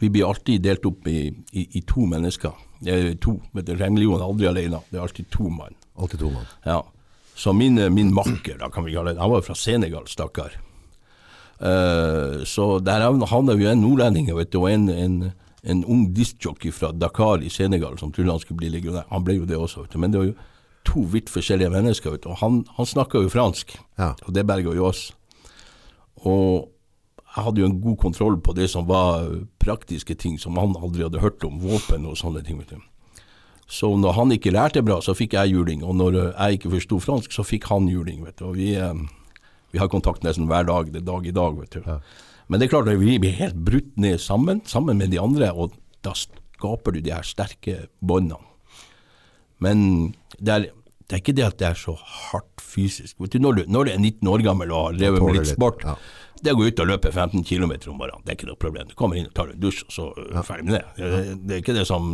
Vi 0.00 0.08
blir 0.10 0.26
alltid 0.26 0.60
delt 0.60 0.84
opp 0.84 1.06
i, 1.08 1.30
i, 1.52 1.62
i 1.78 1.80
to 1.86 2.02
mennesker. 2.04 2.52
Det 2.82 2.92
er 2.92 3.14
to. 3.22 3.38
vet 3.54 3.68
er 3.70 3.84
aldri 3.86 4.46
alene. 4.46 4.80
Det 4.90 4.98
er 4.98 5.02
alltid 5.02 5.30
to 5.30 5.48
mann. 5.48 5.74
alltid 5.96 6.20
to 6.20 6.30
mann? 6.30 6.46
Ja. 6.66 6.82
Så 7.34 7.52
min, 7.52 7.94
min 7.94 8.12
makker, 8.14 8.58
da 8.58 8.68
kan 8.70 8.84
vi 8.84 8.92
kalle 8.92 9.14
det, 9.14 9.20
han 9.20 9.30
var 9.30 9.42
fra 9.42 9.54
Senegal, 9.54 10.06
stakkar. 10.06 10.58
Uh, 11.60 12.44
så 12.44 12.78
der 12.82 13.06
havna 13.26 13.54
vi 13.54 13.66
en 13.70 13.80
nordlending 13.80 14.26
vet 14.34 14.52
du, 14.52 14.58
og 14.58 14.70
en, 14.70 14.88
en, 14.88 15.32
en 15.62 15.84
ung 15.84 16.08
diskjockey 16.14 16.72
fra 16.74 16.90
Dakar 16.92 17.42
i 17.42 17.48
Senegal 17.48 17.98
som 17.98 18.12
trodde 18.12 18.34
han 18.34 18.42
skulle 18.42 18.58
bli 18.62 18.72
legionær. 18.74 19.06
Han 19.10 19.24
ble 19.24 19.38
jo 19.38 19.48
det 19.48 19.56
også, 19.56 19.86
vet 19.86 19.94
du. 19.94 19.98
Men 20.02 20.12
det 20.12 20.20
var 20.20 20.26
jo 20.26 20.36
to 20.84 21.04
vidt 21.12 21.30
forskjellige 21.32 21.70
mennesker. 21.72 22.18
Og 22.26 22.36
han, 22.42 22.62
han 22.76 22.86
snakka 22.86 23.22
jo 23.24 23.28
fransk, 23.32 23.76
Ja. 23.98 24.14
og 24.26 24.32
det 24.34 24.46
berga 24.46 24.74
jo 24.74 24.84
oss. 24.86 25.12
Og 26.24 26.68
jeg 27.34 27.44
hadde 27.44 27.60
jo 27.60 27.66
en 27.66 27.80
god 27.82 27.96
kontroll 27.98 28.36
på 28.40 28.54
det 28.54 28.68
som 28.70 28.86
var 28.86 29.26
praktiske 29.62 30.14
ting 30.18 30.36
som 30.38 30.56
han 30.60 30.76
aldri 30.78 31.02
hadde 31.02 31.22
hørt 31.22 31.42
om, 31.44 31.58
våpen 31.62 32.06
og 32.06 32.16
sånne 32.20 32.44
ting. 32.46 32.58
vet 32.58 32.70
du. 32.76 32.80
Så 33.66 33.88
når 33.98 34.12
han 34.14 34.30
ikke 34.36 34.52
lærte 34.52 34.82
bra, 34.84 35.00
så 35.00 35.14
fikk 35.16 35.32
jeg 35.34 35.50
juling, 35.56 35.82
og 35.82 35.96
når 35.96 36.18
jeg 36.36 36.58
ikke 36.60 36.70
forsto 36.76 37.00
fransk, 37.00 37.32
så 37.32 37.42
fikk 37.44 37.64
han 37.72 37.88
juling. 37.88 38.22
vet 38.24 38.36
du. 38.38 38.44
Og 38.46 38.54
vi, 38.56 38.74
eh, 38.76 38.94
vi 39.72 39.78
har 39.78 39.88
kontakt 39.88 40.22
nesten 40.22 40.46
hver 40.46 40.66
dag, 40.66 40.92
det 40.92 41.02
er 41.02 41.06
dag 41.10 41.26
i 41.26 41.30
dag. 41.32 41.56
vet 41.58 41.70
du. 41.70 42.00
Men 42.48 42.60
det 42.60 42.66
er 42.66 42.76
klart 42.76 42.88
at 42.88 43.00
vi 43.00 43.18
blir 43.18 43.32
helt 43.32 43.56
brutt 43.64 43.96
ned 43.96 44.18
sammen, 44.20 44.60
sammen 44.66 44.98
med 44.98 45.10
de 45.10 45.18
andre, 45.18 45.50
og 45.52 45.72
da 46.04 46.12
skaper 46.12 46.92
du 46.92 47.00
de 47.00 47.10
her 47.10 47.22
sterke 47.22 47.88
båndene. 48.04 48.38
Men 49.62 50.14
det 50.38 50.54
er, 50.54 50.66
det 51.04 51.16
er 51.16 51.22
ikke 51.22 51.36
det 51.36 51.46
at 51.46 51.58
det 51.60 51.68
er 51.70 51.78
så 51.78 51.94
hardt 51.94 52.62
fysisk. 52.62 53.18
Du, 53.18 53.38
når, 53.38 53.60
du, 53.60 53.64
når 53.70 53.86
du 53.86 53.92
er 53.94 54.00
19 54.00 54.30
år 54.30 54.44
gammel 54.46 54.72
og 54.72 54.88
har 54.88 54.98
drevet 54.98 55.24
med 55.24 55.38
litt 55.38 55.50
sport, 55.52 55.84
ja. 55.86 55.96
det 56.42 56.54
å 56.54 56.58
gå 56.58 56.70
ut 56.70 56.82
og 56.84 56.90
løpe 56.90 57.12
15 57.12 57.44
km 57.46 57.74
om 57.92 58.00
morgenen, 58.00 58.24
det 58.24 58.34
er 58.34 58.38
ikke 58.38 58.50
noe 58.50 58.60
problem. 58.60 58.88
Du 58.90 58.96
kommer 58.98 59.20
inn 59.20 59.28
og 59.28 59.36
tar 59.36 59.52
en 59.52 59.60
dusj, 59.60 59.84
og 59.86 59.94
så 59.94 60.08
du 60.16 60.40
ferdig 60.46 60.68
med 60.70 60.78
det. 60.78 60.84
det. 60.98 61.36
Det 61.44 61.58
er 61.58 61.62
ikke 61.64 61.76
det 61.76 61.86
som 61.90 62.08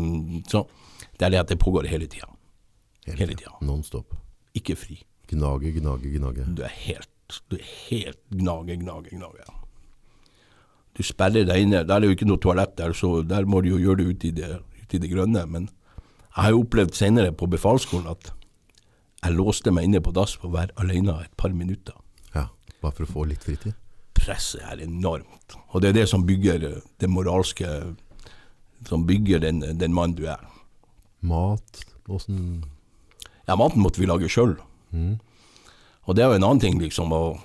så, 0.51 0.67
Det 1.17 1.29
er 1.29 1.37
det 1.37 1.45
at 1.45 1.55
det 1.55 1.61
pågår 1.63 1.89
hele 1.91 2.11
tida. 2.11 2.29
Hele 3.07 3.35
tida. 3.35 3.55
Non-stop. 3.65 4.19
Ikke 4.59 4.77
fri. 4.79 5.01
Gnage, 5.31 5.73
gnage, 5.79 6.11
gnage. 6.11 6.45
Du 6.59 6.63
er 6.67 6.77
helt, 6.85 7.41
du 7.49 7.57
er 7.57 7.67
helt 7.89 8.21
gnage, 8.35 8.77
gnage, 8.83 9.15
gnage. 9.15 9.47
Du 10.99 11.05
sperrer 11.07 11.47
deg 11.47 11.65
inne. 11.65 11.85
Der 11.87 12.01
er 12.01 12.11
jo 12.11 12.17
ikke 12.17 12.29
noe 12.29 12.41
toalett, 12.43 12.75
der, 12.79 12.93
så 12.97 13.21
der 13.23 13.47
må 13.49 13.63
du 13.63 13.71
jo 13.71 13.79
gjøre 13.81 14.03
det 14.03 14.09
ute 14.11 14.29
i 14.29 14.33
det, 14.37 14.49
ut 14.83 14.97
i 14.97 15.01
det 15.01 15.11
grønne. 15.13 15.45
Men 15.47 15.69
jeg 16.31 16.45
har 16.45 16.53
jo 16.55 16.63
opplevd 16.63 16.95
senere 16.95 17.33
på 17.35 17.49
befalsskolen 17.51 18.11
at 18.13 18.31
jeg 19.25 19.35
låste 19.37 19.73
meg 19.75 19.89
inne 19.89 20.01
på 20.01 20.13
dass 20.17 20.37
for 20.39 20.49
å 20.49 20.55
være 20.55 20.77
alene 20.81 21.19
et 21.25 21.35
par 21.37 21.53
minutter. 21.53 21.97
Ja, 22.35 22.47
bare 22.81 22.95
for 22.97 23.05
å 23.05 23.11
få 23.11 23.25
litt 23.29 23.45
fritid. 23.45 23.75
Presset 24.17 24.63
er 24.65 24.81
enormt. 24.85 25.57
Og 25.75 25.83
det 25.83 25.91
er 25.91 25.99
det 26.01 26.07
som 26.09 26.25
bygger 26.27 26.63
det 27.01 27.09
moralske 27.11 27.67
Som 28.89 29.03
bygger 29.05 29.43
den, 29.43 29.59
den 29.77 29.93
mann 29.93 30.15
du 30.17 30.23
er. 30.25 30.41
Mat, 31.21 31.83
åssen 32.09 32.65
Ja, 33.47 33.57
maten 33.57 33.83
måtte 33.83 34.01
vi 34.01 34.07
lage 34.09 34.29
sjøl. 34.29 34.55
Og 36.09 36.17
det 36.17 36.25
er 36.25 36.31
jo 36.31 36.39
en 36.39 36.47
annen 36.47 36.61
ting, 36.63 36.79
liksom, 36.81 37.13
å 37.13 37.37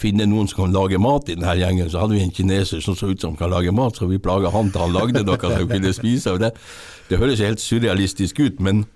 finne 0.00 0.26
noen 0.28 0.48
som 0.48 0.64
kan 0.64 0.74
lage 0.74 0.98
mat 1.02 1.28
i 1.28 1.36
denne 1.36 1.56
gjengen. 1.58 1.90
Så 1.92 2.00
hadde 2.02 2.16
vi 2.16 2.22
en 2.24 2.32
kineser 2.34 2.80
som 2.84 2.96
så 2.96 3.10
ut 3.12 3.20
som 3.20 3.36
kan 3.36 3.52
lage 3.52 3.72
mat, 3.74 3.98
så 3.98 4.08
vi 4.08 4.20
plaga 4.22 4.52
han 4.54 4.70
til 4.72 4.84
han 4.86 4.96
lagde 4.96 5.24
noe 5.26 5.40
som 5.40 5.56
vi 5.58 5.68
kunne 5.74 5.92
spise. 5.96 6.34
Og 6.34 6.40
det, 6.42 6.54
det 7.10 7.20
høres 7.20 7.42
helt 7.44 7.62
surrealistisk 7.62 8.40
ut, 8.40 8.62
men 8.64 8.86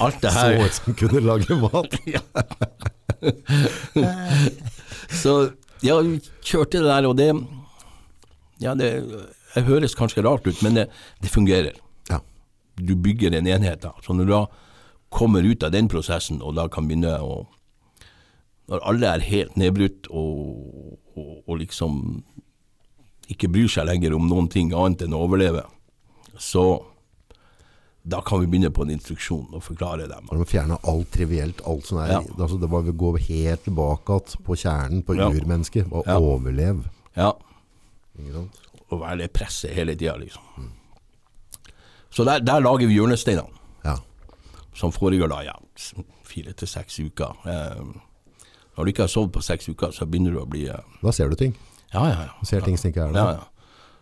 alt 0.00 0.20
det 0.22 0.32
Så 0.32 0.38
her 0.38 0.64
ut 0.64 0.78
som 0.78 0.96
kunne 1.02 1.20
lage 1.26 1.58
mat. 1.60 1.90
Så 5.20 5.34
ja, 5.84 5.98
vi 6.00 6.20
kjørte 6.44 6.80
det 6.80 6.88
der, 6.88 7.08
og 7.08 7.16
det 7.18 7.30
Ja, 8.60 8.74
det, 8.76 8.90
det 9.54 9.62
høres 9.64 9.96
kanskje 9.96 10.24
rart 10.24 10.46
ut, 10.46 10.58
men 10.62 10.76
det, 10.76 10.88
det 11.22 11.30
fungerer. 11.32 11.78
Ja. 12.10 12.20
Du 12.76 12.94
bygger 12.96 13.32
en 13.36 13.48
enhet 13.48 13.80
da. 13.84 13.94
Så 14.04 14.12
når 14.16 14.28
du 14.28 14.34
da 14.34 14.44
kommer 15.10 15.42
ut 15.42 15.64
av 15.64 15.72
den 15.72 15.88
prosessen, 15.88 16.42
og 16.44 16.54
da 16.58 16.68
kan 16.68 16.86
begynne 16.88 17.16
å 17.24 17.46
Når 18.70 18.84
alle 18.86 19.08
er 19.16 19.24
helt 19.26 19.56
nedbrutt 19.58 20.06
og, 20.14 20.98
og, 21.16 21.30
og 21.48 21.58
liksom 21.58 22.22
ikke 23.30 23.48
bryr 23.50 23.68
seg 23.70 23.86
lenger 23.88 24.14
om 24.14 24.28
noen 24.30 24.48
ting 24.50 24.70
annet 24.74 25.02
enn 25.06 25.14
å 25.14 25.24
overleve, 25.26 25.64
så 26.38 26.64
da 28.10 28.20
kan 28.24 28.40
vi 28.40 28.46
begynne 28.48 28.70
på 28.72 28.82
en 28.86 28.90
instruksjon 28.94 29.50
og 29.54 29.62
forklare 29.62 30.06
dem. 30.08 30.30
De 30.32 30.46
fjerner 30.48 30.80
alt 30.88 31.10
trivielt, 31.12 31.60
alt 31.68 31.84
som 31.86 31.98
er 32.00 32.14
Ja. 32.14 32.20
altså 32.38 32.58
Det 32.60 32.70
var 32.70 32.82
å 32.82 32.94
gå 32.96 33.10
helt 33.18 33.64
tilbake 33.66 34.16
igjen 34.16 34.44
på 34.46 34.56
kjernen, 34.56 35.02
på 35.04 35.16
Ja. 35.18 35.28
urmennesket, 35.28 35.90
og 35.92 36.06
Ja. 36.06 36.16
overleve. 36.18 36.84
Ja, 37.16 37.32
Og 38.90 39.00
være 39.00 39.18
det 39.18 39.32
presset 39.32 39.70
hele 39.74 39.94
tida, 39.94 40.16
liksom. 40.18 40.42
Så 42.10 42.24
der, 42.24 42.40
der 42.40 42.60
lager 42.60 42.86
vi 42.88 42.94
hjørnesteinene, 42.98 43.50
Ja. 43.84 43.96
som 44.74 44.90
foregår 44.90 45.28
da, 45.28 45.40
ja, 45.42 45.52
fire 46.24 46.52
til 46.52 46.68
seks 46.68 46.98
uker. 46.98 47.36
Eh, 47.46 47.84
når 48.80 48.88
du 48.88 48.92
ikke 48.94 49.04
har 49.04 49.12
sovet 49.12 49.32
på 49.36 49.42
seks 49.44 49.68
uker, 49.68 49.92
så 49.92 50.08
begynner 50.08 50.32
du 50.34 50.40
å 50.40 50.48
bli 50.48 50.64
eh, 50.72 50.80
Da 51.04 51.12
ser 51.12 51.28
du 51.28 51.36
ting. 51.36 51.52
Ja, 51.92 52.06
ja, 52.08 52.18
ja. 52.24 52.34
Du 52.40 52.46
ser 52.48 52.64
ting 52.64 52.78
som 52.80 52.88
ikke 52.90 53.04
er 53.08 53.12
der. 53.12 53.20
ja, 53.20 53.30
ja. 53.42 53.46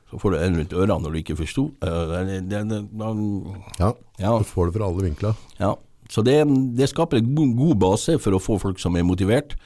Så 0.09 0.17
får 0.23 0.33
du 0.33 0.39
en 0.41 0.55
rundt 0.57 0.71
ørene 0.73 1.03
når 1.05 1.13
du 1.13 1.19
ikke 1.21 1.35
forsto. 1.37 1.67
Eh, 1.85 2.13
det, 2.25 2.37
det, 2.49 2.63
det, 2.71 2.79
man- 2.97 3.59
Ja, 3.81 3.91
Ja. 4.23 4.39
Du 4.39 4.45
får 4.49 4.71
det 4.71 4.79
fra 4.79 4.87
alle 4.89 5.05
vinkler. 5.11 5.35
ja. 5.61 5.75
Så 6.09 6.23
det, 6.25 6.39
det 6.79 6.87
skaper 6.89 7.19
en 7.19 7.35
god, 7.37 7.51
god 7.59 7.75
base 7.83 8.15
for 8.19 8.33
å 8.33 8.39
få 8.41 8.55
folk 8.63 8.79
som 8.81 8.95
er 8.97 9.03
motivert, 9.05 9.59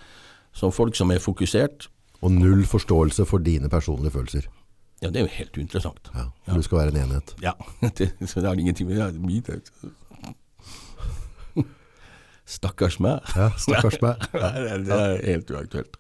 som 0.53 0.73
folk 0.75 0.97
som 0.99 1.13
er 1.15 1.21
fokusert. 1.23 1.87
Og 2.21 2.33
null 2.35 2.65
forståelse 2.67 3.25
for 3.31 3.39
dine 3.39 3.69
personlige 3.71 4.11
følelser. 4.17 4.49
Ja, 5.03 5.11
det 5.11 5.21
er 5.21 5.29
jo 5.29 5.31
helt 5.37 5.57
uinteressant. 5.59 6.11
Ja. 6.15 6.25
For 6.49 6.59
du 6.59 6.67
skal 6.67 6.79
være 6.81 6.97
en 6.97 7.01
enhet. 7.05 7.35
Ja, 7.43 7.53
det, 7.99 8.11
så 8.27 8.41
det 8.43 8.49
har 8.51 8.59
ingenting 8.59 8.89
med 8.91 8.99
det 8.99 9.07
å 9.07 9.93
Stakkars 12.49 12.99
meg. 12.99 13.23
Ja, 13.39 13.51
stakkars 13.61 14.01
meg. 14.03 14.25
det, 14.33 14.41
er, 14.43 14.81
det 14.83 14.97
er 14.97 15.21
helt 15.29 15.53
uaktuelt. 15.55 15.95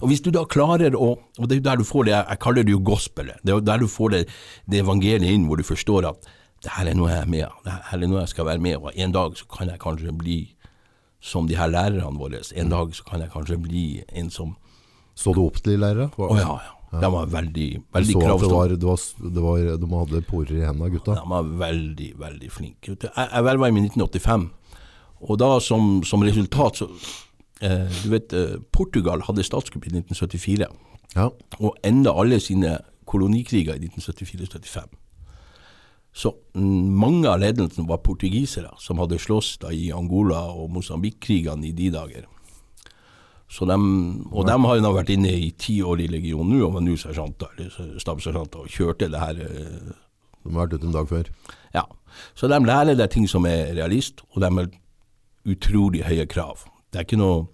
Og 0.00 0.08
hvis 0.08 0.22
du 0.24 0.30
da 0.32 0.46
klarer 0.48 0.96
å 0.96 1.10
Og 1.18 1.50
det 1.50 1.58
er 1.58 1.66
der 1.66 1.82
du 1.82 1.84
får 1.84 2.08
det, 2.08 2.14
jeg 2.16 2.40
kaller 2.40 2.64
det 2.64 2.72
jo 2.72 2.80
gospelet. 2.80 3.42
Det 3.44 3.52
er 3.52 3.66
der 3.66 3.84
du 3.84 3.90
får 3.90 4.14
det, 4.14 4.22
det 4.70 4.80
evangeliet 4.80 5.28
inn, 5.28 5.44
hvor 5.50 5.60
du 5.60 5.66
forstår 5.66 6.08
at 6.14 6.32
det 6.64 6.72
her 6.72 6.88
er 6.88 6.96
noe 6.96 7.10
jeg 7.12 7.20
er 7.26 7.28
med 7.28 7.42
av, 7.44 7.56
det 7.66 7.72
her 7.90 8.00
er 8.00 8.08
noe 8.08 8.22
jeg 8.22 8.32
skal 8.32 8.46
være 8.48 8.62
med 8.64 8.78
av. 8.78 8.86
En 8.96 9.12
dag 9.12 9.34
så 9.36 9.48
kan 9.52 9.68
jeg 9.68 9.82
kanskje 9.82 10.14
bli 10.16 10.38
som 11.24 11.48
de 11.48 11.58
her 11.58 11.68
lærerne 11.68 12.16
våre. 12.20 12.40
En 12.56 12.72
dag 12.72 12.94
så 12.96 13.04
kan 13.04 13.20
jeg 13.20 13.32
kanskje 13.32 13.58
bli 13.60 13.84
en 14.12 14.30
som 14.32 14.56
Så 15.14 15.30
du 15.30 15.44
opp 15.44 15.60
til 15.62 15.76
de 15.76 15.78
lærere? 15.78 16.08
Å 16.18 16.36
ja, 16.40 16.54
ja. 16.64 16.72
De 17.00 17.10
var 17.10 17.28
veldig, 17.30 17.68
veldig 17.94 18.14
det 18.14 18.22
kravstore. 18.22 18.54
var, 18.54 18.72
det 18.74 18.86
var, 18.86 19.04
det 19.36 19.42
var, 19.42 19.68
de 19.82 19.88
hadde 19.92 20.20
porer 20.28 20.56
i 20.58 20.64
hendene, 20.66 20.90
gutta. 20.94 21.16
De 21.18 21.30
var 21.30 21.48
veldig, 21.62 22.10
veldig 22.18 22.50
flinke. 22.50 22.96
Jeg, 23.04 23.10
jeg 23.18 23.46
verva 23.46 23.70
i 23.70 23.74
1985, 23.78 24.44
og 25.24 25.38
da 25.40 25.54
som, 25.60 26.02
som 26.04 26.22
resultat 26.26 26.76
så 26.82 26.88
eh, 27.64 27.86
Du 28.02 28.10
vet, 28.12 28.32
eh, 28.36 28.58
Portugal 28.72 29.22
hadde 29.26 29.44
statskupp 29.46 29.86
i 29.88 29.92
1974, 29.94 30.68
Ja. 31.16 31.28
og 31.60 31.76
enda 31.86 32.10
alle 32.12 32.40
sine 32.42 32.78
kolonikriger 33.06 33.76
i 33.78 33.88
1974-75. 33.88 34.88
Så 36.14 36.30
mange 36.54 37.26
av 37.30 37.40
ledelsene 37.42 37.88
var 37.88 37.98
portugisere, 38.06 38.70
som 38.78 38.98
hadde 39.02 39.18
slåss 39.18 39.56
da 39.62 39.70
i 39.74 39.88
Angola 39.94 40.44
og 40.54 40.70
Mosambik-krigene 40.76 41.66
i 41.68 41.72
de 41.74 41.88
dager. 41.90 42.26
Så 43.50 43.66
dem, 43.68 44.26
og 44.32 44.46
de 44.48 44.54
har 44.58 44.76
jo 44.78 44.82
nå 44.82 44.92
vært 44.94 45.10
inne 45.14 45.30
i 45.30 45.50
ti 45.58 45.80
år 45.82 46.00
i 46.02 46.06
legionen 46.10 46.56
nå, 46.56 46.62
og 46.68 46.76
var 46.78 46.82
nå 46.86 46.94
sersjanter, 46.98 47.50
eller 47.58 47.98
stabssersjanter, 48.02 48.62
og 48.64 48.72
kjørte 48.72 49.10
det 49.12 49.20
her 49.20 49.42
eh, 49.42 49.92
De 50.44 50.52
har 50.52 50.64
vært 50.66 50.74
ute 50.78 50.86
en 50.88 50.96
dag 50.96 51.08
før. 51.08 51.28
ja, 51.74 51.84
så 52.34 52.48
de 52.50 52.58
lærer 52.62 52.94
deg 52.98 53.10
ting 53.10 53.28
som 53.30 53.46
er 53.46 53.74
realist, 53.74 54.22
og 54.34 54.42
de 54.42 54.68
utrolig 55.44 56.04
høye 56.06 56.26
krav. 56.30 56.64
Det 56.90 57.00
er 57.00 57.06
ikke 57.08 57.20
noe 57.20 57.44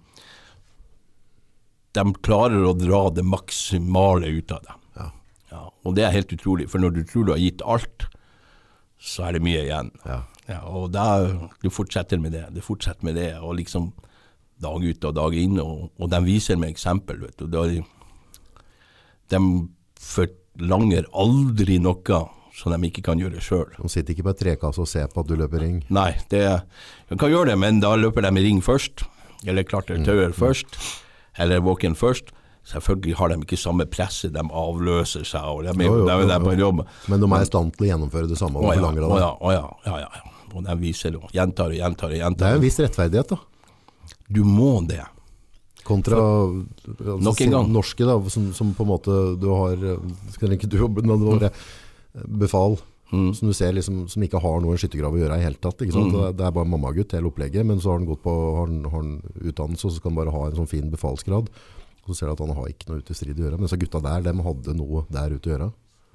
De 1.91 2.03
klarer 2.23 2.63
å 2.63 2.75
dra 2.77 3.09
det 3.11 3.23
maksimale 3.27 4.29
ut 4.31 4.51
av 4.55 4.61
deg. 4.63 4.75
Ja. 4.95 5.07
Ja, 5.51 5.63
og 5.83 5.95
det 5.97 6.05
er 6.07 6.13
helt 6.15 6.31
utrolig, 6.31 6.69
for 6.71 6.79
når 6.79 6.93
du 6.95 7.01
tror 7.03 7.25
du 7.27 7.33
har 7.33 7.41
gitt 7.41 7.63
alt, 7.67 8.05
så 9.01 9.25
er 9.27 9.35
det 9.35 9.43
mye 9.43 9.65
igjen. 9.65 9.91
Ja. 10.05 10.21
Ja, 10.49 10.61
og 10.67 10.91
da, 10.95 11.05
du 11.61 11.69
fortsetter 11.71 12.19
med 12.19 12.33
det, 12.35 12.45
du 12.55 12.61
fortsetter 12.63 13.05
med 13.07 13.15
det, 13.19 13.33
og 13.39 13.57
liksom 13.59 13.91
dag 14.61 14.83
ut 14.83 15.07
og 15.07 15.15
dag 15.17 15.35
inn, 15.37 15.59
og, 15.61 15.89
og 15.97 16.11
de 16.11 16.19
viser 16.25 16.59
med 16.59 16.73
eksempel, 16.73 17.21
vet 17.23 17.39
du. 17.39 17.47
De, 17.51 17.81
de 19.31 19.41
forlanger 20.01 21.07
aldri 21.11 21.79
noe 21.81 22.21
som 22.55 22.73
de 22.73 22.89
ikke 22.89 23.03
kan 23.05 23.19
gjøre 23.21 23.41
sjøl. 23.43 23.69
De 23.77 23.89
sitter 23.91 24.13
ikke 24.15 24.25
på 24.27 24.33
et 24.35 24.41
trekasse 24.43 24.81
og 24.83 24.89
ser 24.89 25.07
på 25.11 25.23
at 25.23 25.29
du 25.29 25.37
løper 25.39 25.63
ring. 25.63 25.79
Nei, 25.93 26.11
det, 26.33 26.43
de 27.09 27.17
kan 27.19 27.31
gjøre 27.31 27.53
det, 27.53 27.57
men 27.61 27.79
da 27.83 27.95
løper 27.99 28.25
de 28.27 28.43
ring 28.43 28.61
først, 28.65 29.05
eller 29.47 29.65
klatrer 29.67 30.03
tauer 30.05 30.35
først, 30.35 30.77
eller 31.41 31.63
walk-in 31.65 31.95
først. 31.97 32.33
Selvfølgelig 32.71 33.15
har 33.17 33.31
de 33.31 33.39
ikke 33.41 33.57
samme 33.57 33.87
presset, 33.89 34.35
de 34.35 34.41
avløser 34.45 35.23
seg, 35.25 35.47
og 35.49 35.63
de 35.65 35.73
Jo, 35.87 35.95
jo, 36.03 36.09
de 36.09 36.27
de, 36.29 36.51
jo, 36.59 36.67
jo. 36.67 36.85
Men 37.09 37.23
de 37.23 37.29
er 37.33 37.41
i 37.41 37.47
stand 37.49 37.71
til 37.73 37.87
å 37.87 37.89
gjennomføre 37.89 38.29
det 38.29 38.37
samme 38.37 38.61
Å 38.61 38.75
ja, 38.75 38.91
å 38.91 39.17
ja, 39.17 39.31
å 39.33 39.55
ja, 39.55 39.63
ja, 39.87 39.95
ja. 40.03 40.27
Og 40.51 40.67
de 40.67 40.75
viser 40.81 41.15
og 41.17 41.31
gjentar 41.33 41.71
og 41.71 41.79
gjentar 41.79 42.11
og 42.11 42.13
Det 42.13 42.19
er 42.19 42.25
gjentar. 42.27 42.55
en 42.59 42.61
viss 42.61 42.77
rettferdighet, 42.83 43.33
da. 43.33 43.39
Du 44.29 44.43
må 44.45 44.75
det. 44.87 45.01
Kontra 45.87 46.19
altså, 46.19 47.33
en 47.41 47.55
gang. 47.55 47.71
norske, 47.73 48.05
da, 48.05 48.19
som, 48.29 48.51
som 48.53 48.73
på 48.77 48.85
en 48.85 48.91
måte 48.91 49.15
du 49.41 49.47
har 49.49 49.79
Skal 50.35 50.53
ikke 50.53 50.69
du 50.69 50.77
jobbe 50.77 51.01
med 51.01 51.41
det 51.41 51.49
befal 52.13 52.79
Mm. 53.11 53.33
som 53.35 53.49
du 53.49 53.53
ser 53.53 53.73
liksom, 53.75 54.05
som 54.07 54.23
ikke 54.23 54.39
har 54.39 54.61
noe 54.63 54.71
i 54.77 54.79
skyttergrav 54.79 55.11
å 55.11 55.19
gjøre 55.19 55.35
i 55.35 55.43
hele 55.43 55.59
tatt. 55.59 55.81
Sant? 55.91 56.13
Det, 56.13 56.21
er- 56.29 56.31
det 56.39 56.53
bare 56.55 56.63
mammagutt 56.71 57.11
hele 57.11 57.27
opplegget, 57.27 57.65
men 57.67 57.81
så 57.83 57.89
har 57.91 57.97
han 57.99 58.05
gått 58.07 58.21
på 58.23 58.31
har 58.31 58.67
han, 58.67 58.77
har 58.85 59.01
han 59.01 59.09
utdannelse, 59.35 59.83
og 59.83 59.91
så 59.91 59.97
skal 59.97 60.11
han 60.13 60.15
bare 60.21 60.31
ha 60.31 60.45
en 60.47 60.55
sånn 60.55 60.69
fin 60.71 60.87
befalsgrad. 60.89 61.49
Så 62.07 62.15
ser 62.15 62.27
du 62.27 62.31
at 62.31 62.39
han 62.39 62.55
har 62.55 62.69
ikke 62.71 62.87
noe 62.87 63.01
ute 63.03 63.11
i 63.11 63.17
strid 63.19 63.35
å 63.35 63.43
gjøre. 63.43 63.59
Men 63.59 63.67
disse 63.67 63.79
gutta 63.81 63.99
der, 64.01 64.21
de 64.23 64.45
hadde 64.47 64.77
noe 64.79 65.03
der 65.11 65.35
ute 65.35 65.49
å 65.49 65.51
gjøre. 65.57 65.67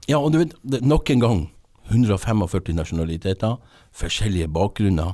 Ja, 0.09 0.18
og 0.24 0.32
du 0.32 0.38
vet, 0.40 0.55
nok 0.88 1.11
en 1.12 1.20
gang, 1.20 1.44
145 1.92 2.72
nasjonaliteter, 2.80 3.59
forskjellige 3.92 4.49
bakgrunner. 4.57 5.12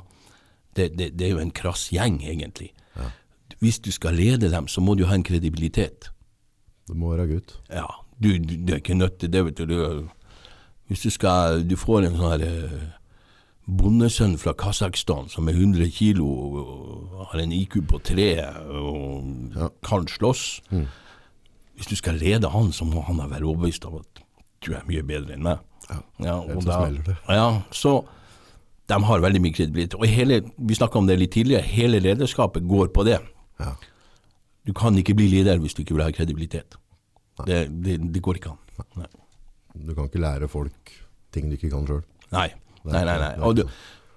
Det, 0.79 0.87
det, 0.95 1.11
det 1.19 1.27
er 1.27 1.35
jo 1.35 1.43
en 1.43 1.51
krass 1.51 1.89
gjeng, 1.91 2.21
egentlig. 2.23 2.71
Hvis 3.59 3.79
du 3.83 3.91
skal 3.91 4.15
lede 4.15 4.47
dem, 4.49 4.71
så 4.71 4.79
må 4.79 4.95
du 4.95 5.03
ha 5.05 5.13
en 5.19 5.23
kredibilitet. 5.23 6.09
Det 6.87 6.95
må 6.95 7.11
være 7.11 7.27
gutt. 7.27 7.57
Ja, 7.69 7.89
du, 8.19 8.37
du, 8.39 8.55
det 8.63 8.73
er 8.77 8.79
ikke 8.81 8.95
nødt 8.95 9.19
til 9.19 9.29
det, 9.35 9.43
vet 9.51 9.59
du. 9.59 9.65
du 9.67 10.09
hvis 10.93 11.01
du 11.07 11.09
skal 11.09 11.63
Du 11.65 11.73
får 11.79 12.05
en 12.05 12.17
sånn 12.19 12.31
her 12.35 12.43
eh, 12.45 12.81
bondesønn 13.65 14.35
fra 14.37 14.51
Kasakhstan 14.59 15.29
som 15.31 15.47
er 15.49 15.55
100 15.55 15.87
kilo 15.95 16.25
og 16.27 17.27
har 17.31 17.39
en 17.41 17.53
IQ 17.55 17.77
på 17.89 17.99
tre 18.03 18.27
og 18.75 19.55
kan 19.87 20.03
slåss. 20.11 20.43
Hvis 21.73 21.87
du 21.89 21.95
skal 21.95 22.19
lede 22.19 22.49
han, 22.51 22.73
så 22.75 22.85
må 22.85 23.01
han 23.07 23.17
være 23.23 23.47
overbevist 23.47 23.85
om 23.89 24.01
at 24.01 24.21
du 24.65 24.73
er 24.75 24.83
mye 24.87 25.01
bedre 25.07 25.33
enn 25.37 25.47
meg. 25.47 25.63
Ja, 26.19 26.35
og 26.41 26.51
ellers 26.51 26.67
så 26.67 26.75
da- 26.75 27.07
det. 27.07 27.15
Ja, 27.29 27.47
så 27.71 27.95
de 28.91 28.99
har 29.07 29.23
veldig 29.23 29.41
mye 29.41 29.55
kredibilitet. 29.55 29.95
Og 29.95 30.05
hele, 30.11 30.41
vi 30.59 30.75
snakka 30.75 30.99
om 30.99 31.07
det 31.07 31.17
litt 31.19 31.31
tidligere, 31.31 31.63
hele 31.63 31.99
lederskapet 32.03 32.67
går 32.67 32.91
på 32.93 33.05
det. 33.07 33.17
Ja. 33.63 33.73
Du 34.67 34.73
kan 34.75 34.95
ikke 34.99 35.15
bli 35.15 35.27
leder 35.31 35.57
hvis 35.63 35.73
du 35.73 35.81
ikke 35.83 35.95
vil 35.95 36.03
ha 36.03 36.11
kredibilitet. 36.11 36.75
Det, 37.47 37.63
det, 37.83 37.97
det 38.13 38.21
går 38.21 38.35
ikke 38.43 38.51
an. 38.53 38.59
Nei. 38.99 39.07
Du 39.73 39.93
kan 39.95 40.09
ikke 40.09 40.21
lære 40.21 40.49
folk 40.51 40.93
ting 41.33 41.49
du 41.49 41.57
ikke 41.57 41.71
kan 41.73 41.87
sjøl. 41.89 42.03
Nei, 42.33 42.49
nei, 42.85 43.03
nei. 43.07 43.17
nei. 43.17 43.33
Og 43.45 43.57
du, 43.57 43.63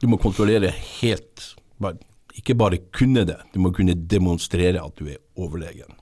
du 0.03 0.09
må 0.11 0.19
kontrollere 0.21 0.71
helt 1.01 1.53
bare, 1.81 1.99
Ikke 2.37 2.57
bare 2.59 2.81
kunne 2.93 3.25
det, 3.29 3.39
du 3.55 3.61
må 3.65 3.73
kunne 3.77 3.97
demonstrere 3.97 4.83
at 4.83 4.97
du 5.01 5.09
er 5.13 5.21
overlegen. 5.41 5.97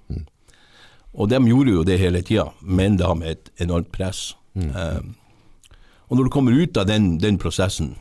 Og 1.15 1.31
de 1.31 1.39
gjorde 1.47 1.77
jo 1.77 1.85
det 1.87 2.01
hele 2.01 2.25
tida, 2.27 2.49
men 2.61 2.97
da 2.99 3.13
med 3.15 3.37
et 3.37 3.51
enormt 3.63 3.93
press. 3.95 4.33
Eh, 4.59 5.03
og 6.09 6.19
når 6.19 6.27
du 6.27 6.33
kommer 6.35 6.57
ut 6.59 6.81
av 6.81 6.89
den, 6.91 7.15
den 7.23 7.39
prosessen, 7.39 7.95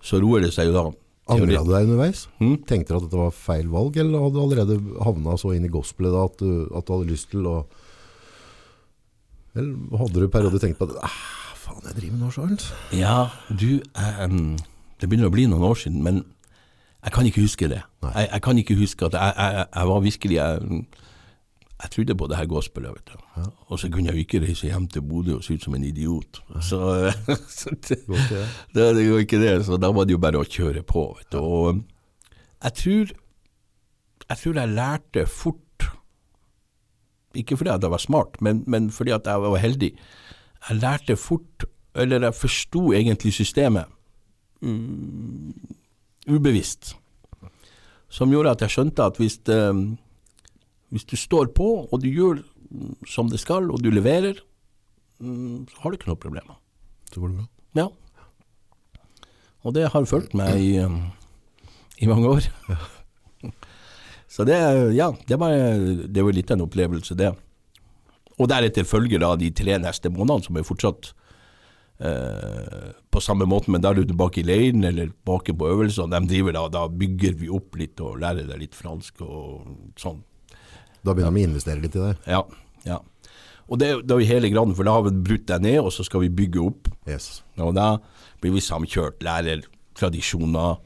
så 0.00 0.20
roer 0.22 0.46
det 0.46 0.54
seg 0.56 0.70
jo 0.70 0.76
da. 0.76 0.86
Angra 1.34 1.58
du 1.58 1.72
deg 1.72 1.88
underveis? 1.88 2.26
Mm. 2.38 2.54
Tenkte 2.68 2.94
du 2.94 3.00
at 3.00 3.06
dette 3.08 3.18
var 3.18 3.34
feil 3.34 3.68
valg, 3.68 3.96
eller 3.98 4.22
hadde 4.22 4.36
du 4.36 4.42
allerede 4.44 4.76
havna 5.02 5.34
så 5.40 5.52
inn 5.56 5.66
i 5.66 5.72
gospelet 5.72 6.14
da 6.14 6.24
at 6.28 6.36
du, 6.40 6.50
at 6.70 6.86
du 6.86 6.92
hadde 6.94 7.10
lyst 7.10 7.32
til 7.32 7.48
å 7.50 7.56
Eller 9.56 9.98
hadde 10.02 10.22
du 10.22 10.28
perioder 10.32 10.62
tenkt 10.62 10.78
på 10.78 10.88
at 10.90 10.96
ah, 11.06 11.18
faen, 11.56 11.82
jeg 11.88 11.98
driver 11.98 12.16
med 12.16 12.24
noe 12.26 12.34
sånt? 12.34 12.68
Ja, 12.94 13.28
du 13.48 13.80
eh, 13.80 14.24
Det 15.00 15.08
begynner 15.08 15.30
å 15.30 15.34
bli 15.34 15.48
noen 15.48 15.64
år 15.66 15.78
siden, 15.80 16.02
men 16.04 16.22
jeg 17.06 17.12
kan 17.14 17.26
ikke 17.28 17.44
huske 17.44 17.68
det. 17.70 17.82
Jeg, 18.02 18.28
jeg 18.32 18.42
kan 18.42 18.58
ikke 18.58 18.78
huske 18.80 19.06
at 19.06 19.14
jeg, 19.14 19.34
jeg, 19.36 19.66
jeg 19.74 19.88
var 19.88 20.00
virkelig 20.02 20.36
jeg, 20.36 20.80
jeg 21.82 21.90
trodde 21.92 22.16
på 22.18 22.26
det 22.26 22.38
her 22.40 22.48
gospelet, 22.50 22.96
vet 22.96 23.12
du. 23.12 23.50
Og 23.68 23.78
så 23.78 23.90
kunne 23.92 24.08
jeg 24.10 24.16
jo 24.16 24.24
ikke 24.24 24.40
reise 24.42 24.70
hjem 24.70 24.88
til 24.90 25.04
Bodø 25.06 25.36
og 25.36 25.44
se 25.44 25.54
ut 25.54 25.66
som 25.66 25.76
en 25.76 25.84
idiot. 25.84 26.40
Så, 26.64 26.80
så 27.58 27.74
det, 27.88 28.00
det? 28.08 28.42
det, 28.74 28.88
det 28.96 29.04
går 29.10 29.22
ikke 29.26 29.42
det, 29.42 29.52
så 29.68 29.78
da 29.78 29.92
var 29.94 30.08
det 30.08 30.16
jo 30.16 30.22
bare 30.24 30.40
å 30.40 30.48
kjøre 30.56 30.82
på. 30.88 31.04
Vet 31.20 31.36
du. 31.36 31.38
Og 31.38 31.84
jeg 32.64 32.76
tror, 32.80 33.14
jeg 34.26 34.42
tror 34.42 34.60
jeg 34.62 34.74
lærte 34.80 35.26
fort 35.30 35.62
Ikke 37.36 37.58
fordi 37.58 37.72
at 37.74 37.84
jeg 37.84 37.92
var 37.92 38.02
smart, 38.02 38.40
men, 38.40 38.64
men 38.66 38.90
fordi 38.94 39.12
at 39.16 39.28
jeg 39.28 39.42
var 39.42 39.60
heldig. 39.62 39.92
Jeg 40.68 40.80
lærte 40.80 41.16
fort, 41.20 41.66
eller 41.94 42.28
jeg 42.28 42.34
forsto 42.34 42.88
egentlig 42.96 43.34
systemet 43.36 43.92
Um, 44.64 45.52
ubevisst. 46.26 46.94
Som 48.08 48.32
gjorde 48.32 48.54
at 48.54 48.62
jeg 48.64 48.72
skjønte 48.72 49.04
at 49.04 49.18
hvis, 49.20 49.36
det, 49.44 49.60
hvis 50.94 51.04
du 51.04 51.16
står 51.16 51.50
på, 51.56 51.68
og 51.90 52.00
du 52.02 52.08
gjør 52.08 52.40
mm, 52.70 52.96
som 53.08 53.28
det 53.30 53.40
skal, 53.42 53.68
og 53.70 53.82
du 53.84 53.90
leverer, 53.92 54.40
um, 55.20 55.66
så 55.68 55.82
har 55.82 55.92
du 55.92 55.98
ikke 55.98 56.10
noe 56.10 56.22
problem. 56.22 56.56
Så 57.12 57.20
går 57.20 57.34
det 57.34 57.42
bra. 57.42 57.48
Ja. 57.76 57.88
Og 59.66 59.74
det 59.76 59.90
har 59.92 60.08
fulgt 60.08 60.34
meg 60.38 60.56
i, 60.62 60.72
um, 60.80 61.02
i 62.00 62.08
mange 62.08 62.32
år. 62.32 62.48
Så 64.36 64.44
det, 64.44 64.56
ja, 64.92 65.08
det 65.28 65.38
var, 65.40 65.54
det 66.12 66.22
var 66.22 66.34
litt 66.36 66.50
av 66.52 66.58
en 66.58 66.66
opplevelse, 66.66 67.16
det. 67.16 67.30
Og 68.36 68.50
deretter 68.52 68.84
følger 68.84 69.22
da 69.22 69.30
de 69.40 69.48
tre 69.56 69.78
neste 69.80 70.10
månedene, 70.12 70.44
som 70.44 70.58
er 70.60 70.66
fortsatt 70.68 71.08
eh, 72.04 72.90
på 73.08 73.22
samme 73.24 73.46
måte, 73.48 73.72
men 73.72 73.80
da 73.80 73.94
er 73.94 74.02
du 74.02 74.10
tilbake 74.10 74.42
i 74.42 74.44
leiren 74.44 74.84
eller 74.84 75.14
bak 75.24 75.48
på 75.48 75.70
øvelser. 75.70 76.04
og 76.04 76.12
De 76.12 76.20
driver 76.28 76.56
da, 76.58 76.66
da 76.74 76.84
bygger 76.92 77.38
vi 77.40 77.48
opp 77.48 77.78
litt 77.80 78.02
og 78.04 78.18
lærer 78.20 78.44
deg 78.50 78.60
litt 78.66 78.76
fransk 78.76 79.24
og 79.24 79.96
sånn. 79.96 80.20
Da 81.00 81.14
begynner 81.14 81.32
vi 81.32 81.46
å 81.46 81.50
investere 81.54 81.80
litt 81.80 81.96
i 81.96 82.02
det. 82.02 82.12
Ja, 82.28 82.42
ja. 82.84 83.00
Og 83.66 83.80
det, 83.80 83.88
det 84.04 84.14
er 84.14 84.20
jo 84.20 84.34
hele 84.34 84.50
graden, 84.52 84.76
for 84.76 84.86
da 84.86 84.98
har 84.98 85.06
vi 85.06 85.14
brutt 85.16 85.46
deg 85.48 85.64
ned, 85.64 85.80
og 85.80 85.88
så 85.94 86.04
skal 86.06 86.22
vi 86.26 86.34
bygge 86.42 86.60
opp. 86.62 86.92
Yes. 87.08 87.40
Og 87.56 87.72
da 87.74 87.94
blir 88.42 88.52
vi 88.54 88.62
samkjørt, 88.62 89.24
lærer 89.24 89.64
tradisjoner, 89.96 90.76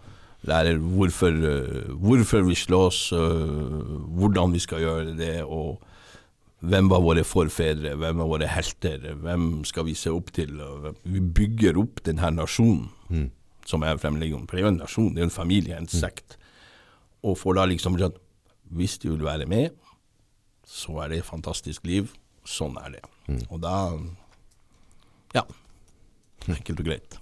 lærer 0.49 0.79
hvorfor, 0.81 1.35
øh, 1.35 1.91
hvorfor 2.01 2.45
vi 2.47 2.55
slåss, 2.55 3.13
øh, 3.13 3.81
hvordan 4.19 4.53
vi 4.53 4.63
skal 4.63 4.85
gjøre 4.85 5.17
det, 5.19 5.43
og 5.45 5.81
hvem 6.61 6.89
var 6.93 7.01
våre 7.01 7.25
forfedre, 7.25 7.95
hvem 7.97 8.19
var 8.21 8.29
våre 8.29 8.49
helter, 8.49 9.13
hvem 9.17 9.65
skal 9.65 9.87
vi 9.89 9.95
se 9.97 10.13
opp 10.13 10.33
til. 10.37 10.61
Vi 11.05 11.21
bygger 11.21 11.79
opp 11.81 12.03
denne 12.05 12.31
nasjonen 12.37 13.31
som 13.67 13.85
er 13.87 14.01
fremleggen. 14.01 14.47
For 14.49 14.57
det 14.57 14.63
er 14.63 14.67
jo 14.67 14.73
en 14.75 14.83
nasjon, 14.83 15.15
det 15.15 15.23
er 15.23 15.29
en 15.29 15.35
familie, 15.35 15.77
en 15.77 15.89
sekt. 15.89 16.37
Og 17.25 17.39
får 17.39 17.57
da 17.57 17.67
liksom 17.71 17.99
sånn 18.01 18.17
hvis 18.71 18.99
du 19.03 19.11
vil 19.11 19.25
være 19.27 19.49
med, 19.51 19.75
så 20.67 21.01
er 21.03 21.11
det 21.11 21.23
et 21.23 21.27
fantastisk 21.29 21.87
liv. 21.89 22.13
Sånn 22.47 22.77
er 22.81 22.97
det. 22.99 23.05
Og 23.51 23.61
da 23.63 23.75
Ja. 25.35 25.45
Enkelt 26.49 26.81
og 26.81 26.87
greit. 26.87 27.19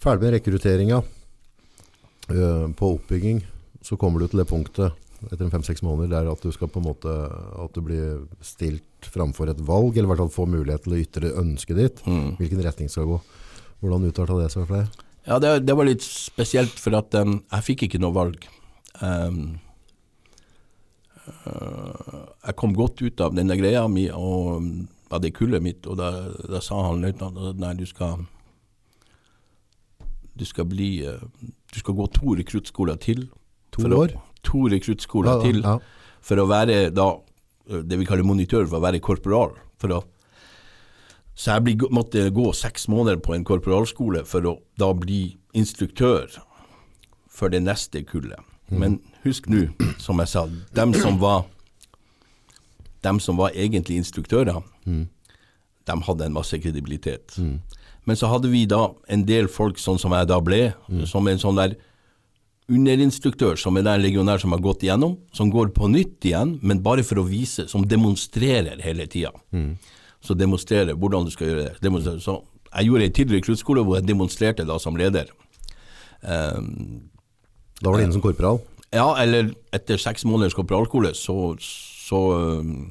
Ferdig 0.00 0.22
med 0.22 0.32
rekrutteringa 0.36 0.98
eh, 1.00 1.19
på 2.30 2.90
oppbygging, 2.94 3.40
så 3.82 3.96
kommer 3.98 4.22
du 4.22 4.28
til 4.30 4.42
det 4.42 4.48
punktet 4.50 4.96
etter 5.28 5.44
en 5.44 5.52
fem-seks 5.52 5.82
måneder 5.84 6.12
der 6.14 6.30
at 6.32 6.42
du 6.44 6.52
skal 6.54 6.70
på 6.72 6.80
en 6.80 6.88
måte 6.88 7.12
at 7.60 7.74
du 7.76 7.82
blir 7.84 8.22
stilt 8.44 9.08
framfor 9.12 9.50
et 9.52 9.60
valg, 9.60 9.92
eller 9.96 10.08
i 10.08 10.12
hvert 10.12 10.22
fall 10.22 10.32
få 10.32 10.46
mulighet 10.48 10.86
til 10.86 10.96
å 10.96 11.00
ytre 11.00 11.32
ønsket 11.42 11.80
ditt. 11.80 12.02
Mm. 12.06 12.36
Hvilken 12.40 12.62
retning 12.64 12.92
skal 12.92 13.08
gå. 13.08 13.18
Hvordan 13.80 14.08
uttalte 14.08 14.38
det 14.40 14.50
seg 14.52 14.66
for 14.68 14.80
deg? 14.80 15.02
Ja, 15.28 15.36
det, 15.42 15.52
det 15.66 15.76
var 15.76 15.88
litt 15.88 16.04
spesielt, 16.04 16.80
for 16.80 16.96
at 16.96 17.14
um, 17.20 17.40
jeg 17.42 17.66
fikk 17.68 17.86
ikke 17.86 18.00
noe 18.00 18.16
valg. 18.16 18.48
Um, 19.04 19.60
uh, 21.44 22.24
jeg 22.46 22.56
kom 22.60 22.74
godt 22.76 23.04
ut 23.04 23.24
av 23.24 23.36
denne 23.36 23.56
greia 23.60 23.84
mi 23.92 24.08
og 24.12 24.56
um, 24.56 24.72
av 25.12 25.24
det 25.24 25.34
kullet 25.36 25.64
mitt, 25.64 25.88
og 25.90 26.00
da, 26.00 26.10
da 26.48 26.62
sa 26.64 26.80
han 26.88 27.04
løytnanten 27.04 27.52
at 27.52 27.60
nei, 27.60 27.74
du 27.76 27.86
skal 27.88 28.24
du 30.40 30.46
skal 30.48 30.68
bli 30.70 30.92
uh, 31.04 31.20
Du 31.72 31.78
skal 31.78 31.94
gå 31.94 32.06
to 32.12 32.34
rekruttskoler 32.38 32.96
til. 33.00 33.28
To 33.72 33.82
å- 33.82 33.98
år? 34.04 34.14
To 34.42 34.64
rekruttskoler 34.68 35.30
Ja, 35.36 35.42
til 35.44 35.60
ja. 35.62 35.78
for 36.20 36.36
å 36.36 36.46
være 36.48 36.90
da 36.94 37.10
det 37.70 37.98
vi 37.98 38.04
kaller 38.08 38.24
monitør, 38.26 38.66
for 38.66 38.80
å 38.80 38.82
være 38.82 38.98
korporal. 39.00 39.52
Å, 39.82 40.02
så 41.36 41.54
jeg 41.54 41.62
blir, 41.64 41.88
måtte 41.90 42.30
gå 42.34 42.52
seks 42.52 42.88
måneder 42.88 43.20
på 43.22 43.34
en 43.34 43.44
korporalskole 43.44 44.24
for 44.26 44.40
å 44.42 44.56
da 44.76 44.92
bli 44.92 45.36
instruktør 45.54 46.26
for 47.30 47.48
det 47.48 47.62
neste 47.62 48.02
kullet. 48.04 48.40
Men 48.70 49.00
husk 49.24 49.46
nå, 49.48 49.68
som 49.98 50.18
jeg 50.18 50.28
sa, 50.28 50.46
dem 50.74 50.92
som 50.94 51.18
var 51.18 51.44
dem 53.02 53.18
som 53.20 53.36
var 53.38 53.50
egentlig 53.56 53.96
instruktører, 53.96 54.62
de 54.84 55.94
hadde 56.06 56.24
en 56.26 56.32
masse 56.36 56.58
kredibilitet. 56.60 57.38
Men 58.10 58.18
så 58.18 58.26
hadde 58.32 58.50
vi 58.50 58.64
da 58.66 58.88
en 59.14 59.22
del 59.28 59.46
folk, 59.52 59.78
sånn 59.78 60.00
som 60.02 60.10
jeg 60.16 60.26
da 60.26 60.40
ble, 60.42 60.58
som 61.06 61.28
en 61.30 61.38
sånn 61.38 61.58
der 61.60 61.76
underinstruktør, 62.70 63.56
som 63.58 63.78
er 63.78 63.84
den 63.86 64.02
legionær 64.02 64.38
som 64.42 64.52
har 64.54 64.60
gått 64.62 64.82
igjennom, 64.86 65.16
som 65.34 65.50
går 65.50 65.70
på 65.74 65.88
nytt 65.90 66.26
igjen, 66.26 66.56
men 66.62 66.82
bare 66.82 67.02
for 67.06 67.22
å 67.22 67.26
vise, 67.26 67.64
som 67.70 67.86
demonstrerer 67.86 68.82
hele 68.84 69.06
tida. 69.10 69.32
Så 70.22 70.34
demonstrerer 70.38 70.94
hvordan 70.98 71.26
du 71.26 71.30
skal 71.34 71.48
gjøre 71.50 71.64
det. 71.68 71.76
Demonstrerer. 71.82 72.20
Så 72.22 72.36
jeg 72.70 72.86
gjorde 72.90 73.06
en 73.08 73.14
tidligere 73.16 73.40
rekruttskole 73.42 73.82
hvor 73.86 73.98
jeg 73.98 74.06
demonstrerte 74.10 74.66
da 74.68 74.76
som 74.82 74.98
leder. 74.98 75.30
Um, 76.22 77.08
Da 77.80 77.88
var 77.90 77.96
det 77.98 78.04
inne 78.10 78.12
som 78.18 78.22
korporal. 78.26 78.60
ja, 78.92 79.06
eller 79.22 79.54
etter 79.72 79.96
seks 79.96 80.24
måneders 80.28 80.54
korporalskole, 80.54 81.14
så, 81.14 81.56
så 81.60 82.18
um, 82.60 82.90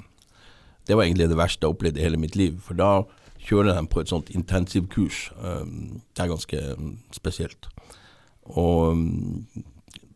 Det 0.88 0.96
var 0.98 1.04
egentlig 1.06 1.28
det 1.30 1.38
verste 1.38 1.68
jeg 1.68 1.76
opplevde 1.76 2.00
i 2.02 2.04
hele 2.08 2.18
mitt 2.18 2.36
liv. 2.36 2.56
For 2.66 2.74
da 2.74 3.04
kjører 3.50 3.74
dem 3.74 3.90
på 3.90 4.04
et 4.04 4.12
sånt 4.12 4.30
intensivkurs. 4.30 5.32
Um, 5.42 6.02
det 6.16 6.24
er 6.24 6.32
ganske 6.32 6.62
um, 6.78 6.94
spesielt. 7.16 7.70
Og 8.44 8.92
um, 8.92 9.48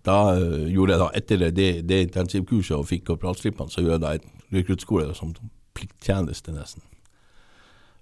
da 0.06 0.18
uh, 0.38 0.64
gjorde 0.70 0.94
jeg 0.94 1.02
da, 1.02 1.10
etter 1.18 1.44
det, 1.50 1.68
det 1.90 2.02
intensivkurset 2.08 2.78
og 2.78 2.88
fikk 2.88 3.08
korporalslippene, 3.10 3.74
så 3.74 3.82
gjorde 3.82 4.00
jeg 4.00 4.06
da 4.06 4.16
et 4.20 4.54
rekruttskole 4.54 5.10
som 5.18 5.34
plikttjeneste, 5.74 6.54
nesten. 6.54 6.86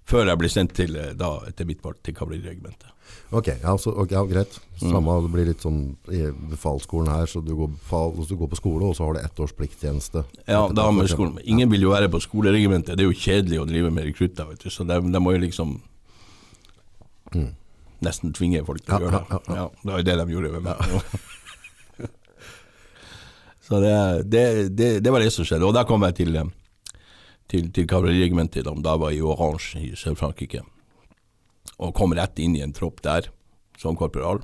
Før 0.08 0.26
jeg 0.28 0.40
ble 0.40 0.50
sendt 0.50 0.74
til, 0.76 0.96
eh, 0.98 1.12
da, 1.18 1.36
etter 1.48 1.68
mitt 1.68 1.82
part, 1.82 2.00
til 2.02 2.16
kavaleriregimentet. 2.16 2.88
Ok, 3.32 3.48
ja, 3.62 3.72
så, 3.80 3.92
okay, 3.92 4.16
ja 4.16 4.22
greit. 4.28 4.58
Samme, 4.80 5.14
det 5.24 5.30
blir 5.32 5.46
litt 5.48 5.64
sånn 5.64 5.80
i 6.12 6.24
befalsskolen 6.52 7.10
her, 7.12 7.28
så 7.30 7.40
du 7.44 7.54
går, 7.56 7.70
befal, 7.76 8.12
så 8.18 8.34
du 8.34 8.40
går 8.40 8.50
på 8.52 8.58
skole, 8.60 8.88
og 8.88 8.96
så 8.98 9.06
har 9.06 9.16
du 9.16 9.22
ett 9.22 9.40
års 9.40 9.54
plikttjeneste. 9.56 10.24
Ja, 10.44 10.66
da 10.74 10.90
med 10.92 11.10
skolen. 11.12 11.38
Ingen 11.44 11.70
vil 11.72 11.86
jo 11.86 11.94
være 11.94 12.10
på 12.12 12.20
skoleregimentet. 12.24 12.96
Det 12.98 13.06
er 13.06 13.10
jo 13.10 13.16
kjedelig 13.24 13.62
å 13.62 13.66
drive 13.68 13.92
med 13.94 14.08
rekrutter, 14.10 14.48
vet 14.50 14.64
du. 14.64 14.72
Så 14.72 14.84
de, 14.88 15.00
de 15.12 15.22
må 15.22 15.36
jo 15.36 15.44
liksom 15.46 15.78
nesten 18.02 18.32
tvinge 18.36 18.64
folk 18.66 18.84
til 18.84 18.96
å 18.96 19.06
gjøre 19.06 19.22
det. 19.22 19.40
Ja, 19.56 19.68
det 19.82 19.92
var 19.92 20.02
jo 20.02 20.08
det 20.08 20.16
de 20.20 20.34
gjorde 20.34 20.52
med 20.56 20.66
meg. 20.66 20.76
så 23.66 23.80
det, 23.82 23.94
det, 24.32 24.44
det, 24.76 24.90
det 25.04 25.14
var 25.14 25.24
det 25.24 25.32
som 25.34 25.46
skjedde. 25.48 25.68
Og 25.68 25.76
da 25.76 25.86
kom 25.88 26.04
jeg 26.08 26.18
til, 26.20 26.36
eh, 26.40 26.50
til, 27.50 27.70
til 27.72 27.88
kavaleriregimentet. 27.88 28.64
Da 28.66 28.74
da 28.84 28.96
var 29.00 29.14
i 29.14 29.20
Orange 29.20 29.80
i 29.80 29.92
Sør-Frankrike. 29.98 30.62
Og 31.82 31.94
kom 31.96 32.14
rett 32.14 32.38
inn 32.42 32.56
i 32.56 32.62
en 32.64 32.74
tropp 32.76 33.02
der, 33.02 33.30
som 33.80 33.96
korporal. 33.98 34.42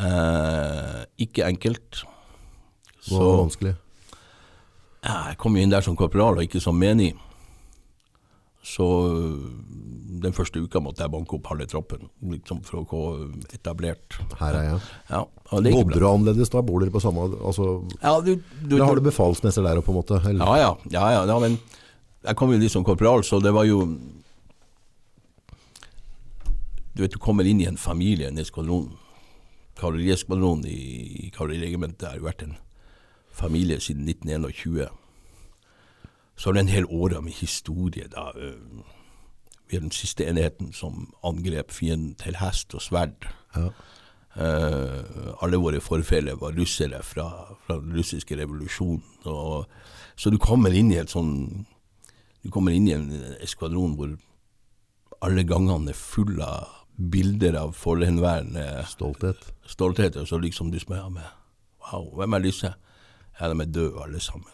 Eh, 0.00 1.00
ikke 1.26 1.46
enkelt. 1.48 2.04
Det 3.06 3.16
var 3.16 3.40
vanskelig. 3.42 3.74
Jeg 5.00 5.36
kom 5.40 5.56
jo 5.56 5.64
inn 5.64 5.72
der 5.72 5.84
som 5.84 5.96
korporal 5.96 6.38
og 6.38 6.44
ikke 6.44 6.60
som 6.62 6.76
menig. 6.78 7.14
Så 8.62 8.84
øh, 9.08 9.40
den 10.20 10.34
første 10.36 10.60
uka 10.60 10.82
måtte 10.84 11.00
jeg 11.00 11.12
banke 11.12 11.32
opp 11.38 11.48
halve 11.48 11.64
troppen 11.70 12.10
liksom 12.32 12.60
for 12.66 12.82
å 12.82 12.84
få 12.88 13.02
etablert. 13.56 14.18
Her 14.40 14.58
er 14.58 14.66
jeg. 14.66 14.80
Ja, 15.08 15.22
Bodde 15.50 15.96
du 15.96 16.06
annerledes 16.06 16.52
da? 16.52 16.60
Bor 16.62 16.82
dere 16.82 16.92
på 16.92 17.00
samme 17.02 17.24
altså, 17.40 17.80
Ja, 18.02 18.18
du, 18.20 18.34
du, 18.36 18.76
Eller 18.76 18.84
har 18.84 19.00
du, 19.00 19.06
befalsmester 19.08 19.64
der 19.64 19.80
oppe, 19.80 19.88
på 19.88 19.94
en 19.94 20.00
måte? 20.02 20.20
Eller? 20.28 20.44
ja, 20.60 20.74
ja, 20.92 21.06
ja, 21.16 21.24
ja, 21.24 21.38
men 21.42 21.56
jeg 22.20 22.36
kom 22.36 22.52
jo 22.52 22.60
litt 22.60 22.72
som 22.72 22.84
korporal, 22.84 23.24
så 23.24 23.40
det 23.40 23.54
var 23.56 23.64
jo 23.64 23.80
Du 26.92 27.00
vet, 27.00 27.14
du 27.14 27.20
kommer 27.22 27.48
inn 27.48 27.62
i 27.62 27.68
en 27.70 27.80
familie, 27.80 28.28
en 28.28 28.38
eskadron. 28.42 28.90
Kavalerieskadronen 29.80 30.66
i, 30.68 30.80
i 31.24 31.30
kavaleriregimentet 31.32 32.10
har 32.10 32.18
jo 32.18 32.26
vært 32.26 32.42
en 32.44 32.58
familie 33.32 33.80
siden 33.80 34.04
1921. 34.10 34.90
Så 36.40 36.48
er 36.48 36.56
det 36.56 36.62
en 36.64 36.72
hel 36.72 36.86
åre 36.88 37.20
med 37.22 37.36
historie. 37.36 38.08
da. 38.08 38.30
øh, 38.36 38.82
Vi 39.68 39.76
er 39.76 39.80
den 39.80 39.90
siste 39.90 40.26
enheten 40.26 40.72
som 40.72 41.14
angrep 41.24 41.70
fienden 41.70 42.14
til 42.14 42.36
hest 42.40 42.74
og 42.74 42.82
sverd. 42.82 43.28
Ja. 43.56 43.68
Uh, 44.30 45.34
alle 45.42 45.58
våre 45.58 45.80
forfedre 45.82 46.36
var 46.40 46.54
russere 46.54 47.02
fra, 47.02 47.56
fra 47.66 47.74
den 47.80 47.96
russiske 47.98 48.36
revolusjonen. 48.38 49.02
Og, 49.24 49.66
så 50.16 50.30
du 50.30 50.38
kommer 50.38 50.70
inn 50.70 50.92
i 50.92 51.00
et 51.02 51.10
sånn 51.10 51.66
Du 52.42 52.48
kommer 52.50 52.72
inn 52.72 52.86
i 52.88 52.94
en 52.94 53.10
eskvadron 53.42 53.96
hvor 53.98 54.14
alle 55.20 55.42
gangene 55.44 55.90
er 55.92 55.98
fulle 55.98 56.46
av 56.46 56.70
bilder 56.96 57.58
av 57.60 57.74
forhenværende 57.76 58.86
Stolthet. 58.88 59.52
stolthet, 59.66 60.16
og 60.16 60.28
så 60.28 60.38
liksom 60.38 60.70
du 60.70 60.78
smører 60.80 61.10
med 61.10 61.26
Wow, 61.90 62.14
hvem 62.16 62.32
er 62.32 62.46
disse? 62.46 62.72
Ja, 63.40 63.48
de 63.52 63.60
er 63.60 63.72
døde 63.74 64.02
alle 64.02 64.20
sammen. 64.20 64.52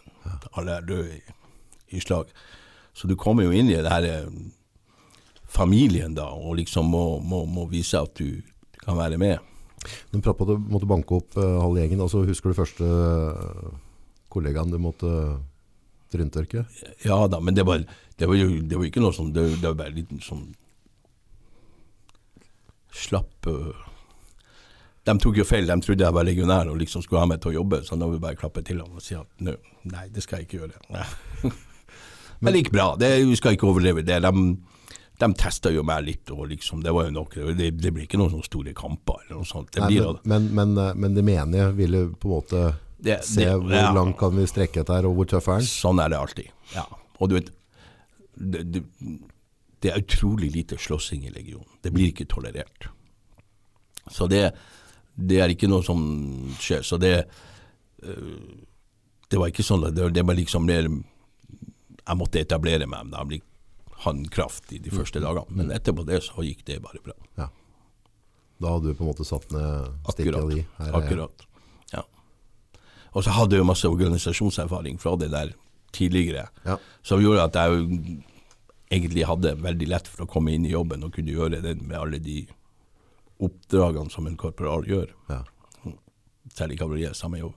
Alle 0.57 0.71
er 0.71 0.81
døde 0.81 1.15
i, 1.15 1.21
i 1.89 2.01
slag. 2.03 2.31
Så 2.97 3.07
du 3.07 3.15
kommer 3.19 3.45
jo 3.45 3.53
inn 3.53 3.69
i 3.69 3.77
det 3.77 3.91
her 3.91 4.07
eh, 4.09 4.29
familien 5.47 6.15
da, 6.17 6.29
og 6.33 6.57
liksom 6.59 6.89
må, 6.91 7.03
må, 7.23 7.43
må 7.45 7.67
vise 7.71 7.99
at 8.01 8.17
du 8.17 8.41
kan 8.81 8.97
være 8.97 9.19
med. 9.21 9.43
Du 10.11 10.19
pratet 10.19 10.39
på 10.39 10.47
at 10.47 10.55
du 10.55 10.71
måtte 10.71 10.89
banke 10.89 11.19
opp 11.19 11.37
uh, 11.37 11.59
halve 11.61 11.83
gjengen. 11.83 12.01
Altså, 12.03 12.23
husker 12.27 12.51
du 12.51 12.57
første 12.57 12.87
uh, 12.87 13.67
kollegaen 14.33 14.73
du 14.73 14.79
måtte 14.81 15.11
tryntørke? 16.11 16.65
Ja 17.05 17.19
da, 17.29 17.39
men 17.43 17.55
det 17.55 17.67
var, 17.67 17.83
det 18.17 18.29
var 18.29 18.39
jo 18.39 18.47
det 18.63 18.79
var 18.79 18.87
ikke 18.87 19.03
noe 19.03 19.15
sånn 19.15 19.33
Det, 19.35 19.43
det 19.59 19.67
var 19.67 19.77
bare 19.83 19.95
litt 19.95 20.13
sånn 20.23 20.47
slapp 22.95 23.49
uh, 23.51 23.85
De 25.05 25.15
tok 25.21 25.41
jo 25.41 25.45
feil, 25.47 25.67
de 25.67 25.77
trodde 25.83 26.07
jeg 26.07 26.15
var 26.15 26.27
legionær 26.27 26.71
og 26.71 26.79
liksom 26.81 27.03
skulle 27.05 27.21
ha 27.23 27.29
meg 27.29 27.43
til 27.43 27.53
å 27.53 27.59
jobbe, 27.59 27.83
så 27.85 27.99
da 27.99 28.07
vil 28.07 28.17
jeg 28.17 28.25
bare 28.25 28.39
klappe 28.39 28.63
til 28.65 28.81
ham 28.83 28.97
og 28.97 29.03
si 29.03 29.19
at 29.19 29.43
nei, 29.43 30.07
det 30.11 30.23
skal 30.25 30.41
jeg 30.41 30.49
ikke 30.49 30.63
gjøre. 30.63 30.83
Nei. 30.95 31.07
Men 32.39 32.53
det 32.53 32.63
gikk 32.65 32.73
bra, 32.75 32.91
det, 32.99 33.11
vi 33.25 33.35
skal 33.39 33.55
ikke 33.57 33.69
overdrive 33.71 34.03
det. 34.05 34.19
De, 34.23 34.31
de 35.17 35.29
testa 35.41 35.71
jo 35.73 35.81
meg 35.87 36.03
litt, 36.05 36.29
og 36.31 36.47
liksom, 36.51 36.83
det 36.85 36.91
var 36.93 37.07
jo 37.07 37.15
nok. 37.15 37.37
Det, 37.57 37.71
det 37.81 37.91
blir 37.93 38.05
ikke 38.05 38.19
noen 38.21 38.35
sånne 38.35 38.45
store 38.45 38.73
kamper 38.77 39.23
eller 39.25 39.39
noe 39.39 39.49
sånt. 39.49 39.71
Det 39.73 39.81
Nei, 39.81 39.89
blir, 39.95 40.19
men, 40.29 40.49
men, 40.53 40.75
men, 40.77 40.99
men 41.01 41.15
de 41.17 41.23
menige 41.25 41.71
ville 41.79 42.03
på 42.13 42.29
en 42.29 42.35
måte 42.35 42.61
det, 42.97 43.19
se 43.25 43.45
det- 43.45 43.55
hvor 43.63 43.73
ja. 43.73 43.89
langt 43.95 44.17
kan 44.19 44.35
vi 44.37 44.45
strekke 44.49 44.83
dette 44.83 44.93
her, 44.99 45.07
og 45.09 45.17
hvor 45.17 45.29
tøff 45.33 45.49
er 45.49 45.63
den? 45.63 45.69
Sånn 45.71 46.03
er 46.03 46.13
det 46.13 46.19
alltid. 46.21 46.53
Ja. 46.75 46.85
Og 47.17 47.29
du 47.31 47.37
vet, 47.39 47.49
det, 48.37 48.61
det, 48.75 48.83
det 49.81 49.91
er 49.93 50.01
utrolig 50.03 50.51
lite 50.53 50.77
slåssing 50.81 51.25
i 51.25 51.33
legionen. 51.33 51.69
Det 51.81 51.89
blir 51.93 52.11
ikke 52.13 52.29
tolerert. 52.29 52.89
Så 54.13 54.29
det, 54.29 54.43
det 55.17 55.41
er 55.41 55.49
ikke 55.53 55.69
noe 55.69 55.81
som 55.85 55.99
skjer. 56.61 56.85
Så 56.85 56.97
det 57.01 57.15
øh, 58.05 58.37
Det 59.27 59.39
var 59.41 59.49
ikke 59.51 59.65
sånn 59.65 59.83
at 59.89 59.95
det, 59.97 60.05
det 60.15 60.23
var 60.23 60.37
liksom 60.37 60.63
mer 60.69 60.85
Jeg 62.07 62.17
måtte 62.17 62.39
etablere 62.39 62.87
meg 62.87 63.05
med 63.09 63.27
bli 63.27 63.41
handkraft 64.05 64.71
i 64.73 64.79
de 64.79 64.91
første 64.93 65.19
dagene. 65.19 65.45
Men 65.57 65.71
etterpå 65.73 66.05
det 66.05 66.21
så 66.23 66.43
gikk 66.45 66.63
det 66.65 66.79
bare 66.83 67.01
bra. 67.03 67.15
Ja. 67.37 67.47
Da 68.61 68.73
hadde 68.75 68.91
du 68.91 68.97
på 68.97 69.03
en 69.05 69.09
måte 69.11 69.25
satt 69.27 69.49
ned 69.51 69.89
stikket 70.11 70.35
Akkurat. 70.37 70.53
di. 70.53 70.65
Akkurat. 70.99 71.45
Ja. 71.93 72.03
Og 73.13 73.23
så 73.25 73.33
hadde 73.35 73.57
jeg 73.57 73.63
jo 73.63 73.69
masse 73.69 73.89
organisasjonserfaring 73.89 74.99
fra 75.01 75.15
det 75.17 75.31
der 75.33 75.53
tidligere, 75.93 76.47
Ja. 76.65 76.77
som 77.03 77.21
gjorde 77.21 77.43
at 77.43 77.53
jeg 77.55 78.23
egentlig 78.91 79.25
hadde 79.25 79.55
veldig 79.61 79.87
lett 79.87 80.07
for 80.07 80.25
å 80.25 80.29
komme 80.29 80.53
inn 80.53 80.65
i 80.65 80.71
jobben 80.71 81.03
og 81.03 81.13
kunne 81.13 81.31
gjøre 81.33 81.61
den 81.61 81.87
med 81.87 81.97
alle 81.97 82.19
de 82.19 82.47
oppdragene 83.41 84.11
som 84.11 84.27
en 84.27 84.37
korporal 84.37 84.85
gjør. 84.87 85.11
Ja. 85.29 85.43
i 86.71 86.77
kavaleriet, 86.77 87.15
samme 87.15 87.39
jobb. 87.39 87.53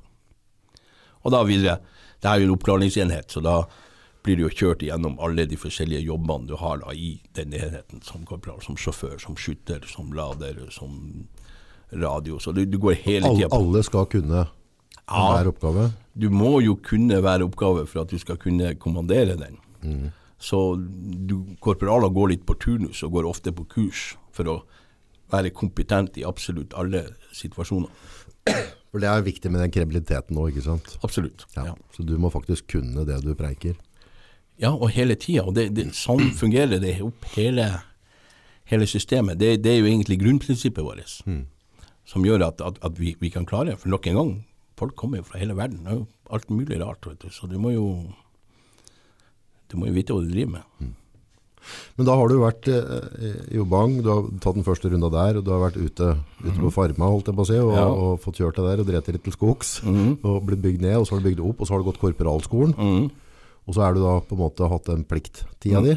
Og 1.25 1.31
da 1.33 1.43
videre. 1.45 1.79
Det 2.21 2.29
er 2.29 2.41
jo 2.41 2.49
en 2.51 2.57
oppklaringsenhet, 2.59 3.31
så 3.31 3.41
da 3.43 3.65
blir 4.25 4.37
du 4.37 4.45
jo 4.45 4.53
kjørt 4.53 4.85
gjennom 4.85 5.17
alle 5.23 5.47
de 5.49 5.57
forskjellige 5.61 6.05
jobbene 6.05 6.51
du 6.51 6.57
har 6.61 6.83
da, 6.83 6.93
i 6.93 7.21
den 7.37 7.55
enheten, 7.57 8.03
som 8.05 8.25
korporal, 8.29 8.61
som 8.65 8.77
sjåfør, 8.77 9.17
som 9.23 9.37
skytter, 9.39 9.87
som 9.89 10.13
lader, 10.17 10.61
som 10.75 11.27
radio. 11.91 12.39
Så 12.39 12.53
du, 12.53 12.65
du 12.69 12.79
går 12.79 12.99
hele 13.07 13.27
Alle, 13.27 13.39
tida 13.39 13.51
på 13.51 13.61
alle 13.61 13.83
skal 13.87 14.09
kunne 14.13 14.47
hver 15.11 15.51
oppgave. 15.51 15.91
Du 16.15 16.29
må 16.31 16.61
jo 16.63 16.77
kunne 16.85 17.19
hver 17.25 17.45
oppgave 17.47 17.87
for 17.91 18.05
at 18.05 18.13
du 18.13 18.21
skal 18.21 18.39
kunne 18.41 18.75
kommandere 18.79 19.39
den. 19.41 19.59
Mm. 19.83 20.11
Så 20.41 20.61
du, 20.77 21.41
korporaler 21.61 22.13
går 22.15 22.35
litt 22.35 22.47
på 22.49 22.57
turnus 22.61 23.03
og 23.05 23.17
går 23.17 23.29
ofte 23.29 23.53
på 23.53 23.67
kurs 23.69 24.15
for 24.37 24.49
å 24.49 24.57
være 25.31 25.53
kompetent 25.55 26.17
i 26.19 26.27
absolutt 26.27 26.75
alle 26.79 27.05
situasjoner. 27.37 27.91
For 28.91 29.03
det 29.03 29.11
er 29.11 29.23
viktig 29.23 29.51
med 29.53 29.63
den 29.63 29.73
kredibiliteten 29.75 30.35
nå, 30.35 30.49
ikke 30.51 30.65
sant? 30.65 30.97
Absolutt. 31.07 31.45
Ja. 31.55 31.71
Ja. 31.71 31.75
Så 31.95 32.07
du 32.07 32.17
må 32.19 32.33
faktisk 32.33 32.71
kunne 32.73 33.05
det 33.07 33.21
du 33.23 33.35
preiker. 33.39 33.77
Ja, 34.61 34.71
og 34.75 34.91
hele 34.93 35.15
tida. 35.17 35.47
Og 35.49 35.55
det, 35.57 35.71
det, 35.77 35.89
sånn 35.97 36.31
fungerer 36.37 36.81
det 36.83 36.99
opp 37.03 37.25
hele, 37.37 37.69
hele 38.69 38.87
systemet. 38.91 39.39
Det, 39.41 39.55
det 39.65 39.73
er 39.73 39.81
jo 39.81 39.89
egentlig 39.89 40.21
grunnprinsippet 40.21 40.85
vårt 40.85 41.17
som 42.11 42.25
gjør 42.27 42.43
at, 42.49 42.61
at, 42.61 42.79
at 42.83 42.97
vi, 42.99 43.15
vi 43.21 43.31
kan 43.31 43.47
klare. 43.47 43.71
det. 43.73 43.79
For 43.81 43.89
nok 43.93 44.07
en 44.11 44.17
gang, 44.19 44.33
folk 44.81 44.97
kommer 44.99 45.21
jo 45.21 45.29
fra 45.29 45.39
hele 45.39 45.55
verden. 45.57 45.85
Det 45.85 45.93
er 45.93 46.01
jo 46.01 46.07
alt 46.35 46.51
mulig 46.51 46.81
rart. 46.83 47.07
Vet 47.07 47.23
du. 47.23 47.31
Så 47.31 47.47
du 47.47 47.57
må 47.63 47.71
jo 47.73 47.85
du 49.71 49.77
må 49.79 49.87
jo 49.87 49.95
vite 49.95 50.13
hva 50.17 50.25
du 50.25 50.33
driver 50.33 50.57
med. 50.59 50.91
Men 51.95 52.07
da 52.09 52.15
har 52.17 52.31
du 52.33 52.39
vært 52.41 52.67
eh, 52.73 53.35
i 53.55 53.59
Obang, 53.61 53.99
du 54.03 54.09
har 54.11 54.25
tatt 54.43 54.57
den 54.57 54.65
første 54.67 54.89
runda 54.91 55.11
der, 55.13 55.37
og 55.39 55.45
du 55.47 55.51
har 55.53 55.61
vært 55.69 55.77
ute, 55.79 56.09
ute 56.41 56.57
på 56.57 56.71
farma, 56.75 57.11
holdt 57.13 57.29
jeg 57.31 57.37
på 57.37 57.45
å 57.45 57.49
si, 57.51 57.59
og, 57.61 57.73
Ja. 57.77 57.85
og 57.93 58.15
fått 58.25 58.41
kjørt 58.41 58.57
det 58.59 58.65
der, 58.65 58.81
og 58.83 58.89
drept 58.89 59.11
litt 59.13 59.23
til 59.29 59.35
skogs, 59.37 59.75
og 60.25 60.41
blitt 60.49 60.63
bygd 60.65 60.81
ned, 60.83 60.97
og 60.97 61.07
så 61.07 61.15
har 61.15 61.21
du 61.23 61.29
bygd 61.29 61.43
opp, 61.45 61.61
og 61.61 61.69
så 61.69 61.77
har 61.77 61.85
du 61.85 61.91
gått 61.91 62.01
korporalskolen, 62.03 62.75
og 63.71 63.77
så 63.77 63.85
er 63.87 63.95
du 63.95 64.01
da 64.03 64.17
på 64.27 64.35
en 64.35 64.43
måte 64.43 64.67
hatt 64.67 64.89
en 64.91 65.05
plikt 65.07 65.45
plikttida 65.45 65.83
di, 65.85 65.95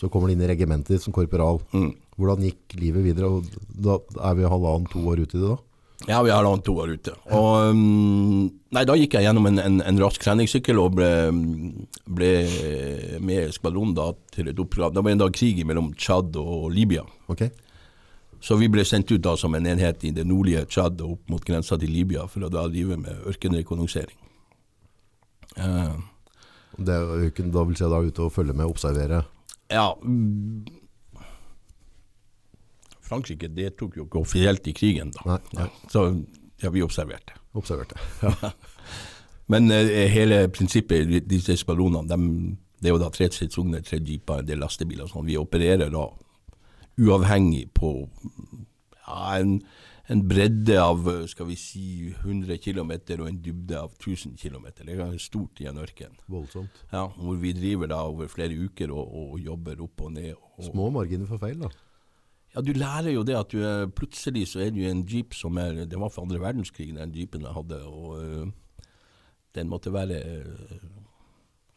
så 0.00 0.08
kommer 0.10 0.26
du 0.26 0.34
inn 0.34 0.42
i 0.42 0.48
regimentet 0.50 0.96
ditt 0.96 1.04
som 1.04 1.14
korporal. 1.14 1.60
Hvordan 2.18 2.42
gikk 2.46 2.74
livet 2.80 3.06
videre, 3.06 3.30
og 3.30 3.46
da 3.70 4.00
er 4.30 4.34
vi 4.38 4.50
halvannen, 4.50 4.90
to 4.90 5.02
år 5.10 5.22
ute 5.22 5.38
i 5.38 5.42
det 5.42 5.52
da? 5.52 5.60
Ja, 6.08 6.18
vi 6.26 6.32
er 6.34 6.44
hatt 6.44 6.64
to 6.66 6.74
år 6.82 6.90
ute. 6.98 7.14
Og, 7.32 7.70
um, 7.70 8.48
nei, 8.74 8.82
da 8.84 8.96
gikk 8.98 9.14
jeg 9.16 9.28
gjennom 9.28 9.46
en, 9.48 9.60
en, 9.62 9.78
en 9.80 10.00
rask 10.02 10.20
treningssykkel 10.20 10.80
og 10.82 10.96
ble, 10.98 11.10
ble 12.18 12.30
med 13.24 13.46
i 13.46 13.54
skvadronen 13.54 13.94
da, 13.96 14.10
til 14.34 14.50
et 14.50 14.60
oppdrag. 14.60 14.92
Det 14.92 15.04
var 15.04 15.14
en 15.14 15.22
dag 15.22 15.36
krig 15.36 15.62
mellom 15.64 15.92
Tsjad 15.96 16.36
og 16.40 16.66
Libya. 16.74 17.06
Ok? 17.32 17.46
Så 18.44 18.58
vi 18.60 18.68
ble 18.68 18.84
sendt 18.84 19.14
ut 19.14 19.22
da 19.24 19.36
som 19.40 19.54
en 19.56 19.70
enhet 19.70 20.04
i 20.04 20.12
det 20.12 20.26
nordlige 20.28 20.66
Tsjad 20.68 21.00
og 21.00 21.14
opp 21.16 21.32
mot 21.32 21.46
grensa 21.46 21.78
til 21.80 21.94
Libya 21.94 22.26
for 22.28 22.44
å 22.44 22.52
da 22.52 22.66
drive 22.68 22.98
med 23.00 23.30
ørkenrekognosering. 23.30 24.18
Eh, 25.56 25.94
Det 26.78 26.94
er 26.94 27.50
da 27.54 27.64
vil 27.68 27.76
si 27.78 27.90
da 27.90 28.00
ute 28.02 28.24
og 28.24 28.32
følge 28.34 28.56
med 28.56 28.66
og 28.66 28.76
observere. 28.76 29.22
ja 29.70 29.88
Frankrike 33.04 33.48
det 33.52 33.74
tok 33.78 33.96
jo 33.98 34.06
ikke 34.06 34.22
offisielt 34.24 34.66
i 34.66 34.72
krigen, 34.72 35.10
da. 35.12 35.24
Nei, 35.34 35.40
nei. 35.58 35.68
Så 35.92 36.06
ja, 36.62 36.70
vi 36.72 36.82
observerte. 36.82 37.36
Observerte. 37.54 38.00
Ja. 38.22 38.50
Men 39.52 39.70
eh, 39.70 40.08
hele 40.08 40.46
prinsippet 40.48 41.10
disse 41.28 41.56
skvadronene, 41.60 42.08
de, 42.08 42.56
det 42.80 42.88
er 42.88 42.94
jo 42.94 43.00
da 43.02 43.10
tre 43.12 43.28
stridsvogner, 43.28 43.84
tre 43.84 44.00
jeeper, 44.00 44.40
en 44.40 44.48
del 44.48 44.62
lastebiler 44.64 45.04
og 45.04 45.12
sånn. 45.12 45.26
Vi 45.28 45.36
opererer 45.36 45.92
da 45.92 46.06
uavhengig 47.04 47.66
på 47.76 47.92
ja, 49.04 49.18
en, 49.36 49.58
en 50.12 50.20
bredde 50.28 50.76
av 50.82 51.06
skal 51.30 51.46
vi 51.48 51.56
si 51.56 51.84
100 52.10 52.58
km 52.60 52.92
og 53.20 53.28
en 53.28 53.38
dybde 53.40 53.78
av 53.78 53.94
1000 53.96 54.36
km. 54.36 54.66
Det 54.82 54.96
er 54.98 55.14
stort 55.22 55.62
i 55.64 55.68
en 55.70 55.80
ørken. 55.80 56.18
Voldsomt. 56.28 56.82
Ja, 56.92 57.06
hvor 57.16 57.38
vi 57.40 57.54
driver 57.56 57.88
da 57.88 58.02
over 58.04 58.28
flere 58.28 58.58
uker 58.66 58.92
og, 58.92 59.14
og 59.14 59.38
jobber 59.40 59.80
opp 59.86 60.04
og 60.04 60.12
ned. 60.12 60.34
Og, 60.58 60.66
Små 60.68 60.90
marginer 60.92 61.30
for 61.30 61.40
feil 61.40 61.62
da. 61.64 61.70
ja, 62.54 62.60
du 62.60 62.72
lærer 62.76 63.14
jo 63.14 63.24
det 63.26 63.38
at 63.38 63.50
du 63.54 63.62
er, 63.64 63.86
plutselig 63.88 64.48
så 64.52 64.60
er 64.66 64.74
du 64.74 64.82
i 64.82 64.90
en 64.90 65.06
jeep 65.08 65.34
som 65.34 65.56
er 65.58 65.84
Det 65.86 65.98
var 66.00 66.12
for 66.12 66.22
andre 66.22 66.40
verdenskrig, 66.40 66.92
den 66.94 67.14
jeepen 67.16 67.42
jeg 67.42 67.56
hadde. 67.56 67.80
og 67.84 68.22
øh, 68.22 68.46
Den 69.54 69.68
måtte 69.68 69.92
være 69.92 70.20
øh, 70.20 70.80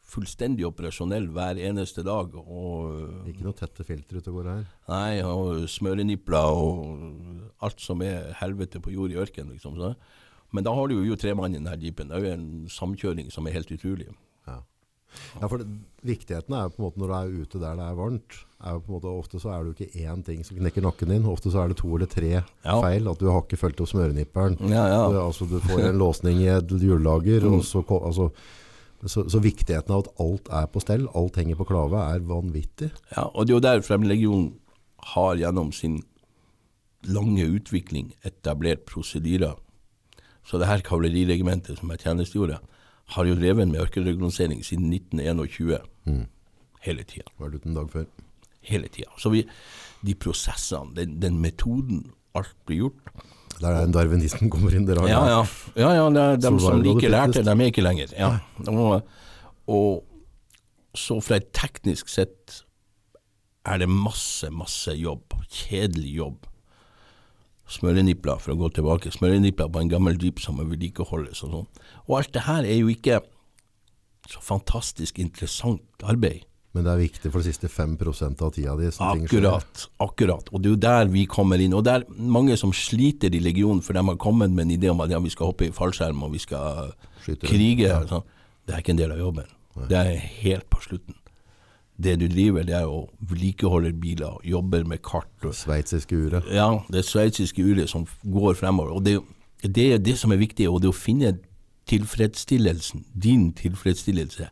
fullstendig 0.08 0.64
operasjonell 0.68 1.28
hver 1.36 1.60
eneste 1.60 2.04
dag. 2.08 2.32
og 2.36 3.28
Ikke 3.28 3.44
noe 3.48 3.58
tette 3.58 3.84
filter 3.88 4.20
ute 4.22 4.32
og 4.32 4.40
går 4.40 4.52
her. 4.54 4.64
Nei, 4.88 5.18
og 5.26 5.66
smørenipler 5.72 6.62
og 6.62 7.52
alt 7.68 7.84
som 7.84 8.02
er 8.06 8.32
helvete 8.40 8.80
på 8.84 8.94
jord 8.96 9.12
i 9.12 9.20
ørkenen. 9.20 9.52
Liksom, 9.58 9.76
så. 9.80 9.94
Men 10.56 10.64
da 10.64 10.72
har 10.74 10.88
du 10.88 11.02
jo 11.04 11.18
tre 11.20 11.34
mann 11.36 11.54
i 11.56 11.60
denne 11.60 11.76
jeepen. 11.82 12.08
Det 12.08 12.16
er 12.16 12.24
jo 12.24 12.34
en 12.38 12.50
samkjøring 12.72 13.32
som 13.36 13.48
er 13.50 13.58
helt 13.60 13.72
utrolig. 13.76 14.08
Ja. 14.48 14.62
Ja, 15.42 15.48
for 15.48 15.58
det, 15.60 15.66
viktigheten 16.06 16.54
er 16.54 16.68
jo 16.68 16.74
på 16.76 16.80
en 16.82 16.86
måte 16.86 17.00
når 17.02 17.10
du 17.10 17.16
er 17.18 17.44
ute 17.44 17.60
der 17.62 17.78
det 17.80 17.86
er 17.88 17.96
varmt, 17.98 18.36
er 18.62 18.76
jo 18.76 18.82
på 18.84 18.92
en 18.92 18.96
måte 18.98 19.12
ofte 19.18 19.40
så 19.42 19.50
er 19.54 19.64
det 19.64 19.72
jo 19.72 19.76
ikke 19.78 20.04
én 20.12 20.24
ting 20.28 20.44
som 20.46 20.60
knekker 20.60 20.84
nakken 20.84 21.10
din, 21.14 21.26
ofte 21.32 21.52
så 21.54 21.64
er 21.64 21.72
det 21.72 21.78
to 21.80 21.90
eller 21.96 22.10
tre 22.12 22.30
Ja. 22.36 22.76
feil, 22.84 23.08
at 23.10 23.20
du 23.20 23.26
har 23.32 23.42
ikke 23.42 23.58
følt 23.60 23.82
opp 23.82 23.90
smørenipperen. 23.92 24.58
Ja, 24.70 24.84
ja. 24.92 25.02
Du, 25.10 25.18
altså, 25.22 25.48
du 25.50 25.58
får 25.64 25.88
en 25.90 26.00
låsning 26.00 26.42
i 26.44 26.50
et 26.54 26.70
hjullager, 26.84 27.48
og 27.50 27.64
så, 27.66 27.82
altså, 27.98 28.30
så, 29.06 29.28
så 29.30 29.40
viktigheten 29.44 29.94
av 29.94 30.06
at 30.06 30.22
alt 30.24 30.50
er 30.50 30.70
på 30.74 30.82
stell, 30.82 31.06
alt 31.18 31.38
henger 31.38 31.60
på 31.60 31.68
klave, 31.70 32.02
er 32.16 32.24
vanvittig. 32.26 32.90
Ja, 33.14 33.28
og 33.28 33.46
det 33.48 33.54
er 33.54 33.78
jo 33.78 33.90
der 33.90 34.06
legion 34.08 34.48
har 35.14 35.38
gjennom 35.38 35.72
sin 35.72 36.02
lange 37.06 37.46
utvikling 37.46 38.14
etablert 38.26 38.86
prosedyrer. 38.90 39.56
Så 40.48 40.58
det 40.58 40.68
her 40.68 40.82
kavaleriregimentet 40.82 41.78
som 41.78 41.92
jeg 41.92 42.00
tjenestegjorde, 42.00 42.60
har 43.08 43.26
jo 43.26 43.36
drevet 43.36 43.68
med 43.68 43.80
ørkenregularisering 43.86 44.66
siden 44.66 44.94
1921. 44.94 46.26
Hele 46.84 47.04
tida. 47.04 47.30
Var 47.38 47.50
det 47.50 47.62
ute 47.62 47.70
en 47.70 47.76
dag 47.76 47.92
før? 47.92 48.06
Hele 48.62 48.88
tida. 48.88 49.12
Så 49.18 49.30
vi, 49.32 49.46
de 50.06 50.16
prosessene, 50.16 50.96
den, 50.96 51.22
den 51.22 51.40
metoden, 51.40 52.12
alt 52.36 52.56
blir 52.66 52.88
gjort. 52.88 53.14
Der 53.62 53.74
er 53.74 53.88
en 53.88 53.94
darwinismen 53.94 54.52
kommer 54.54 54.74
inn, 54.76 54.86
Der, 54.86 55.02
Ja, 55.08 55.24
ja. 55.28 55.46
ja, 55.76 55.94
ja 55.98 56.10
det 56.14 56.24
er 56.24 56.36
dem 56.50 56.60
som 56.60 56.84
ikke 56.86 57.10
lærte, 57.10 57.44
de 57.44 57.50
er 57.50 57.72
ikke 57.72 57.82
lenger. 57.82 58.14
Ja. 58.18 58.38
Og, 58.68 59.02
og 59.68 60.04
så 60.98 61.20
fra 61.22 61.40
et 61.42 61.50
teknisk 61.54 62.10
sett 62.10 62.64
er 63.68 63.82
det 63.82 63.90
masse, 63.90 64.50
masse 64.54 64.94
jobb. 64.96 65.36
Kjedelig 65.50 66.14
jobb. 66.18 66.46
Smørenipler, 67.68 68.40
for 68.40 68.54
å 68.54 68.60
gå 68.62 68.70
tilbake. 68.78 69.12
Smørenipler 69.12 69.68
på 69.68 69.82
en 69.82 69.90
gammel 69.92 70.20
jeep 70.22 70.40
som 70.40 70.56
må 70.60 70.68
vedlikeholdes 70.70 71.44
og 71.44 71.56
sånn. 71.56 71.68
Og 72.08 72.20
alt 72.22 72.32
det 72.36 72.46
her 72.48 72.64
er 72.64 72.78
jo 72.80 72.94
ikke 72.94 73.20
så 74.28 74.44
fantastisk 74.44 75.20
interessant 75.20 76.06
arbeid. 76.08 76.46
Men 76.78 76.86
det 76.86 76.92
er 76.94 77.00
viktig 77.02 77.32
for 77.34 77.42
de 77.42 77.50
siste 77.50 77.70
5% 77.74 78.42
av 78.46 78.52
tida 78.54 78.76
di. 78.78 78.90
Akkurat, 79.02 79.86
akkurat. 80.04 80.50
Og 80.54 80.62
det 80.62 80.70
er 80.70 80.76
jo 80.76 80.82
der 80.84 81.08
vi 81.10 81.24
kommer 81.26 81.58
inn. 81.64 81.74
Og 81.74 81.82
det 81.88 81.96
er 81.96 82.04
mange 82.38 82.54
som 82.62 82.70
sliter 82.76 83.34
i 83.34 83.42
legionen, 83.42 83.82
for 83.82 83.98
de 83.98 84.04
har 84.06 84.20
kommet 84.22 84.54
med 84.54 84.68
en 84.68 84.76
idé 84.78 84.92
om 84.94 85.02
at 85.02 85.10
ja, 85.10 85.18
vi 85.24 85.32
skal 85.34 85.50
hoppe 85.50 85.66
i 85.66 85.74
fallskjerm 85.74 86.22
og 86.28 86.36
vi 86.36 86.42
skal 86.44 86.92
Skyter. 87.24 87.50
krige. 87.50 87.90
og 87.96 88.12
Sånn. 88.12 88.28
Det 88.68 88.76
er 88.76 88.84
ikke 88.84 88.94
en 88.94 89.02
del 89.02 89.16
av 89.16 89.24
jobben. 89.24 89.50
Det 89.90 89.98
er 89.98 90.22
helt 90.44 90.70
på 90.70 90.84
slutten. 90.86 91.18
Det 91.98 92.14
du 92.22 92.28
driver, 92.30 92.62
det 92.68 92.76
er 92.78 92.86
å 92.86 93.08
vedlikeholde 93.26 93.90
biler, 93.98 94.38
jobber 94.46 94.86
med 94.86 95.02
kart. 95.02 95.34
og 95.42 95.56
Sveitsiske 95.58 96.14
uret. 96.14 96.46
ja, 96.54 96.70
det 96.94 97.06
sveitsiske 97.10 97.58
uret 97.66 97.90
som 97.90 98.06
går 98.22 98.54
fremover. 98.54 98.94
Og 98.94 99.04
det, 99.04 99.18
det 99.66 99.94
er 99.96 99.98
det 99.98 100.18
som 100.22 100.32
er 100.32 100.38
viktig, 100.38 100.70
og 100.70 100.84
det 100.84 100.92
å 100.92 100.94
finne 100.94 101.40
tilfredsstillelsen, 101.90 103.06
din 103.18 103.50
tilfredsstillelse, 103.58 104.50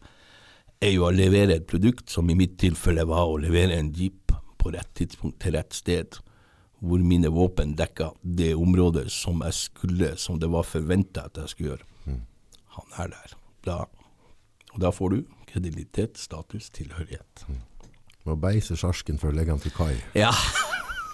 er 0.84 0.92
jo 0.96 1.06
å 1.08 1.14
levere 1.16 1.58
et 1.60 1.68
produkt, 1.70 2.10
som 2.12 2.30
i 2.30 2.36
mitt 2.38 2.58
tilfelle 2.62 3.06
var 3.08 3.30
å 3.30 3.38
levere 3.42 3.78
en 3.80 3.92
jeep 3.96 4.34
på 4.62 4.72
rett 4.74 4.92
tidspunkt 4.98 5.40
til 5.44 5.56
rett 5.56 5.74
sted, 5.74 6.18
hvor 6.86 7.02
mine 7.02 7.30
våpen 7.34 7.74
dekka 7.78 8.12
det 8.22 8.52
området 8.60 9.08
som 9.14 9.42
jeg 9.46 9.56
skulle, 9.58 10.12
som 10.22 10.40
det 10.42 10.50
var 10.52 10.68
forventa 10.68 11.26
at 11.30 11.40
jeg 11.42 11.54
skulle 11.54 11.74
gjøre. 11.74 12.20
Han 12.76 12.98
er 13.00 13.14
der. 13.14 13.36
Da, 13.66 13.78
og 14.74 14.82
da 14.84 14.92
får 14.92 15.14
du 15.16 15.22
kredibilitet, 15.48 16.20
status, 16.20 16.68
tilhørighet. 16.76 17.46
Må 18.28 18.36
beise 18.42 18.76
sjarsken 18.78 19.22
å 19.22 19.32
legge 19.32 19.54
han 19.56 19.64
til 19.64 19.74
kai. 19.76 19.94
Ja. 20.18 20.34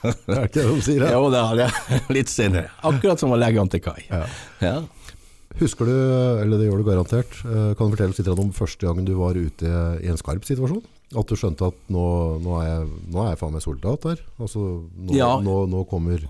Er 0.01 0.15
det 0.25 0.45
ikke 0.47 0.55
det 0.55 0.63
de 0.65 0.81
sier? 0.81 1.03
da? 1.03 1.09
Jo, 1.13 1.27
det 1.29 1.41
er. 1.61 1.75
Litt 2.17 2.29
senere. 2.31 2.71
Akkurat 2.89 3.21
som 3.21 3.35
å 3.35 3.37
legge 3.37 3.61
han 3.61 3.69
til 3.69 3.83
kai. 3.85 3.99
Ja. 4.07 4.23
Ja. 4.63 4.71
Husker 5.59 5.85
du, 5.89 5.93
eller 6.41 6.57
det 6.57 6.69
gjør 6.69 6.81
du 6.81 6.87
garantert, 6.87 7.33
eh, 7.45 7.73
kan 7.77 7.89
du 7.89 7.95
fortelle 7.95 8.15
litt 8.15 8.27
om 8.39 8.51
første 8.55 8.85
gangen 8.87 9.05
du 9.05 9.13
var 9.19 9.35
ute 9.35 9.71
i 10.01 10.07
en 10.11 10.19
skarp 10.19 10.45
situasjon? 10.47 10.83
At 11.17 11.27
du 11.27 11.35
skjønte 11.35 11.67
at 11.67 11.79
nå, 11.91 12.05
nå, 12.39 12.53
er, 12.61 12.69
jeg, 12.69 12.85
nå 13.11 13.25
er 13.25 13.33
jeg 13.33 13.39
faen 13.41 13.51
meg 13.57 13.65
soldat 13.65 14.07
her. 14.07 14.21
Altså, 14.39 14.61
nå, 14.95 15.17
Ja. 15.17 15.33
nå, 15.43 15.83
kommer 15.89 16.23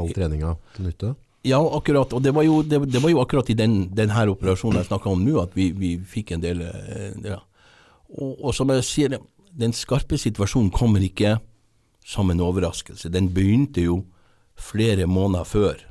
all 0.00 0.08
treninga 0.16 0.54
til 0.74 0.88
nytte. 0.88 1.12
Ja, 1.44 1.58
akkurat. 1.60 2.14
Og 2.16 2.22
det 2.24 2.32
var 2.32 2.46
jo, 2.46 2.62
det, 2.64 2.80
det 2.88 3.02
var 3.04 3.12
jo 3.12 3.20
akkurat 3.20 3.50
i 3.52 3.58
den, 3.58 3.90
den 3.92 4.14
her 4.16 4.32
operasjonen 4.32 4.80
jeg 4.80 4.88
snakka 4.88 5.12
om 5.12 5.20
nå, 5.26 5.36
at 5.42 5.52
vi, 5.52 5.68
vi 5.76 5.98
fikk 6.00 6.32
en 6.32 6.40
del 6.40 6.64
eh, 6.64 7.12
ja. 7.26 7.42
og, 8.16 8.38
og 8.40 8.54
som 8.56 8.72
jeg 8.72 8.86
sier, 8.88 9.18
den 9.52 9.76
skarpe 9.76 10.16
situasjonen 10.18 10.72
kommer 10.74 11.04
ikke 11.04 11.36
som 12.04 12.32
en 12.32 12.40
overraskelse. 12.40 13.12
Den 13.12 13.28
begynte 13.36 13.84
jo 13.84 14.00
flere 14.56 15.04
måneder 15.06 15.44
før. 15.48 15.84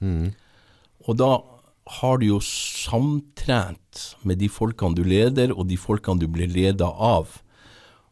Og 0.00 1.16
da 1.18 1.28
har 1.90 2.18
du 2.20 2.26
jo 2.28 2.38
samtrent 2.44 4.02
med 4.22 4.38
de 4.38 4.48
folkene 4.52 4.94
du 4.98 5.02
leder, 5.06 5.52
og 5.56 5.66
de 5.70 5.78
folkene 5.80 6.20
du 6.22 6.28
blir 6.30 6.50
leda 6.50 6.86
av. 6.86 7.40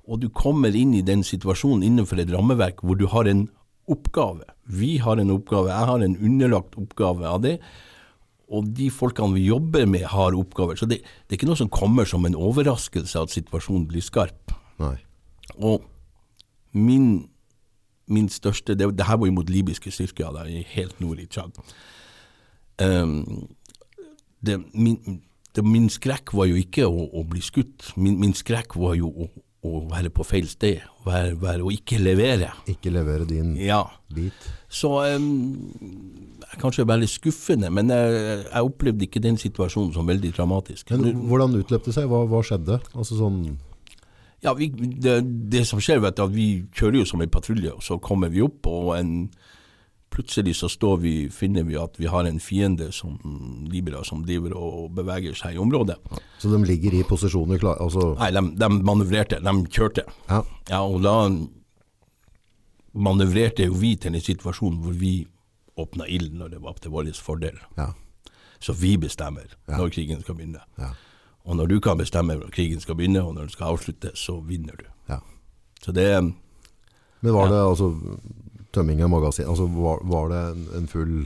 Og 0.09 0.21
du 0.23 0.29
kommer 0.33 0.75
inn 0.75 0.95
i 0.97 1.03
den 1.05 1.23
situasjonen 1.27 1.85
innenfor 1.87 2.19
et 2.23 2.33
rammeverk 2.33 2.81
hvor 2.83 2.99
du 2.99 3.07
har 3.13 3.29
en 3.31 3.45
oppgave. 3.89 4.45
Vi 4.69 4.97
har 5.05 5.21
en 5.21 5.31
oppgave, 5.33 5.71
jeg 5.71 5.89
har 5.91 6.03
en 6.05 6.17
underlagt 6.17 6.75
oppgave 6.81 7.29
av 7.29 7.43
det. 7.45 7.59
Og 8.49 8.71
de 8.77 8.89
folkene 8.93 9.37
vi 9.37 9.45
jobber 9.51 9.85
med, 9.87 10.07
har 10.09 10.33
oppgaver. 10.37 10.79
Så 10.81 10.89
det, 10.89 11.03
det 11.05 11.35
er 11.35 11.39
ikke 11.39 11.51
noe 11.51 11.61
som 11.61 11.69
kommer 11.73 12.09
som 12.09 12.25
en 12.25 12.37
overraskelse 12.37 13.21
at 13.21 13.33
situasjonen 13.35 13.85
blir 13.91 14.05
skarp. 14.05 14.55
Nei. 14.81 14.95
Og 15.61 15.85
min, 16.73 17.29
min 18.09 18.29
største 18.33 18.77
det, 18.77 18.89
det 18.97 19.07
her 19.09 19.21
var 19.21 19.29
jo 19.29 19.37
mot 19.37 19.53
libyske 19.53 19.93
styrker 19.93 20.41
i- 20.49 20.65
helt 20.75 21.01
nord 21.05 21.21
i 21.21 21.29
Tsjad. 21.29 21.53
Um, 22.81 23.49
det, 24.45 24.59
min, 24.75 25.21
det, 25.55 25.65
min 25.67 25.89
skrekk 25.91 26.33
var 26.37 26.47
jo 26.51 26.59
ikke 26.61 26.87
å, 26.87 27.09
å 27.19 27.25
bli 27.27 27.41
skutt. 27.43 27.93
Min, 27.97 28.19
min 28.21 28.35
skrekk 28.37 28.77
var 28.79 28.95
jo 28.99 29.11
å, 29.11 29.29
å 29.67 29.81
være 29.91 30.11
på 30.15 30.25
feil 30.27 30.47
sted, 30.51 30.85
være, 31.07 31.35
være, 31.43 31.65
å 31.67 31.73
ikke 31.75 31.99
levere. 31.99 32.53
Ikke 32.71 32.93
levere 32.95 33.27
din 33.29 33.57
Ja. 33.59 33.83
bit. 34.15 34.47
Så 34.69 34.93
um, 35.17 35.75
Kanskje 36.59 36.87
veldig 36.89 37.09
skuffende, 37.11 37.69
men 37.71 37.91
jeg, 37.93 38.45
jeg 38.49 38.65
opplevde 38.65 39.05
ikke 39.05 39.21
den 39.21 39.37
situasjonen 39.39 39.93
som 39.95 40.07
veldig 40.09 40.31
dramatisk. 40.37 40.91
Men 40.97 41.25
hvordan 41.29 41.59
utløp 41.61 41.85
det 41.85 41.93
seg? 41.95 42.07
Hva, 42.09 42.23
hva 42.31 42.41
skjedde? 42.47 42.79
Altså 42.95 43.19
sånn 43.19 43.43
Ja, 44.43 44.55
vi, 44.55 44.71
det, 44.73 45.19
det 45.53 45.65
som 45.69 45.81
skjer, 45.83 46.01
vet 46.01 46.17
du, 46.17 46.23
at 46.25 46.33
vi 46.33 46.47
kjører 46.79 47.01
jo 47.03 47.09
som 47.11 47.21
en 47.25 47.31
patrulje, 47.35 47.73
og 47.75 47.83
så 47.85 47.99
kommer 48.01 48.31
vi 48.33 48.41
opp, 48.47 48.67
og 48.71 48.95
en, 48.97 49.13
plutselig 50.11 50.57
så 50.57 50.69
står 50.73 50.97
vi, 51.03 51.13
finner 51.31 51.63
vi 51.69 51.77
at 51.79 51.99
vi 52.01 52.07
har 52.11 52.25
en 52.27 52.41
fiende 52.41 52.91
som 52.93 53.19
Libera 53.71 54.01
som 54.05 54.23
driver 54.27 54.55
og 54.57 54.91
beveger 54.97 55.35
seg 55.39 55.55
i 55.55 55.61
området. 55.63 55.97
Så 56.41 56.51
de 56.53 56.61
ligger 56.65 56.95
i 56.99 57.03
posisjoner 57.07 57.59
klare? 57.63 57.81
Altså 57.85 58.15
Nei, 58.19 58.31
de, 58.35 58.43
de 58.59 58.69
manøvrerte, 58.89 59.41
de 59.45 59.55
kjørte. 59.69 60.05
Ja. 60.31 60.43
Ja, 60.71 60.81
og 60.83 61.03
da 61.05 61.17
manøvrerte 62.99 63.67
jo 63.69 63.77
vi 63.79 63.95
til 64.01 64.15
en 64.17 64.25
situasjon 64.25 64.79
hvor 64.83 64.97
vi 64.99 65.13
åpna 65.79 66.09
ild 66.11 66.33
når 66.35 66.55
det 66.57 66.63
var 66.65 66.79
til 66.83 66.91
vår 66.95 67.11
fordel. 67.23 67.59
Ja. 67.79 67.93
Så 68.61 68.73
vi 68.75 68.97
bestemmer 68.99 69.47
Ja. 69.69 69.77
når 69.79 69.91
krigen 69.95 70.21
skal 70.25 70.35
begynne. 70.35 70.61
Ja. 70.79 70.91
Og 71.45 71.57
når 71.57 71.67
du 71.69 71.81
kan 71.81 71.97
bestemme 71.99 72.35
når 72.35 72.51
krigen 72.51 72.81
skal 72.81 72.95
begynne, 72.97 73.23
og 73.23 73.35
når 73.35 73.41
den 73.47 73.51
skal 73.55 73.67
avsluttes, 73.77 74.19
så 74.19 74.41
vinner 74.41 74.75
du. 74.77 74.85
ja. 75.09 75.21
Så 75.81 75.93
det 75.93 76.35
Men 77.21 77.33
var 77.35 77.49
det 77.49 77.59
altså 77.63 77.95
tømming 78.79 79.03
av 79.05 79.11
magasin 79.13 79.51
Altså 79.51 79.67
var, 79.75 80.03
var 80.07 80.31
det 80.33 80.43
en, 80.79 80.89
full 80.91 81.17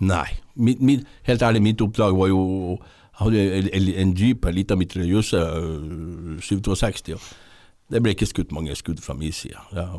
Nei. 0.00 0.26
Mitt, 0.56 0.80
mitt, 0.80 1.04
helt 1.28 1.42
ærlig, 1.44 1.60
mitt 1.62 1.82
oppdrag 1.84 2.16
var 2.16 2.30
jo 2.32 2.40
Jeg 2.80 3.20
hadde 3.20 3.42
en, 3.58 3.88
en, 4.00 4.14
jeep, 4.16 4.46
en 4.48 4.54
liten 4.56 4.78
mitraljøse, 4.80 5.36
øh, 5.36 6.38
762. 6.40 7.12
og 7.12 7.92
Det 7.92 8.00
ble 8.00 8.14
ikke 8.14 8.30
skutt 8.30 8.54
mange 8.56 8.72
skudd 8.80 9.02
fra 9.04 9.12
min 9.14 9.32
side. 9.32 9.60
Ja, 9.76 9.90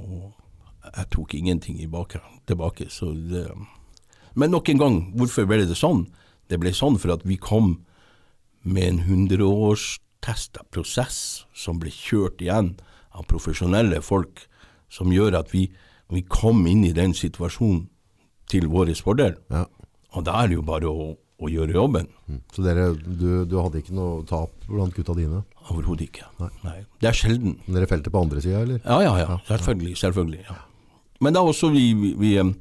jeg 0.97 1.05
tok 1.13 1.35
ingenting 1.37 1.77
tilbake. 1.77 2.89
Så 2.89 3.11
det, 3.13 3.45
men 4.33 4.49
nok 4.51 4.69
en 4.69 4.79
gang, 4.79 4.97
hvorfor 5.15 5.45
ble 5.45 5.65
det 5.67 5.77
sånn? 5.77 6.05
Det 6.49 6.59
ble 6.59 6.73
sånn 6.75 6.97
for 6.99 7.13
at 7.15 7.25
vi 7.27 7.37
kom 7.37 7.75
med 8.63 8.87
en 8.87 9.03
hundreårstesta 9.05 10.65
prosess 10.71 11.45
som 11.53 11.79
ble 11.81 11.91
kjørt 11.91 12.41
igjen 12.43 12.75
av 13.11 13.27
profesjonelle 13.27 14.01
folk, 14.05 14.45
som 14.91 15.11
gjør 15.11 15.39
at 15.41 15.51
vi, 15.53 15.67
vi 16.11 16.23
kom 16.27 16.65
inn 16.67 16.83
i 16.87 16.93
den 16.95 17.15
situasjonen 17.17 17.85
til 18.51 18.67
vår 18.71 18.91
fordel. 18.99 19.37
Ja. 19.51 19.65
Og 20.11 20.25
da 20.27 20.41
er 20.41 20.51
det 20.51 20.57
jo 20.57 20.65
bare 20.67 20.89
å, 20.91 21.13
å 21.15 21.51
gjøre 21.51 21.77
jobben. 21.77 22.09
Mm. 22.27 22.41
Så 22.51 22.65
dere, 22.65 22.89
du, 22.99 23.45
du 23.47 23.55
hadde 23.61 23.79
ikke 23.79 23.95
noe 23.95 24.25
tap 24.27 24.51
blant 24.67 24.95
gutta 24.95 25.15
dine? 25.15 25.43
Overhodet 25.69 26.09
ikke. 26.09 26.27
Nei. 26.65 26.81
Det 26.99 27.11
er 27.11 27.17
sjelden. 27.17 27.55
Men 27.63 27.79
dere 27.79 27.89
felte 27.89 28.11
på 28.11 28.25
andre 28.25 28.43
sida, 28.43 28.65
eller? 28.65 28.81
Ja, 28.83 28.99
ja, 29.05 29.15
ja. 29.21 29.39
Selvfølgelig. 29.47 29.95
selvfølgelig 30.01 30.43
ja. 30.49 30.59
Men 31.21 31.37
da 31.37 31.45
også 31.45 31.69
vi, 31.71 31.91
vi, 31.97 32.13
vi 32.19 32.35
eh, 32.41 32.53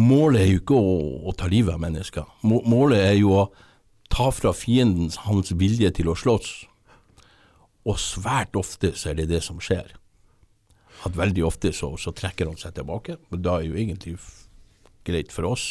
Målet 0.00 0.40
er 0.40 0.46
jo 0.48 0.60
ikke 0.62 0.76
å, 0.80 0.92
å 1.28 1.34
ta 1.36 1.50
livet 1.52 1.74
av 1.74 1.82
mennesker. 1.82 2.24
Målet 2.48 3.02
er 3.10 3.18
jo 3.18 3.34
å 3.36 3.42
ta 4.08 4.30
fra 4.32 4.54
fienden 4.56 5.10
hans 5.26 5.52
vilje 5.60 5.90
til 5.98 6.08
å 6.08 6.14
slåss. 6.16 6.52
Og 7.84 7.98
svært 8.00 8.56
ofte 8.56 8.94
så 8.96 9.10
er 9.10 9.18
det 9.20 9.28
det 9.34 9.42
som 9.44 9.60
skjer. 9.60 9.92
At 11.02 11.16
veldig 11.18 11.44
ofte 11.46 11.72
så, 11.74 11.92
så 11.98 12.12
trekker 12.14 12.50
han 12.50 12.58
seg 12.60 12.76
tilbake. 12.76 13.18
Og 13.32 13.40
da 13.42 13.58
er 13.58 13.68
jo 13.68 13.78
egentlig 13.78 14.16
greit 15.06 15.32
for 15.34 15.50
oss. 15.50 15.66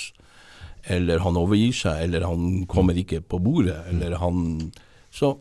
Eller 0.91 1.21
han 1.23 1.37
overgir 1.37 1.75
seg, 1.77 2.07
eller 2.07 2.25
han 2.25 2.65
kommer 2.69 2.97
ikke 2.97 3.21
på 3.21 3.39
bordet, 3.43 3.77
eller 3.91 4.17
han 4.21 4.71
Så 5.13 5.37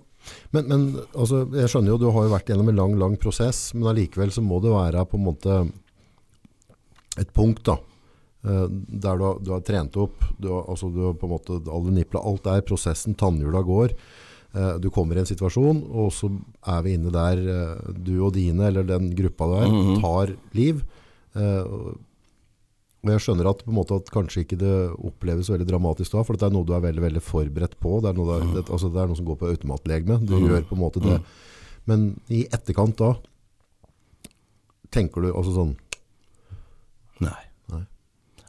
Men, 0.52 0.66
men 0.68 0.82
altså, 1.16 1.46
jeg 1.56 1.70
skjønner 1.72 1.94
jo, 1.94 1.98
du 1.98 2.10
har 2.12 2.26
jo 2.26 2.32
vært 2.34 2.50
gjennom 2.52 2.68
en 2.68 2.76
lang, 2.76 2.96
lang 3.00 3.14
prosess, 3.16 3.70
men 3.72 3.88
allikevel 3.88 4.32
så 4.34 4.42
må 4.44 4.58
det 4.60 4.74
være 4.74 5.06
på 5.08 5.16
en 5.16 5.24
måte 5.24 5.54
et 7.16 7.30
punkt 7.32 7.62
da, 7.64 7.78
eh, 8.44 8.66
der 8.68 9.16
du 9.16 9.24
har, 9.24 9.38
du 9.40 9.48
har 9.54 9.62
trent 9.64 9.96
opp, 9.96 10.20
du 10.36 10.50
har, 10.52 10.66
altså 10.68 10.90
du 10.92 11.00
har 11.06 11.16
på 11.16 11.24
en 11.24 11.32
måte 11.32 11.56
alle 11.72 11.94
nipla, 11.96 12.20
alt 12.20 12.50
er 12.52 12.66
prosessen, 12.68 13.16
tannhjula 13.16 13.64
går, 13.64 13.96
du 14.82 14.88
kommer 14.90 15.16
i 15.16 15.22
en 15.22 15.28
situasjon, 15.28 15.84
og 15.94 16.12
så 16.14 16.30
er 16.66 16.80
vi 16.82 16.94
inne 16.98 17.12
der, 17.14 17.38
eh, 17.38 17.90
du 17.94 18.16
og 18.26 18.32
dine, 18.34 18.66
eller 18.66 18.86
den 18.88 19.10
gruppa 19.14 19.46
du 19.46 19.56
er, 19.60 19.74
tar 20.02 20.32
liv, 20.58 20.84
eh, 21.38 21.60
og 21.62 21.98
og 23.00 23.08
jeg 23.14 23.22
skjønner 23.24 23.46
at, 23.48 23.62
på 23.64 23.70
en 23.72 23.76
måte, 23.78 23.96
at 23.96 24.10
kanskje 24.12 24.42
ikke 24.44 24.58
det 24.60 24.72
oppleves 25.08 25.48
veldig 25.48 25.64
dramatisk 25.70 26.12
da, 26.12 26.20
for 26.20 26.36
det 26.36 26.44
er 26.44 26.52
noe 26.52 26.66
du 26.68 26.74
er 26.76 26.82
veldig, 26.84 27.00
veldig 27.00 27.22
forberedt 27.24 27.78
på. 27.80 27.94
Det 28.04 28.10
er 28.10 28.18
noe, 28.18 28.26
der, 28.28 28.50
det, 28.58 28.64
altså, 28.68 28.90
det 28.92 29.00
er 29.00 29.08
noe 29.08 29.16
som 29.16 29.24
går 29.24 29.38
på 29.40 29.48
automatlegeme. 29.54 30.18
Du 30.28 30.34
gjør 30.36 30.66
på 30.68 30.76
en 30.76 30.82
måte 30.82 31.00
det. 31.00 31.14
Men 31.88 32.02
i 32.28 32.42
etterkant 32.52 33.00
da, 33.00 33.14
tenker 34.92 35.24
du 35.24 35.30
altså 35.30 35.54
sånn, 35.56 35.72
Nei. 37.24 37.40
Nei. 37.72 37.82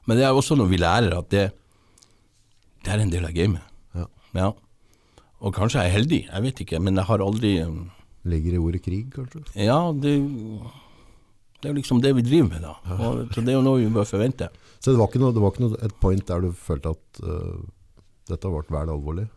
Men 0.07 0.19
det 0.19 0.27
er 0.27 0.35
også 0.35 0.55
noe 0.59 0.67
vi 0.71 0.79
lærer 0.79 1.15
at 1.15 1.31
det, 1.31 1.45
det 2.83 2.91
er 2.91 3.05
en 3.05 3.11
del 3.11 3.27
av 3.27 3.33
gamet. 3.35 3.71
Ja. 3.95 4.05
Ja. 4.35 4.51
Og 5.41 5.55
kanskje 5.55 5.81
jeg 5.81 5.89
er 5.89 5.97
heldig, 5.97 6.21
jeg 6.27 6.45
vet 6.45 6.63
ikke, 6.63 6.79
men 6.83 6.99
jeg 6.99 7.07
har 7.07 7.23
aldri 7.25 7.55
ligger 8.29 8.55
i 8.55 8.61
ordet 8.61 8.83
krig, 8.85 9.09
kanskje? 9.13 9.41
Ja, 9.57 9.79
det, 9.97 10.13
det 11.57 11.69
er 11.69 11.73
jo 11.73 11.79
liksom 11.79 12.01
det 12.03 12.13
vi 12.19 12.25
driver 12.25 12.49
med, 12.51 12.65
da. 12.67 12.75
Og, 12.97 13.21
så 13.33 13.41
det 13.41 13.53
er 13.53 13.57
jo 13.57 13.65
noe 13.65 13.81
vi 13.81 13.89
bør 13.93 14.07
forvente. 14.07 14.51
Så 14.77 14.93
det 14.93 15.01
var 15.01 15.09
ikke, 15.09 15.21
noe, 15.23 15.33
det 15.33 15.41
var 15.41 15.53
ikke 15.53 15.65
noe, 15.65 15.79
et 15.85 15.95
point 16.01 16.27
der 16.27 16.45
du 16.45 16.51
følte 16.57 16.93
at 16.93 17.23
uh, 17.25 17.61
dette 18.29 18.51
vært 18.53 18.73
vel 18.73 18.93
alvorlig? 18.93 19.27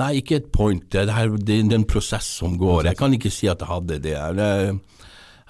Nei, 0.00 0.12
ikke 0.18 0.40
et 0.40 0.50
point. 0.54 0.82
Det 0.90 1.04
er, 1.04 1.36
det 1.36 1.60
er 1.60 1.76
en 1.76 1.86
prosess 1.86 2.28
som 2.40 2.56
går. 2.58 2.88
Jeg 2.88 2.98
kan 2.98 3.14
ikke 3.14 3.32
si 3.34 3.50
at 3.50 3.62
jeg 3.62 3.70
hadde 3.70 3.98
det. 4.02 4.14
Jeg, 4.16 4.74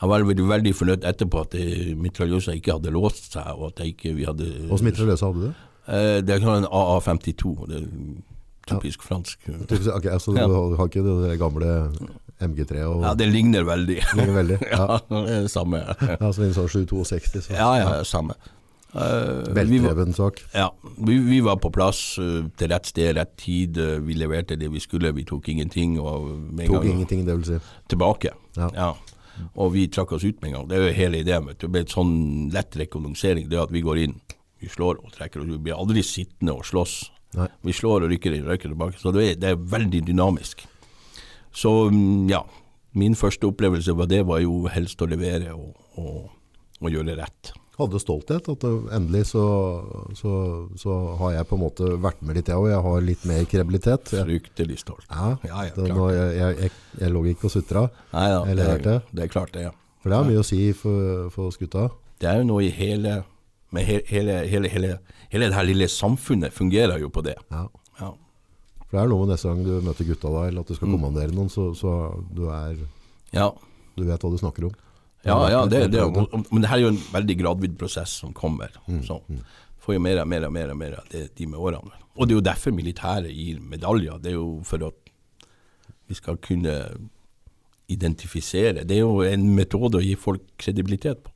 jeg 0.00 0.10
var 0.12 0.24
veldig, 0.26 0.46
veldig 0.52 0.72
fornøyd 0.74 1.06
etterpå 1.06 1.44
at 1.46 1.56
mitraljøsa 2.00 2.56
ikke 2.58 2.76
hadde 2.76 2.92
låst 2.92 3.36
seg, 3.36 3.52
og 3.56 3.70
at 3.70 3.84
jeg 3.84 3.94
ikke, 3.94 4.14
vi 4.16 4.26
hadde 4.28 4.48
Hvordan 4.66 4.88
mitraljøse 4.88 5.28
hadde 5.28 5.44
du 5.44 5.46
det? 5.46 5.54
Eh, 5.90 6.18
er 6.20 6.42
sånn 6.42 6.64
en 6.64 6.68
AA52. 6.68 7.52
Det 7.70 7.80
typisk 8.70 9.02
fransk. 9.06 9.38
Typisk- 9.46 9.94
Ok, 9.96 10.04
Så 10.20 10.32
du 10.34 10.40
Ja. 10.40 10.48
har 10.48 10.86
ikke 10.88 11.02
det 11.02 11.38
gamle 11.38 11.92
MG3 12.40 12.84
og 12.86 13.02
Ja, 13.02 13.14
det 13.14 13.28
ligner 13.32 13.64
veldig. 13.64 13.98
ligner 14.16 14.34
veldig. 14.42 14.58
Ja. 14.70 14.86
Ja, 14.86 14.98
det 15.24 15.30
er 15.36 15.42
det 15.42 15.50
samme. 15.50 15.82
Ja, 16.00 16.30
så 16.32 16.42
en 16.42 16.54
sånn 16.54 16.68
762, 16.68 17.42
så 17.48 17.52
Ja, 17.52 17.74
ja, 17.76 18.02
samme. 18.04 18.34
Uh, 18.92 19.46
vi, 19.54 19.78
veltreven 19.78 20.12
sak. 20.12 20.40
ja, 20.52 20.68
vi, 20.98 21.18
vi 21.22 21.38
var 21.40 21.56
på 21.62 21.70
plass 21.70 22.18
uh, 22.18 22.48
til 22.58 22.68
rett 22.72 22.86
sted, 22.90 23.14
rett 23.16 23.36
tid. 23.38 23.78
Uh, 23.78 24.00
vi 24.02 24.14
leverte 24.18 24.56
det 24.58 24.66
vi 24.72 24.80
skulle. 24.80 25.12
Vi 25.14 25.22
tok 25.24 25.46
ingenting. 25.48 25.94
Tok 25.96 26.66
gang 26.66 26.88
ingenting, 26.90 27.24
det 27.24 27.36
vil 27.36 27.44
si. 27.44 27.60
tilbake. 27.88 28.32
Ja. 28.56 28.94
Og 29.54 29.72
vi 29.76 29.86
trakk 29.86 30.10
oss 30.12 30.24
ut 30.24 30.42
med 30.42 30.50
en 30.50 30.56
gang. 30.56 30.68
Det 30.68 30.76
er 30.76 30.88
jo 30.88 30.96
hele 30.96 31.20
ideen. 31.22 31.46
Vet 31.46 31.58
du. 31.60 31.66
Det 31.68 31.72
ble 31.72 31.80
et 31.86 31.94
sånn 31.94 32.50
lett 32.52 32.74
rekognosering. 32.76 33.48
Det 33.48 33.60
at 33.62 33.70
vi 33.70 33.80
går 33.80 34.02
inn, 34.08 34.16
vi 34.60 34.66
slår 34.68 34.98
og 35.04 35.12
trekker. 35.14 35.40
oss. 35.40 35.46
Vi 35.46 35.58
blir 35.58 35.78
aldri 35.78 36.02
sittende 36.02 36.52
og 36.58 36.64
slåss. 36.66 37.10
Nei. 37.38 37.46
Vi 37.66 37.74
slår 37.76 38.06
og 38.06 38.10
rykker 38.10 38.34
inn, 38.34 38.46
røyker 38.48 38.72
tilbake. 38.72 38.98
Så 38.98 39.12
det 39.14 39.26
er, 39.28 39.38
det 39.38 39.52
er 39.52 39.62
veldig 39.76 40.02
dynamisk. 40.08 40.64
Så 41.54 41.72
mm, 41.92 42.28
ja, 42.30 42.42
min 42.98 43.14
første 43.18 43.46
opplevelse 43.50 43.94
var 43.98 44.10
det 44.10 44.24
var 44.26 44.42
jo 44.42 44.64
helst 44.70 45.02
å 45.02 45.08
levere 45.10 45.54
og, 45.54 45.72
og, 46.00 46.28
og 46.80 46.90
gjøre 46.90 47.16
rett. 47.20 47.52
Hadde 47.80 48.00
stolthet 48.02 48.48
at 48.52 48.64
endelig 48.92 49.30
så, 49.30 49.42
så, 50.18 50.32
så 50.76 50.96
har 51.22 51.36
jeg 51.38 51.48
på 51.48 51.56
en 51.56 51.62
måte 51.62 51.92
vært 52.02 52.20
med 52.20 52.36
litt, 52.36 52.50
jeg 52.52 52.60
òg. 52.60 52.66
jeg 52.68 52.82
har 52.84 53.06
litt 53.06 53.22
mer 53.30 53.46
krebilitet. 53.48 54.12
Fryktelig 54.12 54.80
stolt. 54.82 55.06
ja, 55.08 55.30
Ja, 55.48 55.62
ja, 55.70 55.72
det, 55.78 55.86
klart. 55.88 56.12
jeg, 56.12 56.34
jeg, 56.36 56.58
jeg, 56.66 56.74
jeg 57.00 57.14
lå 57.14 57.24
ikke 57.32 57.48
og 57.48 57.54
sutra, 57.54 57.86
Nei 58.12 58.26
da, 58.34 58.42
Jeg 58.50 58.84
det, 58.84 58.98
det 59.16 59.24
er 59.24 59.32
klart 59.32 59.54
det. 59.56 59.64
Ja. 59.70 59.72
for 60.02 60.12
det 60.12 60.18
har 60.18 60.28
mye 60.28 60.42
å 60.42 60.46
si 60.50 60.60
for, 60.76 61.30
for 61.32 61.54
skutta. 61.56 61.88
Det 62.20 62.28
er 62.28 62.42
jo 62.42 62.50
noe 62.50 62.66
i 62.66 62.74
hele 62.74 63.22
med 63.72 63.86
he, 63.86 64.00
hele, 64.10 64.36
hele, 64.50 64.68
hele, 64.68 64.92
hele 65.30 65.48
det 65.50 65.54
her 65.56 65.66
lille 65.68 65.88
samfunnet 65.88 66.52
fungerer 66.52 67.00
jo 67.02 67.08
på 67.14 67.22
det. 67.26 67.36
Ja. 67.50 67.66
Ja. 68.00 68.10
For 68.86 68.96
det 68.96 69.02
er 69.04 69.10
noe 69.12 69.24
med 69.26 69.32
neste 69.36 69.48
gang 69.52 69.64
du 69.66 69.72
møter 69.86 70.06
gutta 70.08 70.30
da, 70.34 70.44
eller 70.48 70.60
at 70.64 70.70
du 70.70 70.74
skal 70.74 70.88
Mm. 70.90 70.94
kommandere 70.98 71.34
noen, 71.36 71.48
så, 71.52 71.68
så 71.78 71.92
du, 72.34 72.48
er, 72.50 72.76
Ja, 73.32 73.50
du 73.96 74.04
vet 74.04 74.20
hva 74.24 74.30
du 74.32 74.38
snakker 74.40 74.66
om. 74.66 74.74
ja, 75.24 75.36
ja 75.52 75.60
det, 75.70 75.90
det, 75.92 76.00
men 76.50 76.62
det 76.62 76.68
her 76.70 76.78
er 76.78 76.82
jo 76.88 76.92
en 76.94 77.02
veldig 77.12 77.36
gradvidd 77.38 77.78
prosess 77.78 78.10
som 78.24 78.32
kommer. 78.34 78.70
Så 79.06 79.20
får 79.80 79.94
jo 79.94 80.00
mer 80.00 80.20
og 80.22 80.28
mer 80.28 80.46
og 80.48 80.52
mer, 80.52 80.74
mer 80.74 80.98
av 80.98 81.06
det, 81.12 81.28
de 81.38 81.46
med 81.46 81.58
årene. 81.60 81.94
Og 82.16 82.26
det 82.26 82.34
er 82.34 82.40
jo 82.40 82.48
derfor 82.50 82.72
militæret 82.74 83.30
gir 83.32 83.60
medaljer. 83.60 84.18
Det 84.20 84.32
er 84.32 84.36
jo 84.40 84.60
for 84.66 84.82
at 84.88 84.94
vi 86.10 86.14
skal 86.18 86.36
kunne 86.42 86.74
identifisere. 87.88 88.84
Det 88.84 88.96
er 88.96 89.00
jo 89.04 89.20
en 89.26 89.46
metode 89.56 89.98
å 89.98 90.02
gi 90.04 90.14
folk 90.18 90.42
kredibilitet 90.60 91.22
på. 91.24 91.30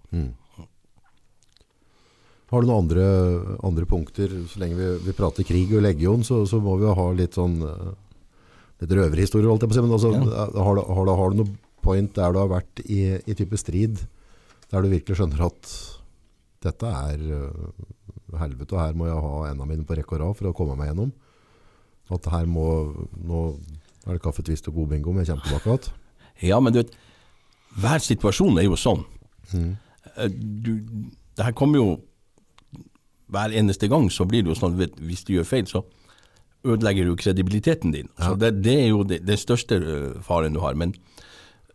Har 2.52 2.62
du 2.62 2.68
noen 2.68 2.84
andre, 2.84 3.04
andre 3.64 3.86
punkter? 3.88 4.32
Så 4.50 4.60
lenge 4.60 4.76
vi, 4.78 4.88
vi 5.06 5.16
prater 5.16 5.46
krig 5.48 5.72
og 5.74 5.84
legion, 5.84 6.24
så, 6.26 6.42
så 6.48 6.60
må 6.62 6.76
vi 6.78 6.86
jo 6.86 6.96
ha 6.98 7.06
litt 7.16 7.38
sånn 7.38 7.56
eh, 7.64 7.92
litt 8.82 8.94
røverhistorie, 8.98 9.48
holdt 9.48 9.64
jeg 9.64 9.72
på 9.72 9.76
å 9.76 9.78
si. 9.78 9.84
Men 9.86 9.96
altså, 9.96 10.12
har, 10.12 10.78
du, 10.78 10.84
har, 10.84 11.08
du, 11.08 11.14
har 11.20 11.32
du 11.32 11.40
noe 11.40 11.56
point 11.84 12.14
der 12.16 12.34
du 12.34 12.40
har 12.40 12.52
vært 12.52 12.84
i, 12.84 13.00
i 13.16 13.36
type 13.36 13.58
strid, 13.60 14.04
der 14.72 14.84
du 14.84 14.92
virkelig 14.92 15.18
skjønner 15.20 15.46
at 15.48 15.74
dette 16.64 16.92
er 17.10 17.24
eh, 17.38 18.38
helvete, 18.40 18.72
og 18.74 18.80
her 18.80 18.96
må 18.96 19.08
jeg 19.08 19.24
ha 19.26 19.34
enda 19.50 19.68
mine 19.68 19.84
på 19.86 19.96
rekke 19.98 20.16
og 20.16 20.22
rad 20.22 20.38
for 20.38 20.50
å 20.50 20.56
komme 20.56 20.76
meg 20.78 20.92
gjennom? 20.92 21.12
At 22.12 22.26
her 22.28 22.48
må 22.50 22.68
Nå 23.24 23.44
er 24.04 24.18
det 24.18 24.22
kaffe, 24.24 24.44
twist 24.44 24.66
og 24.68 24.76
god 24.76 24.90
bingo, 24.92 25.14
men 25.16 25.24
jeg 25.24 25.32
kommer 25.32 25.48
tilbake 25.48 25.70
igjen. 25.72 26.00
Ja, 26.44 26.58
men 26.60 26.74
du 26.74 26.82
vet, 26.82 26.90
hver 27.80 28.02
situasjon 28.04 28.58
er 28.60 28.66
jo 28.66 28.76
sånn. 28.76 29.00
Mm. 29.54 29.70
Du, 30.60 30.72
det 31.38 31.46
her 31.46 31.54
kommer 31.56 31.80
jo 31.80 31.86
hver 33.35 33.55
eneste 33.59 33.90
gang 33.90 34.09
så 34.12 34.27
blir 34.28 34.44
det 34.44 34.55
jo 34.55 34.59
sånn 34.59 34.78
at 34.81 34.98
hvis 35.02 35.27
du 35.27 35.35
gjør 35.36 35.48
feil, 35.48 35.66
så 35.70 35.82
ødelegger 36.65 37.09
du 37.09 37.16
kredibiliteten 37.16 37.93
din. 37.93 38.09
Så 38.19 38.35
det, 38.40 38.55
det 38.65 38.77
er 38.86 38.89
jo 38.89 39.02
det, 39.05 39.20
den 39.27 39.40
største 39.40 39.81
øh, 39.81 40.23
faren 40.24 40.56
du 40.56 40.62
har. 40.65 40.74
Men 40.74 40.94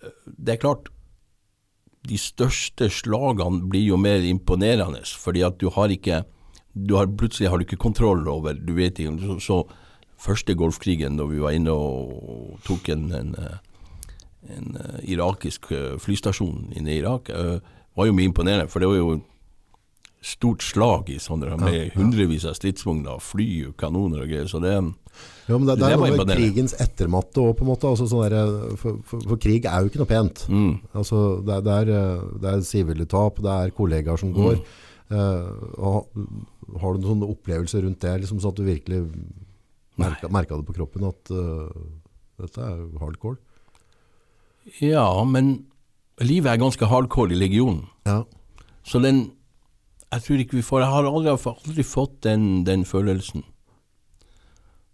øh, 0.01 0.15
det 0.25 0.55
er 0.55 0.63
klart, 0.63 0.89
de 2.09 2.17
største 2.17 2.89
slagene 2.89 3.69
blir 3.69 3.85
jo 3.91 3.99
mer 3.99 4.23
imponerende, 4.25 5.03
fordi 5.19 5.43
at 5.45 5.59
du 5.61 5.69
har 5.75 5.93
ikke 5.93 6.23
du 6.73 6.95
har, 6.95 7.09
Plutselig 7.17 7.49
har 7.49 7.57
du 7.57 7.65
ikke 7.65 7.81
kontroll 7.81 8.27
over 8.29 8.53
du 8.53 8.73
vet 8.73 8.99
ikke, 8.99 9.17
så, 9.19 9.39
så 9.39 9.63
Første 10.19 10.51
Golfkrigen, 10.55 11.15
da 11.15 11.23
vi 11.23 11.39
var 11.39 11.55
inne 11.55 11.71
og 11.71 12.57
tok 12.67 12.89
en, 12.91 13.05
en, 13.15 13.29
øh, 13.39 14.57
en 14.57 14.73
irakisk 15.07 15.69
flystasjon 16.03 16.73
inne 16.75 16.91
i 16.91 16.97
Irak, 16.99 17.29
var 17.95 18.07
jo 18.09 18.15
mye 18.17 18.27
imponerende. 18.27 18.67
For 18.67 18.83
det 18.83 18.89
var 18.91 18.97
jo 18.99 19.13
stort 20.21 20.63
slag 20.65 21.09
i 21.13 21.17
sånne 21.21 21.55
med 21.61 21.93
hundrevis 21.95 22.43
av 22.49 22.57
stridsvogner, 22.57 23.21
fly, 23.23 23.45
og 23.69 23.77
kanoner 23.79 24.25
og 24.25 24.27
greier. 24.31 24.49
Så 24.51 24.59
det 24.63 24.73
Ja, 24.75 25.57
men 25.57 25.65
det, 25.65 25.77
det 25.79 25.85
Det 25.85 25.93
er 25.93 25.97
noe 26.01 26.17
med 26.25 26.33
krigens 26.35 26.75
ettermatte 26.79 27.39
òg, 27.41 27.53
på 27.57 27.63
en 27.63 27.71
måte. 27.71 27.87
Altså, 27.87 28.07
sånn 28.11 28.27
der, 28.29 28.75
for, 28.77 28.99
for, 29.07 29.23
for 29.31 29.39
krig 29.41 29.65
er 29.65 29.81
jo 29.81 29.89
ikke 29.91 30.01
noe 30.03 30.09
pent. 30.11 30.43
mm, 30.51 30.73
Altså, 30.93 31.21
det, 31.47 31.55
er- 31.63 32.29
det 32.43 32.51
er, 32.51 32.61
sivile 32.67 33.07
tap, 33.09 33.39
det 33.43 33.55
er 33.55 33.71
kollegaer 33.75 34.19
som 34.19 34.33
går. 34.35 34.59
Eh, 35.09 35.47
og, 35.79 36.11
har 36.83 36.93
du 36.93 37.01
noen 37.07 37.23
opplevelser 37.31 37.81
rundt 37.87 38.03
det, 38.03 38.17
liksom, 38.21 38.39
sånn 38.43 38.51
at 38.53 38.59
du 38.59 38.67
virkelig 38.67 38.99
merka, 39.97 40.29
merka 40.29 40.59
det 40.59 40.67
på 40.67 40.75
kroppen 40.77 41.07
at 41.09 41.31
uh, 41.33 41.65
dette 42.39 42.61
er 42.61 42.83
hardcore? 43.01 43.39
Ja, 44.83 45.07
men 45.25 45.65
livet 46.21 46.51
er 46.53 46.61
ganske 46.61 46.85
hardcore 46.91 47.33
i 47.33 47.39
legionen. 47.39 47.87
Ja. 48.05 48.21
Så 48.85 49.01
den 49.01 49.31
Jeg 50.09 50.25
tror 50.25 50.41
ikke 50.41 50.57
vi 50.57 50.65
får 50.65 50.81
Jeg 50.81 50.93
har 50.93 51.07
aldri, 51.09 51.33
aldri 51.51 51.85
fått 51.85 52.23
den, 52.25 52.63
den 52.65 52.85
følelsen. 52.85 53.43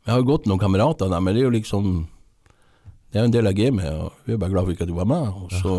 Jeg 0.05 0.13
har 0.13 0.27
gått 0.27 0.45
noen 0.45 0.61
kamerater 0.61 1.09
der, 1.09 1.23
men 1.23 1.33
det 1.33 1.41
er 1.41 1.47
jo 1.47 1.55
liksom 1.55 1.85
Det 3.09 3.21
er 3.21 3.29
en 3.29 3.33
del 3.33 3.47
av 3.47 3.55
gamet, 3.55 3.89
og 3.95 4.27
vi 4.27 4.35
er 4.35 4.41
bare 4.41 4.51
glad 4.51 4.65
for 4.67 4.75
ikke 4.75 4.85
at 4.85 4.91
du 4.91 4.97
var 4.97 5.07
med. 5.07 5.27
Og 5.39 5.53
så 5.55 5.75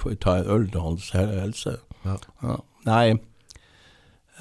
får 0.00 0.10
vi 0.10 0.22
ta 0.22 0.38
en 0.40 0.48
øl 0.50 0.64
til 0.70 0.82
hans 0.82 1.10
helse. 1.14 1.76
Ja. 2.02 2.16
Ja. 2.42 2.56
Nei 2.88 3.04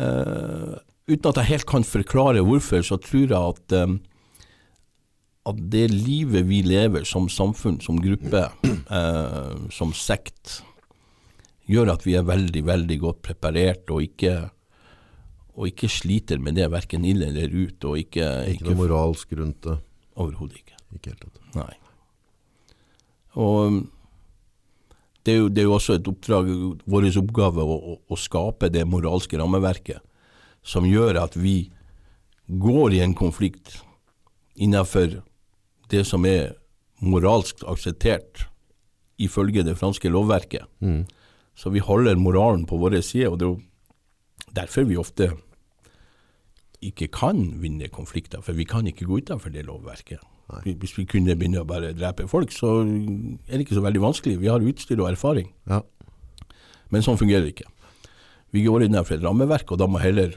uh, 0.01 0.79
Uten 1.11 1.27
at 1.29 1.37
jeg 1.41 1.49
helt 1.51 1.67
kan 1.69 1.83
forklare 1.85 2.41
hvorfor, 2.45 2.81
så 2.85 2.97
tror 2.97 3.27
jeg 3.27 3.37
at 3.37 3.75
um, 3.83 3.99
at 5.49 5.61
det 5.73 5.87
livet 5.91 6.45
vi 6.49 6.61
lever 6.65 7.05
som 7.07 7.29
samfunn, 7.29 7.79
som 7.81 7.99
gruppe, 8.01 8.43
eh, 8.67 9.55
som 9.73 9.93
sekt, 9.97 10.61
gjør 11.71 11.93
at 11.93 12.03
vi 12.05 12.17
er 12.19 12.27
veldig, 12.27 12.63
veldig 12.67 12.97
godt 13.01 13.21
preparert 13.25 13.91
og 13.93 14.03
ikke, 14.05 14.35
og 15.55 15.69
ikke 15.71 15.89
sliter 15.91 16.41
med 16.43 16.59
det 16.59 16.69
verken 16.71 17.05
inn 17.07 17.23
eller 17.25 17.51
ut, 17.53 17.87
og 17.87 17.99
ikke, 18.01 18.27
Ikke 18.55 18.69
noe 18.69 18.79
moralsk 18.83 19.33
rundt 19.39 19.63
det. 19.67 19.77
overhodet 20.15 20.61
ikke. 20.61 20.77
Ikke 20.97 21.13
helt 21.13 21.25
tatt. 21.25 21.41
Nei. 21.55 21.73
Og 23.39 23.81
det 25.23 25.33
er, 25.33 25.37
jo, 25.37 25.49
det 25.53 25.61
er 25.61 25.67
jo 25.69 25.75
også 25.77 25.95
et 25.99 26.07
oppdrag, 26.09 26.47
vår 26.89 27.07
oppgave, 27.21 27.63
å, 27.63 27.75
å, 27.93 27.97
å 28.09 28.17
skape 28.17 28.71
det 28.73 28.87
moralske 28.89 29.37
rammeverket 29.39 30.01
som 30.65 30.85
gjør 30.85 31.19
at 31.21 31.37
vi 31.37 31.71
går 32.61 32.97
i 32.97 33.03
en 33.05 33.13
konflikt 33.17 33.79
innenfor 34.61 35.21
det 35.93 36.03
som 36.07 36.25
er 36.27 36.55
moralsk 37.01 37.63
akseptert 37.69 38.45
ifølge 39.21 39.63
det 39.65 39.77
franske 39.77 40.09
lovverket. 40.09 40.65
Mm. 40.81 41.03
Så 41.55 41.69
vi 41.73 41.79
holder 41.83 42.15
moralen 42.15 42.65
på 42.65 42.77
vår 42.79 43.01
side, 43.03 43.29
og 43.29 43.39
det 43.39 43.45
er 43.47 43.51
jo 43.51 44.53
derfor 44.55 44.87
vi 44.87 44.97
ofte 44.99 45.31
ikke 46.81 47.07
kan 47.13 47.41
vinne 47.61 47.89
konflikter, 47.93 48.41
for 48.41 48.57
vi 48.57 48.65
kan 48.65 48.87
ikke 48.89 49.05
gå 49.05 49.19
utenfor 49.21 49.53
det 49.53 49.67
lovverket. 49.67 50.21
Nei. 50.51 50.73
Hvis 50.81 50.95
vi 50.97 51.05
kunne 51.07 51.35
begynne 51.37 51.61
å 51.61 51.67
bare 51.67 51.93
drepe 51.95 52.25
folk, 52.27 52.51
så 52.51 52.81
er 52.81 53.53
det 53.53 53.65
ikke 53.65 53.77
så 53.77 53.83
veldig 53.85 54.01
vanskelig. 54.03 54.39
Vi 54.41 54.49
har 54.51 54.59
utstyr 54.65 54.99
og 54.99 55.11
erfaring, 55.11 55.51
Ja. 55.69 55.81
men 56.89 57.01
sånn 57.01 57.19
fungerer 57.19 57.45
det 57.45 57.53
ikke. 57.55 57.69
Vi 58.51 58.63
går 58.65 58.83
innenfor 58.83 59.15
et 59.15 59.23
rammeverk, 59.23 59.71
og 59.71 59.77
da 59.79 59.87
må 59.87 60.01
heller 60.01 60.33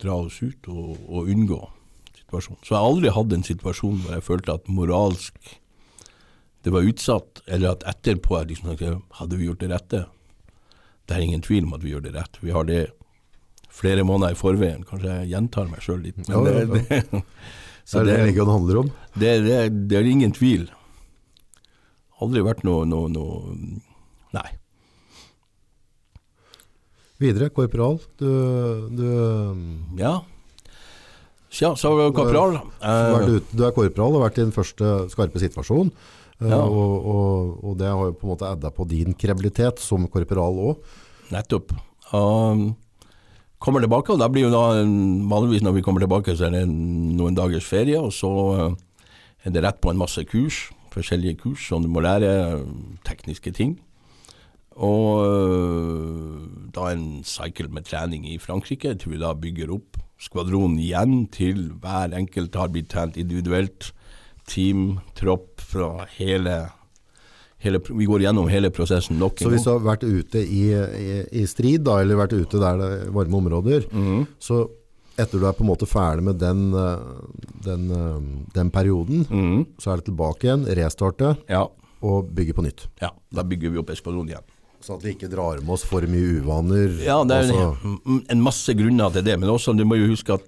dra 0.00 0.16
oss 0.24 0.40
ut 0.42 0.66
og, 0.68 0.96
og 1.06 1.28
unngå 1.30 1.60
situasjonen. 2.16 2.58
Så 2.64 2.72
jeg 2.72 2.78
har 2.80 2.88
aldri 2.88 3.12
hatt 3.14 3.32
en 3.32 3.46
situasjon 3.46 4.00
hvor 4.02 4.16
jeg 4.16 4.22
følte 4.26 4.54
at 4.54 4.66
moralsk 4.68 5.36
det 6.64 6.72
var 6.72 6.80
utsatt, 6.88 7.42
eller 7.46 7.76
at 7.76 7.84
etterpå 7.84 8.38
jeg 8.40 8.54
liksom 8.56 8.72
hadde 9.20 9.36
vi 9.36 9.44
gjort 9.46 9.60
det 9.60 9.68
rette? 9.70 10.06
Det 11.04 11.16
er 11.16 11.24
ingen 11.26 11.42
tvil 11.44 11.66
om 11.68 11.74
at 11.76 11.82
vi 11.84 11.92
gjør 11.92 12.06
det 12.06 12.14
rett. 12.16 12.38
Vi 12.40 12.52
har 12.54 12.64
det 12.68 12.82
flere 13.74 14.04
måneder 14.06 14.32
i 14.36 14.38
forveien. 14.38 14.84
Kanskje 14.88 15.10
jeg 15.18 15.32
gjentar 15.34 15.68
meg 15.70 15.82
sjøl 15.84 16.00
litt. 16.04 16.16
Men 16.22 16.30
Ja, 16.30 16.42
det, 16.46 16.64
det, 16.72 17.00
Det 17.84 17.90
så 17.90 18.00
er 18.00 18.06
det 18.08 18.18
det, 18.32 18.44
handler 18.48 18.78
om. 18.80 18.90
det, 19.20 19.32
det, 19.44 19.56
det 19.90 19.98
er 19.98 20.06
ingen 20.08 20.32
tvil. 20.32 20.70
Aldri 22.24 22.40
vært 22.46 22.62
noe, 22.64 22.86
noe, 22.88 23.10
noe 23.12 23.56
Nei. 24.34 24.46
Videre, 27.20 27.50
korporal. 27.54 28.00
Du, 28.18 28.30
du, 28.90 29.04
Ja. 30.00 30.22
Ja, 31.54 31.70
så 31.78 31.92
det 31.94 32.08
kapral. 32.16 32.56
du, 32.56 33.36
Eh, 33.36 33.40
du 33.54 33.60
er 33.62 33.70
korporal 33.76 34.16
og 34.16 34.18
har 34.18 34.30
vært 34.30 34.40
i 34.40 34.46
den 34.48 34.54
første 34.56 34.94
skarpe 35.12 35.38
situasjon. 35.38 35.92
Eh, 36.44 36.52
Ja. 36.52 36.62
Og, 36.62 37.08
og, 37.14 37.64
og 37.64 37.76
det 37.80 37.90
har 37.90 38.10
jo 38.10 38.16
på 38.18 38.28
en 38.28 38.32
måte 38.34 38.50
adda 38.50 38.70
på 38.74 38.86
din 38.90 39.14
krebilitet 39.14 39.82
som 39.82 40.08
korporal 40.08 40.60
òg. 40.70 40.94
nettopp. 41.32 41.72
Um, 42.12 42.76
kommer 43.58 43.80
tilbake, 43.80 44.12
og 44.12 44.20
da 44.20 44.28
blir 44.28 44.44
jo 44.44 44.52
da 44.52 44.84
vanligvis 44.84 45.64
når 45.64 45.78
vi 45.78 45.82
kommer 45.82 46.04
tilbake, 46.04 46.36
så 46.36 46.46
er 46.46 46.58
det 46.58 46.66
noen 46.68 47.34
dagers 47.34 47.64
ferie, 47.64 47.96
og 47.98 48.12
så 48.12 48.30
eh, 48.52 48.76
er 49.48 49.54
det 49.54 49.64
rett 49.64 49.80
på 49.80 49.90
en 49.90 49.98
masse 49.98 50.20
kurs, 50.28 50.68
forskjellige 50.92 51.40
kurs, 51.40 51.64
som 51.68 51.82
du 51.82 51.88
må 51.88 52.04
lære 52.04 52.28
eh, 52.28 52.62
tekniske 53.08 53.54
ting. 53.56 53.78
Og 54.74 55.22
da 56.74 56.88
en 56.90 57.22
cycle 57.22 57.70
med 57.70 57.86
trening 57.86 58.26
i 58.26 58.40
Frankrike, 58.42 58.96
til 58.98 59.14
vi 59.14 59.20
da 59.22 59.30
bygger 59.38 59.70
opp 59.70 60.00
skvadronen 60.24 60.80
igjen 60.82 61.26
til 61.32 61.68
hver 61.82 62.14
enkelt 62.16 62.56
har 62.58 62.72
blitt 62.74 62.90
trent 62.92 63.18
individuelt. 63.20 63.92
Team, 64.50 64.98
tropp 65.16 65.53
fra 65.74 66.06
hele, 66.18 66.54
hele 67.64 67.80
Vi 67.88 68.06
går 68.08 68.24
gjennom 68.26 68.48
hele 68.52 68.70
prosessen 68.74 69.18
nok 69.20 69.38
Så 69.42 69.50
hvis 69.52 69.64
du 69.66 69.70
har 69.74 69.82
vært 69.84 70.06
ute 70.06 70.40
i, 70.44 70.64
i, 70.70 71.20
i 71.42 71.44
strid, 71.50 71.84
da, 71.86 71.98
eller 72.02 72.18
vært 72.22 72.34
ute 72.38 72.60
der 72.62 72.80
det 72.80 72.88
er 72.94 73.12
varme 73.14 73.40
områder, 73.42 73.86
Mhm. 73.92 74.26
så 74.38 74.64
etter 75.16 75.38
du 75.38 75.46
er 75.46 75.54
på 75.54 75.62
en 75.62 75.70
måte 75.70 75.86
ferdig 75.86 76.24
med 76.26 76.38
den, 76.42 76.72
eh, 76.74 76.98
den, 77.62 77.84
eh, 77.90 78.48
den 78.56 78.70
perioden, 78.74 79.26
Mhm. 79.30 79.66
så 79.78 79.92
er 79.92 79.96
det 80.02 80.06
tilbake 80.10 80.42
igjen, 80.48 80.64
restarte 80.74 81.36
Ja, 81.48 81.68
og 82.02 82.32
bygge 82.34 82.52
på 82.54 82.64
nytt. 82.66 82.88
ja, 83.00 83.10
da 83.32 83.42
bygger 83.42 83.70
vi 83.70 83.78
opp 83.78 83.90
eskvadronen 83.94 84.28
igjen. 84.34 84.42
Så 84.84 84.96
at 84.98 85.02
vi 85.02 85.14
ikke 85.14 85.30
drar 85.30 85.60
med 85.62 85.70
oss 85.70 85.84
for 85.84 86.02
mye 86.02 86.42
uvaner. 86.42 86.98
Ja, 87.02 87.22
det 87.24 87.32
er 87.32 87.42
altså, 87.54 87.76
en- 88.04 88.26
en 88.28 88.42
masse 88.42 88.68
grunner 88.76 89.10
til 89.12 89.22
det, 89.22 89.38
men 89.40 89.48
også 89.48 89.74
du 89.76 89.84
må 89.84 89.96
jo 89.96 90.10
huske 90.12 90.34
at 90.34 90.40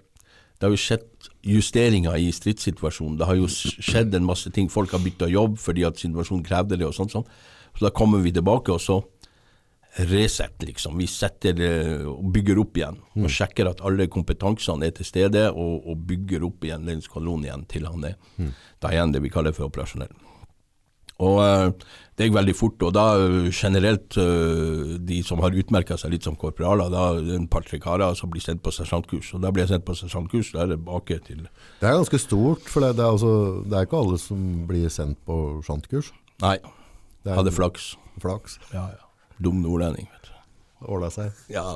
det 0.59 0.63
har 0.63 0.71
jo 0.71 0.77
skjedd 0.77 1.05
justeringer 1.47 2.17
i 2.19 2.31
stridssituasjonen. 2.35 3.19
Det 3.21 3.29
har 3.29 3.39
jo 3.39 3.49
skjedd 3.49 4.15
en 4.19 4.27
masse 4.27 4.51
ting. 4.55 4.71
Folk 4.73 4.95
har 4.95 5.05
bytta 5.05 5.29
jobb 5.31 5.61
fordi 5.63 5.87
at 5.87 6.01
situasjonen 6.01 6.45
krevde 6.47 6.79
det 6.81 6.89
og 6.89 6.97
sånt. 6.97 7.15
sånt. 7.15 7.31
Så 7.77 7.87
da 7.87 7.93
kommer 7.95 8.25
vi 8.25 8.33
tilbake, 8.33 8.73
og 8.73 8.81
så 8.81 9.03
reset, 9.97 10.63
liksom. 10.63 10.97
Vi 10.99 11.07
setter 11.09 11.61
og 12.09 12.29
bygger 12.33 12.61
opp 12.61 12.77
igjen. 12.77 12.99
Og 13.17 13.33
sjekker 13.33 13.71
at 13.71 13.83
alle 13.87 14.09
kompetansene 14.13 14.89
er 14.89 14.97
til 14.97 15.09
stede, 15.09 15.47
og, 15.53 15.87
og 15.89 16.07
bygger 16.09 16.45
opp 16.49 16.65
igjen 16.65 16.89
den 16.89 17.05
skvadronen 17.05 17.49
igjen 17.49 17.67
til 17.71 17.89
han 17.89 18.05
er 18.11 18.17
da 18.83 18.93
igjen 18.93 19.15
det 19.15 19.23
vi 19.25 19.33
kaller 19.33 19.57
for 19.57 19.71
operasjonell. 19.71 20.13
Og 21.25 21.39
eh, 21.41 21.71
det 22.17 22.31
gikk 22.31 22.37
veldig 22.39 22.55
fort, 22.57 22.81
og 22.87 22.95
da 22.97 23.03
eh, 23.21 23.49
generelt 23.53 24.17
eh, 24.17 24.95
de 25.05 25.19
som 25.27 25.43
har 25.45 25.57
utmerka 25.61 25.99
seg 26.01 26.15
litt 26.15 26.25
som 26.25 26.37
korporaler, 26.41 26.89
da 26.93 27.03
er 27.11 27.19
det 27.27 27.35
en 27.37 27.49
par-tre 27.53 27.77
karer 27.83 28.17
som 28.17 28.31
blir 28.33 28.41
sendt 28.41 28.63
på 28.65 28.73
sersjantkurs. 28.73 29.35
Og 29.37 29.43
da 29.45 29.51
blir 29.53 29.67
jeg 29.67 29.75
sendt 29.75 29.85
på 29.85 29.97
sersjantkurs, 29.99 30.55
da 30.55 30.63
er 30.65 30.71
det 30.73 30.79
tilbake 30.79 31.19
til 31.27 31.43
Det 31.45 31.91
er 31.91 31.99
ganske 31.99 32.23
stort, 32.23 32.65
for 32.73 32.87
det, 32.87 32.95
er, 32.97 33.11
altså, 33.11 33.35
det 33.69 33.77
er 33.77 33.89
ikke 33.89 34.01
alle 34.01 34.23
som 34.23 34.49
blir 34.71 34.89
sendt 34.93 35.21
på 35.29 35.37
sersjantkurs? 35.59 36.09
Nei, 36.41 36.57
Det 37.21 37.35
er 37.35 37.43
hadde 37.43 37.53
flaks. 37.53 37.93
flaks. 38.23 38.57
Ja, 38.73 38.89
ja. 38.97 39.05
Dum 39.37 39.61
nordlending, 39.61 40.09
vet 40.09 40.33
du. 40.33 40.35
Åla 40.97 41.13
seg. 41.13 41.37
Ja. 41.53 41.69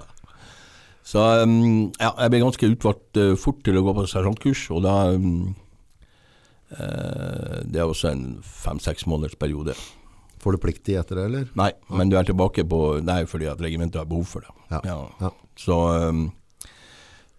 Så 1.04 1.20
um, 1.44 1.90
ja, 2.00 2.14
jeg 2.16 2.32
ble 2.32 2.44
ganske 2.46 2.72
utvalgt 2.78 3.20
uh, 3.20 3.36
fort 3.36 3.60
til 3.66 3.76
å 3.76 3.84
gå 3.84 3.92
på 4.00 4.08
sersjantkurs, 4.08 4.66
og 4.72 4.84
da 4.88 4.98
um, 5.12 5.54
uh, 6.72 7.60
Det 7.68 7.76
er 7.76 7.84
også 7.84 8.14
en 8.14 8.28
fem-seks 8.40 9.04
måneders 9.04 9.36
periode. 9.36 9.76
Får 10.40 10.52
du 10.56 10.58
plikt 10.62 10.84
til 10.86 10.96
etter 11.00 11.18
det, 11.20 11.24
eller? 11.28 11.48
Nei, 11.60 11.70
men 11.92 12.08
du 12.08 12.16
er 12.16 12.24
tilbake 12.24 12.64
på 12.64 12.78
Det 13.04 13.12
er 13.12 13.20
jo 13.26 13.28
fordi 13.28 13.48
at 13.50 13.60
regimentet 13.60 14.00
har 14.00 14.06
behov 14.08 14.24
for 14.24 14.40
det. 14.46 14.54
Ja. 14.88 15.08
Ja. 15.20 15.30
Så 15.60 15.76
um, 16.08 16.30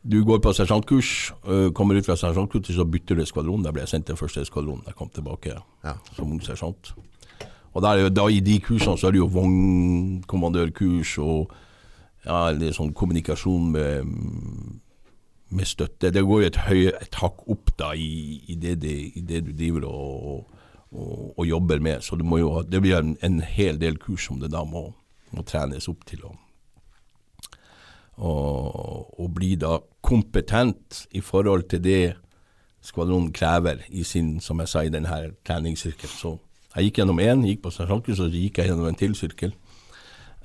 du 0.06 0.19
går 0.26 0.40
på 0.41 0.53
sersjantkurs, 0.53 1.32
uh, 1.48 1.72
kommer 1.78 1.98
ut 1.98 2.06
fra 2.06 2.15
sersjantkurset, 2.18 2.76
så 2.78 2.86
bytter 2.86 3.18
du 3.18 3.26
skvadron. 3.26 3.64
Da 3.65 3.72
ble 3.73 3.82
jeg 3.86 3.90
sendt 3.95 4.06
til 4.10 4.18
første 4.19 4.45
skvadron. 4.45 4.84
Jeg 4.86 4.95
kom 4.95 5.10
tilbake 5.10 5.56
Ja. 5.84 5.95
som 6.15 6.30
ung 6.32 6.41
sersjant. 6.45 6.94
Og 7.73 7.82
da, 7.82 7.94
er 7.95 8.02
jo- 8.06 8.10
da 8.14 8.26
i 8.28 8.40
de 8.44 8.60
kursene 8.60 8.98
så 8.99 9.07
er 9.07 9.11
det 9.15 9.22
jo 9.22 9.28
vognkommandørkurs 9.32 11.18
og 11.23 11.52
ja, 12.26 12.52
det 12.53 12.68
er 12.69 12.76
sånn 12.78 12.94
kommunikasjon 12.94 13.72
med, 13.73 14.06
med 15.49 15.65
støtte. 15.65 16.11
Det 16.14 16.22
går 16.28 16.41
jo 16.44 16.49
et, 16.52 16.60
høy, 16.68 16.82
et 16.94 17.15
hakk 17.22 17.45
opp 17.49 17.72
da 17.80 17.94
i, 17.98 18.41
i, 18.52 18.56
det, 18.61 18.76
det, 18.84 18.94
i 19.18 19.23
det 19.26 19.41
du 19.48 19.52
driver 19.57 19.88
og, 19.90 20.60
og, 20.91 21.34
og 21.38 21.47
jobber 21.47 21.80
med. 21.80 22.03
Så 22.03 22.18
jo, 22.19 22.61
det 22.68 22.81
blir 22.81 22.99
en, 22.99 23.18
en 23.22 23.41
hel 23.41 23.80
del 23.80 23.97
kurs 23.97 24.27
som 24.27 24.39
det 24.39 24.51
da 24.51 24.63
må, 24.68 24.89
må 25.31 25.43
trenes 25.43 25.89
opp 25.91 26.05
til. 26.05 26.26
å 26.26 26.35
og, 28.22 29.07
og 29.19 29.30
bli 29.34 29.55
da 29.57 29.80
kompetent 30.05 31.05
i 31.18 31.22
forhold 31.26 31.69
til 31.72 31.81
det 31.81 32.01
skvadronen 32.85 33.31
krever 33.34 33.84
i 33.89 34.03
sin, 34.05 34.39
som 34.41 34.59
jeg 34.61 34.69
sa, 34.69 34.84
i 34.84 34.93
denne 34.93 35.34
treningssirkelen. 35.47 36.18
Så 36.18 36.35
jeg 36.76 36.89
gikk 36.89 37.01
gjennom 37.01 37.22
én, 37.22 37.45
gikk 37.45 37.63
på 37.65 37.73
sersjantkurs, 37.73 38.19
og 38.19 38.30
så 38.30 38.41
gikk 38.43 38.61
jeg 38.61 38.72
gjennom 38.72 38.89
en 38.89 38.99
til 38.99 39.15
sirkel. 39.18 39.53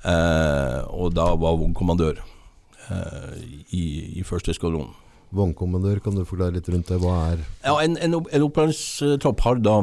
Eh, 0.05 0.79
og 0.93 1.13
da 1.17 1.31
var 1.39 1.57
vognkommandør 1.57 2.21
eh, 2.21 3.37
i, 3.73 3.85
i 4.21 4.25
første 4.25 4.53
skvadron. 4.53 4.93
Vognkommandør, 5.37 5.99
kan 6.03 6.15
du 6.15 6.23
forklare 6.25 6.55
litt 6.55 6.69
rundt 6.71 6.89
det? 6.91 6.99
Hva 7.01 7.15
er 7.33 7.41
Ja, 7.65 7.73
en, 7.83 7.97
en, 7.97 8.19
en 8.21 8.45
opplæringstropp 8.45 9.41
har 9.43 9.59
da 9.59 9.79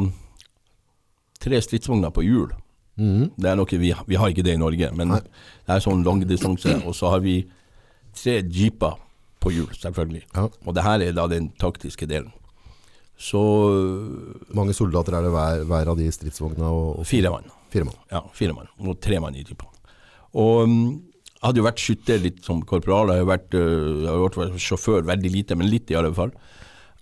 tre 1.42 1.60
stridsvogner 1.62 2.12
på 2.14 2.24
hjul. 2.26 2.52
Mm. 3.00 3.32
Det 3.34 3.50
er 3.50 3.58
noe 3.58 3.80
vi, 3.80 3.90
vi 3.90 4.18
har 4.20 4.30
ikke 4.30 4.44
det 4.46 4.54
i 4.54 4.60
Norge, 4.60 4.90
men 4.94 5.10
Nei. 5.16 5.20
det 5.66 5.76
er 5.76 5.82
sånn 5.84 6.04
langdistanse. 6.06 6.78
Og 6.88 6.94
så 6.96 7.10
har 7.14 7.24
vi 7.24 7.40
tre 8.14 8.38
jeeper 8.42 8.98
på 9.42 9.52
hjul, 9.52 9.72
selvfølgelig. 9.76 10.24
Ja. 10.34 10.48
Og 10.64 10.76
det 10.76 10.84
her 10.86 11.04
er 11.04 11.16
da 11.16 11.26
den 11.30 11.50
taktiske 11.60 12.08
delen. 12.10 12.32
Så 13.20 13.40
Mange 14.58 14.74
soldater 14.74 15.14
er 15.14 15.26
det 15.26 15.32
hver, 15.34 15.64
hver 15.70 15.90
av 15.92 15.98
de 15.98 16.08
stridsvognene? 16.12 16.66
Og, 16.66 17.00
og 17.02 17.06
fire 17.08 17.30
mann. 17.30 17.50
fire 17.70 17.86
mann. 17.86 17.98
Ja, 18.10 18.22
fire 18.34 18.56
mann. 18.56 18.70
Og 18.82 18.98
tre 19.02 19.20
mann 19.22 19.36
i 19.38 19.44
jeeper. 19.44 19.68
Og 20.34 20.64
mm, 20.70 20.88
jeg 21.44 21.44
hadde 21.44 21.60
jo 21.60 21.66
vært 21.66 21.82
skytter 21.82 22.22
litt 22.22 22.40
som 22.46 22.62
korporal. 22.66 23.12
Jeg 23.12 23.22
har 23.22 23.30
vært, 23.30 23.54
øh, 23.58 24.02
jeg 24.02 24.10
har 24.10 24.22
vært 24.24 24.64
sjåfør 24.64 25.06
veldig 25.10 25.30
lite, 25.30 25.58
men 25.60 25.70
litt 25.70 25.92
i 25.92 25.98
alle 25.98 26.10
fall. 26.16 26.32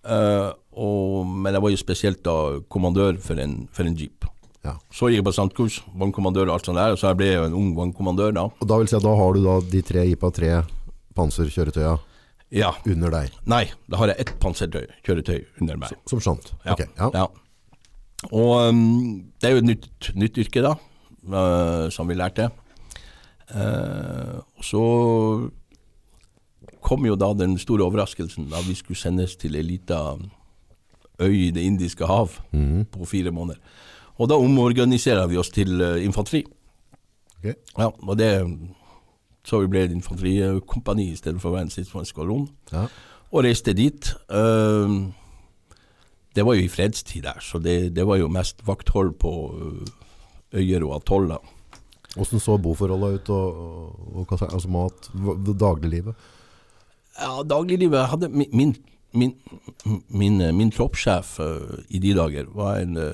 Eh, 0.02 0.48
og, 0.72 1.26
men 1.26 1.52
jeg 1.54 1.62
var 1.62 1.70
jo 1.74 1.80
spesielt 1.80 2.22
da 2.24 2.34
kommandør 2.72 3.18
for 3.20 3.40
en, 3.42 3.66
for 3.72 3.84
en 3.88 3.96
jeep. 3.98 4.24
Ja. 4.64 4.76
Så 4.94 5.08
gikk 5.10 5.18
jeg 5.20 5.26
på 5.26 5.34
sandkurs, 5.34 5.80
vannkommandør 5.98 6.46
og 6.48 6.54
alt 6.54 6.68
sånt 6.68 6.78
der, 6.78 6.94
så 6.96 7.10
jeg 7.10 7.18
ble 7.18 7.32
jo 7.32 7.44
en 7.48 7.56
ung 7.58 7.72
vannkommandør 7.76 8.32
da. 8.36 8.44
Og 8.62 8.68
da 8.70 8.78
vil 8.78 8.88
si 8.88 8.94
at 8.96 9.02
da 9.04 9.14
har 9.18 9.34
du 9.34 9.42
da 9.44 9.56
de 9.72 9.82
tre 9.82 10.04
jeepa, 10.06 10.30
tre 10.34 10.52
panserkjøretøya 11.18 11.96
Ja. 12.52 12.70
under 12.86 13.10
deg, 13.10 13.30
Nei, 13.48 13.64
da 13.90 13.96
har 13.96 14.12
jeg 14.12 14.20
ett 14.20 14.32
panserkjøretøy 14.40 15.38
under 15.60 15.76
meg. 15.82 15.96
som 16.06 16.20
sant? 16.20 16.52
Ja. 16.64 16.72
Ok, 16.76 16.84
ja. 16.96 17.26
Og 18.30 18.68
um, 18.70 19.24
det 19.40 19.48
er 19.48 19.56
jo 19.56 19.62
et 19.64 19.66
nytt, 19.66 20.12
nytt 20.14 20.38
yrke, 20.38 20.62
da, 20.62 20.76
uh, 21.26 21.88
som 21.90 22.06
vi 22.06 22.14
lærte. 22.14 22.50
Uh, 23.50 24.38
så 24.62 24.82
kom 26.82 27.04
jo 27.06 27.16
da 27.18 27.32
den 27.34 27.56
store 27.58 27.82
overraskelsen 27.86 28.46
da 28.52 28.60
vi 28.66 28.74
skulle 28.78 28.98
sendes 29.00 29.34
til 29.40 29.56
ei 29.58 29.62
lita 29.66 30.14
øy 31.22 31.48
i 31.48 31.50
Det 31.54 31.62
indiske 31.62 32.06
hav 32.06 32.30
mm. 32.52 32.84
på 32.92 33.04
fire 33.08 33.30
måneder. 33.30 33.60
Og 34.20 34.28
da 34.28 34.36
omorganiserer 34.38 35.26
vi 35.30 35.38
oss 35.40 35.50
til 35.50 35.80
eh, 35.80 36.04
infanteri. 36.04 36.44
Okay. 37.38 37.54
Ja, 37.78 37.88
og 37.90 38.18
det 38.18 38.30
Så 39.44 39.58
vi 39.58 39.66
ble 39.66 39.80
et 39.82 39.90
infanterikompani 39.90 41.08
i 41.10 41.16
stedet 41.18 41.40
for 41.42 41.50
å 41.50 41.56
være 41.56 41.66
en 41.66 41.70
stridsvognsskvadron 41.72 42.44
Ja. 42.72 42.84
og 43.32 43.42
reiste 43.42 43.72
dit. 43.74 44.12
Ehm, 44.30 45.12
det 46.36 46.44
var 46.46 46.54
jo 46.54 46.62
i 46.62 46.68
fredstid 46.70 47.24
der, 47.26 47.40
så 47.42 47.58
det, 47.58 47.96
det 47.96 48.06
var 48.06 48.20
jo 48.20 48.28
mest 48.28 48.62
vakthold 48.66 49.16
på 49.18 49.32
ø, 49.58 49.72
øyer 50.54 50.84
og 50.86 50.94
atoller. 51.00 51.42
Hvordan 52.14 52.40
så 52.40 52.56
boforholdene 52.56 53.18
ut, 53.18 53.30
og, 53.30 53.58
og, 54.14 54.30
og 54.30 54.42
altså 54.52 54.68
mat, 54.68 55.10
dagliglivet? 55.58 56.14
Ja, 57.18 57.42
dagliglivet 57.42 58.08
hadde 58.12 58.28
Min, 58.28 58.76
min, 59.12 59.34
min, 60.08 60.38
min, 60.38 60.68
eh, 60.68 60.74
troppssjef 60.76 61.38
ø, 61.40 61.50
i 61.88 62.00
de 62.02 62.14
dager 62.16 62.48
var 62.56 62.80
en, 62.80 62.96
ø, 62.96 63.10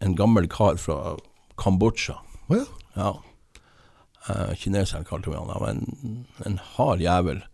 en 0.00 0.16
gammel 0.16 0.48
kar 0.50 0.76
fra 0.76 1.16
Kambodsja. 1.58 2.18
Oh, 2.48 2.56
ja. 2.56 2.64
Ja. 2.98 3.12
Eh, 4.28 4.54
kineseren 4.56 5.06
kalte 5.08 5.30
vi 5.30 5.36
han. 5.36 5.48
Han 5.48 5.62
var 5.62 5.70
en, 5.70 6.26
en 6.46 6.58
hard 6.74 7.00
jævel. 7.00 7.44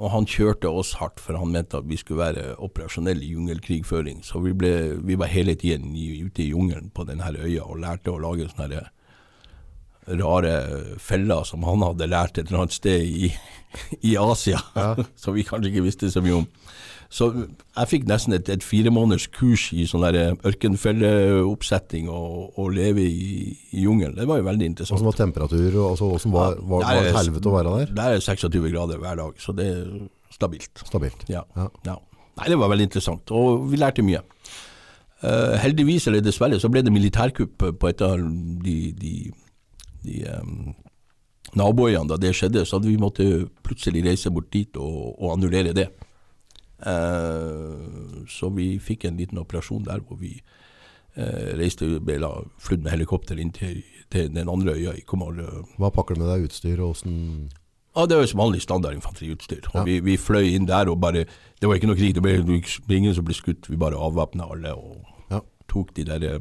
Og 0.00 0.12
han 0.14 0.26
kjørte 0.30 0.70
oss 0.70 0.94
hardt, 1.00 1.20
for 1.20 1.36
han 1.36 1.50
mente 1.52 1.76
at 1.76 1.88
vi 1.88 1.98
skulle 2.00 2.22
være 2.22 2.54
operasjonelle 2.62 3.26
i 3.26 3.34
jungelkrigføring. 3.34 4.22
Så 4.24 4.40
vi, 4.40 4.54
ble, 4.56 4.72
vi 5.04 5.18
var 5.18 5.28
hele 5.28 5.54
tiden 5.58 5.92
ute 5.92 6.44
i 6.44 6.52
jungelen 6.54 6.88
på 6.94 7.04
denne 7.08 7.34
øya 7.36 7.66
og 7.66 7.82
lærte 7.82 8.14
å 8.14 8.22
lage 8.22 8.48
sånne 8.48 8.86
rare 10.06 10.54
feller 10.98 11.44
som 11.48 11.64
han 11.68 11.84
hadde 11.84 12.08
lært 12.10 12.38
et 12.38 12.48
eller 12.48 12.64
annet 12.64 12.76
sted 12.76 13.04
i, 13.04 13.32
i 14.02 14.16
Asia, 14.18 14.62
Ja. 14.76 14.94
som 15.20 15.36
vi 15.36 15.46
kanskje 15.46 15.72
ikke 15.72 15.86
visste 15.86 16.10
så 16.12 16.22
mye 16.24 16.42
om. 16.42 16.48
Så 17.10 17.26
jeg 17.34 17.90
fikk 17.90 18.04
nesten 18.06 18.36
et, 18.36 18.48
et 18.52 18.62
fire 18.62 18.92
måneders 18.94 19.26
kurs 19.34 19.64
i 19.74 19.82
sånn 19.90 20.04
der 20.06 20.36
ørkenfelleoppsetting 20.46 22.06
og, 22.06 22.52
og 22.54 22.68
leve 22.76 23.02
i, 23.02 23.50
i 23.74 23.82
jungelen. 23.82 24.14
Det 24.14 24.28
var 24.30 24.38
jo 24.38 24.46
veldig 24.46 24.68
interessant. 24.70 24.94
Hvordan 25.00 25.10
var 25.10 25.18
temperatur, 25.18 25.66
og 25.72 25.88
altså, 25.88 26.10
hvordan 26.12 26.36
var, 26.36 26.54
var, 26.60 26.86
var 26.86 27.02
det 27.02 27.16
helvete 27.16 27.50
å 27.50 27.56
være 27.56 27.74
der? 27.80 27.92
Der 27.98 28.14
er 28.14 28.22
26 28.22 28.70
grader 28.70 29.02
hver 29.02 29.18
dag, 29.18 29.42
så 29.42 29.56
det 29.58 29.66
er 29.72 29.90
stabilt. 30.30 30.84
Stabilt. 30.86 31.26
Ja. 31.32 31.42
Ja. 31.58 31.66
ja. 31.88 31.98
Nei, 32.38 32.46
det 32.52 32.60
var 32.62 32.70
veldig 32.70 32.86
interessant, 32.86 33.34
og 33.34 33.66
vi 33.72 33.82
lærte 33.82 34.06
mye. 34.06 34.22
Uh, 35.20 35.58
heldigvis, 35.60 36.06
eller 36.08 36.22
dessverre, 36.24 36.62
så 36.62 36.70
ble 36.72 36.86
det 36.86 36.94
militærkupp 36.94 37.66
på 37.76 37.90
et 37.90 38.06
av 38.06 38.22
de, 38.22 38.76
de, 38.96 39.16
de 40.04 40.22
um, 40.40 40.74
naboøyene 41.58 42.08
da 42.10 42.16
det 42.20 42.34
skjedde, 42.36 42.64
så 42.66 42.78
hadde 42.78 42.90
vi 42.90 43.00
måtte 43.00 43.26
plutselig 43.66 44.04
reise 44.06 44.30
bort 44.30 44.50
dit 44.54 44.76
og, 44.76 45.16
og 45.18 45.34
annullere 45.36 45.72
det. 45.76 45.88
Uh, 46.80 48.24
så 48.28 48.48
vi 48.56 48.74
fikk 48.80 49.04
en 49.08 49.18
liten 49.20 49.40
operasjon 49.42 49.84
der 49.84 50.00
hvor 50.06 50.16
vi 50.20 50.36
uh, 51.18 51.50
reiste, 51.60 51.88
ble 52.00 52.18
da 52.22 52.30
flydd 52.62 52.84
med 52.86 52.94
helikopter 52.94 53.40
inn 53.42 53.52
til, 53.56 53.82
til 54.12 54.30
den 54.34 54.48
andre 54.48 54.76
øya 54.78 54.94
i 54.96 55.04
Komar. 55.06 55.36
Hva 55.78 55.90
pakker 55.94 56.16
du 56.16 56.22
med 56.24 56.30
deg 56.32 56.46
utstyr, 56.48 56.80
og 56.80 56.94
åssen 56.96 57.18
Ja, 57.90 58.06
det 58.06 58.16
var 58.16 58.22
jo 58.24 58.30
som 58.30 58.40
vanlig 58.44 58.62
standard 58.62 58.94
infanteriutstyr. 58.94 59.66
Ja. 59.74 59.82
vi, 59.84 59.98
vi 60.06 60.14
fløy 60.16 60.52
inn 60.54 60.68
der 60.68 60.88
og 60.92 61.00
bare 61.02 61.24
Det 61.60 61.68
var 61.68 61.76
ikke 61.76 61.90
noe 61.90 61.98
krig, 61.98 62.14
det 62.14 62.22
ble, 62.22 62.36
ingen 62.96 63.14
som 63.16 63.26
ble 63.26 63.34
skutt. 63.36 63.66
Vi 63.68 63.76
bare 63.76 63.98
avvæpna 63.98 64.46
alle 64.54 64.74
og 64.78 65.02
Ja. 65.30 65.40
tok 65.68 65.90
de 65.96 66.04
der 66.08 66.22
eh, 66.28 66.40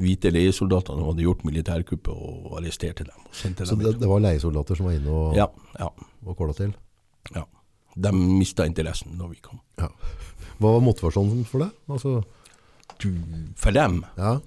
hvite 0.00 0.30
leiesoldatene 0.34 0.98
som 1.00 1.08
hadde 1.12 1.22
gjort 1.26 1.44
militærkuppet, 1.46 2.08
og 2.14 2.56
arresterte 2.58 3.04
dem. 3.06 3.20
Og 3.28 3.34
sendte 3.38 3.66
Så 3.66 3.76
dem 3.76 3.84
det, 3.86 4.00
det 4.00 4.08
var 4.10 4.20
leiesoldater 4.24 4.74
som 4.78 4.86
var 4.88 4.96
inne 4.98 5.10
og, 5.14 5.36
Ja, 5.38 5.46
ja, 5.78 5.90
og 6.26 6.36
kåla 6.38 6.54
til? 6.56 6.74
ja. 7.34 7.44
De 7.96 8.10
mista 8.12 8.64
interessen 8.66 9.12
når 9.14 9.28
vi 9.36 9.36
kom. 9.40 9.60
Ja. 9.78 9.86
Hva 10.58 10.72
var 10.74 10.80
motivasjonen 10.82 11.44
for 11.46 11.62
det? 11.62 11.70
Altså, 11.88 12.24
Du, 12.98 13.08
for 13.56 13.70
dem 13.74 14.00
ja. 14.18 14.40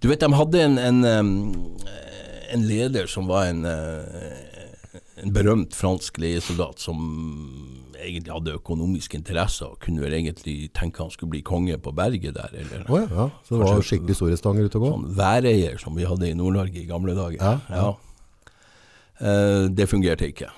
Du 0.00 0.08
vet, 0.10 0.20
de 0.20 0.28
hadde 0.36 0.60
en, 0.66 0.76
en, 0.78 1.04
en 2.52 2.66
leder 2.68 3.06
som 3.08 3.26
var 3.26 3.46
en, 3.48 3.64
eh, 3.64 4.53
en 5.24 5.32
berømt 5.34 5.74
fransk 5.76 6.18
leiesoldat 6.20 6.82
som 6.84 6.98
egentlig 7.96 8.32
hadde 8.34 8.54
økonomiske 8.58 9.16
interesser 9.16 9.70
og 9.72 9.78
kunne 9.82 10.02
vel 10.04 10.12
egentlig 10.18 10.68
tenke 10.76 11.00
han 11.00 11.10
skulle 11.14 11.32
bli 11.34 11.42
konge 11.46 11.78
på 11.80 11.92
berget 11.96 12.36
der, 12.36 12.52
eller 12.60 12.84
oh 12.92 12.98
ja, 13.00 13.08
ja. 13.08 13.26
Så 13.46 13.54
det 13.54 13.60
var 13.62 13.70
Kanskje- 13.72 13.88
skikkelig 13.90 14.38
stanger 14.40 14.68
ute 14.68 14.80
og 14.80 14.84
gå? 14.84 14.90
sånn 14.94 15.06
væreier 15.16 15.78
som 15.80 15.96
vi 15.96 16.04
hadde 16.08 16.28
i 16.28 16.36
Nord-Norge 16.36 16.82
i 16.82 16.86
gamle 16.90 17.14
dager. 17.16 17.40
Ja, 17.40 17.58
ja. 17.72 17.94
Eh, 19.24 19.68
det 19.70 19.86
fungerte 19.88 20.28
ikke. 20.28 20.50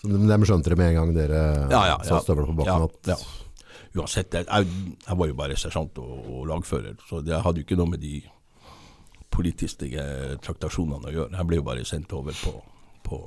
Så 0.00 0.08
de, 0.08 0.16
de 0.30 0.36
skjønte 0.48 0.70
det 0.72 0.78
med 0.80 0.94
en 0.94 0.98
gang 1.00 1.10
dere 1.16 1.40
Ja, 1.68 1.80
ja, 1.90 1.96
satte 2.00 2.14
ja. 2.20 2.24
støvler 2.24 2.46
på 2.48 2.54
bakken? 2.62 2.86
Ja, 3.10 3.16
ja. 3.16 4.00
uansett, 4.00 4.32
jeg, 4.32 4.46
jeg, 4.48 4.96
jeg 5.08 5.16
var 5.20 5.28
jo 5.28 5.34
bare 5.36 5.56
sersjant 5.60 5.98
og, 6.00 6.12
og 6.30 6.46
lagfører, 6.48 6.94
så 7.08 7.20
det 7.26 7.40
hadde 7.44 7.60
jo 7.60 7.66
ikke 7.66 7.76
noe 7.80 7.90
med 7.96 8.00
de 8.04 8.20
politiske 9.30 9.90
traktasjonene 10.44 11.10
å 11.10 11.12
gjøre. 11.14 11.36
Jeg 11.36 11.48
ble 11.50 11.58
jo 11.60 11.66
bare 11.66 11.84
sendt 11.88 12.12
over 12.16 12.34
på, 12.40 12.54
på, 13.04 13.18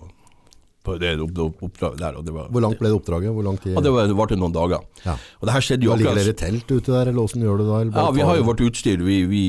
på 0.83 0.97
det 0.99 1.13
opp- 1.23 1.37
opp- 1.45 1.63
oppdraget 1.63 1.99
der. 1.99 2.13
Var, 2.31 2.49
Hvor 2.51 2.61
langt 2.61 2.79
ble 2.79 2.89
det 2.91 2.97
oppdraget? 2.99 3.31
Hvor 3.33 3.43
lang 3.43 3.57
tid? 3.61 3.73
Ja, 3.73 3.81
det 3.81 3.91
var- 3.93 4.07
varte 4.19 4.35
noen 4.35 4.51
dager. 4.53 4.81
Ja. 5.05 5.13
Og 5.41 5.47
det 5.47 5.53
her 5.53 5.61
skjedde 5.61 5.83
jo 5.83 5.91
Da 5.91 5.95
ligger 5.97 6.15
dere 6.15 6.29
i 6.29 6.33
telt 6.33 6.67
ute 6.71 6.91
der, 6.91 7.07
eller 7.09 7.21
åssen 7.23 7.41
gjør 7.41 7.57
du 7.57 7.63
det 7.63 7.93
Ja, 7.95 8.11
vi 8.11 8.21
har 8.21 8.35
jo 8.37 8.43
vårt 8.43 8.61
utstyr. 8.61 8.97
Vi, 9.03 9.25
vi, 9.25 9.43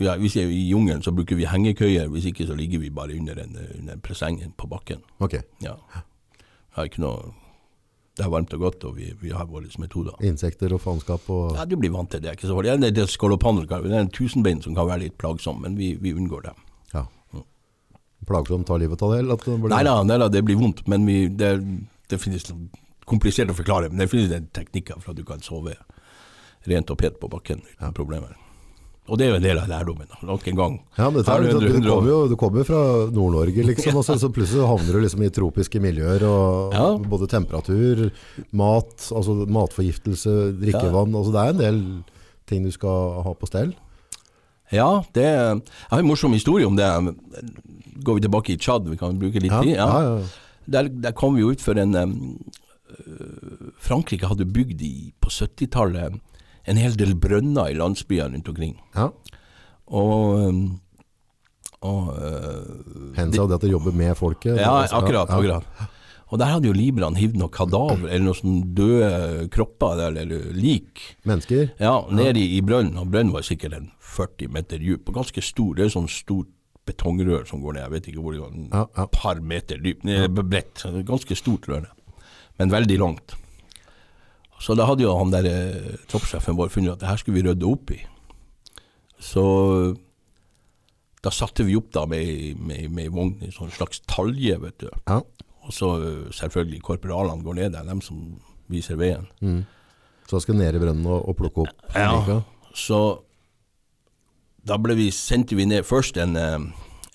ja, 0.00 0.16
hvis 0.16 0.34
er 0.44 0.48
i 0.50 0.68
jungelen, 0.70 1.02
så 1.02 1.12
bruker 1.14 1.36
vi 1.36 1.44
hengekøyer. 1.46 2.08
Hvis 2.08 2.26
ikke, 2.26 2.46
så 2.46 2.54
ligger 2.56 2.78
vi 2.78 2.90
bare 2.90 3.16
under 3.18 3.38
en, 3.40 3.56
under 3.78 3.96
presengen 3.96 4.52
på 4.56 4.68
bakken. 4.68 5.00
Ok. 5.20 5.34
Ja. 5.60 5.76
Jeg 5.94 6.76
har 6.76 6.84
ikke 6.84 7.00
noe 7.00 7.32
Det 8.16 8.26
er 8.26 8.30
varmt 8.30 8.52
og 8.52 8.60
godt, 8.60 8.84
og 8.84 8.96
vi, 8.96 9.14
vi 9.22 9.30
har 9.30 9.46
våre 9.46 9.64
metoder. 9.78 10.12
Insekter 10.20 10.72
og 10.74 10.80
faenskap 10.82 11.20
og 11.30 11.54
Ja, 11.56 11.64
Du 11.64 11.76
blir 11.76 11.90
vant 11.90 12.10
til 12.10 12.20
det. 12.20 12.32
ikke 12.36 12.48
så 12.50 12.54
farlig. 12.56 12.74
Det 12.80 12.88
er 12.90 12.90
del 12.92 13.06
det 13.88 13.96
er 13.96 14.00
en 14.04 14.10
tusenbein 14.10 14.60
som 14.62 14.74
kan 14.74 14.86
være 14.86 14.98
litt 15.06 15.16
plagsom, 15.16 15.60
men 15.62 15.76
vi, 15.78 15.94
vi 15.94 16.12
unngår 16.12 16.42
det. 16.42 16.52
Ja. 18.20 18.26
Plagsomt 18.28 18.66
ta 18.68 18.76
livet 18.76 19.00
av 19.02 19.14
det? 19.14 19.22
Eller 19.24 19.40
det 19.40 19.56
blir... 19.56 19.72
Nei 19.72 19.82
da, 19.86 19.96
nei 20.06 20.18
da, 20.20 20.28
det 20.28 20.44
blir 20.44 20.58
vondt, 20.60 20.84
men 20.90 21.06
vi, 21.08 21.22
det, 21.28 21.54
det 22.12 22.20
finnes 22.20 22.44
komplisert 23.08 23.50
å 23.50 23.56
forklare. 23.56 23.88
Men 23.90 24.04
det 24.04 24.10
finnes 24.12 24.30
en 24.36 24.46
teknikker 24.54 25.00
for 25.00 25.14
at 25.14 25.18
du 25.18 25.24
kan 25.26 25.42
sove 25.42 25.74
rent 26.68 26.92
og 26.92 27.00
pent 27.00 27.18
på 27.20 27.30
bakken 27.32 27.64
uten 27.64 27.96
problemer. 27.96 28.36
Og 29.10 29.18
det 29.18 29.26
er 29.26 29.32
jo 29.32 29.38
en 29.40 29.42
del 29.42 29.58
av 29.58 29.66
lærdommen. 29.70 30.06
da. 30.06 30.18
Nok 30.28 30.44
en 30.52 30.58
gang. 30.58 30.74
Ja, 30.94 31.08
men 31.08 31.18
dette 31.18 31.34
er, 31.34 31.42
du 31.42 31.64
du, 31.64 31.80
du, 31.80 31.88
kommer 31.88 32.10
jo, 32.12 32.18
du 32.30 32.36
kommer 32.38 32.66
fra 32.68 32.80
Nord-Norge, 33.10 33.64
liksom, 33.66 33.96
og 33.98 34.06
så, 34.06 34.14
så 34.20 34.30
plutselig 34.30 34.68
havner 34.68 34.94
du 34.94 35.02
liksom 35.02 35.24
i 35.26 35.32
tropiske 35.34 35.82
miljøer. 35.82 36.22
og 36.28 36.76
Ja. 36.76 36.86
Både 37.10 37.26
temperatur, 37.32 38.04
mat, 38.54 38.94
altså 39.10 39.34
matforgiftelse, 39.50 40.36
drikkevann. 40.60 41.16
altså 41.16 41.34
Det 41.34 41.42
er 41.42 41.54
en 41.56 41.62
del 41.64 41.80
ting 42.50 42.66
du 42.66 42.70
skal 42.74 43.22
ha 43.26 43.34
på 43.34 43.50
stell. 43.50 43.74
Ja, 44.72 45.02
det, 45.16 45.24
jeg 45.26 45.62
har 45.90 45.98
en 46.02 46.06
morsom 46.06 46.32
historie 46.36 46.66
om 46.68 46.76
det. 46.78 46.86
Går 48.04 48.14
vi 48.18 48.20
tilbake 48.26 48.52
i 48.54 48.56
Tsjad, 48.60 48.86
vi 48.88 48.96
kan 49.00 49.18
bruke 49.18 49.40
litt 49.42 49.50
Ja, 49.52 49.62
tid. 49.62 49.74
ja, 49.76 49.88
ja. 50.06 50.20
Der, 50.70 50.88
der 50.88 51.12
kom 51.16 51.34
vi 51.34 51.42
jo 51.42 51.50
ut 51.50 51.60
for 51.64 51.74
en 51.80 51.94
um, 51.98 52.12
Frankrike 53.82 54.28
hadde 54.30 54.46
bygd 54.46 54.82
i, 54.86 54.92
på 55.20 55.30
70-tallet 55.32 56.20
en 56.70 56.76
hel 56.78 56.94
del 57.00 57.14
brønner 57.18 57.70
i 57.72 57.76
landsbyer 57.78 58.30
rundt 58.30 58.48
omkring. 58.52 58.76
ja. 58.94 59.10
Og, 59.90 60.38
um, 60.38 60.58
og 61.82 62.10
uh, 62.14 63.14
Hens 63.16 63.34
av 63.42 63.48
det 63.50 63.56
at 63.56 63.64
du 63.64 63.72
jobber 63.72 63.90
med 63.96 64.12
folket. 64.14 64.54
Ja, 64.60 64.76
Altså, 64.84 65.00
akkurat. 65.00 65.32
akkurat. 65.34 65.64
Og 66.30 66.38
der 66.38 66.52
hadde 66.52 66.70
jo 66.70 66.74
libraen 66.76 67.16
hivd 67.18 67.36
noen 67.40 67.50
kadaver, 67.50 68.06
eller 68.06 68.22
noen 68.28 68.38
sånn 68.38 68.60
døde 68.78 69.48
kropper, 69.50 69.96
der, 69.98 70.18
eller 70.22 70.52
lik. 70.54 71.02
Mennesker. 71.26 71.72
Ja, 71.82 71.96
ned 72.14 72.38
i, 72.38 72.44
i 72.56 72.60
brønnen, 72.62 72.98
og 73.02 73.10
brønnen 73.10 73.34
var 73.34 73.42
sikkert 73.46 73.74
en 73.74 73.88
40 73.98 74.52
meter 74.54 74.78
dyp, 74.82 75.10
og 75.10 75.18
ganske 75.18 75.42
stor. 75.42 75.72
Det 75.74 75.88
er 75.88 75.94
sånn 75.96 76.10
stort 76.10 76.52
betongrør 76.86 77.44
som 77.50 77.62
går 77.62 77.76
ned, 77.76 77.82
jeg 77.84 77.94
vet 77.96 78.08
ikke 78.12 78.22
hvor 78.24 78.34
det 78.36 78.42
går, 78.44 78.54
Ja, 78.70 78.84
ja. 78.86 79.04
et 79.04 79.16
par 79.18 79.42
meter 79.52 79.82
dyp, 79.82 80.06
ned, 80.06 80.38
bredt. 80.38 80.84
Ganske 81.10 81.38
stort 81.38 81.66
rør, 81.70 81.90
men 82.62 82.72
veldig 82.74 83.00
langt. 83.02 83.34
Så 84.60 84.76
da 84.76 84.84
hadde 84.86 85.06
jo 85.06 85.16
han 85.16 85.32
der 85.32 85.46
eh, 85.48 85.92
troppssjefen 86.10 86.58
vår 86.58 86.70
funnet 86.70 86.94
at 86.94 87.02
det 87.02 87.08
her 87.08 87.20
skulle 87.20 87.40
vi 87.40 87.46
rydde 87.48 87.68
opp 87.68 87.90
i. 87.96 88.00
Så 89.20 89.42
da 91.24 91.32
satte 91.32 91.64
vi 91.66 91.76
opp 91.76 91.90
da 91.92 92.06
med, 92.08 92.56
med, 92.60 92.86
med 92.96 93.10
vogn 93.12 93.34
i 93.44 93.50
sånn 93.52 93.72
slags 93.74 94.02
talje, 94.08 94.56
vet 94.62 94.78
du. 94.84 94.88
Ja. 95.08 95.20
Og 95.70 95.76
så 95.76 95.90
eh, 96.02 96.30
selvfølgelig 96.34 96.82
korporalene 96.82 97.46
går 97.46 97.60
ned 97.60 97.76
der, 97.76 97.86
dem 97.86 98.02
som 98.02 98.24
viser 98.70 98.98
veien. 98.98 99.28
Mm. 99.40 99.62
Så 100.30 100.42
skal 100.42 100.58
ned 100.58 100.74
i 100.74 100.82
brønnen 100.82 101.06
og, 101.06 101.28
og 101.30 101.36
plukke 101.38 101.66
opp. 101.66 101.82
like. 101.94 102.40
Så 102.74 103.00
da 104.66 104.76
vi, 104.94 105.10
sendte 105.14 105.56
vi 105.56 105.66
ned 105.70 105.86
først 105.86 106.18
en, 106.20 106.34
eh, 106.36 106.58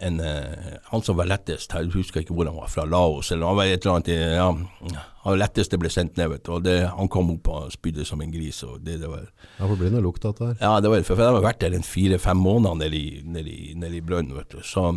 en 0.07 0.19
eh, 0.19 0.79
Han 0.89 1.03
som 1.03 1.17
var 1.19 1.27
lettest, 1.29 1.71
jeg 1.71 1.91
husker 1.93 2.23
ikke 2.23 2.33
hvor 2.33 2.47
han 2.47 2.55
var, 2.57 2.71
fra 2.71 2.87
Laos 2.87 3.31
eller 3.31 3.47
han 3.47 3.59
var 3.59 3.69
et 3.69 3.85
eller 3.85 3.99
annet 3.99 4.89
ja, 4.95 5.03
Han 5.25 5.37
letteste 5.39 5.77
ble 5.77 5.91
sendt 5.91 6.17
ned, 6.17 6.31
vet. 6.31 6.49
Og 6.49 6.63
det, 6.63 6.77
han 6.95 7.11
kom 7.11 7.31
opp 7.35 7.51
og 7.51 7.75
spydde 7.75 8.07
som 8.07 8.23
en 8.23 8.31
gris. 8.31 8.63
og 8.63 8.79
det, 8.81 9.01
det 9.03 9.11
var 9.11 9.27
Ja, 9.59 9.65
for 9.65 9.75
det 9.75 9.81
blir 9.83 9.93
noe 9.97 10.07
lukt 10.07 10.25
av 10.25 10.39
dette 10.39 10.63
ja, 10.63 10.79
det 10.79 10.91
var, 10.91 11.03
for, 11.03 11.19
for 11.19 11.23
de 11.27 11.35
har 11.35 11.47
vært 11.51 11.61
der 11.67 11.75
en 11.75 11.87
fire-fem 11.91 12.39
måneder 12.39 12.81
nede 12.85 12.99
i, 13.03 13.21
nede 13.23 13.51
i, 13.51 13.73
nede 13.75 13.99
i 13.99 14.03
brønnen, 14.05 14.35
vet 14.39 14.55
du. 14.55 14.63
Så, 14.63 14.89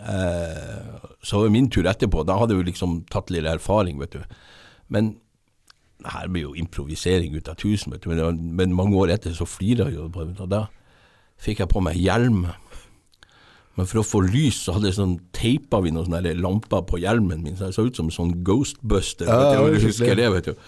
eh, 0.00 1.08
så 1.22 1.42
var 1.42 1.52
min 1.52 1.68
tur 1.72 1.88
etterpå. 1.88 2.24
Da 2.28 2.38
hadde 2.40 2.56
vi 2.58 2.68
liksom 2.70 3.02
tatt 3.12 3.30
litt 3.32 3.48
erfaring, 3.48 4.00
vet 4.00 4.16
du. 4.16 4.38
Men 4.88 5.14
her 6.08 6.30
blir 6.32 6.48
jo 6.48 6.56
improvisering 6.56 7.34
ut 7.36 7.48
av 7.50 7.58
tusen, 7.60 7.92
vet 7.92 8.04
du. 8.04 8.12
Men, 8.12 8.40
men 8.56 8.76
mange 8.76 8.96
år 8.96 9.14
etter 9.16 9.34
så 9.36 9.48
flirer 9.48 9.90
jeg 9.90 10.00
jo. 10.00 10.08
Og 10.30 10.48
da 10.50 10.66
fikk 11.40 11.62
jeg 11.62 11.72
på 11.72 11.82
meg 11.84 12.00
hjelm. 12.00 12.46
Men 13.78 13.88
for 13.88 14.02
å 14.02 14.06
få 14.06 14.22
lys, 14.26 14.62
så 14.64 14.76
hadde 14.76 14.90
jeg 14.90 14.98
sånn, 14.98 15.18
teipa 15.36 15.80
vi 15.84 15.92
noen 15.94 16.08
sånne 16.08 16.34
lamper 16.40 16.82
på 16.88 16.98
hjelmen 17.00 17.44
min, 17.44 17.54
så 17.56 17.70
jeg 17.70 17.76
så 17.76 17.86
ut 17.86 18.00
som 18.00 18.08
en 18.10 18.16
sånn 18.16 18.32
ghostbuster. 18.44 19.28
Ja, 19.30 19.38
vet 19.40 19.52
du, 19.54 19.76
ja, 19.78 19.84
husker 19.86 20.18
det, 20.18 20.26
vet 20.34 20.50
du. 20.50 20.66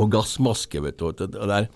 Og 0.00 0.12
gassmaske, 0.14 0.80
vet 0.84 1.00
du. 1.00 1.10
Og 1.10 1.50
der, 1.50 1.68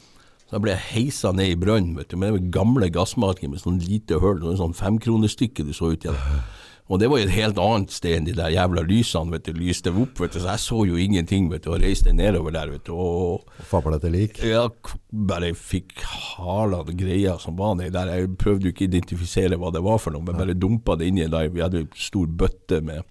så 0.49 0.61
ble 0.63 0.73
jeg 0.73 0.87
heisa 0.93 1.33
ned 1.37 1.53
i 1.53 1.59
brønnen, 1.61 1.97
vet 1.99 2.13
du, 2.13 2.17
med 2.21 2.39
den 2.39 2.53
gamle 2.55 2.89
gassmasken 2.95 3.53
med 3.53 3.61
sånn 3.61 3.83
lite 3.85 4.21
hull, 4.23 4.41
sånn, 4.57 4.77
femkronestykke 4.77 5.67
du 5.67 5.75
så 5.77 5.93
ut 5.93 6.07
gjennom. 6.07 6.41
Og 6.89 6.97
det 7.03 7.09
var 7.13 7.21
jo 7.21 7.27
et 7.27 7.35
helt 7.35 7.59
annet 7.61 7.93
sted 7.93 8.15
enn 8.17 8.25
de 8.25 8.33
der 8.33 8.49
jævla 8.55 8.81
lysene, 8.89 9.35
vet 9.35 9.45
du, 9.45 9.59
lyste 9.61 9.91
opp, 9.93 10.15
vet 10.23 10.33
du, 10.33 10.39
så 10.41 10.55
jeg 10.55 10.63
så 10.63 10.79
jo 10.89 10.97
ingenting, 10.97 11.51
vet 11.53 11.67
du, 11.67 11.71
og 11.75 11.83
reiste 11.83 12.15
nedover 12.17 12.55
der, 12.55 12.71
vet 12.73 12.87
du, 12.89 12.95
og 12.97 13.45
Fabla 13.69 13.99
deg 13.99 14.07
til 14.07 14.15
lik. 14.17 14.41
jeg 14.41 14.95
bare 15.29 15.51
fikk 15.55 16.01
hala 16.39 16.81
greier 16.89 17.37
som 17.43 17.59
var 17.61 17.75
nedi 17.77 17.93
der. 17.93 18.15
Jeg 18.17 18.31
prøvde 18.41 18.71
jo 18.71 18.73
ikke 18.73 18.87
å 18.87 18.89
identifisere 18.89 19.59
hva 19.61 19.71
det 19.77 19.83
var 19.85 20.01
for 20.01 20.17
noe, 20.17 20.25
men 20.25 20.41
bare 20.41 20.57
dumpa 20.57 20.97
det 20.97 21.11
inni 21.13 21.29
der. 21.29 21.51
Vi 21.53 21.61
hadde 21.67 21.85
en 21.85 21.93
stor 22.09 22.27
bøtte 22.27 22.81
med 22.83 23.05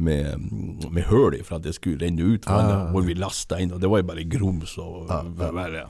med, 0.00 0.38
med 0.94 1.02
høl 1.10 1.34
i 1.36 1.42
for 1.44 1.58
at 1.58 1.64
det 1.66 1.74
skulle 1.76 1.98
renne 2.00 2.22
ut 2.24 2.46
vannet, 2.46 2.70
Ah, 2.72 2.76
ja, 2.78 2.84
ja. 2.86 2.92
hvor 2.94 3.02
vi 3.04 3.16
lasta 3.18 3.58
inn, 3.60 3.72
og 3.74 3.80
det 3.82 3.88
var 3.90 4.00
jo 4.00 4.06
bare 4.08 4.22
grums 4.32 4.76
og 4.80 5.10
verre. 5.36 5.82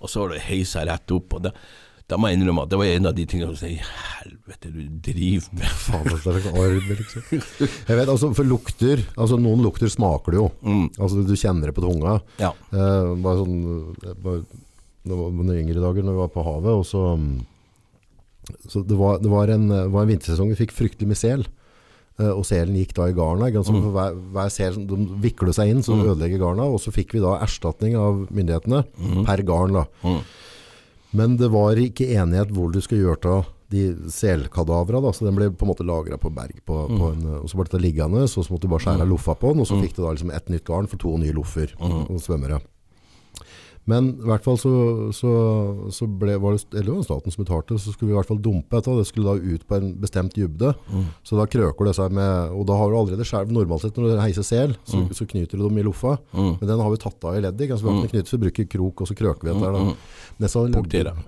Og 0.00 0.10
så 0.10 0.24
var 0.26 0.34
det 0.34 0.42
heisa 0.48 0.82
rett 0.84 1.14
opp, 1.14 1.36
og 1.38 1.46
da, 1.46 1.52
da 2.10 2.18
må 2.18 2.30
jeg 2.30 2.38
innrømme 2.38 2.64
at 2.66 2.72
det 2.72 2.78
var 2.80 2.90
en 2.90 3.08
av 3.10 3.14
de 3.16 3.26
tingene 3.28 3.52
som 3.52 3.60
sier 3.60 3.84
helvete, 4.20 4.72
du 4.74 4.80
driver 5.06 5.60
med 5.60 5.76
Faen, 5.84 6.08
det 6.10 6.32
er 6.32 6.40
en 6.40 6.58
orm, 6.58 6.88
liksom. 6.88 7.28
Jeg 7.30 8.00
vet, 8.00 8.08
altså, 8.08 8.32
for 8.36 8.48
lukter, 8.48 9.04
altså 9.14 9.38
noen 9.40 9.62
lukter 9.64 9.92
smaker 9.92 10.34
du 10.34 10.40
jo. 10.40 10.48
Altså 10.98 11.22
du 11.26 11.36
kjenner 11.38 11.70
det 11.70 11.76
på 11.76 11.84
tunga. 11.84 12.18
Ja. 12.42 12.50
Eh, 12.74 13.12
bare 13.22 13.44
sånn, 13.44 13.62
bare, 14.24 14.42
det 15.06 15.20
var 15.22 15.32
noen 15.38 15.54
yngre 15.62 15.80
dager 15.82 16.04
når 16.04 16.18
vi 16.18 16.22
var 16.24 16.34
på 16.34 16.44
havet, 16.44 16.82
og 16.82 16.84
så, 16.88 17.06
så 18.66 18.82
det, 18.82 18.98
var, 18.98 19.22
det, 19.22 19.30
var 19.32 19.54
en, 19.54 19.70
det 19.70 19.86
var 19.94 20.04
en 20.04 20.12
vintersesong 20.12 20.52
vi 20.52 20.60
fikk 20.64 20.76
fryktelig 20.76 21.12
med 21.14 21.20
sel. 21.20 21.46
Eh, 22.20 22.32
og 22.34 22.44
selen 22.48 22.76
gikk 22.76 22.92
da 22.98 23.08
i 23.08 23.16
garna. 23.16 23.48
Altså, 23.54 23.74
mm. 23.76 23.88
Hver, 23.94 24.20
hver 24.34 24.52
sel 24.52 24.82
de 24.90 25.00
vikler 25.22 25.54
seg 25.56 25.72
inn, 25.72 25.82
så 25.86 25.96
ødelegger 25.96 26.42
garna. 26.42 26.68
Og 26.68 26.82
så 26.82 26.92
fikk 26.94 27.14
vi 27.16 27.24
da 27.24 27.38
erstatning 27.44 27.96
av 27.98 28.26
myndighetene 28.28 28.84
per 29.28 29.46
garn. 29.48 29.78
da. 29.80 30.16
Mm. 31.10 31.16
Men 31.20 31.38
det 31.40 31.50
var 31.52 31.78
ikke 31.80 32.10
enighet 32.14 32.52
hvor 32.54 32.70
du 32.72 32.80
skulle 32.80 33.02
gjøre 33.08 33.34
av 33.40 33.48
de 33.70 33.84
selkadavra, 34.10 34.98
da, 34.98 35.12
så 35.14 35.28
den 35.28 35.36
ble 35.38 35.46
på 35.54 35.62
en 35.62 35.70
måte 35.70 35.86
lagra 35.86 36.18
på 36.18 36.30
berg. 36.34 36.58
På, 36.66 36.88
på 36.90 37.12
en, 37.12 37.22
og 37.38 37.46
så 37.50 37.58
ble 37.60 37.68
det 37.70 37.82
liggende, 37.84 38.24
så, 38.26 38.42
så 38.42 38.50
måtte 38.50 38.66
du 38.66 38.72
bare 38.72 38.82
skjære 38.82 39.06
av 39.06 39.10
loffa 39.12 39.36
på 39.38 39.52
den, 39.54 39.62
og 39.62 39.68
så 39.70 39.78
fikk 39.78 39.94
du 39.94 40.02
da 40.02 40.14
liksom 40.16 40.32
et 40.34 40.50
nytt 40.50 40.66
garn 40.66 40.90
for 40.90 40.98
to 41.02 41.14
nye 41.22 41.34
loffer 41.36 41.76
og 41.78 42.18
svømmere. 42.22 42.58
Men 43.90 44.12
i 44.20 44.28
hvert 44.30 44.44
fall 44.46 44.58
så, 44.60 44.70
så, 45.16 45.30
så 45.94 46.06
ble, 46.06 46.36
var 46.42 46.54
det, 46.56 46.62
eller 46.76 46.86
det 46.92 46.96
var 47.00 47.06
staten 47.08 47.34
som 47.34 47.42
betalte, 47.44 47.78
så 47.82 47.92
skulle 47.94 48.10
vi 48.10 48.14
i 48.14 48.18
hvert 48.20 48.28
fall 48.30 48.40
dumpe 48.44 48.78
dette, 48.78 48.94
det 49.00 49.06
skulle 49.08 49.34
da 49.34 49.54
ut 49.56 49.64
på 49.66 49.78
en 49.80 49.90
bestemt 50.02 50.36
dybde. 50.36 50.72
Så 51.26 51.38
da 51.40 51.46
krøker 51.50 51.88
det 51.90 51.94
seg 51.98 52.14
med, 52.16 52.54
og 52.54 52.64
da 52.70 52.76
har 52.78 52.92
du 52.92 52.98
allerede 53.00 53.26
skjelv, 53.26 53.50
normalt 53.56 53.82
sett 53.84 53.98
når 53.98 54.14
du 54.14 54.22
heiser 54.22 54.46
sel, 54.46 54.76
så, 54.86 55.02
så 55.16 55.26
knyter 55.30 55.58
du 55.58 55.66
dem 55.66 55.80
i 55.82 55.86
loffa. 55.86 56.16
Men 56.34 56.62
den 56.70 56.80
har 56.84 56.92
vi 56.94 57.00
tatt 57.02 57.26
av 57.26 57.36
i 57.38 57.42
leddet, 57.44 57.72
så 57.74 57.82
vi 57.84 57.90
har 57.90 58.00
ikke 58.04 58.14
knyttet, 58.14 58.30
så 58.34 58.40
bruker 58.46 58.70
krok, 58.76 59.02
og 59.04 59.10
så 59.10 59.16
krøker 59.18 59.48
vi 59.48 59.54
dette 59.56 59.72
her. 59.74 59.94
Nesten, 60.40 60.72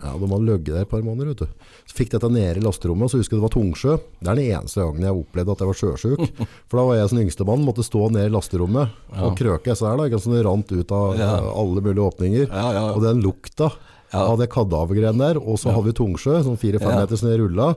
ja, 0.00 0.12
de 0.22 0.28
har 0.30 0.44
løgget 0.46 0.72
der 0.72 0.84
et 0.86 0.88
par 0.92 1.02
måneder, 1.04 1.32
vet. 1.34 1.72
Så 1.90 1.96
fikk 1.98 2.14
dette 2.14 2.30
nede 2.32 2.60
i 2.60 2.64
lasterommet, 2.64 3.10
så 3.12 3.18
husker 3.20 3.36
jeg 3.36 3.42
det 3.42 3.46
var 3.48 3.52
tungsjø. 3.56 3.96
Det 4.22 4.30
er 4.30 4.38
den 4.38 4.52
eneste 4.54 4.80
gangen 4.86 5.04
jeg 5.04 5.18
opplevde 5.18 5.52
at 5.56 5.64
jeg 5.64 5.70
var 5.72 5.80
sjøsjuk. 5.82 6.22
For 6.70 6.78
da 6.80 6.84
var 6.88 6.96
jeg 7.00 7.10
som 7.12 7.20
yngste 7.24 7.46
mann, 7.48 7.64
måtte 7.66 7.84
stå 7.84 8.06
ned 8.14 8.30
i 8.30 8.32
lasterommet 8.32 8.94
og 9.22 9.34
krøke 9.36 9.74
så 9.76 9.90
her 9.90 9.98
da, 10.00 10.06
ikke 10.08 10.20
så 10.22 10.32
det 10.32 10.44
rant 10.46 10.72
ut 10.72 10.94
av 10.96 11.18
Ja. 11.20 11.28
alle 11.52 11.82
mulige 11.84 12.06
åpninger. 12.08 12.48
Ja, 12.52 12.68
ja. 12.76 12.84
Og 12.92 13.02
den 13.04 13.22
lukta 13.24 13.72
Ja. 14.12 14.26
av 14.28 14.36
det 14.38 14.50
kadavergreiene 14.52 15.16
der, 15.18 15.38
og 15.40 15.56
så 15.58 15.72
hadde 15.72 15.88
vi 15.88 15.92
tungsjø, 15.96 16.42
sånn 16.44 16.58
fire-fem 16.60 16.92
meter 17.00 17.16
som 17.16 17.30
jeg 17.32 17.40
rulla. 17.40 17.70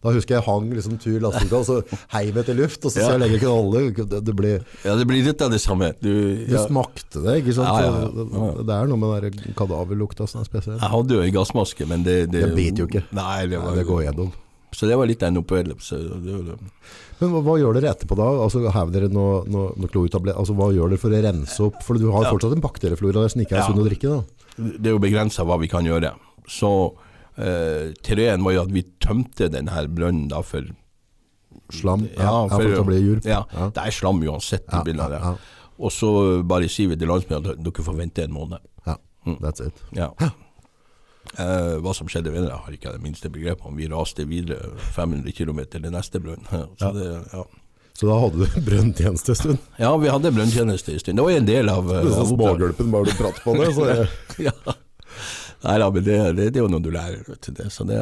Da 0.00 0.12
husker 0.12 0.38
jeg 0.38 0.44
hang 0.46 0.70
liksom 0.72 0.94
tur 1.00 1.18
lastet 1.20 1.50
og 1.52 1.64
så 1.68 1.74
heiv 2.14 2.36
jeg 2.40 2.46
til 2.48 2.56
luft, 2.56 2.84
og 2.84 2.92
så 2.92 3.02
ser 3.02 3.10
jeg 3.16 3.20
lenger 3.20 3.36
ikke 3.36 3.50
alle. 3.52 3.80
Det, 4.08 4.20
det, 4.24 4.34
blir, 4.36 4.62
Ja, 4.84 4.94
det 4.96 5.04
blir 5.08 5.24
litt 5.24 5.40
av 5.44 5.50
det 5.52 5.60
samme. 5.60 5.90
Du, 6.00 6.12
du 6.48 6.54
smakte 6.56 7.20
det, 7.24 7.34
ikke 7.42 7.52
sant? 7.58 7.68
Det, 8.16 8.64
det 8.68 8.76
er 8.78 8.88
noe 8.88 9.00
med 9.02 9.26
den 9.28 9.56
kadaverlukta 9.58 10.28
som 10.28 10.40
er 10.40 10.48
spesiell. 10.48 10.78
Jeg 10.80 10.92
hadde 10.94 11.18
jo 11.18 11.24
en 11.24 11.34
gassmaske, 11.36 11.88
men 11.88 12.04
det 12.06 12.16
Det, 12.32 12.44
Det 12.46 12.54
biter 12.56 12.84
jo 12.84 12.88
ikke. 12.88 13.04
Nei, 13.12 13.46
det, 13.52 13.60
var, 13.60 13.72
Nei, 13.74 13.76
det 13.82 13.86
går 13.92 14.02
gjennom. 14.06 14.32
Så 14.72 14.88
det 14.88 14.96
var 14.96 15.08
litt 15.10 15.22
av 15.24 15.32
en 15.34 15.40
opplevelse. 15.42 16.00
Men 17.20 17.30
hva, 17.34 17.40
hva 17.44 17.54
gjør 17.60 17.76
dere 17.76 17.90
etterpå 17.94 18.16
da? 18.16 18.28
Altså, 18.46 18.62
Hever 18.72 18.92
dere 18.96 19.08
noe, 19.12 19.42
noe, 19.46 19.72
noe? 19.76 20.08
Altså, 20.34 20.54
hva 20.56 20.70
gjør 20.72 20.88
dere 20.94 20.98
for 21.02 21.10
å 21.12 21.22
rense 21.22 21.60
opp? 21.66 21.82
For 21.84 21.98
du 22.00 22.10
har 22.10 22.24
Ja. 22.24 22.30
fortsatt 22.32 22.52
en 22.56 22.62
bakterieflora 22.64 23.22
der 23.22 23.28
som 23.28 23.42
ikke 23.42 23.52
er 23.58 23.60
Ja. 23.60 23.66
sunn 23.68 23.78
å 23.82 23.86
drikke. 23.88 24.08
da. 24.08 24.24
det 24.60 24.86
er 24.86 24.92
jo 24.96 24.98
begrensa 24.98 25.44
hva 25.46 25.58
vi 25.60 25.68
kan 25.68 25.84
gjøre. 25.84 26.14
Så 26.48 26.94
eh, 27.38 27.92
teorien 28.02 28.42
var 28.42 28.52
jo 28.52 28.62
at 28.62 28.72
vi 28.72 28.82
tømte 29.00 29.48
denne 29.50 29.70
brønnen 29.88 30.28
da 30.28 30.42
for 30.42 30.62
Slam? 31.70 32.08
Ja, 32.16 32.24
ja, 32.24 32.48
for, 32.48 32.62
å 32.62 32.84
bli 32.86 32.98
jurp. 33.00 33.24
Ja, 33.24 33.44
det 33.70 33.78
er 33.78 33.90
slam 33.94 34.20
uansett 34.22 34.66
i 34.72 34.82
bildet. 34.84 35.10
ja, 35.10 35.18
ja. 35.30 35.36
Og 35.80 35.90
så 35.94 36.42
bare 36.46 36.68
sier 36.68 36.88
vi 36.90 36.96
til 36.96 37.08
landsmennene 37.08 37.54
at 37.54 37.62
dere 37.62 37.84
får 37.86 37.96
vente 37.96 38.22
en 38.24 38.32
måned. 38.34 38.58
Ja, 38.86 38.96
that's 39.40 39.60
it. 39.64 39.72
Ja. 39.96 40.10
Eh, 41.38 41.76
hva 41.78 41.92
som 41.94 42.08
skjedde 42.10 42.32
videre, 42.34 42.58
har 42.58 42.74
ikke 42.74 42.88
jeg 42.90 42.98
det 42.98 43.04
minste 43.04 43.30
begrep 43.30 43.62
om. 43.66 43.76
Vi 43.78 43.86
raste 43.90 44.26
videre 44.26 44.72
500 44.96 45.30
km 45.36 45.60
til 45.70 45.86
neste 45.92 46.22
brønn. 46.22 46.42
Så 46.80 46.90
ja. 46.96 47.20
ja. 47.32 47.44
Så 47.94 48.08
da 48.08 48.16
hadde 48.16 48.46
du 48.46 48.60
brønntjeneste 48.70 49.34
en 49.34 49.38
stund? 49.38 49.64
ja, 49.78 49.90
vi 50.00 50.08
hadde 50.08 50.32
brønntjeneste 50.32 50.94
en 50.94 51.02
stund. 51.02 51.20
Det 51.20 51.26
var 51.26 51.36
en 51.36 51.48
del 51.48 51.68
av, 51.68 51.90
uh, 51.90 52.10
så 52.16 52.26
smågulpen 52.32 52.90
bare 52.94 53.10
du 53.10 53.16
prater 53.18 53.44
på 53.44 53.54
det. 53.60 53.70
Så 53.76 53.88
jeg, 53.90 54.08
ja. 54.48 54.74
Nei 55.60 55.78
da, 55.82 55.88
men 55.92 56.04
det, 56.06 56.18
det, 56.38 56.50
det 56.54 56.62
er 56.62 56.64
jo 56.64 56.70
noe 56.72 56.82
du 56.82 56.90
lærer. 56.94 57.22
Vet 57.28 57.50
du, 57.50 57.52
det. 57.60 57.68
Så 57.74 57.84
det, 57.84 58.00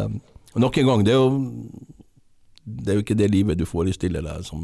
og 0.55 0.63
nok 0.63 0.79
en 0.79 0.93
gang, 0.93 1.07
det 1.07 1.17
er 1.17 1.19
jo 1.19 1.33
det 2.69 2.93
er 2.93 2.99
jo 2.99 3.03
ikke 3.03 3.17
det 3.17 3.31
livet 3.33 3.57
du 3.57 3.65
forestiller 3.65 4.21
deg 4.25 4.43
som 4.45 4.61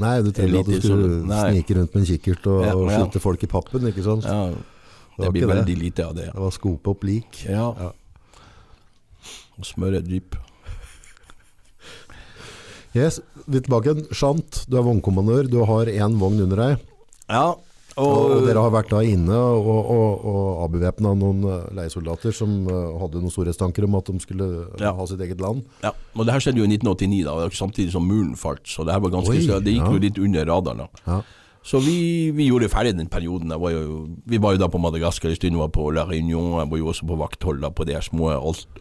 nei, 0.00 0.18
du 0.20 0.28
trenger 0.36 0.60
at 0.60 0.68
du 0.68 0.76
skulle 0.76 1.22
så- 1.24 1.38
snike 1.48 1.76
rundt 1.78 1.94
med 1.94 2.02
en 2.02 2.08
kikkert 2.10 2.48
og, 2.52 2.58
Ja, 2.66 2.74
og 2.76 2.90
ja. 2.90 2.98
skyte 3.00 3.22
folk 3.24 3.42
i 3.42 3.48
pappen, 3.48 3.86
ikke 3.88 4.04
sant? 4.04 4.28
ja, 4.28 4.50
var 5.16 5.26
Det 5.26 5.32
blir 5.32 5.46
det. 5.46 5.54
veldig 5.56 5.76
lite 5.78 6.06
av 6.06 6.14
det. 6.14 6.26
Ja. 6.28 6.32
Det 6.36 6.40
var 6.46 6.50
skope 6.56 6.90
opp 6.94 7.04
lik. 7.04 7.42
Ja. 7.48 7.66
Ja. 7.78 7.90
Og 9.58 9.66
smøre 9.68 10.00
dyp. 10.04 10.36
Yes, 12.96 13.20
litt 13.46 13.68
tilbake 13.68 13.92
igjen. 13.92 14.06
Shant, 14.10 14.64
du 14.66 14.74
er 14.80 14.82
vognkommandør, 14.86 15.46
du 15.50 15.60
har 15.68 15.86
én 15.92 16.16
vogn 16.18 16.40
under 16.42 16.58
deg. 16.58 16.86
Ja, 17.30 17.50
Og, 18.00 18.06
og, 18.06 18.44
dere 18.46 18.62
har 18.62 18.70
vært 18.72 18.90
da 18.90 19.00
inne 19.04 19.34
og, 19.36 19.66
og, 19.92 20.22
og 20.30 20.60
avbevæpna 20.64 21.10
noen 21.18 21.42
eh, 21.50 21.64
leiesoldater 21.76 22.32
som 22.34 22.52
eh, 22.70 22.92
hadde 23.02 23.18
noen 23.20 23.30
storhetstanker 23.34 23.84
om 23.86 23.96
at 23.98 24.06
de 24.10 24.18
skulle 24.22 24.46
eh, 24.62 24.80
Ja. 24.82 24.92
ha 24.96 25.06
sitt 25.10 25.20
eget 25.20 25.42
land. 25.42 25.62
ja, 25.82 25.90
og 26.14 26.24
det 26.26 26.32
her 26.34 26.40
skjedde 26.42 26.62
jo 26.62 26.66
i 26.66 26.70
1989, 26.70 27.24
da, 27.26 27.48
samtidig 27.54 27.92
som 27.92 28.06
muren 28.06 28.34
falt. 28.38 28.62
Så 28.70 28.86
det 28.86 28.94
her 28.94 29.02
var 29.04 29.10
ganske 29.14 29.34
Oi, 29.34 29.42
det 29.62 29.74
gikk 29.74 29.84
ja. 29.84 29.90
jo 29.94 30.02
litt 30.06 30.18
under 30.22 30.46
radaren. 30.50 30.82
da. 30.86 31.04
Ja. 31.06 31.20
Så 31.62 31.78
vi, 31.84 32.30
vi 32.32 32.46
gjorde 32.48 32.70
ferdig 32.72 32.94
den 32.96 33.10
perioden. 33.12 33.52
Var 33.60 33.70
jo, 33.74 34.06
vi 34.24 34.38
var 34.40 34.54
jo 34.56 34.62
da 34.62 34.68
på 34.72 34.80
Madagaskar 34.80 35.28
en 35.28 35.36
stund, 35.36 35.58
var 35.60 35.68
på 35.74 35.90
La 35.92 36.06
Réunion. 36.08 36.56
Jeg 36.56 36.70
var 36.70 36.80
jo 36.80 36.88
også 36.88 37.08
på 37.10 37.18
vakthold 37.20 37.66
på 37.76 37.84
de 37.84 37.94
her 37.98 38.04
små 38.04 38.32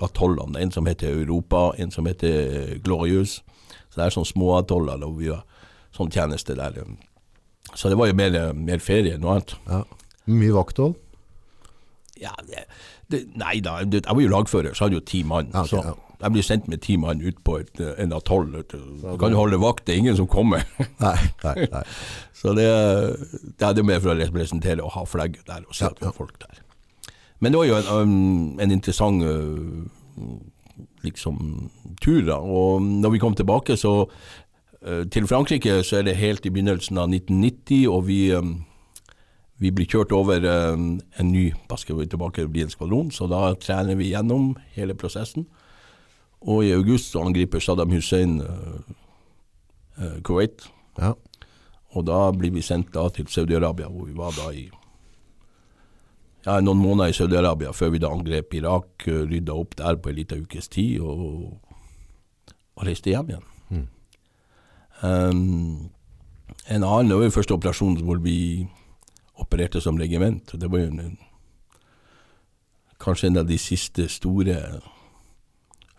atollene. 0.01 0.61
En 0.61 0.71
som 0.71 0.87
heter 0.87 1.11
Europa, 1.11 1.73
en 1.77 1.91
som 1.91 2.07
heter 2.07 2.79
Glorious. 2.85 3.41
Så 3.89 3.99
det 3.99 4.05
er 4.05 4.15
sånne 4.15 4.31
små 4.31 4.53
atoller 4.61 5.03
hvor 5.03 5.17
vi 5.19 5.31
har 5.33 5.43
sånn 5.95 6.11
tjeneste 6.13 6.55
der. 6.55 6.79
Så 7.75 7.91
det 7.91 7.99
var 7.99 8.09
jo 8.09 8.17
mer, 8.17 8.39
mer 8.55 8.81
ferie 8.83 9.17
enn 9.17 9.25
noe 9.25 9.37
annet. 9.37 9.55
Ja. 9.67 9.83
Mye 10.29 10.55
vakthold. 10.55 10.95
Ja, 12.19 12.31
det, 12.47 12.65
det, 13.11 13.25
nei 13.39 13.59
da, 13.63 13.79
jeg 13.83 14.07
var 14.07 14.23
jo 14.23 14.31
lagfører, 14.31 14.75
så 14.75 14.85
hadde 14.85 14.99
jo 14.99 15.07
ti 15.07 15.23
mann. 15.27 15.51
Ja, 15.53 15.63
ok, 15.63 15.71
så 15.71 15.83
ja. 15.83 15.95
Jeg 16.19 16.31
blir 16.35 16.43
sendt 16.43 16.67
med 16.67 16.81
ti 16.83 16.97
mann 16.99 17.21
ut 17.21 17.37
på 17.47 17.57
et, 17.61 17.79
eh, 17.79 17.93
en 18.03 18.13
atoll. 18.13 18.51
Du 18.51 19.17
kan 19.19 19.31
jo 19.31 19.39
holde 19.39 19.59
vakt, 19.61 19.85
det 19.87 19.93
er 19.93 20.01
ingen 20.03 20.17
som 20.17 20.27
kommer. 20.27 20.65
Nei, 20.99 21.15
nei, 21.43 21.67
nei. 21.71 21.83
Så 22.35 22.53
det, 22.55 22.67
det 23.59 23.67
er 23.67 23.73
det 23.75 23.85
mer 23.87 24.01
for 24.03 24.11
å 24.11 24.19
representere 24.19 24.83
og 24.83 24.93
ha 24.97 25.05
flagget 25.07 25.47
der 25.47 25.63
og 25.63 25.75
se 25.75 25.87
at 25.87 25.99
vi 25.99 26.07
har 26.07 26.15
folk 26.15 26.39
der. 26.43 26.59
Men 27.39 27.53
det 27.53 27.61
var 27.61 27.69
jo 27.69 27.77
en, 27.79 27.89
um, 27.95 28.59
en 28.59 28.71
interessant 28.71 29.23
uh, 29.23 30.27
liksom 31.07 31.69
tur, 32.03 32.21
da. 32.27 32.39
Og 32.39 32.83
når 32.83 33.15
vi 33.15 33.21
kom 33.23 33.35
tilbake, 33.35 33.77
så 33.79 33.93
uh, 34.03 35.03
Til 35.11 35.27
Frankrike 35.27 35.83
så 35.83 35.99
er 35.99 36.07
det 36.07 36.17
helt 36.19 36.45
i 36.45 36.51
begynnelsen 36.51 36.99
av 36.99 37.07
1990, 37.11 37.87
og 37.87 38.07
vi 38.07 38.21
um, 38.35 38.57
vi 39.59 39.71
blir 39.75 39.87
kjørt 39.91 40.11
over 40.15 40.43
um, 40.47 40.99
en 41.19 41.31
ny 41.31 41.49
basketball 41.67 42.07
tilbake 42.07 42.45
det 42.45 42.51
blir 42.51 42.67
en 42.67 42.71
skvadron, 42.71 43.11
så 43.11 43.27
da 43.27 43.53
trener 43.59 43.99
vi 43.99 44.13
gjennom 44.13 44.53
hele 44.75 44.95
prosessen. 44.95 45.47
Og 46.41 46.63
i 46.65 46.71
august 46.71 47.11
så 47.11 47.23
angriper 47.25 47.59
Saddam 47.59 47.91
Hussein 47.91 48.39
uh, 48.41 48.79
uh, 49.99 50.19
Kuwait. 50.23 50.69
Ja. 50.99 51.13
Og 51.97 52.05
da 52.07 52.29
blir 52.35 52.53
vi 52.53 52.61
sendt 52.61 52.93
da 52.93 53.07
til 53.09 53.27
Saudi-Arabia, 53.27 53.89
hvor 53.89 54.05
vi 54.05 54.17
var 54.17 54.35
da 54.37 54.51
i 54.53 54.69
ja, 56.45 56.59
noen 56.63 56.79
måneder 56.79 57.11
i 57.11 57.15
Saudi-Arabia, 57.17 57.73
før 57.75 57.93
vi 57.93 58.01
da 58.01 58.11
angrep 58.13 58.53
Irak, 58.55 59.07
eh, 59.07 59.23
rydda 59.27 59.55
opp 59.57 59.75
der 59.79 59.97
på 59.99 60.11
en 60.11 60.19
liten 60.19 60.43
ukes 60.45 60.69
tid, 60.71 60.99
og, 61.01 61.57
og 62.75 62.85
reiste 62.87 63.11
hjem 63.11 63.33
igjen. 63.33 63.47
Mm. 63.69 63.87
Um, 64.99 65.89
en 66.69 66.83
annen, 66.83 67.09
det 67.09 67.17
var 67.17 67.27
jo 67.27 67.35
første 67.35 67.55
operasjon 67.55 67.99
hvor 68.05 68.21
vi 68.23 68.67
opererte 69.39 69.81
som 69.81 69.99
regiment, 69.99 70.53
det 70.53 70.71
var 70.71 70.83
jo 70.83 70.91
en, 70.91 71.17
kanskje 72.99 73.29
en 73.29 73.41
av 73.41 73.47
de 73.47 73.57
siste 73.57 74.07
store 74.11 74.57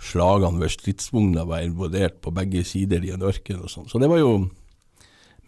slagene 0.01 0.60
ved 0.62 0.72
stridsvogna 0.72 1.44
var 1.48 1.64
involvert 1.66 2.20
på 2.24 2.32
begge 2.35 2.62
sider 2.64 3.05
i 3.05 3.12
en 3.14 3.24
ørken 3.27 3.60
og 3.64 3.68
sånn. 3.72 3.89
Så 3.90 4.01
det 4.01 4.09
var 4.09 4.18
jo 4.22 4.32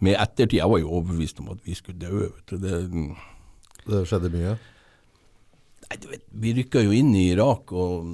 med 0.03 0.17
ettertid, 0.19 0.59
jeg 0.59 0.69
var 0.69 0.81
jo 0.81 0.91
overbevist 0.99 1.39
om 1.41 1.49
at 1.53 1.61
vi 1.65 1.73
skulle 1.77 1.99
dø. 2.01 2.27
vet 2.29 2.51
du. 2.51 2.57
Det, 2.61 2.81
Det 3.87 4.03
skjedde 4.07 4.29
mye. 4.33 4.57
nei, 5.89 5.97
du 6.01 6.07
vet, 6.11 6.23
vi 6.31 6.53
rykka 6.57 6.83
jo 6.83 6.91
inn 6.95 7.13
i 7.15 7.31
Irak, 7.33 7.71
og 7.71 8.05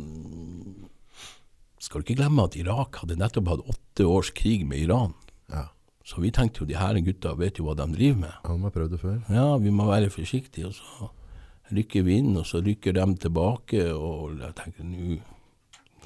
skal 1.80 2.02
du 2.02 2.06
ikke 2.08 2.20
glemme 2.22 2.44
at 2.48 2.56
Irak 2.60 3.02
hadde 3.02 3.18
nettopp 3.20 3.48
hatt 3.54 3.68
åtte 3.74 4.08
års 4.08 4.32
krig 4.36 4.66
med 4.68 4.80
Iran. 4.84 5.14
Ja. 5.50 5.68
Så 6.06 6.22
vi 6.24 6.32
tenkte 6.34 6.64
jo 6.64 6.70
de 6.70 6.78
her 6.80 6.98
gutta 7.06 7.36
vet 7.38 7.60
jo 7.60 7.68
hva 7.68 7.76
de 7.78 7.86
driver 7.94 8.20
med. 8.26 8.34
Han 8.46 8.64
har 8.66 8.74
prøvd 8.74 8.96
det 8.96 9.02
før. 9.02 9.20
Ja, 9.30 9.58
vi 9.62 9.70
må 9.72 9.86
være 9.90 10.10
forsiktige. 10.10 10.72
Og 10.72 10.74
så 10.74 11.10
rykker 11.76 12.04
vi 12.08 12.18
inn, 12.18 12.36
og 12.38 12.46
så 12.50 12.62
rykker 12.66 12.94
de 12.98 13.06
tilbake, 13.22 13.84
og 13.94 14.40
jeg 14.42 14.56
tenker 14.58 14.84
nå 14.90 15.20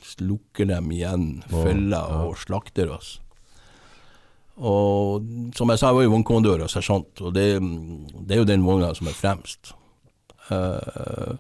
slukker 0.08 0.68
dem 0.70 0.92
igjen 0.94 1.28
fella 1.52 2.04
og 2.24 2.38
slakter 2.42 2.92
oss. 2.94 3.18
Og 4.62 5.24
som 5.58 5.72
jeg 5.72 5.82
sa, 5.82 5.90
jeg 5.90 5.98
var 5.98 6.06
jo 6.06 6.12
vognkondør 6.14 6.66
og 6.66 6.70
sersjant, 6.70 7.24
og 7.26 7.34
det, 7.34 7.48
det 8.28 8.36
er 8.36 8.44
jo 8.44 8.50
den 8.50 8.66
vogna 8.66 8.92
som 8.94 9.10
er 9.10 9.18
fremst. 9.18 9.74
Uh, 10.52 11.40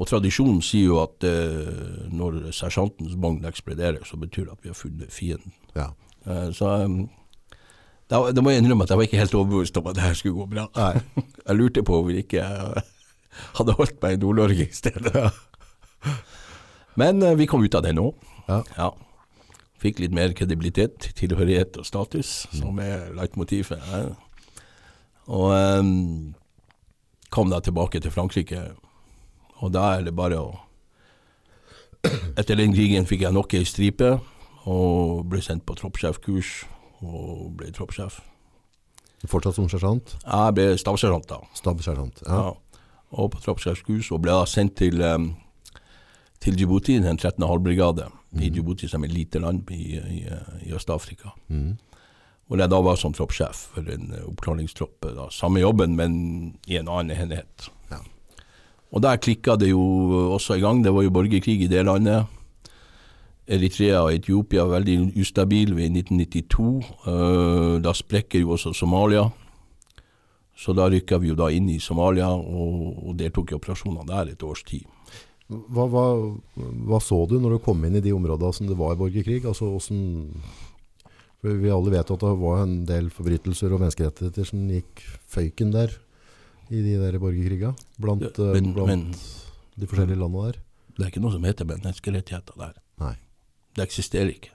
og 0.00 0.08
tradisjonen 0.08 0.62
sier 0.64 0.88
jo 0.88 0.98
at 1.02 1.26
uh, 1.28 2.08
når 2.10 2.50
sersjantens 2.56 3.14
vogn 3.20 3.46
eksploderer, 3.46 4.02
så 4.08 4.18
betyr 4.18 4.48
det 4.48 4.56
at 4.56 4.64
vi 4.64 4.72
har 4.72 4.78
funnet 4.78 5.14
fienden. 5.14 5.54
Ja. 5.76 5.92
Uh, 6.26 6.48
så 6.56 6.72
um, 6.88 7.04
da, 8.10 8.24
da 8.34 8.42
må 8.42 8.50
jeg 8.50 8.64
innrømme 8.64 8.82
at 8.82 8.90
jeg 8.90 8.98
var 8.98 9.06
ikke 9.06 9.20
helt 9.20 9.36
overbevist 9.38 9.76
om 9.78 9.86
at 9.86 10.00
det 10.00 10.08
her 10.08 10.18
skulle 10.18 10.40
gå 10.40 10.48
bra. 10.50 10.66
jeg 11.46 11.58
lurte 11.58 11.86
på 11.86 12.00
om 12.00 12.08
vi 12.08 12.24
ikke 12.24 12.42
hadde 13.60 13.76
holdt 13.78 14.00
meg 14.02 14.16
i 14.16 14.20
Nord-Norge 14.24 14.66
i 14.66 14.74
stedet. 14.74 15.30
Men 16.98 17.22
eh, 17.22 17.36
vi 17.38 17.46
kom 17.46 17.64
ut 17.64 17.74
av 17.74 17.84
det 17.86 17.94
nå. 17.96 18.08
Ja. 18.48 18.90
Fikk 19.80 20.00
litt 20.02 20.12
mer 20.12 20.34
kredibilitet, 20.36 21.12
tilhørighet 21.16 21.78
og 21.80 21.86
status, 21.88 22.44
som 22.52 22.80
er 22.82 23.08
leitmotivet. 23.16 23.80
Ja. 23.92 24.02
Og 25.30 25.52
um, 25.54 26.34
kom 27.30 27.52
da 27.52 27.60
tilbake 27.64 28.00
til 28.02 28.12
Frankrike, 28.12 28.64
og 29.62 29.72
da 29.72 29.86
er 29.94 30.04
det 30.08 30.16
bare 30.16 30.40
å 30.40 30.50
Etter 32.40 32.56
den 32.56 32.72
krigen 32.72 33.04
fikk 33.04 33.26
jeg 33.26 33.36
nok 33.36 33.52
ei 33.52 33.66
stripe, 33.68 34.14
og 34.64 35.26
ble 35.28 35.42
sendt 35.44 35.66
på 35.68 35.76
troppssjefkurs, 35.76 36.52
og 37.04 37.50
ble 37.58 37.68
troppssjef. 37.76 38.22
Fortsatt 39.28 39.58
som 39.58 39.68
sersjant. 39.68 40.14
Jeg 40.24 40.54
ble 40.56 40.66
stabssersjant 40.80 41.28
da. 41.28 41.42
Stabssersjant. 41.56 42.22
Ja. 42.24 42.40
Ja. 42.40 42.80
Og 43.20 43.34
på 43.34 43.42
troppssjefkurs, 43.44 44.08
og 44.16 44.22
ble 44.24 44.32
da 44.32 44.48
sendt 44.48 44.78
til, 44.80 45.04
um, 45.04 45.34
til 46.40 46.56
Djibouti, 46.56 46.96
den 46.98 47.18
13. 47.18 47.44
halvbrigade, 47.44 48.08
i 48.40 48.48
Djibouti 48.48 48.88
som 48.88 49.04
er 49.04 49.10
et 49.10 49.14
lite 49.14 49.40
land 49.42 49.70
i, 49.70 49.98
i, 49.98 50.20
i 50.66 50.72
Øst-Afrika. 50.72 51.34
Mm. 51.48 51.76
Hvor 52.46 52.58
jeg 52.58 52.70
da 52.70 52.80
var 52.82 52.96
som 52.98 53.12
troppssjef 53.14 53.66
for 53.74 53.92
en 53.92 54.12
eh, 54.16 54.26
oppklaringstropp. 54.26 55.04
Da. 55.04 55.28
Samme 55.30 55.60
jobben, 55.60 55.94
men 55.96 56.14
i 56.66 56.78
en 56.80 56.88
annen 56.88 57.14
enhet. 57.14 57.68
Ja. 57.90 58.00
Og 58.90 59.02
der 59.04 59.20
klikka 59.22 59.54
det 59.56 59.70
jo 59.70 59.82
også 60.34 60.56
i 60.58 60.64
gang. 60.64 60.82
Det 60.84 60.94
var 60.94 61.06
jo 61.06 61.12
borgerkrig 61.14 61.60
i 61.62 61.70
det 61.70 61.84
landet. 61.86 62.26
Eritrea 63.50 64.02
og 64.02 64.14
Etiopia 64.14 64.64
var 64.64 64.80
veldig 64.80 65.20
ustabil 65.20 65.76
ved 65.76 65.94
1992. 66.00 66.90
Eh, 67.06 67.76
da 67.84 67.94
sprekker 67.94 68.42
jo 68.42 68.56
også 68.56 68.72
Somalia. 68.74 69.28
Så 70.56 70.74
da 70.76 70.88
rykka 70.90 71.18
vi 71.18 71.30
jo 71.30 71.38
da 71.38 71.48
inn 71.54 71.70
i 71.70 71.78
Somalia 71.80 72.28
og, 72.34 73.06
og 73.06 73.14
deltok 73.18 73.52
i 73.52 73.56
operasjoner 73.56 74.08
der 74.08 74.34
et 74.34 74.42
års 74.42 74.62
tid. 74.66 74.84
Hva, 75.50 75.84
hva, 75.90 76.04
hva 76.86 77.00
så 77.02 77.16
du 77.26 77.40
når 77.42 77.56
du 77.56 77.62
kom 77.64 77.80
inn 77.84 77.96
i 77.98 78.02
de 78.04 78.12
områdene 78.14 78.54
som 78.54 78.68
det 78.70 78.76
var 78.78 78.94
borgerkrig? 79.00 79.40
Altså, 79.50 79.66
hvordan, 79.66 80.30
vi 81.42 81.72
alle 81.74 81.90
vet 81.96 82.12
at 82.14 82.22
det 82.22 82.32
var 82.38 82.62
en 82.62 82.76
del 82.86 83.08
forbrytelser 83.10 83.72
og 83.74 83.82
menneskerettigheter 83.82 84.46
som 84.46 84.62
gikk 84.70 85.02
føyken 85.32 85.72
der 85.74 85.96
i 86.70 86.82
de 86.84 86.96
der 87.00 87.18
borgerkriga, 87.18 87.72
blant, 87.98 88.22
Ja, 88.22 88.30
eh, 88.30 88.52
men- 88.60 88.72
blant 88.76 88.86
men- 88.86 89.14
de 89.80 89.86
forskjellige 89.90 90.20
landene 90.20 90.52
der. 90.52 90.60
Det 90.96 91.04
er 91.06 91.10
ikke 91.10 91.22
noe 91.24 91.32
som 91.32 91.42
heter 91.44 91.64
menneskerettigheter 91.64 92.54
der. 92.58 92.74
Nei. 93.00 93.14
Det 93.74 93.82
eksisterer 93.88 94.30
ikke. 94.34 94.50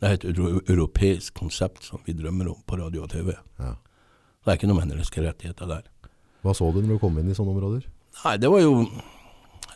Det 0.00 0.08
er 0.08 0.12
et 0.14 0.68
europeisk 0.68 1.34
konsept 1.34 1.82
som 1.84 2.00
vi 2.06 2.12
drømmer 2.14 2.48
om 2.48 2.62
på 2.66 2.78
radio 2.78 3.02
og 3.02 3.10
TV. 3.10 3.34
Ja. 3.58 3.74
Det 4.44 4.48
er 4.52 4.56
ikke 4.56 4.68
noe 4.68 4.80
menneskerettigheter 4.86 5.66
der. 5.68 5.82
Hva 6.44 6.52
så 6.54 6.72
du 6.72 6.80
når 6.82 6.94
du 6.96 6.98
kom 6.98 7.18
inn 7.18 7.28
i 7.30 7.34
sånne 7.34 7.54
områder? 7.56 7.84
Nei, 8.24 8.36
det 8.36 8.50
var 8.50 8.60
jo 8.60 8.88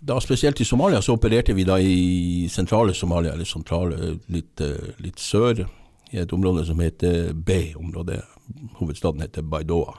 da 0.01 0.21
spesielt 0.21 0.61
i 0.61 0.65
Somalia 0.65 1.03
så 1.03 1.17
opererte 1.17 1.55
vi 1.55 1.65
da 1.67 1.79
i 1.81 2.49
sentrale 2.51 2.95
Somalia, 2.95 3.33
eller 3.33 3.49
sentrale 3.49 4.19
litt, 4.31 4.61
eh, 4.61 4.95
litt 5.03 5.19
sør, 5.19 5.67
i 6.11 6.19
et 6.19 6.33
område 6.33 6.65
som 6.65 6.81
heter 6.81 7.33
Bay-området. 7.35 8.23
Hovedstaden 8.79 9.21
heter 9.21 9.43
Baidoa. 9.43 9.99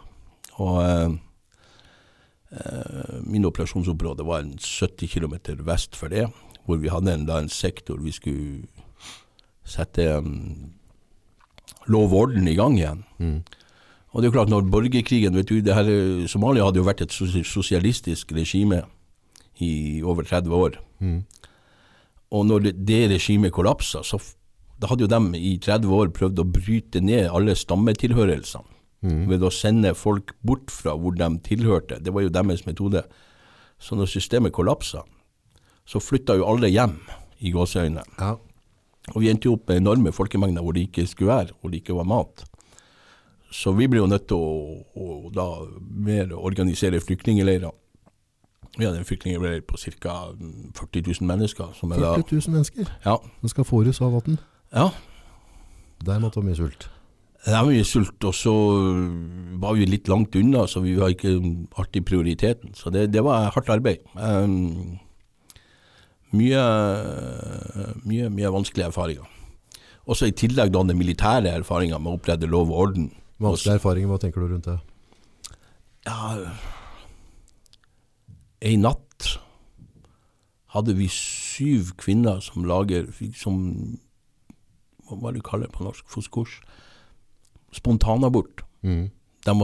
Og 0.57 0.81
eh, 0.83 1.09
eh, 2.55 3.19
min 3.23 3.45
operasjonsområde 3.45 4.25
var 4.25 4.43
en 4.43 4.57
70 4.57 5.07
km 5.07 5.35
vest 5.67 5.95
for 5.95 6.09
det, 6.09 6.29
hvor 6.65 6.77
vi 6.77 6.89
hadde 6.89 7.13
en, 7.13 7.27
da 7.27 7.39
en 7.39 7.49
sektor 7.49 7.99
vi 8.01 8.11
skulle 8.11 8.67
sette 9.65 10.01
um, 10.17 10.71
lov 11.85 12.13
og 12.13 12.19
orden 12.23 12.47
i 12.47 12.55
gang 12.57 12.77
igjen. 12.79 13.03
Mm. 13.19 13.41
Og 14.09 14.21
det 14.21 14.25
er 14.25 14.31
jo 14.31 14.37
klart, 14.39 14.49
når 14.49 14.71
borgerkrigen 14.71 15.35
vet 15.37 15.49
du, 15.49 15.59
det 15.61 15.75
her, 15.75 15.89
Somalia 16.27 16.65
hadde 16.65 16.81
jo 16.81 16.87
vært 16.87 17.03
et 17.05 17.13
sosialistisk 17.13 18.31
regime 18.33 18.81
i 19.65 20.01
over 20.05 20.27
30 20.27 20.55
år. 20.55 20.79
Mm. 20.99 21.21
Og 22.35 22.45
når 22.45 22.67
det, 22.77 22.99
regimet 23.11 23.53
kollapsa, 23.53 24.03
så 24.05 24.19
da 24.79 24.87
hadde 24.87 25.07
jo 25.07 25.11
de 25.11 25.39
i 25.39 25.55
30 25.59 25.95
år 25.95 26.11
prøvd 26.15 26.41
å 26.41 26.47
bryte 26.47 27.01
ned 27.03 27.31
alle 27.33 27.55
stammetilhørelsene. 27.57 28.77
Mm. 28.99 29.23
Ved 29.31 29.43
å 29.47 29.51
sende 29.53 29.93
folk 29.95 30.33
bort 30.43 30.71
fra 30.75 30.91
hvor 30.99 31.15
de 31.15 31.29
tilhørte. 31.45 32.01
Det 32.03 32.11
var 32.11 32.25
jo 32.25 32.33
deres 32.35 32.65
metode. 32.67 33.05
Så 33.79 33.95
når 33.95 34.11
systemet 34.11 34.51
kollapsa, 34.55 35.05
så 35.87 36.01
flytta 36.03 36.35
jo 36.35 36.47
alle 36.47 36.67
hjem, 36.71 36.97
i 37.39 37.53
gåseøynene. 37.55 38.03
Ja. 38.19 38.33
Og 39.13 39.23
vi 39.23 39.29
endte 39.31 39.47
jo 39.47 39.55
opp 39.55 39.69
med 39.69 39.79
enorme 39.79 40.11
folkemengder 40.11 40.63
hvor 40.63 40.75
det 40.75 40.89
ikke 40.89 41.05
skulle 41.07 41.31
være, 41.31 41.55
hvor 41.59 41.71
det 41.71 41.79
ikke 41.79 41.95
var 41.95 42.09
mat. 42.09 42.43
Så 43.55 43.71
vi 43.73 43.87
ble 43.89 44.03
jo 44.03 44.09
nødt 44.09 44.27
til 44.29 44.37
å, 44.37 44.81
å 44.93 45.31
da 45.33 45.47
mer 45.79 46.35
organisere 46.37 46.99
flyktningleirer. 47.01 47.71
Vi 48.79 48.85
hadde 48.87 49.01
en 49.01 49.07
flyktningleir 49.07 49.61
på 49.67 49.75
ca. 49.77 50.13
40 50.79 51.01
000 51.19 51.27
mennesker. 51.27 51.73
Som 51.75 51.91
er 51.91 51.99
da, 51.99 52.13
40 52.15 52.39
000 52.47 52.53
mennesker. 52.55 52.87
ja, 53.05 53.17
Det 53.43 53.49
skal 53.51 53.67
fôres 53.67 53.99
av 54.01 54.13
vann. 54.15 54.39
ja, 54.73 54.85
Der 56.05 56.19
måtte 56.23 56.39
det 56.39 56.45
være 56.45 56.49
mye 56.53 56.55
sult. 56.61 56.87
det 57.45 57.53
er 57.55 57.65
mye 57.67 57.83
sult, 57.87 58.23
og 58.23 58.33
så 58.35 58.53
var 59.59 59.73
vi 59.75 59.85
litt 59.85 60.07
langt 60.07 60.35
unna, 60.35 60.65
så 60.67 60.79
vi 60.83 60.95
var 60.95 61.11
ikke 61.11 61.33
alltid 61.77 62.05
prioriteten. 62.07 62.73
Så 62.75 62.89
det, 62.91 63.11
det 63.11 63.23
var 63.23 63.49
hardt 63.51 63.69
arbeid. 63.69 63.99
Um, 64.15 64.99
mye, 66.31 66.63
mye, 68.05 68.29
mye 68.29 68.51
vanskelige 68.53 68.87
erfaringer. 68.91 69.27
Også 70.09 70.25
i 70.29 70.31
tillegg 70.35 70.71
da 70.73 70.81
den 70.83 70.97
militære 70.97 71.51
erfaringa 71.59 71.99
med 71.99 72.11
å 72.13 72.17
opprette 72.19 72.47
lov 72.49 72.71
og 72.71 72.79
orden. 72.87 73.11
Vanskelige 73.39 73.79
erfaringer, 73.79 74.09
hva 74.11 74.19
tenker 74.23 74.41
du 74.41 74.53
rundt 74.55 74.65
det? 74.71 74.79
Ja, 76.07 76.37
en 78.61 78.83
natt 78.83 79.27
hadde 80.73 80.93
vi 80.97 81.07
syv 81.11 81.95
kvinner 81.97 82.41
som 82.45 82.67
lager 82.67 83.09
som 83.37 83.59
Hva 85.09 85.31
du 85.33 85.41
kaller 85.41 85.65
det 85.65 85.73
på 85.73 85.83
norsk? 85.83 86.05
Foskors? 86.05 86.59
Spontanabort. 87.73 88.61
Mm. 88.85 89.09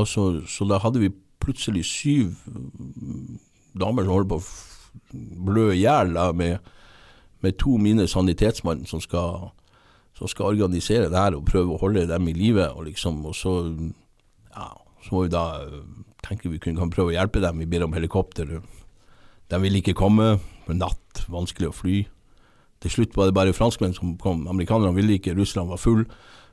Så, 0.09 0.41
så 0.49 0.65
da 0.65 0.79
hadde 0.81 1.03
vi 1.03 1.11
plutselig 1.39 1.83
syv 1.85 2.33
mm, 2.49 3.37
damer 3.77 4.07
som 4.07 4.15
holdt 4.15 4.31
på 4.31 4.39
å 4.39 5.19
blø 5.45 5.67
i 5.75 5.83
hjel 5.83 6.15
med, 6.33 6.65
med 7.45 7.57
to 7.61 7.77
mine 7.77 8.07
sanitetsmann 8.09 8.87
som 8.89 9.03
skal, 9.03 9.51
som 10.17 10.31
skal 10.31 10.55
organisere 10.55 11.11
det 11.13 11.21
her 11.21 11.37
og 11.37 11.45
prøve 11.45 11.75
å 11.75 11.81
holde 11.83 12.07
dem 12.09 12.31
i 12.31 12.33
live. 12.33 12.71
Og, 12.73 12.87
liksom, 12.89 13.21
og 13.29 13.37
så, 13.37 13.59
ja, 14.49 14.71
så 15.05 15.13
må 15.13 15.27
vi 15.27 15.35
da 15.35 15.45
tenke 16.25 16.49
vi 16.49 16.57
kunne, 16.57 16.79
kan 16.81 16.93
prøve 16.93 17.13
å 17.13 17.17
hjelpe 17.19 17.43
dem. 17.43 17.61
Vi 17.61 17.69
ber 17.69 17.85
om 17.85 17.93
helikopter. 17.93 18.57
De 19.51 19.61
ville 19.61 19.81
ikke 19.81 19.97
komme. 19.97 20.35
Natt, 20.65 21.25
vanskelig 21.29 21.69
å 21.69 21.75
fly. 21.75 21.97
Til 22.83 22.93
slutt 22.93 23.15
var 23.17 23.29
det 23.29 23.37
bare 23.37 23.55
franskmenn 23.55 23.95
som 23.97 24.15
kom. 24.21 24.45
Amerikanerne 24.51 24.95
ville 24.97 25.17
ikke, 25.19 25.35
Russland 25.37 25.71
var 25.71 25.81
full. 25.81 26.05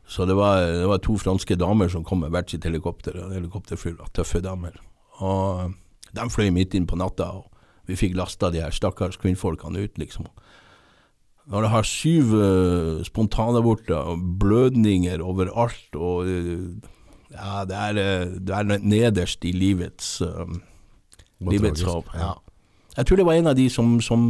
Så 0.08 0.26
det 0.26 0.36
var, 0.36 0.64
det 0.66 0.88
var 0.88 1.00
to 1.02 1.16
franske 1.20 1.56
damer 1.56 1.90
som 1.92 2.04
kom 2.04 2.22
med 2.24 2.32
hvert 2.34 2.50
sitt 2.52 2.64
helikopter. 2.66 3.16
og 3.22 3.34
Helikopterfly, 3.36 3.94
var 3.98 4.12
tøffe 4.14 4.42
damer. 4.44 4.76
Og 5.22 5.72
de 6.12 6.28
fløy 6.32 6.50
midt 6.54 6.76
inn 6.76 6.88
på 6.88 6.98
natta, 7.00 7.30
og 7.38 7.48
vi 7.88 7.98
fikk 7.98 8.16
lasta 8.18 8.50
de 8.52 8.62
her 8.62 8.74
stakkars 8.74 9.18
kvinnfolkene 9.22 9.86
ut, 9.86 10.00
liksom. 10.00 10.28
Når 11.52 11.64
det 11.64 11.70
har 11.72 11.86
syv 11.88 12.34
uh, 12.38 13.02
spontanaborter 13.02 14.12
og 14.12 14.20
blødninger 14.38 15.22
overalt, 15.24 15.88
og 15.98 16.28
uh, 16.28 16.68
ja, 17.32 17.64
det 17.66 17.80
er, 17.80 17.98
uh, 17.98 18.36
det 18.38 18.54
er 18.54 18.84
nederst 18.84 19.44
i 19.48 19.50
livets, 19.56 20.20
livets 21.42 21.82
hav. 21.88 22.06
Ja. 22.14 22.36
Jeg 22.96 23.08
tror 23.08 23.20
det 23.20 23.26
var 23.26 23.38
en 23.38 23.50
av 23.52 23.56
de 23.56 23.68
som, 23.72 23.94
som 24.04 24.26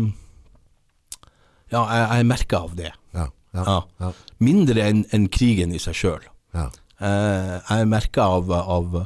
Ja, 1.73 1.83
jeg, 1.83 2.03
jeg 2.03 2.19
er 2.21 2.29
merka 2.29 2.61
av 2.67 2.77
det. 2.79 2.93
Ja. 3.17 3.27
Ja. 3.53 3.79
Ja. 4.01 4.13
Mindre 4.41 4.85
enn 4.89 5.03
en 5.13 5.27
krigen 5.33 5.75
i 5.75 5.81
seg 5.83 5.97
sjøl. 5.99 6.29
Ja. 6.57 6.69
Eh, 7.03 7.57
jeg 7.59 7.83
er 7.83 7.91
merka 7.91 8.29
av, 8.39 8.53
av, 8.53 9.01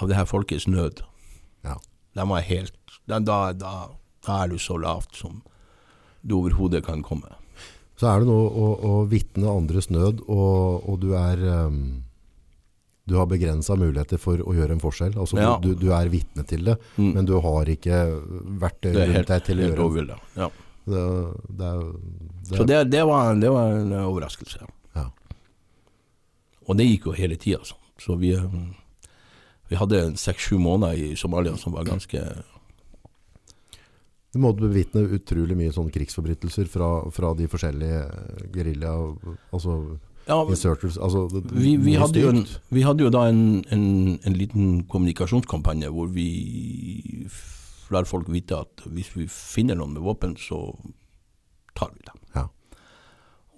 av 0.00 0.08
det 0.08 0.16
her 0.16 0.28
folkets 0.28 0.68
nød. 0.70 1.02
Ja. 1.66 1.78
De 2.16 2.28
var 2.28 2.44
helt 2.46 2.76
da, 3.08 3.18
da, 3.18 3.52
da, 3.52 3.72
er 4.30 4.52
du 4.52 4.58
så 4.62 4.76
lavt 4.78 5.16
som 5.18 5.40
du 6.22 6.36
overhodet 6.38 6.84
kan 6.86 7.02
komme. 7.02 7.34
Så 7.98 8.08
er 8.08 8.22
det 8.22 8.30
noe 8.30 8.46
å, 8.46 8.68
å 8.86 8.92
vitne 9.10 9.50
andres 9.50 9.90
nød, 9.90 10.22
og, 10.30 10.86
og 10.88 11.00
du 11.02 11.12
er 11.18 11.42
ehm, 11.42 11.82
du 13.12 13.18
har 13.20 13.28
begrensa 13.28 13.76
muligheter 13.76 14.20
for 14.20 14.40
å 14.40 14.54
gjøre 14.56 14.72
en 14.78 14.80
forskjell. 14.82 15.14
Altså, 15.20 15.36
Ja. 15.40 15.54
du, 15.60 15.74
du 15.76 15.90
er 15.92 16.08
vitne 16.12 16.44
til 16.48 16.64
det, 16.64 16.78
Mm. 16.96 17.12
men 17.14 17.26
du 17.28 17.34
har 17.44 17.68
ikke 17.68 17.98
verktøy 18.62 18.94
er 18.96 19.10
rundt 19.12 19.28
deg 19.28 19.44
til 19.44 19.60
å 19.60 19.68
gjøre 19.68 20.06
det. 20.08 20.16
Ja. 20.40 20.48
Det, 20.82 21.02
det 21.58 21.66
er, 21.68 21.82
det 22.48 22.56
Så 22.58 22.64
det, 22.66 22.78
det, 22.90 23.02
var, 23.06 23.34
det 23.38 23.50
var 23.52 23.76
en 23.76 23.92
overraskelse. 24.00 24.64
Ja. 24.96 25.04
Og 26.66 26.76
det 26.80 26.88
gikk 26.88 27.06
jo 27.10 27.12
hele 27.18 27.36
tida 27.36 27.60
Altså. 27.60 27.76
Så 28.02 28.16
vi, 28.18 28.32
eh, 28.34 28.48
vi 29.70 29.76
hadde 29.78 30.00
seks-sju 30.18 30.56
måneder 30.58 30.98
i 31.12 31.12
Somalia 31.14 31.54
som 31.60 31.72
var 31.76 31.84
ganske 31.86 32.18
Du 34.32 34.38
måtte 34.40 34.64
bevitne 34.64 35.04
utrolig 35.12 35.54
mye 35.58 35.70
krigsforbrytelser 35.92 36.66
fra, 36.72 36.88
fra 37.12 37.34
de 37.36 37.46
forskjellige 37.52 37.98
gerilja, 38.54 38.94
altså 39.52 39.98
Ja, 40.28 40.38
insurgers, 40.46 40.98
altså 41.02 41.26
det, 41.32 41.42
vi, 41.50 41.74
vi, 41.82 41.96
hadde 41.98 42.22
en, 42.28 42.44
vi 42.70 42.84
hadde 42.86 43.02
jo 43.02 43.10
da 43.10 43.24
en, 43.26 43.64
en, 43.74 43.86
en 44.22 44.36
liten 44.38 44.84
kommunikasjonskampanje 44.90 45.90
hvor 45.90 46.12
vi 46.14 46.28
lar 47.92 48.06
folk 48.08 48.30
vite 48.32 48.56
at 48.62 48.84
hvis 48.86 49.12
vi 49.16 49.26
finner 49.28 49.78
noen 49.78 49.96
med 49.96 50.04
våpen, 50.06 50.36
så 50.40 50.60
tar 51.76 51.90
vi 51.94 52.04
dem. 52.06 52.20
Ja. 52.36 52.46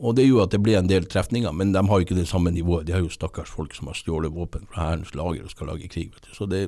Og 0.02 0.16
det 0.18 0.26
gjorde 0.26 0.48
at 0.48 0.54
det 0.56 0.62
ble 0.64 0.78
en 0.78 0.90
del 0.90 1.06
trefninger, 1.10 1.52
men 1.54 1.74
de 1.74 1.82
har 1.86 2.00
jo 2.00 2.06
ikke 2.06 2.18
det 2.18 2.26
samme 2.30 2.50
nivået. 2.54 2.88
De 2.88 2.96
har 2.96 3.04
jo 3.04 3.12
stakkars 3.12 3.52
folk 3.54 3.76
som 3.76 3.90
har 3.90 3.98
stjålet 3.98 4.34
våpen 4.34 4.66
fra 4.70 4.90
hærens 4.90 5.14
lager 5.14 5.46
og 5.46 5.52
skal 5.54 5.70
lage 5.70 5.90
krig. 5.92 6.10
Vet 6.16 6.26
du. 6.26 6.32
Så 6.34 6.48
det, 6.50 6.66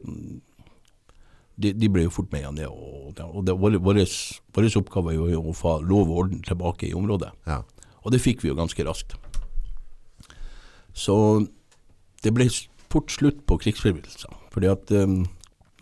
de, 1.56 1.72
de 1.72 1.90
ble 1.90 2.06
jo 2.06 2.14
fort 2.14 2.30
med 2.30 2.44
igjen 2.44 2.60
ned. 2.60 2.70
Og, 2.70 3.18
og 3.26 3.46
det, 3.48 3.56
vår 3.58 3.80
oppgave 4.78 5.16
var 5.16 5.32
jo 5.32 5.42
å 5.42 5.56
få 5.56 5.78
lov 5.82 6.12
og 6.12 6.20
orden 6.24 6.44
tilbake 6.46 6.90
i 6.90 6.94
området. 6.96 7.32
Ja. 7.48 7.64
Og 8.04 8.14
det 8.14 8.22
fikk 8.22 8.44
vi 8.44 8.52
jo 8.52 8.58
ganske 8.58 8.86
raskt. 8.86 9.16
Så 10.96 11.14
det 12.24 12.32
ble 12.34 12.46
fort 12.90 13.10
slutt 13.12 13.42
på 13.46 13.58
krigsforbrytelser. 13.60 14.32
Fordi 14.54 14.68
at 14.72 14.92
um, 15.04 15.18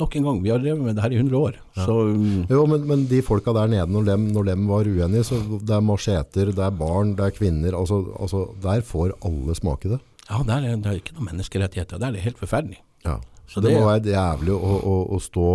nok 0.01 0.17
en 0.19 0.25
gang, 0.27 0.41
vi 0.43 0.51
har 0.51 0.59
drevet 0.59 0.83
med 0.83 0.97
det 0.99 1.05
her 1.05 1.15
i 1.15 1.21
100 1.21 1.39
år. 1.39 1.59
Ja. 1.77 1.85
Så 1.87 1.95
um, 2.11 2.41
Jo, 2.51 2.65
men, 2.67 2.87
men 2.91 3.05
de 3.11 3.21
folka 3.23 3.55
der 3.55 3.71
nede, 3.71 3.87
når 3.95 4.09
de, 4.11 4.17
når 4.35 4.49
de 4.51 4.57
var 4.67 4.91
uenige, 4.91 5.23
så 5.29 5.39
det 5.61 5.77
er 5.77 5.85
macheter, 5.87 6.51
det 6.51 6.65
er 6.67 6.75
barn, 6.81 7.15
det 7.19 7.29
er 7.29 7.37
kvinner, 7.37 7.77
altså, 7.79 8.01
altså 8.19 8.43
der 8.65 8.83
får 8.89 9.15
alle 9.25 9.55
smake 9.55 9.93
det. 9.95 10.01
ja, 10.31 10.41
der 10.49 10.67
er 10.73 10.77
det 10.83 10.91
er 10.91 10.99
ikke 10.99 11.15
noen 11.15 11.31
menneskerettigheter. 11.31 12.01
Der 12.03 12.11
er 12.11 12.19
det 12.19 12.25
helt 12.27 12.41
forferdelig. 12.43 12.81
Ja. 13.07 13.21
Så 13.47 13.61
det, 13.63 13.71
det- 13.71 13.79
må 13.81 13.87
være 13.93 14.11
jævlig 14.17 14.55
å, 14.59 14.75
å, 14.83 14.95
å 15.15 15.23
stå 15.23 15.47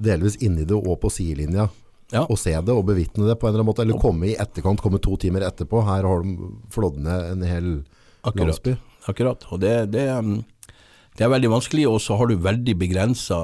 delvis 0.00 0.36
inni 0.44 0.64
det 0.68 0.76
og 0.78 0.94
på 1.02 1.10
sidelinja 1.12 1.66
Ja. 2.12 2.24
og 2.26 2.38
se 2.38 2.50
det 2.52 2.74
og 2.74 2.84
bevitne 2.88 3.26
det 3.28 3.36
på 3.38 3.46
en 3.46 3.52
eller 3.52 3.60
annen 3.62 3.68
måte, 3.70 3.82
eller 3.84 3.98
komme 4.02 4.26
i 4.30 4.36
etterkant, 4.38 4.80
komme 4.82 4.98
to 5.02 5.16
timer 5.16 5.44
etterpå. 5.46 5.82
Her 5.86 6.06
har 6.06 6.22
de 6.26 6.36
flådd 6.74 6.96
ned 7.02 7.26
en 7.32 7.42
hel 7.46 7.68
Akkurat. 8.22 8.46
landsby. 8.46 8.76
Akkurat. 9.08 9.44
Og 9.50 9.60
det, 9.62 9.74
det, 9.94 10.06
det 11.16 11.26
er 11.26 11.32
veldig 11.32 11.52
vanskelig, 11.54 11.86
og 11.88 12.00
så 12.04 12.18
har 12.20 12.30
du 12.30 12.36
veldig 12.40 12.76
begrensa 12.80 13.40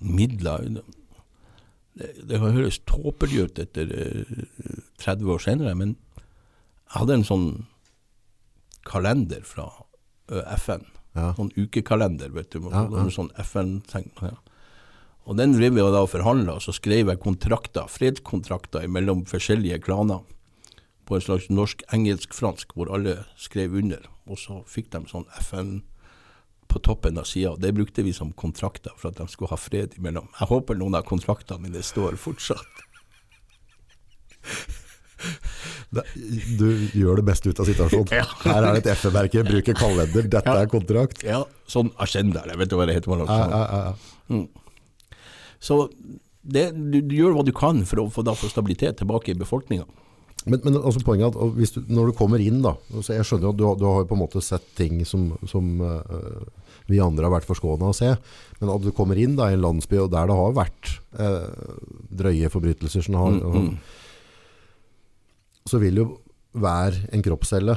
midler. 0.00 0.68
Det, 1.98 2.12
det 2.28 2.40
kan 2.40 2.56
høres 2.56 2.80
tåpelig 2.88 3.46
ut 3.48 3.60
etter 3.62 3.92
eh, 3.92 4.38
30 5.02 5.34
år 5.34 5.44
senere, 5.44 5.74
men 5.78 5.96
jeg 6.20 6.96
hadde 6.98 7.20
en 7.20 7.26
sånn 7.26 7.48
kalender 8.88 9.44
fra 9.46 9.68
FN. 10.56 10.86
Ja. 11.16 11.32
Sånn 11.34 11.50
ukekalender, 11.58 12.30
vet 12.34 12.52
du. 12.54 12.68
Ja, 12.70 12.86
ja. 12.86 13.06
Sånn 13.12 13.30
FN-ting. 13.42 14.10
Ja. 14.22 14.36
Og 15.28 15.36
den 15.38 15.54
drev 15.54 15.76
jeg 15.78 15.94
da 15.94 16.02
og 16.04 16.10
forhandla, 16.12 16.56
og 16.58 16.64
så 16.64 16.74
skrev 16.74 17.10
jeg 17.12 17.22
kontrakter, 17.22 17.90
fredskontrakter 17.90 18.86
mellom 18.90 19.24
forskjellige 19.30 19.82
klaner. 19.84 20.24
På 21.10 21.18
en 21.18 21.24
slags 21.24 21.48
norsk-engelsk-fransk, 21.50 22.76
hvor 22.78 22.92
alle 22.94 23.16
skrev 23.40 23.74
under. 23.80 24.04
Og 24.30 24.38
så 24.38 24.60
fikk 24.70 24.92
de 24.94 25.00
sånn 25.10 25.26
FN 25.42 25.80
på 26.70 26.78
toppen 26.86 27.18
av 27.18 27.26
sida. 27.26 27.56
Det 27.58 27.72
brukte 27.74 28.04
vi 28.06 28.12
som 28.14 28.30
kontrakter 28.38 28.94
for 28.96 29.10
at 29.10 29.18
de 29.18 29.26
skulle 29.32 29.50
ha 29.50 29.58
fred 29.58 29.96
imellom. 29.98 30.28
Jeg 30.38 30.46
håper 30.52 30.78
noen 30.78 30.94
av 31.00 31.02
kontraktene 31.08 31.66
mine 31.66 31.82
står 31.82 32.14
fortsatt. 32.22 32.84
Du 35.90 36.68
gjør 36.96 37.18
det 37.20 37.24
beste 37.26 37.50
ut 37.50 37.58
av 37.60 37.66
situasjonen. 37.68 38.08
Ja. 38.14 38.22
Her 38.44 38.62
er 38.70 38.76
det 38.78 38.84
et 38.86 38.92
FN-merke, 38.94 39.42
bruker 39.44 39.74
kalender, 39.76 40.22
dette 40.32 40.48
Ja. 40.48 40.62
er 40.62 40.70
kontrakt. 40.70 41.24
Ja, 41.26 41.42
sånn 41.68 41.90
agenda, 42.00 42.44
jeg 42.46 42.56
vet 42.56 42.70
du 42.70 42.76
hva 42.78 42.86
det 42.86 42.94
heter? 42.96 43.24
Ja, 43.26 43.94
ja. 44.30 44.46
Så 45.60 45.90
det, 46.40 46.70
du, 46.72 47.00
du 47.02 47.14
gjør 47.18 47.34
hva 47.36 47.44
du 47.44 47.52
kan 47.52 47.82
for 47.84 48.00
å 48.00 48.06
få, 48.08 48.22
da, 48.24 48.32
få 48.38 48.48
stabilitet 48.48 48.96
tilbake 49.02 49.34
i 49.34 49.36
befolkninga. 49.36 49.84
Men, 50.46 50.60
men 50.64 50.78
altså 50.78 51.02
poenget 51.04 51.34
er 51.34 51.42
at 51.44 51.56
hvis 51.58 51.74
du, 51.74 51.82
når 51.92 52.10
du 52.10 52.16
kommer 52.16 52.40
inn 52.40 52.62
da, 52.64 52.72
altså 52.94 53.12
jeg 53.12 53.26
skjønner 53.28 53.48
jo 53.48 53.52
at 53.52 53.58
du, 53.60 53.64
du 53.82 53.86
har 53.90 54.06
på 54.08 54.16
en 54.16 54.22
måte 54.22 54.40
sett 54.44 54.64
ting 54.78 55.02
som, 55.04 55.26
som 55.50 55.66
uh, 55.84 56.40
vi 56.88 57.00
andre 57.02 57.26
har 57.28 57.34
vært 57.34 57.48
forskåna 57.48 57.90
å 57.90 57.96
se, 57.96 58.14
men 58.60 58.72
at 58.72 58.86
du 58.86 58.88
kommer 58.96 59.20
inn 59.20 59.36
da 59.36 59.50
i 59.50 59.56
en 59.58 59.64
landsby 59.66 60.00
og 60.00 60.08
der 60.14 60.30
det 60.30 60.38
har 60.38 60.56
vært 60.56 60.94
uh, 61.20 61.76
drøye 62.22 62.48
forbrytelser, 62.52 63.04
som 63.04 63.20
har, 63.20 63.36
Mm, 63.50 63.76
så 65.68 65.78
vil 65.82 66.00
jo 66.00 66.06
hver 66.56 66.96
en 67.12 67.22
kroppscelle 67.22 67.76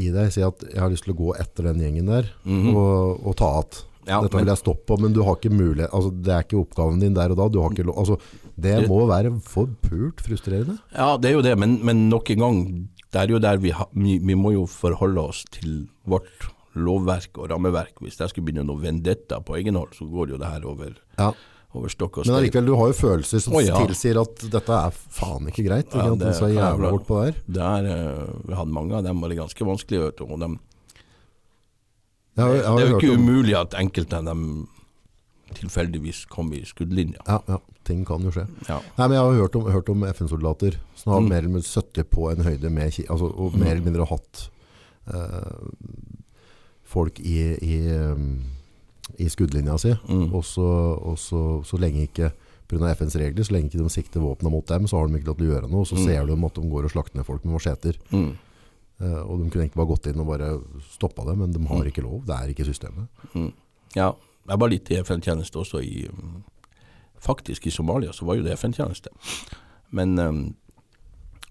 i 0.00 0.08
deg 0.14 0.32
si 0.32 0.42
at 0.42 0.64
jeg 0.70 0.80
har 0.80 0.90
lyst 0.90 1.04
til 1.06 1.12
å 1.12 1.18
gå 1.20 1.34
etter 1.42 1.68
den 1.68 1.82
gjengen 1.84 2.08
der 2.10 2.30
og, 2.72 3.20
og 3.26 3.36
ta 3.38 3.50
at. 3.60 3.82
Ja, 4.06 4.20
Dette 4.22 4.36
men- 4.36 4.44
vil 4.46 4.50
jeg 4.54 4.58
stoppe 4.62 4.86
på, 4.86 4.96
men 5.00 5.12
du 5.12 5.22
har 5.22 5.36
ikke 5.36 5.50
mulighet, 5.52 5.90
altså 5.92 6.10
det 6.22 6.32
er 6.32 6.42
ikke 6.46 6.60
oppgaven 6.64 7.00
din 7.00 7.14
der 7.14 7.30
og 7.30 7.36
da, 7.36 7.48
du 7.48 7.60
har 7.60 7.70
ikke 7.74 7.84
lov, 7.84 7.98
altså 7.98 8.16
det 8.60 8.88
må 8.88 9.02
være 9.06 9.32
forpult 9.44 10.20
frustrerende. 10.24 10.78
Ja, 10.96 11.16
det 11.20 11.30
er 11.30 11.34
jo 11.36 11.42
det, 11.42 11.52
men, 11.58 11.78
men 11.84 12.08
nok 12.08 12.30
en 12.30 12.38
gang, 12.44 12.88
det 13.12 13.20
er 13.20 13.28
jo 13.34 13.38
der 13.38 13.58
vi, 13.60 13.70
ha, 13.76 13.84
vi, 13.92 14.18
vi 14.18 14.34
må 14.34 14.52
jo 14.54 14.64
forholde 14.66 15.20
oss 15.20 15.44
til 15.52 15.86
vårt 16.08 16.48
lovverk 16.74 17.38
og 17.42 17.50
rammeverk. 17.50 17.96
Hvis 18.00 18.18
jeg 18.20 18.30
skulle 18.30 18.46
begynne 18.46 18.64
noe 18.66 18.80
vendetta 18.80 19.40
på 19.42 19.56
egen 19.58 19.74
hånd, 19.76 19.92
så 19.98 20.06
går 20.08 20.30
jo 20.36 20.38
det 20.38 20.46
her 20.52 20.64
over, 20.70 20.92
Ja. 21.18 21.32
over 21.74 21.88
stokk 21.92 22.18
og 22.18 22.24
Men 22.24 22.30
stein. 22.30 22.38
allikevel, 22.44 22.66
du 22.66 22.76
har 22.78 22.86
jo 22.92 22.96
følelser 23.00 23.42
som 23.42 23.54
oh, 23.58 23.62
ja. 23.62 23.76
tilsier 23.84 24.20
at 24.22 24.44
dette 24.50 24.72
er 24.86 24.90
faen 25.18 25.46
ikke 25.50 25.64
greit. 25.66 25.86
Ikke? 25.90 26.06
Ja, 26.06 26.14
det 26.14 26.34
så 26.38 26.48
jævla 26.50 26.90
bort 26.94 27.06
på 27.10 27.20
der. 27.26 27.34
der 27.48 27.90
er, 27.90 27.90
eh, 28.22 28.32
vi 28.46 28.54
hadde 28.54 28.72
mange 28.72 28.94
av 28.96 29.04
dem, 29.04 29.22
og 29.22 29.28
det 29.30 29.38
ganske 29.38 29.66
vanskelig. 29.66 30.00
Vet 30.06 30.16
du, 30.22 30.24
og 30.30 30.38
dem, 30.40 30.58
Jeg 32.40 32.46
har, 32.48 32.68
har 32.72 32.78
det 32.80 32.86
er 32.86 32.92
jo 32.94 33.00
ikke 33.00 33.16
umulig 33.20 33.56
at 33.60 33.74
enkelte 33.80 34.16
av 34.20 34.24
dem 34.30 34.44
tilfeldigvis 35.56 36.24
kom 36.30 36.52
i 36.54 36.60
skuddlinja. 36.64 37.20
ja, 37.26 37.40
ja, 37.48 37.56
ting 37.84 38.04
kan 38.06 38.22
jo 38.22 38.30
skje. 38.34 38.44
Ja. 38.68 38.76
Nei, 38.98 39.06
men 39.08 39.16
jeg 39.16 39.24
har 39.26 39.38
hørt 39.40 39.56
om, 39.58 39.64
hørt 39.74 39.88
om 39.90 40.04
FN-soldater 40.06 40.76
som 40.94 41.12
har 41.12 41.20
Mm. 41.24 41.28
mer 41.28 41.38
eller 41.42 41.54
mindre 41.56 41.68
sittet 41.68 42.10
på 42.10 42.28
en 42.30 42.44
høyde 42.46 42.70
med, 42.70 42.92
altså, 43.10 43.30
og 43.34 43.56
mer 43.58 43.72
eller 43.74 43.84
mindre 43.88 44.06
hatt 44.06 44.44
eh, 45.10 45.56
folk 46.86 47.18
i, 47.20 47.38
i, 47.62 47.78
um, 48.12 48.42
i 49.18 49.26
skuddlinja 49.28 49.76
si. 49.78 49.92
Mm. 50.08 50.28
Og, 50.34 50.44
så, 50.46 50.66
og 51.02 51.18
så, 51.18 51.42
så 51.66 51.78
lenge 51.82 52.06
ikke 52.08 52.30
pga. 52.70 52.92
FNs 52.94 53.16
regler, 53.18 53.42
så 53.46 53.52
lenge 53.56 53.70
ikke 53.72 53.82
de 53.82 53.90
sikter 53.90 54.22
våpnene 54.22 54.52
mot 54.54 54.66
dem, 54.70 54.86
så 54.86 54.98
har 55.00 55.08
de 55.10 55.18
ikke 55.18 55.32
lov 55.32 55.38
til 55.40 55.48
å 55.48 55.54
gjøre 55.56 55.70
noe. 55.72 55.84
Så 55.88 55.96
Mm. 55.98 56.04
ser 56.06 56.26
du 56.26 56.34
at 56.46 56.54
de 56.54 56.70
går 56.70 56.84
og 56.86 56.90
slakter 56.94 57.16
ned 57.18 57.26
folk 57.26 57.44
med 57.44 57.54
macheter. 57.58 57.98
Mm. 58.14 58.36
Eh, 59.00 59.20
og 59.24 59.40
de 59.40 59.48
kunne 59.50 59.64
egentlig 59.64 59.80
bare 59.80 59.88
gått 59.94 60.06
inn 60.10 60.20
og 60.20 60.28
bare 60.28 60.48
stoppa 60.92 61.24
det, 61.30 61.36
men 61.40 61.52
de 61.54 61.62
har 61.70 61.88
ikke 61.88 62.04
lov. 62.04 62.22
Det 62.28 62.36
er 62.36 62.52
ikke 62.52 62.66
systemet. 62.68 63.08
Mm. 63.32 63.52
Ja, 63.96 64.10
jeg 64.50 64.60
var 64.60 64.70
litt 64.72 64.90
i 64.92 64.98
FN-tjeneste 65.00 65.60
også 65.60 65.80
i 65.84 66.06
mm, 66.08 66.40
Faktisk 67.20 67.66
i 67.68 67.70
Somalia 67.74 68.12
så 68.16 68.24
var 68.24 68.38
jo 68.38 68.44
det 68.46 68.54
FN-tjeneste. 68.56 69.10
Men 69.92 70.14
um, 70.18 70.38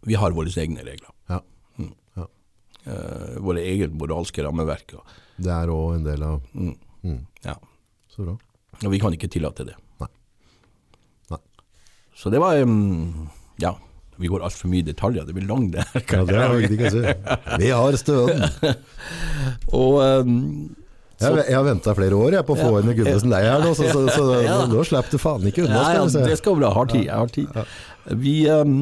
vi 0.01 0.15
har 0.17 0.33
våre 0.33 0.49
egne 0.49 0.81
regler. 0.81 1.11
Ja. 1.29 1.37
Mm. 1.77 1.91
Ja. 2.17 2.25
Uh, 2.87 3.35
våre 3.45 3.61
egne 3.61 3.91
moralske 3.93 4.41
rammeverk. 4.45 4.95
Det 5.37 5.51
er 5.53 5.69
òg 5.69 5.99
en 5.99 6.07
del 6.07 6.23
av 6.25 6.39
Mm. 6.53 6.73
mm, 7.03 7.19
Ja. 7.45 7.53
Så 8.09 8.25
bra. 8.25 8.33
Og 8.81 8.89
vi 8.91 8.99
kan 8.99 9.13
ikke 9.13 9.29
tillate 9.29 9.65
det. 9.67 9.75
Nei. 10.01 10.09
Nei. 11.29 11.39
Så 12.17 12.31
det 12.33 12.41
var 12.41 12.57
um, 12.65 13.29
Ja, 13.61 13.75
vi 14.19 14.27
går 14.27 14.43
altfor 14.43 14.71
mye 14.71 14.83
i 14.83 14.87
detaljer. 14.89 15.25
Det 15.27 15.35
blir 15.35 15.47
lang, 15.47 15.69
det. 15.71 15.85
her. 15.93 16.03
Ja, 16.11 16.25
det 16.27 16.37
er 16.43 16.53
viktig 16.59 16.89
å 16.89 16.91
si. 16.93 17.03
Vi 17.61 17.71
har 17.71 17.97
støen. 17.99 18.45
Og 19.79 19.99
mm, 20.27 20.39
Jeg, 21.19 21.37
jeg 21.49 21.55
har 21.55 21.67
venta 21.67 21.93
flere 21.95 22.19
år 22.19 22.37
jeg, 22.37 22.47
på 22.47 22.55
å 22.55 22.59
få 22.59 22.71
inn 22.79 22.91
en 22.91 22.97
gubbe 22.97 23.15
som 23.23 23.31
deg 23.31 23.47
her 23.47 23.63
nå, 23.63 23.73
så, 23.75 23.87
så, 23.91 24.03
så, 24.11 24.25
Ja. 24.47 24.57
nå 24.71 24.83
slipper 24.87 25.15
du 25.15 25.21
faen 25.21 25.47
ikke 25.51 25.65
unna, 25.65 25.83
Ja, 25.83 26.01
ja, 26.01 26.25
det 26.27 26.39
skal 26.39 26.59
bra. 26.59 26.73
Har 26.75 26.91
tid. 26.91 27.05
Jeg 27.07 27.15
har 27.15 27.31
tid. 27.35 27.61
Vi 28.19 28.35
um, 28.51 28.75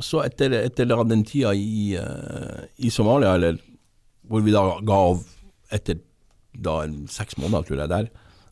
Så 0.00 0.22
etter, 0.24 0.58
etter 0.60 0.92
den 1.08 1.24
tida 1.28 1.54
i, 1.56 1.96
uh, 2.00 2.64
i 2.76 2.92
Somalia, 2.92 3.34
eller 3.40 3.60
hvor 4.28 4.44
vi 4.44 4.52
da 4.52 4.64
ga 4.84 5.02
av 5.08 5.24
etter 5.72 6.00
da 6.52 6.82
seks 7.08 7.36
måneder, 7.40 7.64
tror 7.64 7.80
jeg, 7.80 7.92
der, 7.92 8.08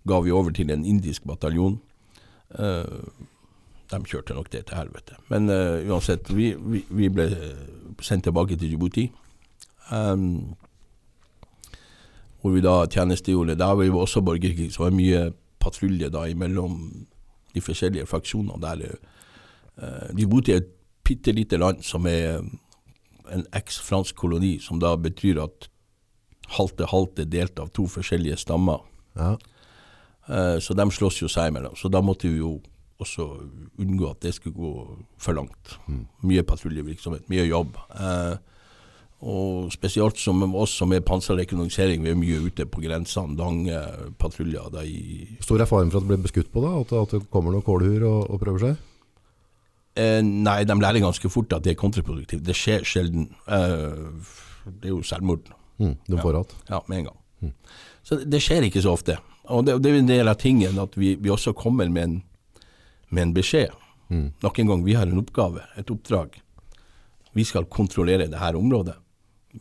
ga 0.09 0.21
vi 0.25 0.33
over 0.33 0.55
til 0.57 0.71
en 0.73 0.85
indisk 0.87 1.25
bataljon. 1.29 1.79
Eh, 2.55 2.85
de 3.91 4.01
kjørte 4.05 4.35
nok 4.35 4.51
det 4.53 4.67
til 4.69 4.79
helvete. 4.79 5.17
Men 5.31 5.51
uh, 5.51 5.83
uansett, 5.91 6.31
vi, 6.35 6.53
vi, 6.59 6.85
vi 6.91 7.11
ble 7.13 7.29
sendt 8.03 8.27
tilbake 8.27 8.57
til 8.57 8.73
Djibouti. 8.73 9.07
Um, 9.93 10.57
hvor 12.41 12.55
vi 12.55 12.63
da 12.63 12.87
tjenestegjorde. 12.87 13.59
Der 13.59 13.65
var 13.65 13.83
vi 13.83 13.91
også 13.91 14.21
borgerkrig, 14.21 14.73
så 14.73 14.85
det 14.85 14.91
var 14.91 14.97
mye 14.97 15.23
patrulje 15.63 16.11
da 16.15 16.27
imellom 16.31 17.07
de 17.55 17.61
forskjellige 17.61 18.07
fraksjonene 18.07 18.61
der. 18.63 18.99
Uh, 19.77 20.11
Djibouti 20.17 20.53
er 20.53 20.63
et 20.63 20.73
bitte 21.07 21.33
lite 21.33 21.59
land 21.59 21.83
som 21.87 22.07
er 22.07 22.43
en 23.33 23.47
eks-fransk 23.55 24.15
koloni, 24.15 24.59
som 24.63 24.79
da 24.83 24.95
betyr 24.97 25.43
at 25.43 25.69
halte 26.59 26.87
halte 26.91 27.25
er 27.25 27.31
delt 27.31 27.59
av 27.59 27.73
to 27.75 27.87
forskjellige 27.91 28.39
stammer. 28.39 28.85
Ja. 29.17 29.35
Uh, 30.27 30.59
så 30.63 30.75
de 30.75 30.87
slåss 30.91 31.23
jo 31.23 31.31
seg 31.31 31.51
imellom. 31.51 31.75
Så 31.79 31.91
da 31.91 32.03
måtte 32.03 32.29
vi 32.29 32.39
jo 32.39 32.59
også 33.03 33.27
unngå 33.83 34.11
at 34.11 34.21
det 34.25 34.35
skulle 34.35 34.57
gå 34.57 34.73
for 35.21 35.37
langt. 35.37 35.77
Mye 36.23 36.45
patruljevirksomhet, 36.47 37.27
mye 37.33 37.45
jobb. 37.49 37.77
Eh, 37.93 38.37
og 39.27 39.73
spesielt 39.73 40.19
som 40.21 40.43
oss 40.55 40.75
som 40.77 40.93
er 40.93 41.05
panserrekognosering, 41.05 42.03
vi 42.05 42.13
er 42.13 42.19
mye 42.21 42.41
ute 42.47 42.67
på 42.69 42.83
grensene, 42.85 43.37
lange 43.37 43.79
patruljer. 44.21 44.69
De 44.75 45.37
Stor 45.41 45.61
er 45.65 45.71
faren 45.71 45.91
for 45.91 46.01
at 46.01 46.07
det 46.07 46.13
blir 46.13 46.27
beskutt 46.27 46.53
på, 46.53 46.65
da? 46.65 46.75
At, 46.83 46.93
at 46.93 47.17
det 47.17 47.31
kommer 47.33 47.55
noen 47.55 47.65
kålhuer 47.65 48.05
og, 48.05 48.29
og 48.31 48.43
prøver 48.43 48.69
seg? 48.69 48.85
eh, 49.97 50.23
nei, 50.25 50.65
de 50.69 50.77
lærer 50.81 51.03
ganske 51.05 51.31
fort 51.33 51.53
at 51.57 51.65
det 51.65 51.75
er 51.75 51.81
kontraproduktivt. 51.81 52.45
Det 52.45 52.57
skjer 52.57 52.85
sjelden. 52.87 53.31
Eh, 53.49 54.03
det 54.67 54.91
er 54.91 54.95
jo 54.95 55.03
selvmord. 55.07 55.49
Mm, 55.79 55.97
de 56.09 56.19
får 56.19 56.41
att. 56.41 56.57
Ja, 56.69 56.83
med 56.87 56.99
en 56.99 57.05
gang. 57.05 57.53
Så 58.03 58.17
det, 58.17 58.31
det 58.31 58.41
skjer 58.43 58.63
ikke 58.63 58.83
så 58.83 58.93
ofte. 58.97 59.19
Og 59.45 59.67
det, 59.67 59.83
det 59.83 59.93
er 59.93 59.99
en 59.99 60.09
del 60.09 60.29
av 60.29 60.39
tingen 60.41 60.79
at 60.79 60.97
vi, 60.97 61.15
vi 61.21 61.31
også 61.31 61.53
kommer 61.53 61.89
med 61.89 62.03
en, 62.03 62.23
med 63.09 63.23
en 63.23 63.35
beskjed. 63.37 63.75
Mm. 64.09 64.31
Nok 64.43 64.59
en 64.59 64.71
gang, 64.71 64.85
vi 64.87 64.95
har 64.95 65.07
en 65.07 65.21
oppgave, 65.21 65.65
et 65.77 65.91
oppdrag. 65.91 66.41
Vi 67.37 67.45
skal 67.45 67.69
kontrollere 67.71 68.29
det 68.31 68.41
her 68.41 68.57
området. 68.57 68.97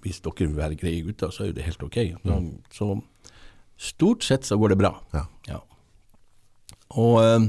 Hvis 0.04 0.22
dere 0.24 0.48
vil 0.48 0.58
være 0.58 0.80
greie 0.80 1.04
gutter, 1.06 1.32
så 1.32 1.44
er 1.44 1.52
jo 1.52 1.58
det 1.58 1.68
helt 1.68 1.84
ok. 1.84 1.98
Så, 2.24 2.40
så 2.72 2.90
stort 3.78 4.24
sett 4.24 4.46
så 4.46 4.58
går 4.58 4.74
det 4.74 4.80
bra. 4.80 4.92
Ja. 5.14 5.60
Og 6.96 7.20
eh, 7.24 7.48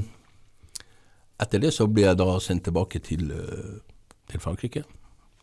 etter 1.43 1.61
det 1.61 1.73
så 1.75 1.87
ble 1.87 2.07
jeg 2.07 2.19
da 2.19 2.27
sendt 2.43 2.65
tilbake 2.67 3.01
til, 3.03 3.29
eh, 3.31 3.79
til 4.31 4.43
Frankrike. 4.43 4.83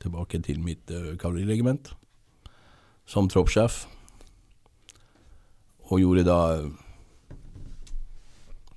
Tilbake 0.03 0.41
til 0.45 0.59
mitt 0.61 0.91
uh, 0.93 1.15
kavaleriregiment 1.17 1.95
som 3.09 3.29
troppssjef. 3.31 3.85
Og 5.89 6.03
gjorde 6.03 6.27
da 6.27 6.39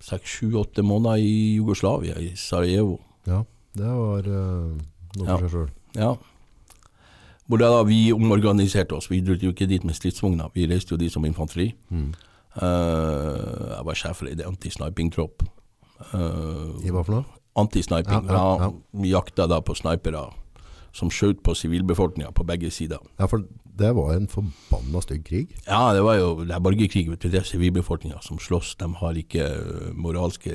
seks, 0.08 0.38
sju, 0.40 0.54
åtte 0.60 0.84
måneder 0.86 1.20
i 1.24 1.56
Jugoslavia, 1.60 2.16
i 2.24 2.34
Sarajevo. 2.40 3.00
ja. 3.28 3.44
Det 3.78 3.86
var 3.94 4.26
uh, 4.26 4.72
noe 5.20 5.26
Ja. 5.28 5.36
for 5.38 5.44
seg 5.44 5.52
sjøl. 5.54 5.68
Ja. 6.00 6.08
Hvor 7.48 7.60
da, 7.62 7.68
vi 7.86 8.00
omorganiserte 8.16 8.96
oss. 8.98 9.06
Vi 9.12 9.20
dro 9.22 9.36
jo 9.38 9.52
ikke 9.54 9.68
dit 9.70 9.84
med 9.86 9.94
stridsvogner, 9.94 10.50
vi 10.56 10.66
reiste 10.68 10.96
jo 10.96 10.98
dit 10.98 11.14
som 11.14 11.26
infanteri. 11.30 11.68
Mm. 11.94 12.08
Uh, 12.58 13.76
jeg 13.76 13.86
var 13.86 14.00
sjef 14.00 14.18
for 14.24 14.32
en 14.32 14.42
antisnipingtropp. 14.50 15.46
Uh, 16.10 16.74
I 16.82 16.90
hva 16.90 17.04
for 17.06 17.20
noe? 17.20 17.26
Antisniping. 17.58 18.28
Ja, 18.32 18.42
ja, 18.58 18.66
ja. 18.66 19.06
Jakta 19.14 19.46
da 19.50 19.62
på 19.62 19.76
snipere 19.78 20.26
som 20.98 21.12
skjøt 21.14 21.44
på 21.46 21.54
sivilbefolkninga 21.54 22.32
på 22.34 22.46
begge 22.48 22.72
sider. 22.74 22.98
Ja, 23.22 23.28
for 23.30 23.44
det 23.78 23.92
var 23.94 24.16
en 24.16 24.26
forbanna 24.32 25.02
stygg 25.06 25.24
krig. 25.28 25.52
Ja, 25.68 25.92
det 25.94 26.02
var 26.02 26.18
jo 26.18 26.32
det 26.42 26.56
er 26.56 26.64
borgerkrig. 26.66 27.04
vet 27.12 27.22
du, 27.22 27.30
Det 27.30 27.42
er 27.44 27.46
sivilbefolkninga 27.46 28.18
som 28.26 28.40
slåss. 28.42 28.76
De 28.82 28.88
har 28.98 29.14
ikke 29.22 29.46
moralske 29.94 30.52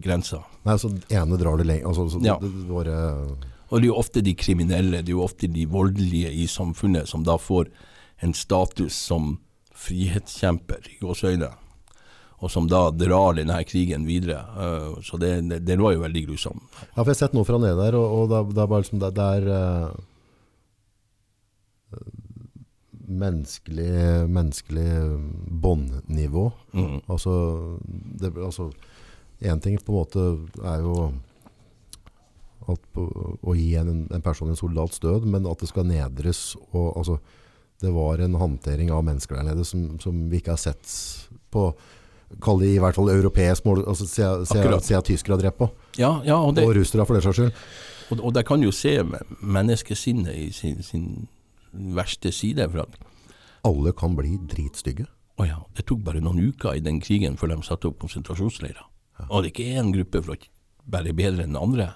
grenser. 0.00 0.40
Nei, 0.64 0.78
så 0.80 0.88
ene 1.12 1.36
drar 1.40 1.60
det 1.60 1.66
lenger. 1.68 1.90
Altså, 1.92 2.08
så 2.14 2.22
Ja. 2.24 2.38
det, 2.40 2.48
det 2.64 2.70
var, 2.72 2.88
eh, 2.88 3.50
Og 3.70 3.80
det 3.80 3.84
er 3.84 3.92
jo 3.92 3.98
ofte 4.00 4.22
de 4.22 4.34
kriminelle, 4.34 5.02
det 5.02 5.08
er 5.08 5.16
jo 5.18 5.22
ofte 5.24 5.48
de 5.52 5.66
voldelige 5.66 6.30
i 6.32 6.46
samfunnet 6.46 7.08
som 7.08 7.24
da 7.24 7.36
får 7.36 7.68
en 8.22 8.32
status 8.32 8.92
som 8.94 9.38
frihetskjemper, 9.74 10.80
i 10.88 10.98
gåseøyne. 11.04 11.50
Og 12.42 12.50
som 12.50 12.66
da 12.68 12.88
drar 12.90 13.36
denne 13.38 13.60
krigen 13.68 14.06
videre. 14.08 14.40
Eh, 14.58 14.90
så 15.06 15.20
det, 15.20 15.36
det, 15.50 15.60
den 15.68 15.82
var 15.84 15.94
jo 15.94 16.02
veldig 16.02 16.24
grusomt. 16.26 16.64
Ja, 16.72 16.98
for 16.98 17.08
jeg 17.08 17.14
har 17.14 17.22
sett 17.22 17.36
noe 17.36 17.46
fra 17.48 17.60
nede 17.62 17.78
der, 17.78 17.94
og, 17.98 18.06
og 18.18 18.32
det, 18.32 18.42
det 18.56 18.64
er 18.64 18.72
bare 18.72 18.84
liksom 18.84 19.02
det, 19.02 19.12
det 19.16 19.28
er 19.38 19.44
eh, 19.54 19.92
menneskelig, 23.04 24.28
menneskelig 24.28 24.88
båndnivå. 25.64 26.50
Mm. 26.72 27.00
Altså, 27.06 27.32
det, 28.20 28.32
altså 28.36 28.72
En 29.44 29.60
ting 29.60 29.76
på 29.78 29.92
en 29.92 29.98
måte 29.98 30.20
er 30.64 30.80
jo 30.80 31.12
at 32.72 32.96
å 32.96 33.54
gi 33.58 33.74
en, 33.76 34.06
en 34.08 34.22
person 34.24 34.48
en 34.48 34.56
soldats 34.56 35.02
død, 35.02 35.26
men 35.28 35.44
at 35.50 35.60
det 35.60 35.68
skal 35.68 35.84
nedres. 35.84 36.54
Og, 36.70 36.94
altså, 36.96 37.18
det 37.82 37.92
var 37.92 38.22
en 38.24 38.38
håndtering 38.40 38.92
av 38.94 39.04
mennesker 39.04 39.36
der 39.36 39.50
nede 39.50 39.66
som, 39.68 39.98
som 40.00 40.22
vi 40.30 40.40
ikke 40.40 40.54
har 40.54 40.62
sett 40.62 40.86
på 41.52 41.66
Kall 42.42 42.60
det 42.62 42.74
i 42.74 42.80
hvert 42.82 42.96
fall 42.96 43.10
europeisk 43.12 43.66
mål, 43.68 43.84
altså, 43.88 44.06
se, 44.08 44.28
se 44.48 44.62
siden 44.88 45.06
tyskere 45.06 45.36
har 45.36 45.42
drept 45.42 45.58
på. 45.58 45.70
Ja, 45.98 46.16
ja 46.26 46.38
og, 46.38 46.54
det, 46.56 46.64
Og 46.66 46.76
russere 46.76 47.06
for 47.06 47.14
den 47.14 47.22
saks 47.22 47.40
skyld. 47.40 47.52
og, 48.10 48.24
og 48.24 48.34
der 48.34 48.42
kan 48.42 48.62
jo 48.62 48.72
se 48.74 48.96
menneskesinnet 49.40 50.34
i 50.34 50.50
sin, 50.52 50.82
sin 50.82 51.28
verste 51.72 52.32
side. 52.32 52.68
For 52.70 52.86
at 52.86 52.98
Alle 53.64 53.92
kan 53.92 54.16
bli 54.16 54.38
dritstygge. 54.50 55.06
å 55.38 55.46
ja, 55.46 55.58
det 55.74 55.86
tok 55.86 56.04
bare 56.06 56.20
noen 56.22 56.52
uker 56.52 56.76
i 56.76 56.80
den 56.80 57.00
krigen 57.02 57.36
før 57.36 57.50
de 57.50 57.62
satte 57.66 57.88
opp 57.88 57.98
konsentrasjonsleirer. 57.98 58.84
Og 59.28 59.42
det 59.42 59.48
er 59.48 59.52
ikke 59.52 59.80
én 59.80 59.92
gruppe 59.94 60.22
for 60.22 60.34
å 60.34 60.38
være 60.90 61.14
bedre 61.14 61.42
enn 61.42 61.54
den 61.54 61.60
andre. 61.60 61.94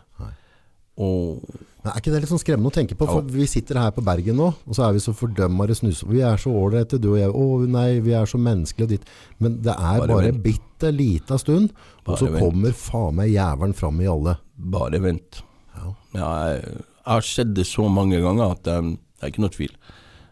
Men 0.99 1.93
er 1.93 2.01
ikke 2.01 2.11
det 2.13 2.21
litt 2.25 2.31
sånn 2.33 2.41
skremmende 2.43 2.73
å 2.73 2.75
tenke 2.75 2.97
på? 2.99 3.07
For 3.09 3.23
oh. 3.23 3.31
Vi 3.33 3.47
sitter 3.49 3.79
her 3.79 3.93
på 3.95 4.03
Bergen 4.05 4.37
nå, 4.41 4.49
og 4.67 4.77
så 4.77 4.89
er 4.89 4.97
vi 4.97 5.03
så 5.03 5.15
fordømmere 5.17 5.77
snus. 5.79 6.03
Vi 6.11 6.21
er 6.27 6.41
så 6.43 6.51
ålreite, 6.51 6.99
du 7.01 7.13
og 7.13 7.21
jeg. 7.21 7.31
Å 7.31 7.69
nei, 7.71 7.87
vi 8.05 8.17
er 8.19 8.27
så 8.29 8.41
menneskelige 8.43 8.89
og 8.89 8.93
ditt. 8.97 9.13
Men 9.39 9.61
det 9.65 9.77
er 9.77 10.03
Bare 10.03 10.11
bare, 10.11 10.33
bitte 10.45 10.91
lita 10.93 11.39
stund, 11.41 11.71
og 12.05 12.19
så 12.19 12.29
vent. 12.33 12.43
kommer 12.43 12.75
faen 12.77 13.17
meg 13.21 13.31
jævelen 13.33 13.77
fram 13.79 14.03
i 14.03 14.11
alle. 14.11 14.37
bare 14.59 15.01
vent. 15.05 15.41
Ja. 15.79 15.95
Ja, 16.19 16.29
jeg, 16.51 16.83
har 17.09 17.25
sett 17.25 17.55
det 17.57 17.65
så 17.71 17.87
mange 17.89 18.19
ganger 18.21 18.57
at 18.59 18.69
um, 18.75 18.97
det 18.99 19.25
er 19.25 19.33
ikke 19.33 19.47
noe 19.47 19.55
tvil. 19.55 19.73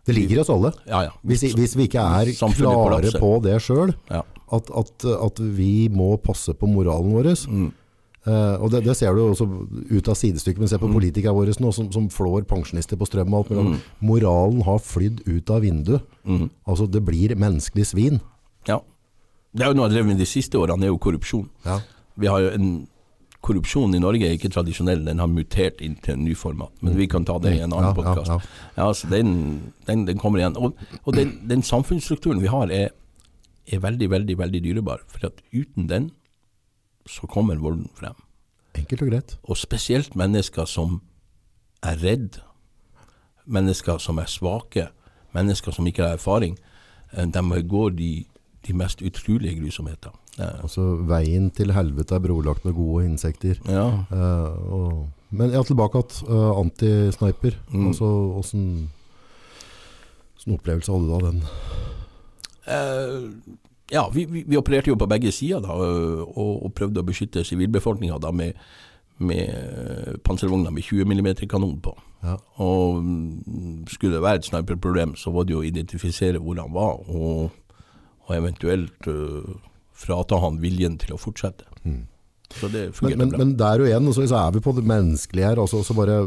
Det 0.07 0.15
ligger 0.15 0.39
i 0.39 0.43
oss 0.43 0.51
alle. 0.53 0.75
Ja, 0.87 1.07
ja. 1.07 1.15
Hvis, 1.27 1.47
hvis 1.57 1.75
vi 1.79 1.87
ikke 1.89 2.03
er 2.03 2.31
klare 2.59 3.15
på 3.23 3.31
det 3.43 3.57
sjøl, 3.65 3.95
Ja. 4.11 4.21
at, 4.55 4.69
at, 4.83 5.07
at 5.15 5.41
vi 5.57 5.89
må 5.91 6.13
passe 6.23 6.55
på 6.55 6.69
moralen 6.71 7.15
vår. 7.17 7.33
Mm. 7.49 7.71
Eh, 8.27 8.57
og 8.61 8.71
det, 8.73 8.81
det 8.85 8.97
ser 8.99 9.15
du 9.15 9.21
også 9.29 9.47
ut 9.91 10.09
av 10.11 10.17
sidestykket, 10.19 10.59
men 10.59 10.69
se 10.69 10.77
Mm. 10.77 10.83
på 10.89 10.93
politikerne 10.99 11.35
våre 11.37 11.53
nå, 11.63 11.71
som, 11.73 11.93
som 11.95 12.09
flår 12.11 12.43
pensjonister 12.51 12.97
på 12.99 13.07
strøm 13.07 13.33
og 13.35 13.45
alt 13.47 13.51
mulig. 13.55 13.79
Moralen 14.03 14.63
har 14.67 14.79
flydd 14.83 15.23
ut 15.29 15.51
av 15.55 15.63
vinduet. 15.63 16.03
Mm. 16.27 16.49
Altså, 16.67 16.87
det 16.91 17.05
blir 17.07 17.37
menneskelig 17.37 17.87
svin. 17.93 18.21
ja. 18.69 18.81
Det 19.57 19.65
er 19.65 19.71
jo 19.71 19.77
noe 19.79 19.87
har 19.87 19.93
drevet 19.95 20.07
med 20.11 20.19
de 20.21 20.27
siste 20.29 20.59
årene, 20.59 20.83
det 20.83 20.89
er 20.91 20.93
jo 20.93 20.99
korrupsjon. 21.01 21.47
Ja. 21.65 21.79
Vi 22.21 22.27
har 22.29 22.41
jo 22.45 22.51
en 22.59 22.89
Korrupsjon 23.47 23.95
i 23.95 23.99
Norge 24.03 24.27
er 24.27 24.33
ikke 24.35 24.49
tradisjonell, 24.51 25.05
den 25.07 25.21
har 25.23 25.29
mutert 25.31 25.79
inn 25.81 25.95
til 26.03 26.17
en 26.17 26.25
ny 26.27 26.33
format. 26.35 26.73
Men 26.83 26.97
vi 26.99 27.07
kan 27.07 27.25
ta 27.25 27.37
det 27.39 27.53
i 27.55 27.61
en 27.63 27.71
annen 27.73 27.85
Ja, 27.85 27.93
ja, 27.93 27.95
podkast. 27.95 28.27
ja. 28.27 28.39
Ja, 28.77 28.87
så 28.93 29.07
den, 29.09 29.73
den, 29.87 30.03
den 30.09 30.19
kommer 30.19 30.41
igjen. 30.43 30.57
Og, 30.59 30.75
og 31.05 31.15
den, 31.15 31.31
den 31.47 31.63
samfunnsstrukturen 31.63 32.41
vi 32.43 32.49
har, 32.51 32.67
er, 32.75 32.91
er 33.71 33.79
veldig, 33.85 34.09
veldig 34.11 34.37
veldig 34.41 34.63
dyrebar. 34.65 35.05
For 35.07 35.29
at 35.31 35.39
uten 35.55 35.87
den, 35.89 36.11
så 37.07 37.27
kommer 37.31 37.57
volden 37.57 37.89
frem. 37.95 38.15
Enkelt 38.77 39.03
og 39.03 39.11
greit. 39.11 39.37
Og 39.45 39.57
spesielt 39.57 40.17
mennesker 40.17 40.65
som 40.69 41.01
er 41.83 41.99
redd, 42.03 42.41
mennesker 43.47 43.99
som 44.03 44.19
er 44.19 44.31
svake, 44.31 44.89
mennesker 45.37 45.73
som 45.73 45.87
ikke 45.87 46.03
har 46.03 46.19
erfaring, 46.19 46.59
eh, 47.13 47.27
de 47.27 47.63
går 47.69 47.91
de, 47.97 48.25
de 48.67 48.73
mest 48.73 49.03
utrolige 49.03 49.61
grusomheter. 49.61 50.11
Eh, 50.39 50.63
Altså, 50.63 50.97
veien 51.09 51.51
til 51.51 51.73
helvete 51.73 52.15
er 52.15 52.21
brolagt 52.21 52.65
med 52.65 52.75
gode 52.75 53.05
insekter. 53.05 53.61
Ja, 53.69 54.05
Uh, 54.11 54.73
og, 54.73 55.09
men 55.31 55.51
ja, 55.51 55.63
tilbake 55.63 56.03
til 56.09 56.29
uh, 56.29 56.59
antisniper. 56.61 57.57
Mm. 57.73 57.87
Altså, 57.89 58.05
hvordan 58.05 58.91
opplevelse 60.55 60.93
hadde 60.93 61.09
du 61.09 61.15
av 61.17 61.25
den? 61.27 61.41
Eh, 62.67 63.31
ja 63.93 64.09
vi, 64.13 64.25
vi, 64.27 64.43
vi 64.49 64.57
opererte 64.59 64.91
jo 64.91 64.97
på 64.99 65.07
begge 65.11 65.31
sider 65.33 65.61
da, 65.65 65.75
og, 65.77 66.65
og 66.67 66.75
prøvde 66.75 67.03
å 67.03 67.07
beskytte 67.07 67.45
sivilbefolkninga 67.47 68.19
med, 68.35 68.57
med 69.19 70.19
panservogner 70.27 70.75
med 70.75 70.83
20 70.85 71.07
mm 71.07 71.31
kanon 71.49 71.79
på. 71.85 71.95
Ja. 72.27 72.37
Og 72.65 72.99
mm, 73.05 73.87
skulle 73.93 74.17
det 74.17 74.25
være 74.25 74.41
et 74.43 74.49
sniperproblem, 74.51 75.15
så 75.21 75.31
var 75.35 75.47
det 75.47 75.55
jo 75.55 75.63
å 75.63 75.69
identifisere 75.69 76.41
hvor 76.43 76.59
han 76.59 76.75
var, 76.75 76.99
og, 77.07 77.55
og 78.27 78.35
eventuelt 78.35 79.07
uh, 79.07 79.55
frata 79.97 80.41
han 80.43 80.59
viljen 80.63 80.99
til 80.99 81.15
å 81.15 81.21
fortsette. 81.21 81.69
Så 82.57 82.69
det 82.71 82.89
fungerte 82.95 83.19
men, 83.23 83.31
bra. 83.33 83.39
men 83.43 83.55
der 83.59 83.83
og 83.83 83.89
igjen, 83.89 84.13
så, 84.15 84.27
så 84.31 84.39
er 84.45 84.53
vi 84.57 84.63
på 84.65 84.75
det 84.77 84.85
menneskelige 84.87 85.49
her. 85.53 85.61
Altså, 85.63 85.81
så 85.87 85.95
bare, 85.99 86.21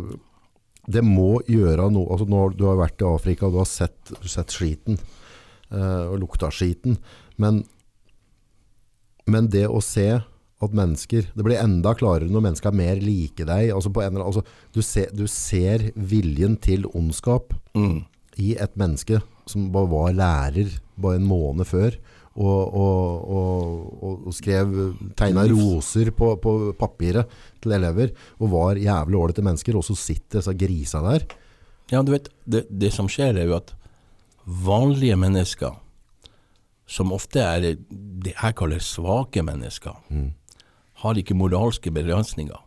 det 0.89 1.03
må 1.05 1.39
gjøre 1.47 1.89
noe. 1.93 2.07
Altså, 2.11 2.27
nå, 2.29 2.41
har- 2.45 2.55
du 2.59 2.65
har 2.67 2.79
vært 2.79 3.03
i 3.03 3.07
Afrika, 3.07 3.47
og 3.47 3.55
du 3.55 3.61
har 3.61 3.69
sett, 3.69 4.11
sett 4.27 4.51
skiten, 4.55 4.99
eh, 5.71 6.05
og 6.09 6.17
lukta 6.23 6.49
skiten. 6.51 6.97
Men, 7.39 7.63
men 9.29 9.49
det 9.53 9.65
å 9.69 9.81
se 9.83 10.09
at 10.59 10.75
mennesker, 10.75 11.29
det 11.31 11.45
blir 11.45 11.59
enda 11.61 11.93
klarere 11.95 12.27
når 12.27 12.43
mennesker 12.49 12.71
er 12.71 12.79
mer 12.81 13.01
like 13.03 13.47
deg. 13.47 13.71
Altså 13.71 13.91
på 13.95 14.03
en, 14.03 14.11
eller 14.11 14.25
annen- 14.25 14.41
altså, 14.43 14.71
du, 14.75 14.81
ser, 14.83 15.11
du 15.15 15.25
ser 15.31 15.89
viljen 15.95 16.57
til 16.59 16.87
ondskap 16.91 17.55
mm. 17.77 17.99
i 18.43 18.53
et 18.59 18.75
menneske 18.79 19.21
som 19.49 19.69
bare 19.73 19.89
var 19.89 20.15
lærer 20.17 20.75
bare 20.99 21.17
en 21.17 21.27
måned 21.29 21.67
før, 21.67 21.95
og, 22.39 22.75
og, 22.77 23.31
og, 23.35 24.27
og 24.29 24.35
skrev, 24.35 24.75
tegna 25.17 25.45
roser 25.49 26.11
på, 26.15 26.33
på 26.43 26.53
papiret 26.79 27.31
til 27.63 27.73
elever, 27.75 28.13
og 28.39 28.51
var 28.53 28.79
jævlig 28.79 29.19
ålreite 29.19 29.43
mennesker, 29.45 29.79
og 29.79 29.85
så 29.87 29.95
sitter 29.97 30.39
disse 30.39 30.55
grisa 30.59 31.01
der. 31.07 31.25
Ja, 31.89 32.03
du 32.05 32.13
vet, 32.13 32.29
det, 32.45 32.65
det 32.69 32.93
som 32.95 33.09
skjer 33.11 33.39
er 33.39 33.49
jo 33.49 33.57
at 33.57 33.73
vanlige 34.45 35.17
mennesker, 35.19 35.79
som 36.89 37.13
ofte 37.13 37.43
er 37.45 37.61
det 37.61 38.33
jeg 38.33 38.55
kaller 38.57 38.81
svake 38.81 39.43
mennesker, 39.45 39.99
har 41.03 41.19
ikke 41.21 41.37
moralske 41.37 41.93
begrensninger. 41.93 42.57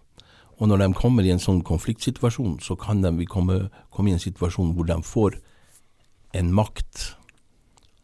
Og 0.63 0.69
når 0.71 0.85
de 0.85 0.95
kommer 0.95 1.27
i 1.27 1.33
en 1.35 1.43
sånn 1.43 1.63
konfliktsituasjon, 1.67 2.61
så 2.63 2.77
kan 2.79 3.03
de 3.03 3.27
komme, 3.27 3.67
komme 3.91 4.13
i 4.13 4.15
en 4.15 4.23
situasjon 4.23 4.77
hvor 4.77 4.87
de 4.87 5.01
får 5.03 5.41
en 6.39 6.53
makt 6.55 7.17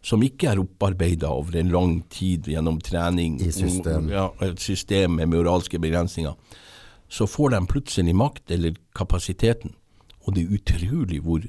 som 0.08 0.22
ikke 0.24 0.50
er 0.52 0.60
opparbeida 0.62 1.30
over 1.34 1.58
en 1.58 1.70
lang 1.72 1.94
tid 2.12 2.48
gjennom 2.48 2.80
trening. 2.82 3.38
I 3.44 3.52
system. 3.52 4.08
Ja, 4.12 4.28
et 4.44 4.62
system 4.62 5.18
med 5.18 5.30
moralske 5.32 5.78
begrensninger. 5.82 6.34
Så 7.08 7.26
får 7.30 7.54
de 7.54 7.62
plutselig 7.68 8.14
makt, 8.16 8.50
eller 8.50 8.76
kapasiteten. 8.96 9.74
Og 10.24 10.34
det 10.36 10.44
er 10.44 10.58
utrolig 10.58 11.22
hvor, 11.24 11.44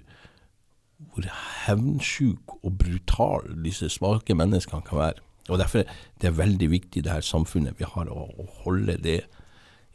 hvor 1.19 1.27
hevnsjuk 1.67 2.55
og 2.63 2.77
brutal 2.79 3.51
disse 3.65 3.89
svake 3.91 4.35
menneskene 4.37 4.85
kan 4.87 4.99
være. 4.99 5.25
Og 5.49 5.59
Derfor 5.59 5.85
det 6.21 6.29
er 6.29 6.37
veldig 6.37 6.69
viktig 6.71 7.03
det 7.03 7.11
her 7.11 7.25
samfunnet 7.25 7.79
vi 7.79 7.87
har, 7.87 8.09
å, 8.09 8.27
å 8.29 8.47
holde 8.63 8.97
det 9.01 9.21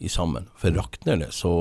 i 0.03 0.11
sammen. 0.11 0.49
For 0.59 0.75
rakner 0.75 1.21
det, 1.23 1.31
så 1.35 1.53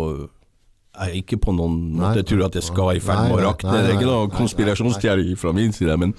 er 0.94 1.14
jeg 1.14 1.24
ikke 1.24 1.40
på 1.48 1.54
noen 1.58 1.78
Nei. 1.94 2.00
måte 2.02 2.26
tror 2.28 2.48
at 2.48 2.58
det 2.58 2.64
skal 2.66 2.98
i 2.98 3.04
ferd 3.04 3.30
med 3.30 3.38
å 3.40 3.44
rakne. 3.48 3.72
nei, 3.72 3.84
Det 3.84 3.92
er 3.92 4.00
ikke 4.00 4.10
noe 4.10 4.32
konspirasjonsteori 4.34 5.38
fra 5.40 5.54
min 5.56 5.74
side, 5.74 5.98
men 6.02 6.16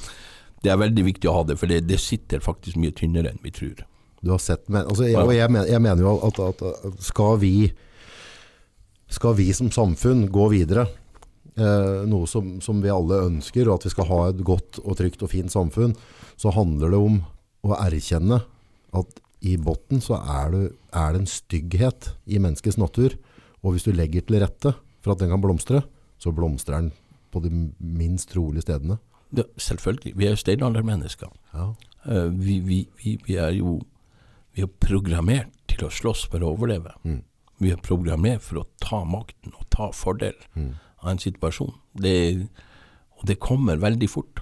det 0.64 0.72
er 0.72 0.80
veldig 0.80 1.04
viktig 1.10 1.30
å 1.30 1.36
ha 1.38 1.42
det, 1.50 1.58
for 1.60 1.70
det, 1.70 1.84
det 1.86 2.00
sitter 2.00 2.42
faktisk 2.42 2.78
mye 2.80 2.94
tynnere 2.96 3.34
enn 3.34 3.42
vi 3.44 3.52
tror. 3.54 3.84
Du 4.24 4.32
har 4.32 4.40
sett, 4.40 4.64
men, 4.72 4.86
altså, 4.88 5.04
jeg, 5.04 5.20
og 5.20 5.34
jeg, 5.34 5.50
men, 5.52 5.66
jeg 5.68 5.82
mener 5.84 6.06
jo 6.06 6.14
at, 6.24 6.38
at, 6.40 6.62
at 6.88 7.02
skal, 7.04 7.36
vi, 7.42 7.68
skal 9.12 9.36
vi 9.36 9.50
som 9.52 9.68
samfunn 9.74 10.24
gå 10.32 10.48
videre, 10.54 10.86
eh, 11.58 12.00
noe 12.10 12.28
som, 12.30 12.56
som 12.64 12.80
vi 12.84 12.92
alle 12.92 13.22
ønsker, 13.28 13.68
og 13.68 13.78
at 13.78 13.86
vi 13.88 13.94
skal 13.94 14.08
ha 14.10 14.20
et 14.30 14.42
godt 14.46 14.80
og 14.84 14.98
trygt 15.00 15.24
og 15.24 15.32
fint 15.32 15.52
samfunn, 15.52 15.94
så 16.40 16.54
handler 16.54 16.94
det 16.94 17.00
om 17.00 17.20
å 17.64 17.78
erkjenne 17.78 18.42
at 18.94 19.22
i 19.44 19.56
botten 19.60 20.00
så 20.00 20.18
er 20.20 20.52
det, 20.54 20.64
er 20.96 21.14
det 21.14 21.22
en 21.22 21.30
stygghet 21.30 22.12
i 22.24 22.40
menneskets 22.40 22.78
natur, 22.80 23.16
og 23.64 23.74
hvis 23.74 23.86
du 23.86 23.92
legger 23.92 24.24
til 24.24 24.40
rette 24.42 24.74
for 25.04 25.14
at 25.14 25.20
den 25.20 25.32
kan 25.32 25.42
blomstre, 25.42 25.82
så 26.20 26.32
blomstrer 26.32 26.80
den 26.80 26.92
på 27.34 27.42
de 27.44 27.50
minst 27.78 28.30
trolige 28.32 28.64
stedene. 28.64 28.96
Ja, 29.34 29.44
selvfølgelig. 29.58 30.14
Vi 30.16 30.28
er 30.28 30.36
jo 30.36 30.40
steinaldermennesker. 30.40 31.32
Ja. 31.52 31.72
Uh, 32.04 32.30
vi, 32.38 32.60
vi, 32.62 32.78
vi, 33.00 33.16
vi 33.26 33.36
er 33.40 33.56
jo 33.56 33.80
vi 34.54 34.62
er 34.62 34.70
programmert 34.70 35.50
til 35.70 35.88
å 35.88 35.92
slåss 35.92 36.28
for 36.30 36.44
å 36.44 36.52
overleve. 36.54 36.94
Vi 37.62 37.72
er 37.74 37.80
programmert 37.82 38.44
for 38.44 38.62
å 38.62 38.68
ta 38.82 39.02
makten 39.08 39.54
og 39.56 39.66
ta 39.74 39.90
fordel 39.94 40.36
av 41.04 41.12
en 41.12 41.20
situasjon. 41.22 41.70
Det, 42.00 42.14
og 43.20 43.26
det 43.28 43.38
kommer 43.42 43.76
veldig 43.82 44.08
fort. 44.10 44.40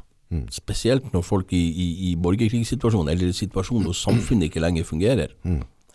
Spesielt 0.49 1.11
når 1.13 1.25
folk 1.29 1.51
i, 1.53 1.59
i, 1.61 1.87
i 2.09 2.15
borgerkrigssituasjon, 2.17 3.11
eller 3.13 3.29
i 3.29 3.37
situasjon 3.37 3.83
hvor 3.85 3.97
samfunnet 3.99 4.49
ikke 4.49 4.63
lenger 4.65 4.87
fungerer. 4.89 5.35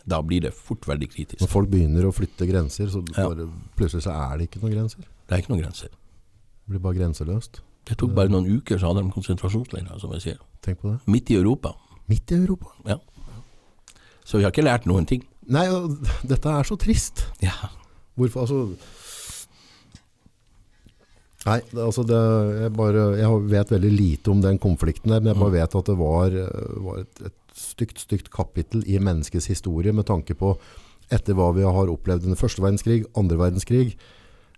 Da 0.08 0.20
blir 0.24 0.44
det 0.46 0.54
fort 0.54 0.86
veldig 0.88 1.08
kritisk. 1.10 1.42
Når 1.42 1.50
folk 1.52 1.72
begynner 1.72 2.06
å 2.08 2.14
flytte 2.16 2.46
grenser, 2.48 2.88
så 2.94 3.02
Ja. 3.18 3.26
bare, 3.32 3.48
plutselig 3.76 4.06
så 4.06 4.14
er 4.14 4.38
det 4.38 4.46
ikke 4.52 4.62
noen 4.62 4.76
grenser. 4.76 5.08
Det 5.28 5.36
er 5.36 5.42
ikke 5.42 5.52
noen 5.56 5.64
grenser. 5.66 5.90
Det 5.90 6.70
blir 6.76 6.84
bare 6.86 7.00
grenseløst. 7.00 7.62
Det 7.88 7.98
tok 7.98 8.14
bare 8.16 8.30
noen 8.30 8.46
uker, 8.60 8.78
så 8.78 8.92
hadde 8.92 9.04
de 9.08 9.12
konsentrasjonsleirer, 9.16 10.00
som 10.00 10.12
jeg 10.14 10.22
sier. 10.22 10.38
Tenk 10.62 10.80
på 10.84 10.92
det. 10.94 11.00
Midt 11.08 11.32
i 11.32 11.36
Europa. 11.40 11.74
Midt 12.08 12.32
i 12.32 12.36
Europa. 12.36 12.72
Ja. 12.88 13.00
Så 14.28 14.38
vi 14.38 14.44
har 14.46 14.52
ikke 14.52 14.64
lært 14.68 14.86
noen 14.86 15.06
ting. 15.08 15.24
Nei, 15.48 15.66
dette 16.28 16.52
er 16.52 16.64
så 16.68 16.78
trist. 16.80 17.26
Ja. 17.42 17.56
Hvorfor, 18.20 18.42
altså... 18.46 18.78
Nei, 21.46 21.60
det, 21.72 21.80
altså 21.84 22.04
det, 22.08 22.18
jeg, 22.64 22.72
bare, 22.76 23.04
jeg 23.20 23.42
vet 23.52 23.72
veldig 23.72 23.92
lite 23.94 24.32
om 24.34 24.42
den 24.44 24.58
konflikten 24.60 25.14
der, 25.14 25.22
men 25.22 25.34
jeg 25.34 25.40
bare 25.42 25.54
vet 25.60 25.76
at 25.80 25.86
det 25.92 25.98
var, 26.00 26.34
eh, 26.34 26.78
var 26.84 27.04
et, 27.04 27.22
et 27.30 27.58
stygt, 27.58 28.02
stygt 28.04 28.32
kapittel 28.34 28.84
i 28.90 28.98
menneskets 29.00 29.48
historie 29.52 29.94
med 29.96 30.08
tanke 30.10 30.36
på 30.38 30.56
etter 31.14 31.38
hva 31.38 31.52
vi 31.56 31.64
har 31.64 31.92
opplevd 31.94 32.26
under 32.28 32.40
første 32.40 32.64
verdenskrig, 32.64 33.06
andre 33.16 33.38
verdenskrig, 33.40 33.94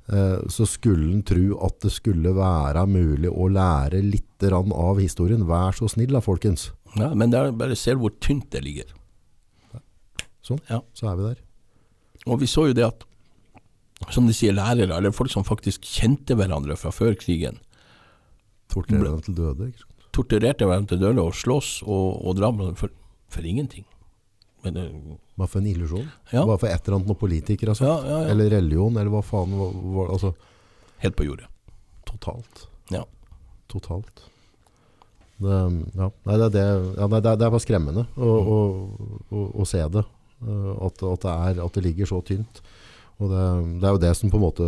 eh, 0.10 0.39
så 0.49 0.65
skulle 0.65 1.11
en 1.14 1.22
tro 1.27 1.60
at 1.68 1.77
det 1.85 1.91
skulle 1.93 2.34
være 2.34 2.88
mulig 2.89 3.30
å 3.30 3.49
lære 3.53 4.01
litt 4.01 4.26
av 4.49 4.97
historien. 5.03 5.43
Vær 5.45 5.76
så 5.76 5.89
snill 5.91 6.15
da, 6.15 6.22
folkens. 6.23 6.69
Ja, 6.95 7.11
men 7.14 7.30
det 7.30 7.38
er 7.43 7.51
bare 7.60 7.76
ser 7.76 7.99
hvor 7.99 8.14
tynt 8.23 8.47
det 8.56 8.64
ligger. 8.64 8.95
Sånn, 10.41 10.61
Ja. 10.72 10.80
så 10.95 11.11
er 11.11 11.15
vi 11.19 11.23
der. 11.27 11.41
Og 12.26 12.39
vi 12.39 12.47
så 12.47 12.68
jo 12.69 12.73
det 12.73 12.85
at, 12.88 13.03
som 14.13 14.27
de 14.30 14.34
sier, 14.35 14.55
lærere, 14.55 14.95
eller 14.95 15.11
folk 15.15 15.31
som 15.34 15.43
faktisk 15.47 15.84
kjente 15.85 16.38
hverandre 16.39 16.77
fra 16.80 16.91
før 16.95 17.17
krigen, 17.19 17.59
Torturerte 18.69 19.09
dem 19.09 19.21
til 19.26 19.38
døde. 19.39 19.67
Ikke 19.71 19.81
sant? 19.81 19.95
torturerte 20.13 20.65
hverandre 20.67 20.93
til 20.93 21.01
døde 21.01 21.23
og 21.23 21.38
slåss 21.38 21.80
og, 21.85 22.19
og 22.27 22.38
drap 22.38 22.59
for, 22.77 22.93
for 23.30 23.45
ingenting. 23.45 23.85
Men 24.65 24.76
hva 25.39 25.47
for 25.47 25.61
en 25.61 25.69
illusjon. 25.71 26.07
Ja. 26.34 26.43
Hva 26.47 26.57
for 26.59 26.67
et 26.67 26.81
eller 26.84 26.97
annet 26.97 27.11
noen 27.11 27.19
politikere 27.21 27.71
har 27.71 27.80
sagt. 27.80 28.07
ja, 28.09 28.17
ja. 28.26 28.31
Eller 28.34 28.51
religion, 28.51 28.97
eller 28.99 29.13
hva 29.13 29.21
faen. 29.23 29.53
Hva, 29.55 29.69
hva, 29.95 30.07
altså, 30.17 30.34
Helt 30.99 31.15
på 31.15 31.23
jordet. 31.30 31.47
totalt. 32.09 32.65
Ja. 32.91 33.05
Totalt. 33.71 34.26
Det, 35.39 35.59
ja. 35.95 36.09
Nei, 36.27 36.38
det, 36.41 36.49
det, 36.57 36.63
ja, 36.99 37.07
nei, 37.07 37.21
det, 37.23 37.31
er, 37.31 37.45
bare 37.45 37.63
skremmende 37.63 38.03
å, 38.19 38.34
å, 38.35 38.57
å, 39.31 39.43
å 39.63 39.67
se 39.69 39.80
det. 39.93 40.03
Eh, 40.43 40.73
At, 40.89 40.99
at, 40.99 41.23
det 41.23 41.35
er, 41.38 41.61
at 41.63 41.77
det 41.77 41.85
ligger 41.85 42.09
så 42.11 42.19
tynt. 42.27 42.59
Og 43.20 43.32
det, 43.32 43.46
det 43.82 43.88
er 43.88 43.96
jo 43.96 44.02
det 44.04 44.12
som 44.18 44.32
på 44.32 44.40
en 44.40 44.46
måte 44.46 44.68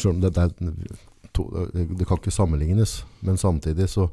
Selv 0.00 0.14
om 0.14 0.22
det, 0.22 0.32
det, 0.34 0.46
er, 0.46 0.48
det, 1.74 2.06
kan 2.08 2.16
ikke 2.16 2.32
sammenlignes, 2.32 3.02
men 3.20 3.36
samtidig 3.36 3.88
så, 3.92 4.06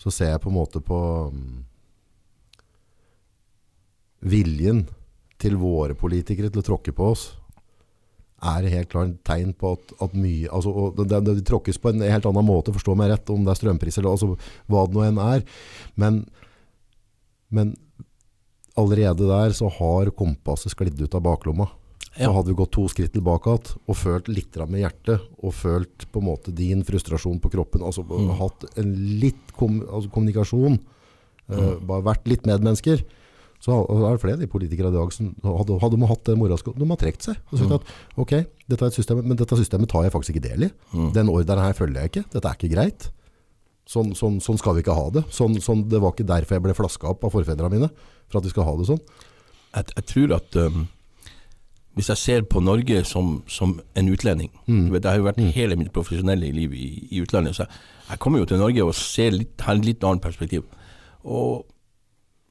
så 0.00 0.10
ser 0.10 0.32
jeg 0.32 0.40
på 0.40 0.48
en 0.48 0.56
måte 0.56 0.80
på 0.80 0.98
mm, 1.28 1.58
viljen 4.32 4.86
til 5.42 5.58
våre 5.60 5.92
politikere 5.98 6.48
til 6.48 6.62
å 6.62 6.68
tråkke 6.70 6.94
på 6.96 7.10
oss 7.12 7.26
er 8.42 8.66
helt 8.72 8.90
klart 8.90 9.18
tegn 9.26 9.52
på 9.54 9.74
at, 9.76 9.92
at 10.02 10.14
mye 10.18 10.50
altså, 10.50 10.90
det, 10.98 11.20
det 11.28 11.44
tråkkes 11.46 11.78
på 11.78 11.92
en 11.92 12.02
helt 12.02 12.26
annen 12.26 12.46
måte, 12.46 12.74
forstå 12.74 12.96
meg 12.98 13.12
rett, 13.12 13.30
om 13.30 13.44
det 13.46 13.54
er 13.54 13.60
strømpriser 13.60 14.02
eller 14.02 14.16
altså, 14.16 14.34
hva 14.70 14.86
det 14.88 14.96
nå 14.96 15.04
enn 15.06 15.20
er. 15.22 15.44
Men, 16.00 16.22
men 17.54 17.76
allerede 18.78 19.26
der 19.28 19.52
så 19.56 19.68
har 19.70 20.10
kompasset 20.16 20.72
sklidd 20.74 21.00
ut 21.00 21.14
av 21.14 21.22
baklomma. 21.22 21.68
Så 22.12 22.28
hadde 22.28 22.50
vi 22.52 22.58
gått 22.58 22.72
to 22.76 22.82
skritt 22.92 23.12
tilbake 23.14 23.48
igjen 23.48 23.78
og 23.88 23.96
følt 23.96 24.28
litt 24.28 24.56
med 24.68 24.82
hjertet, 24.82 25.20
og 25.42 25.54
følt 25.56 26.04
på 26.12 26.20
en 26.20 26.26
måte 26.28 26.52
din 26.54 26.82
frustrasjon 26.84 27.40
på 27.40 27.50
kroppen, 27.50 27.80
altså 27.80 28.04
Mm. 28.04 28.36
hatt 28.38 28.64
en 28.76 28.94
litt 29.20 29.52
kom, 29.56 29.80
altså 29.82 30.10
kommunikasjon, 30.10 30.78
Mm. 31.50 31.58
Uh, 31.58 31.80
bare 31.84 32.02
vært 32.02 32.26
litt 32.28 32.44
medmennesker, 32.46 33.02
så 33.60 33.82
er 33.84 34.12
det 34.16 34.20
flere 34.22 34.38
de 34.38 34.46
politikere 34.46 34.88
i 34.88 34.94
dag 34.94 35.10
som 35.12 35.34
hadde, 35.42 35.80
hadde 35.80 35.96
de 35.98 36.06
hatt 36.06 36.24
det 36.24 36.36
moralske 36.38 36.72
de 36.78 36.86
har 36.86 36.96
trekt 36.96 37.22
seg. 37.22 37.36
Og 37.52 37.58
sagt 37.58 37.68
Mm. 37.70 37.74
at, 37.74 37.82
ok, 38.16 38.46
dette 38.68 38.82
er 38.82 38.86
et 38.86 38.94
system, 38.94 39.22
men 39.26 39.36
dette 39.36 39.56
systemet 39.56 39.88
tar 39.88 40.02
jeg 40.04 40.12
faktisk 40.12 40.36
ikke 40.36 40.48
del 40.48 40.62
i. 40.64 40.70
Mm. 40.94 41.12
Den 41.12 41.28
ordren 41.28 41.58
her 41.58 41.72
følger 41.72 42.00
jeg 42.00 42.10
ikke. 42.12 42.30
Dette 42.30 42.48
er 42.48 42.54
ikke 42.54 42.74
greit. 42.74 43.10
Sånn, 43.86 44.14
sånn, 44.14 44.38
sånn 44.40 44.56
skal 44.58 44.74
vi 44.74 44.82
ikke 44.82 44.94
ha 44.94 45.10
det. 45.10 45.24
Sånn, 45.30 45.56
sånn, 45.60 45.88
det 45.88 46.00
var 46.00 46.12
ikke 46.12 46.24
derfor 46.26 46.54
jeg 46.54 46.62
ble 46.62 46.74
flaska 46.74 47.08
opp 47.10 47.24
av 47.24 47.32
forfedrene 47.32 47.70
mine, 47.70 47.90
for 48.32 48.40
at 48.42 48.48
vi 48.48 48.52
skal 48.54 48.66
ha 48.68 48.74
det 48.80 48.88
sånn. 48.88 49.00
Jeg, 49.76 49.84
jeg 49.96 50.04
tror 50.10 50.34
at 50.36 50.56
um, 50.64 50.82
hvis 51.96 52.08
jeg 52.08 52.16
ser 52.22 52.44
på 52.48 52.60
Norge 52.64 53.02
som, 53.04 53.42
som 53.48 53.74
en 53.96 54.08
utlending 54.08 54.48
Mm. 54.66 54.86
du 54.86 54.92
vet, 54.94 55.04
Jeg 55.04 55.10
har 55.12 55.18
jo 55.20 55.26
vært 55.26 55.40
hele 55.54 55.76
mitt 55.76 55.92
profesjonelle 55.92 56.48
liv 56.56 56.72
i, 56.72 56.86
i 57.12 57.20
utlandet, 57.20 57.56
så 57.56 57.66
jeg, 57.66 57.80
jeg 58.10 58.18
kommer 58.24 58.40
jo 58.40 58.46
til 58.48 58.58
Norge 58.62 58.84
og 58.86 58.94
ser 58.96 59.30
litt, 59.36 59.60
har 59.60 59.76
en 59.76 59.84
litt 59.84 60.04
annet 60.04 60.22
perspektiv. 60.24 60.64
Og 61.24 61.66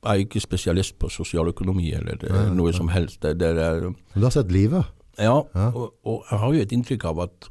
jeg 0.04 0.12
er 0.12 0.24
ikke 0.26 0.42
spesialist 0.42 0.96
på 1.02 1.10
sosialøkonomi 1.14 1.92
eller 1.94 2.22
eh, 2.26 2.52
noe 2.54 2.72
som 2.74 2.88
helst. 2.94 3.20
Det, 3.22 3.36
det 3.42 3.50
er, 3.58 3.90
du 4.16 4.22
har 4.26 4.34
sett 4.34 4.52
livet. 4.54 4.86
ja, 5.18 5.42
Ja. 5.56 5.68
Og, 5.74 5.94
og 6.06 6.24
jeg 6.32 6.40
har 6.40 6.54
jo 6.54 6.62
et 6.62 6.72
inntrykk 6.78 7.06
av 7.12 7.20
at 7.28 7.50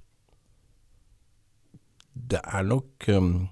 det 2.31 2.41
er 2.45 2.63
nok 2.67 3.07
um, 3.15 3.49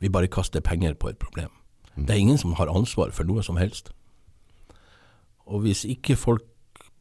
Vi 0.00 0.08
bare 0.12 0.28
kaster 0.28 0.60
penger 0.60 0.94
på 1.00 1.08
et 1.12 1.18
problem. 1.20 1.50
Det 1.96 2.10
er 2.10 2.18
ingen 2.20 2.38
som 2.38 2.52
har 2.58 2.66
ansvar 2.72 3.12
for 3.14 3.24
noe 3.24 3.42
som 3.46 3.56
helst. 3.56 3.90
Og 5.46 5.60
hvis 5.64 5.84
ikke 5.86 6.16
folk 6.18 6.44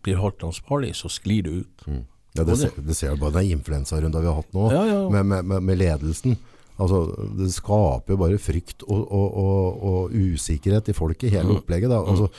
blir 0.03 0.19
holdt 0.19 0.43
ansvarlig, 0.43 0.93
så 0.99 1.09
sklir 1.11 1.43
det 1.45 1.53
ut. 1.63 1.85
Ja, 1.87 2.43
det, 2.43 2.47
det- 2.49 2.57
ser, 2.59 2.81
det 2.81 2.95
ser 2.97 3.13
du 3.15 3.21
bare 3.21 3.39
den 3.41 3.51
influensarunda 3.59 4.19
vi 4.19 4.27
har 4.27 4.35
hatt 4.41 4.53
nå, 4.53 4.71
Ja, 4.73 4.83
ja. 4.89 5.09
Med, 5.09 5.25
med, 5.45 5.61
med, 5.63 5.77
ledelsen. 5.77 6.37
Altså, 6.81 7.03
det 7.37 7.51
skaper 7.53 8.15
jo 8.15 8.17
bare 8.17 8.37
frykt 8.41 8.83
og, 8.87 9.03
og, 9.13 9.35
og, 9.37 9.83
og 9.83 10.11
usikkerhet 10.17 10.89
i 10.89 10.93
folket, 10.97 11.29
hele 11.31 11.45
Mm. 11.53 11.57
opplegget. 11.61 11.89
Da. 11.93 11.99
Altså, 12.01 12.29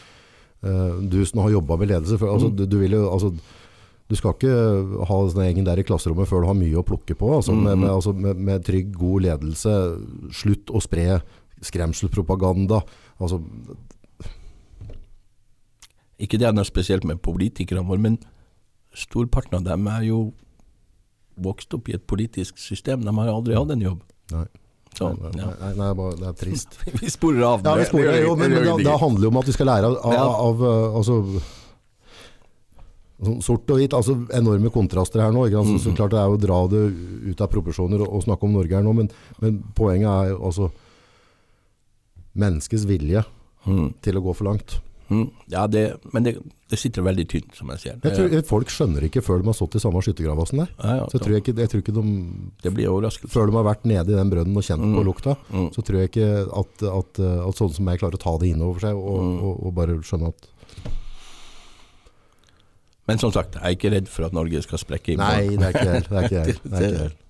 eh, 0.67 0.97
du 1.09 1.25
som 1.25 1.41
har 1.45 1.51
jobba 1.55 1.77
med 1.79 1.89
ledelse, 1.89 2.19
for, 2.19 2.33
altså, 2.35 2.49
Mm. 2.51 2.57
du, 2.57 2.67
du 2.67 2.79
vil 2.79 2.91
jo 2.99 3.05
altså, 3.11 3.31
du 4.11 4.17
skal 4.17 4.35
ikke 4.35 5.07
ha 5.09 5.17
sånn 5.31 5.47
egen 5.47 5.65
der 5.65 5.79
i 5.79 5.83
klasserommet 5.87 6.29
før 6.29 6.43
du 6.43 6.47
har 6.51 6.55
mye 6.59 6.77
å 6.77 6.85
plukke 6.85 7.15
på. 7.17 7.31
Altså, 7.39 7.55
med, 7.55 7.77
Mm. 7.79 7.81
med, 7.81 7.91
altså, 7.91 8.13
med, 8.13 8.37
med 8.37 8.65
trygg, 8.67 8.93
god 8.99 9.23
ledelse. 9.23 9.73
Slutt 10.35 10.67
å 10.75 10.83
spre 10.83 11.23
skremselspropaganda. 11.63 12.81
Altså, 13.23 13.39
Ikke 16.19 16.39
det 16.39 16.47
er 16.49 16.55
noe 16.55 16.67
spesielt 16.67 17.05
med 17.09 17.21
politikerne 17.25 17.85
våre, 17.87 18.01
men 18.01 18.19
storparten 18.95 19.59
av 19.59 19.65
dem 19.67 19.89
er 19.91 20.05
jo 20.07 20.19
vokst 21.43 21.75
opp 21.75 21.89
i 21.91 21.97
et 21.97 22.05
politisk 22.07 22.61
system. 22.63 23.03
De 23.03 23.15
har 23.17 23.33
aldri 23.33 23.57
hatt 23.59 23.73
en 23.75 23.83
jobb. 23.83 24.05
nei, 24.31 24.45
Så, 24.95 25.09
nei, 25.19 25.33
nei, 25.35 25.49
nei, 25.61 25.73
nei, 25.81 25.89
bare- 25.99 26.17
det 26.21 26.29
er 26.29 26.39
trist. 26.39 26.79
Vi 27.03 27.11
sporer 27.11 27.43
av. 27.43 27.65
Ja, 27.67 27.75
vi 27.81 27.85
sporer, 27.89 28.21
jo, 28.23 28.37
men, 28.39 28.55
men 28.55 28.63
det, 28.63 28.77
det 28.87 29.01
handler 29.01 29.27
jo 29.27 29.33
om 29.33 29.41
at 29.43 29.49
vi 29.51 29.55
skal 29.57 29.67
lære 29.67 29.91
av, 29.91 29.97
av, 30.07 30.35
av 30.45 30.63
uh, 30.63 30.99
altså, 31.01 31.17
sånn 33.25 33.43
sort 33.43 33.71
og 33.75 33.81
hvit, 33.81 33.95
altså 33.97 34.15
enorme 34.39 34.71
kontraster 34.71 35.25
her 35.25 35.35
nå. 35.35 35.49
Så, 35.51 35.81
så 35.83 35.97
klart 35.99 36.15
det 36.15 36.21
er 36.23 36.31
jo 36.31 36.39
å 36.39 36.43
dra 36.47 36.61
det 36.71 36.85
ut 37.33 37.43
av 37.43 37.51
proporsjoner 37.51 38.07
og 38.07 38.23
snakke 38.23 38.47
om 38.47 38.55
Norge 38.55 38.79
her 38.79 38.87
nå, 38.87 38.95
men, 38.95 39.11
men 39.43 39.59
poenget 39.75 40.11
er 40.13 40.33
jo 40.37 40.41
altså 40.47 40.71
menneskets 42.37 42.85
vilje 42.91 43.25
Mm, 43.67 43.95
til 44.05 44.19
å 44.19 44.21
gå 44.21 44.33
for 44.37 44.45
langt. 44.45 44.75
mm. 45.09 45.31
Ja, 45.49 45.67
det, 45.67 45.97
men 46.13 46.23
det, 46.27 46.35
det 46.69 46.77
sitter 46.79 47.01
veldig 47.03 47.25
tynt, 47.33 47.55
som 47.57 47.71
jeg 47.73 47.79
sier. 47.81 47.95
Jeg 48.05 48.13
tror, 48.17 48.43
folk 48.45 48.69
skjønner 48.69 49.07
ikke 49.09 49.23
før 49.25 49.41
de 49.41 49.47
har 49.49 49.55
stått 49.57 49.77
i 49.77 49.81
samme 49.81 50.03
skyttergrava 50.05 50.45
som 50.47 50.59
deg. 50.61 50.69
Ja, 50.83 50.97
ja, 50.99 51.07
Så 51.09 51.17
jeg 51.17 51.23
tror, 51.25 51.37
ikke, 51.41 51.55
jeg 51.63 51.71
tror 51.73 51.81
ikke 51.81 51.95
de, 51.97 52.03
det 52.63 52.73
blir 52.77 52.91
overraskelse. 52.93 53.33
før 53.33 53.47
de 53.49 53.57
har 53.57 53.65
vært 53.65 53.87
nede 53.89 54.13
i 54.13 54.19
den 54.19 54.29
brønnen 54.35 54.57
og 54.61 54.63
kjent 54.69 54.85
på 54.85 55.01
Mm. 55.01 55.05
lukta, 55.09 55.37
Mm. 55.53 55.71
så 55.73 55.81
tror 55.83 55.97
jeg 56.03 56.11
ikke 56.11 56.29
at, 56.61 56.83
at, 56.83 57.21
at 57.49 57.55
sånne 57.57 57.75
som 57.75 57.85
meg 57.89 57.99
klarer 58.01 58.19
å 58.21 58.25
ta 58.27 58.37
det 58.37 58.51
innover 58.53 58.81
seg 58.81 58.95
og, 59.01 59.21
Mm. 59.23 59.43
og, 59.43 59.67
og 59.67 59.75
bare 59.75 59.97
skjønne 60.05 60.29
at 60.29 60.49
Men 63.09 63.19
som 63.21 63.33
sagt, 63.33 63.55
jeg 63.57 63.63
er 63.65 63.77
ikke 63.77 63.91
redd 63.93 64.09
for 64.09 64.25
at 64.25 64.33
Norge 64.33 64.63
skal 64.65 64.79
sprekke 64.81 65.13
i 65.13 65.17
Nei, 65.21 65.47
morgen. 65.49 65.61
det 65.61 65.67
er 65.69 65.73
ikke 65.73 65.93
helt. 65.93 66.09
Det 66.09 66.17
er 66.17 66.25
ikke 66.25 66.45
helt. 66.45 66.63
Det 66.65 66.73
er 66.73 66.87
ikke 66.89 67.03
helt. 67.05 67.21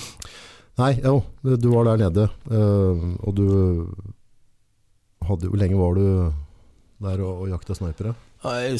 Nei, 0.80 0.92
jo, 1.00 1.14
du 1.56 1.68
var 1.72 1.84
der 1.88 2.02
nede, 2.04 2.26
eh, 2.52 3.04
og 3.24 3.34
du 3.34 3.46
hadde 5.28 5.50
Hvor 5.50 5.60
lenge 5.60 5.78
var 5.78 5.96
du 5.98 6.06
der 7.04 7.20
og, 7.24 7.42
og 7.44 7.50
jakta 7.50 7.76
snipere? 7.76 8.14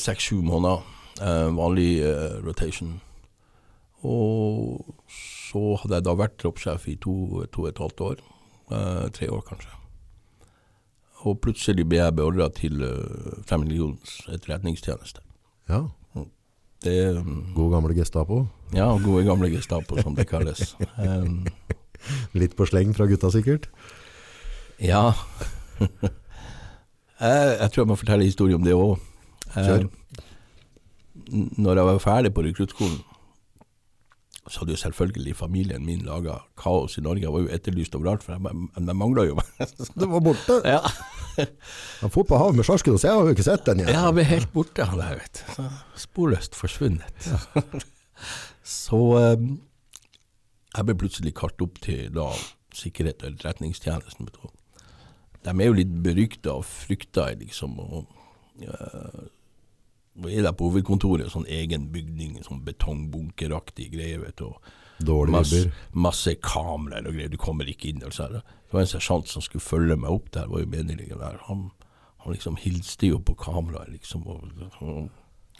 Seks-sju 0.01 0.41
måneder. 0.47 0.85
Eh, 1.21 1.49
vanlig 1.57 2.03
eh, 2.05 2.39
rotation. 2.45 3.01
Og 4.05 4.85
så 5.11 5.63
hadde 5.81 5.99
jeg 5.99 6.07
da 6.07 6.15
vært 6.19 6.37
troppssjef 6.41 6.89
i 6.93 6.97
to, 7.01 7.47
to 7.53 7.65
og 7.65 7.71
et 7.71 7.81
halvt 7.83 8.03
år. 8.11 8.23
Eh, 8.71 9.07
tre 9.17 9.31
år, 9.33 9.43
kanskje. 9.47 9.73
Og 11.27 11.39
plutselig 11.43 11.87
ble 11.89 11.99
jeg 11.99 12.15
beordra 12.15 12.47
til 12.55 12.83
uh, 12.85 13.41
Fremmedlegionens 13.49 14.19
etterretningstjeneste. 14.31 15.25
Ja, 15.67 15.89
Det 16.85 17.17
um, 17.17 17.49
god 17.57 17.73
gamle 17.73 17.97
Gestapo. 17.97 18.45
Ja, 18.77 18.93
gode 19.03 19.25
gamle 19.27 19.49
Gestapo, 19.51 19.97
som 20.03 20.15
det 20.15 20.29
kalles. 20.29 20.77
Um, 21.01 21.47
Litt 22.41 22.55
på 22.55 22.69
sleng 22.69 22.93
fra 22.95 23.09
gutta 23.11 23.33
sikkert. 23.33 23.67
ja. 24.79 25.15
jeg, 27.21 27.59
jeg 27.61 27.71
tror 27.73 27.83
jeg 27.83 27.91
må 27.91 27.99
fortelle 27.99 28.29
historie 28.29 28.59
om 28.59 28.65
det 28.67 28.75
òg. 28.77 28.97
Kjør. 29.55 29.87
Når 31.33 31.79
jeg 31.81 31.89
var 31.89 32.03
ferdig 32.03 32.33
på 32.35 32.45
rekruttskolen, 32.47 32.99
så 34.47 34.61
hadde 34.63 34.77
jo 34.77 34.79
selvfølgelig 34.79 35.35
familien 35.37 35.87
min 35.87 36.05
laga 36.07 36.37
kaos 36.61 36.99
i 36.99 37.03
Norge. 37.03 37.25
Jeg 37.25 37.33
var 37.35 37.43
jo 37.43 37.51
etterlyst 37.51 37.97
overalt, 37.99 38.23
for 38.23 38.37
jeg 38.37 38.95
mangla 38.95 39.25
jo 39.27 39.35
meg. 39.41 39.73
Du 39.97 40.07
var 40.13 40.23
borte. 40.23 40.61
ja. 40.65 40.83
Han 42.01 42.13
for 42.15 42.25
på 42.25 42.39
havet 42.39 42.57
med 42.57 42.65
sjarken, 42.69 42.99
så 42.99 43.11
jeg 43.11 43.17
har 43.19 43.27
jo 43.27 43.35
ikke 43.35 43.47
sett 43.47 43.67
den 43.67 43.83
igjen. 43.83 43.97
Jeg 43.97 44.17
ble 44.17 44.27
helt 44.31 44.53
borte, 44.55 44.87
han 44.89 45.03
der, 45.03 45.19
vet 45.19 45.43
du. 45.43 45.67
Sporløst 46.01 46.57
forsvunnet. 46.57 47.27
så 48.87 49.01
um, 49.35 49.51
jeg 50.77 50.89
ble 50.89 50.97
plutselig 51.03 51.35
kalt 51.37 51.61
opp 51.65 51.81
til 51.85 52.09
da, 52.15 52.31
sikkerhet 52.77 53.25
og 53.25 53.35
etterretningstjenesten. 53.35 54.31
De 55.47 55.55
er 55.55 55.71
jo 55.71 55.79
litt 55.79 55.97
berykta 56.03 56.57
og 56.59 56.67
frykta, 56.67 57.31
liksom. 57.39 57.79
og 57.81 58.67
uh, 58.67 59.27
og 60.17 60.33
er 60.33 60.47
der 60.47 60.55
på 60.57 60.71
hovedkontoret, 60.71 61.29
sånn 61.33 61.47
egen 61.53 61.91
bygning, 61.93 62.39
sånn 62.47 62.63
betongbunkeraktig 62.65 63.91
greie, 63.93 64.21
vet 64.23 64.39
du. 64.41 64.49
Dårlig 65.05 65.35
masse, 65.35 65.59
masse 65.93 66.33
kameraer 66.41 67.05
og 67.05 67.19
greier, 67.19 67.33
du 67.33 67.37
kommer 67.41 67.69
ikke 67.69 67.91
inn. 67.91 68.01
Altså. 68.07 68.31
Det 68.41 68.73
var 68.73 68.87
en 68.87 68.95
sersjant 68.95 69.29
som 69.29 69.45
skulle 69.45 69.65
følge 69.65 69.99
meg 70.01 70.15
opp 70.15 70.31
der, 70.33 70.49
var 70.49 70.63
jo 70.65 70.71
meningen 70.73 71.21
der. 71.21 71.37
Han, 71.51 71.69
Han 72.25 72.35
liksom 72.35 72.57
hilste 72.59 73.13
jo 73.13 73.21
på 73.23 73.37
kameraet, 73.39 73.93
liksom. 73.93 74.25
Og, 74.27 74.49
og, 74.81 75.11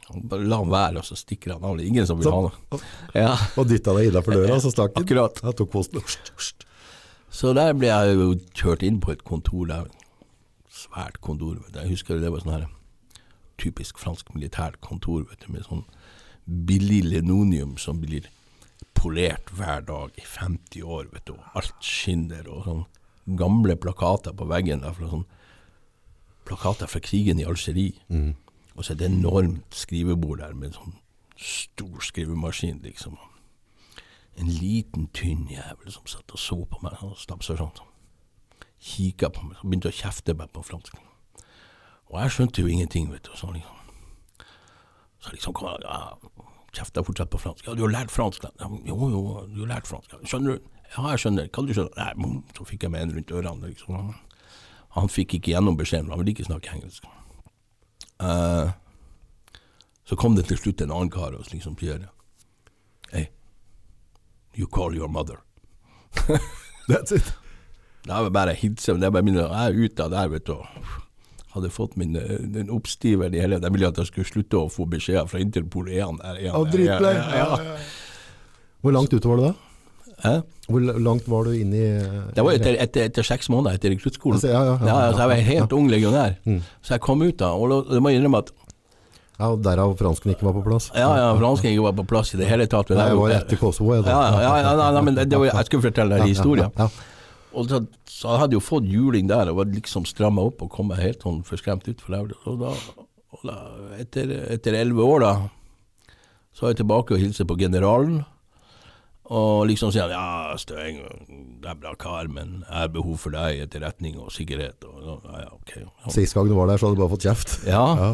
han 0.07 0.25
bare 0.31 0.47
la 0.49 0.57
han 0.63 0.73
være, 0.73 1.03
og 1.03 1.07
så 1.07 1.19
stikker 1.19 1.53
han 1.55 1.67
av. 1.67 1.79
Ingen 1.83 2.09
som 2.09 2.19
vil 2.19 2.33
ha 2.33 2.41
noe. 2.47 2.81
Ja, 3.15 3.37
Og 3.59 3.69
dytta 3.69 3.95
deg 3.95 4.09
innafor 4.09 4.39
døra, 4.39 4.57
så 4.63 4.73
stakk 4.73 4.97
han. 4.97 5.05
akkurat. 5.05 5.43
Jeg 5.45 5.59
tok 5.61 5.71
posten. 5.71 6.03
Så 7.31 7.53
der 7.57 7.75
ble 7.77 7.91
jeg 7.91 8.17
jo 8.17 8.35
kjørt 8.55 8.83
inn 8.87 9.01
på 9.01 9.13
et 9.13 9.25
kontor 9.25 9.67
der. 9.67 9.91
Svært 10.71 11.21
kontor. 11.21 11.59
Vet 11.65 11.75
du. 11.75 11.81
Jeg 11.81 11.97
husker 11.97 12.21
det 12.21 12.33
var 12.33 12.45
sånn 12.45 12.57
her 12.57 12.67
typisk 13.61 13.99
fransk 13.99 14.35
militært 14.35 14.81
kontor 14.85 15.23
vet 15.31 15.41
du, 15.47 15.53
med 15.53 15.65
sånn 15.65 15.85
billig 16.45 17.03
lenonium 17.07 17.77
som 17.81 18.03
blir 18.03 18.29
polert 18.97 19.49
hver 19.57 19.81
dag 19.89 20.13
i 20.21 20.25
50 20.25 20.83
år. 20.85 21.09
vet 21.13 21.25
du. 21.27 21.33
og 21.33 21.57
Alt 21.57 21.75
skinner 21.81 22.49
og 22.49 22.65
sånn 22.65 22.85
gamle 23.37 23.77
plakater 23.77 24.37
på 24.37 24.47
veggen. 24.47 24.81
der, 24.85 24.93
fra 24.93 25.09
sånn 25.09 25.27
Plakater 26.47 26.87
fra 26.87 27.01
krigen 27.03 27.41
i 27.41 27.45
Algerie. 27.45 27.99
Og 28.77 28.85
så 28.85 28.93
et 28.93 29.03
enormt 29.03 29.75
skrivebord 29.75 30.39
der 30.39 30.55
med 30.55 30.77
sånn 30.77 30.95
stor 31.37 32.01
skrivemaskin, 32.01 32.79
liksom. 32.85 33.17
En 34.37 34.51
liten, 34.53 35.09
tynn 35.17 35.47
jævel 35.49 35.93
som 35.93 36.07
satt 36.11 36.33
og 36.33 36.41
så 36.41 36.59
på 36.69 36.81
meg 36.85 36.97
og 37.05 37.17
seg 37.19 37.61
sånn. 37.61 37.73
Kikka 38.87 39.31
på 39.33 39.47
meg 39.49 39.63
og 39.63 39.71
begynte 39.71 39.93
å 39.93 39.97
kjefte 39.97 40.37
meg 40.37 40.53
på 40.53 40.65
fransk. 40.67 40.99
Og 42.13 42.21
jeg 42.21 42.35
skjønte 42.35 42.63
jo 42.63 42.71
ingenting, 42.71 43.09
vet 43.11 43.27
du. 43.27 43.33
Så 43.35 43.49
liksom, 43.55 43.81
så 45.25 45.33
liksom 45.33 45.57
ja, 45.83 46.01
kjefta 46.77 47.03
fortsatt 47.07 47.33
på 47.33 47.41
fransk. 47.41 47.67
Ja, 47.67 47.75
du 47.75 47.87
har 47.87 47.95
lært 47.95 48.13
fransk? 48.15 48.45
da?» 48.45 48.71
Jo, 48.87 48.97
jo, 49.11 49.23
du 49.51 49.63
har 49.65 49.73
lært 49.75 49.89
fransk. 49.89 50.15
Skjønner 50.29 50.57
du? 50.57 50.73
Ja, 50.93 51.09
jeg 51.11 51.25
skjønner. 51.25 51.49
Hva 51.51 51.67
du 51.67 51.75
skjønner? 51.75 51.97
Nei, 51.99 52.43
så 52.57 52.67
fikk 52.69 52.87
jeg 52.87 52.95
meg 52.95 53.07
en 53.07 53.15
rundt 53.17 53.33
ørene. 53.35 53.71
Liksom. 53.73 54.13
Han 54.97 55.13
fikk 55.13 55.39
ikke 55.39 55.57
gjennom 55.57 55.77
beskjeden, 55.77 56.13
han 56.13 56.23
ville 56.23 56.33
ikke 56.33 56.47
snakke 56.47 56.77
engelsk. 56.77 57.09
Uh, 58.23 58.73
så 60.09 60.17
kom 60.17 60.37
det 60.39 60.47
til 60.49 60.61
slutt 60.61 60.81
en 60.81 60.95
annen 60.95 61.13
kar 61.13 61.35
og 61.37 61.49
liksom 61.53 61.75
sier 61.81 62.07
you 64.57 64.67
call 64.67 64.95
your 64.97 65.09
mother. 65.09 65.39
That's 66.89 67.13
it. 67.13 67.33
Det 68.07 68.15
er 68.15 68.29
bare 68.31 68.53
å 68.55 68.59
hilse, 68.61 68.95
det 69.01 69.09
er 69.09 69.15
bare 69.15 69.27
min, 69.27 69.35
jeg 69.41 69.51
er 69.51 69.75
ute 69.77 70.05
av 70.07 70.13
der, 70.15 70.29
vet 70.31 70.47
du. 70.47 70.55
Hadde 71.57 71.71
fått 71.75 71.97
min 71.99 72.15
eh, 72.21 72.37
den 72.53 72.69
oppstiveren 72.71 73.35
i 73.35 73.41
hele 73.41 73.57
Jeg 73.63 73.73
ville 73.73 73.89
at 73.89 73.97
jeg 74.03 74.11
skulle 74.11 74.29
slutte 74.29 74.59
å 74.61 74.67
få 74.71 74.85
beskjeder 74.93 75.27
fra 75.31 75.41
Interpol. 75.43 75.89
Er 75.91 76.05
han 76.05 76.19
der? 76.21 76.37
Er 76.43 76.53
han 76.55 76.77
Ja, 76.85 76.99
der? 77.01 77.17
Ja, 77.17 77.47
ja. 77.57 77.79
Hvor 78.85 78.93
langt 78.95 79.15
ute 79.17 79.27
var 79.31 79.41
du 79.41 79.47
da? 79.49 79.55
Hæ? 80.23 80.35
Hvor 80.69 80.85
langt 81.01 81.27
var 81.29 81.49
du 81.49 81.55
inne 81.57 81.77
i 81.81 81.89
Det 82.37 82.45
var 82.45 82.55
etter, 82.57 82.77
etter, 82.81 83.09
etter 83.11 83.27
seks 83.27 83.49
måneder 83.53 83.77
etter 83.81 83.93
rekruttskolen. 83.93 84.37
Altså, 84.39 84.49
ja, 84.53 84.63
ja, 84.69 84.77
ja, 84.81 84.87
ja, 85.07 85.11
så 85.17 85.25
jeg 85.25 85.33
var 85.33 85.43
helt 85.51 85.75
ung 85.77 85.91
legionær. 85.93 86.37
Så 86.85 86.95
jeg 86.97 87.03
kom 87.05 87.25
ut 87.27 87.37
da, 87.43 87.51
og 87.57 87.73
da- 87.91 88.01
må 88.05 88.13
jeg 88.13 88.21
innrømme 88.23 88.45
at 88.45 88.53
Ja, 89.37 89.51
Derav 89.61 89.93
fransken 90.01 90.33
ikke 90.33 90.47
var 90.49 90.55
på 90.57 90.63
plass? 90.65 90.87
ja, 90.97 91.11
ja, 91.21 91.27
fransken 91.37 91.69
ikke 91.75 91.85
var 91.85 91.97
på 91.99 92.07
plass 92.09 92.33
i 92.33 92.39
det 92.41 92.49
hele 92.49 92.65
tatt. 92.73 92.89
Nei, 92.97 93.09
jeg 93.11 93.19
var 93.21 93.35
etter 93.37 93.61
Kosovo. 93.61 93.93
Jeg. 93.97 94.07
Ja, 94.09 94.21
ja, 94.33 94.39
ja, 94.47 94.71
ja, 94.73 94.91
nei, 94.97 95.03
men 95.11 95.19
var, 95.21 95.51
jeg 95.51 95.69
skulle 95.69 95.85
fortelle 95.91 96.17
deg 96.21 96.31
historien. 96.33 96.71
Ja, 96.81 96.87
Og 97.57 97.69
så, 97.69 97.83
så 98.09 98.33
jeg 98.33 98.43
hadde 98.45 98.57
jo 98.57 98.63
fått 98.65 98.89
juling 98.89 99.29
der 99.29 99.51
og 99.53 99.59
var 99.61 99.69
liksom 99.73 100.07
stramma 100.09 100.45
opp 100.49 100.65
og 100.65 100.71
kom 100.73 100.95
helt 100.97 101.25
sånn 101.25 101.43
forskremt 101.45 101.85
ut. 101.89 102.01
For 102.01 102.17
det. 102.17 102.39
Og 102.49 102.57
da, 102.63 102.73
og 103.37 103.45
da 103.45 103.59
etter, 104.01 104.73
elleve 104.73 105.05
år, 105.05 105.27
da, 105.27 105.35
så 106.57 106.67
er 106.67 106.73
jeg 106.73 106.81
tilbake 106.81 107.17
og 107.17 107.21
hilser 107.21 107.49
på 107.49 107.59
generalen. 107.61 108.23
Og 109.27 109.67
liksom 109.67 109.91
sier 109.91 110.07
han 110.07 110.15
ja, 110.15 110.55
Støeng, 110.61 111.01
det 111.61 111.69
er 111.73 111.79
bra 111.83 111.93
kar, 111.99 112.29
men 112.31 112.61
jeg 112.63 112.77
har 112.79 112.93
behov 112.95 113.19
for 113.25 113.35
deg 113.35 113.59
i 113.59 113.65
etterretning 113.65 114.17
og 114.23 114.31
sikkerhet. 114.33 114.87
Og, 114.87 115.03
ja, 115.27 115.43
ja, 115.43 115.51
ok. 115.57 116.13
Sist 116.15 116.37
gang 116.37 116.49
du 116.49 116.55
var 116.57 116.71
der, 116.71 116.79
så 116.79 116.87
hadde 116.89 116.97
du 117.01 117.03
bare 117.03 117.13
fått 117.17 117.27
kjeft. 117.27 117.57
Ja. 117.67 117.85
Ja. 118.01 118.11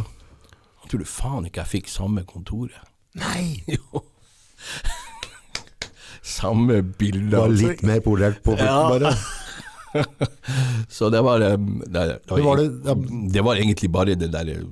Tror 0.93 1.01
du 1.01 1.09
faen 1.09 1.47
ikke 1.48 1.62
jeg 1.62 1.70
fikk 1.70 1.86
samme 1.89 2.20
kontoret. 2.28 2.77
Nei! 3.16 3.62
Jo. 3.78 4.02
samme 6.23 6.82
bilde. 6.85 7.32
Bare 7.32 7.48
altså. 7.51 7.70
litt 7.70 7.81
mer 7.89 8.01
polert 8.05 8.43
på 8.44 8.55
Ja. 8.60 8.74
bare. 8.93 9.14
Så 10.89 11.09
det 11.12 11.20
var, 11.24 11.40
eh, 11.40 11.56
det, 11.56 11.93
det, 11.93 12.31
var, 12.31 12.43
var 12.44 12.56
det- 12.60 12.89
ja. 12.89 12.94
det 13.32 13.44
var 13.44 13.56
egentlig 13.56 13.90
bare 13.93 14.14
det 14.14 14.28
der 14.32 14.52
eh, 14.55 14.62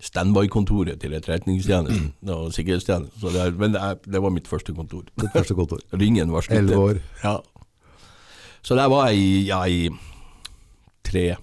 standby-kontoret 0.00 1.00
til 1.00 1.14
etterretningstjenesten 1.16 2.12
og 2.34 2.52
sikkerhetstjenesten. 2.54 3.20
Så 3.22 3.32
det, 3.34 3.46
men 3.58 3.72
det, 3.74 3.80
det 4.04 4.22
var 4.22 4.30
mitt 4.34 4.46
første 4.50 4.74
kontor. 4.76 5.06
Ditt 5.18 5.32
første 5.32 5.54
kontor. 5.54 5.80
Ringen 6.02 6.30
var 6.34 6.42
sluttet. 6.46 6.66
Elleve 6.66 6.90
år. 6.90 7.00
Ja. 7.24 7.36
Så 8.62 8.74
der 8.74 8.90
var 8.92 9.08
jeg 9.10 9.18
i, 9.22 9.46
ja, 9.48 9.62
i 9.64 9.88
tre 11.06 11.36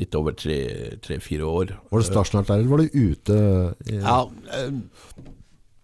Litt 0.00 0.14
over 0.16 0.32
tre-fire 0.32 1.20
tre, 1.20 1.44
år. 1.44 1.74
Var 1.90 2.00
det 2.00 2.08
stasjonært 2.08 2.50
eller 2.54 2.70
var 2.70 2.80
du 2.80 2.94
ute? 2.96 3.40
Ja, 3.92 4.22
eh, 4.56 4.70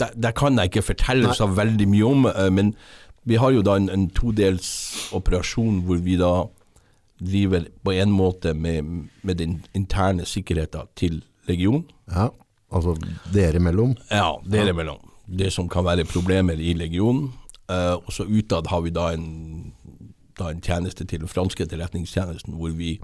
det, 0.01 0.09
det 0.17 0.33
kan 0.39 0.57
jeg 0.57 0.71
ikke 0.71 0.87
fortelle 0.95 1.35
så 1.37 1.49
veldig 1.53 1.89
mye 1.93 2.07
om, 2.09 2.29
eh, 2.31 2.49
men 2.55 2.73
vi 3.29 3.37
har 3.37 3.53
jo 3.53 3.65
da 3.67 3.77
en, 3.77 3.91
en 3.93 4.07
todels 4.17 4.71
operasjon 5.13 5.83
hvor 5.85 6.01
vi 6.05 6.17
da 6.21 6.47
driver 7.19 7.67
på 7.85 7.93
en 7.99 8.13
måte 8.15 8.55
med, 8.55 9.09
med 9.23 9.41
den 9.41 9.59
interne 9.77 10.25
sikkerheten 10.25 10.89
til 10.97 11.21
legionen. 11.49 11.85
Ja, 12.09 12.31
altså 12.73 12.95
dere 13.35 13.59
imellom. 13.59 13.97
Ja, 14.11 14.37
dere 14.47 14.73
imellom. 14.73 15.03
Det 15.27 15.53
som 15.53 15.69
kan 15.69 15.85
være 15.85 16.07
problemer 16.09 16.57
i 16.57 16.73
legionen. 16.79 17.33
Uh, 17.69 18.01
og 18.01 18.13
så 18.13 18.25
utad 18.25 18.71
har 18.71 18.81
vi 18.81 18.95
da 18.97 19.11
en, 19.13 19.75
da 20.39 20.49
en 20.49 20.63
tjeneste 20.65 21.05
til 21.05 21.21
den 21.21 21.29
franske 21.29 21.67
etterretningstjenesten, 21.67 22.55
hvor 22.57 22.73
vi 22.73 22.95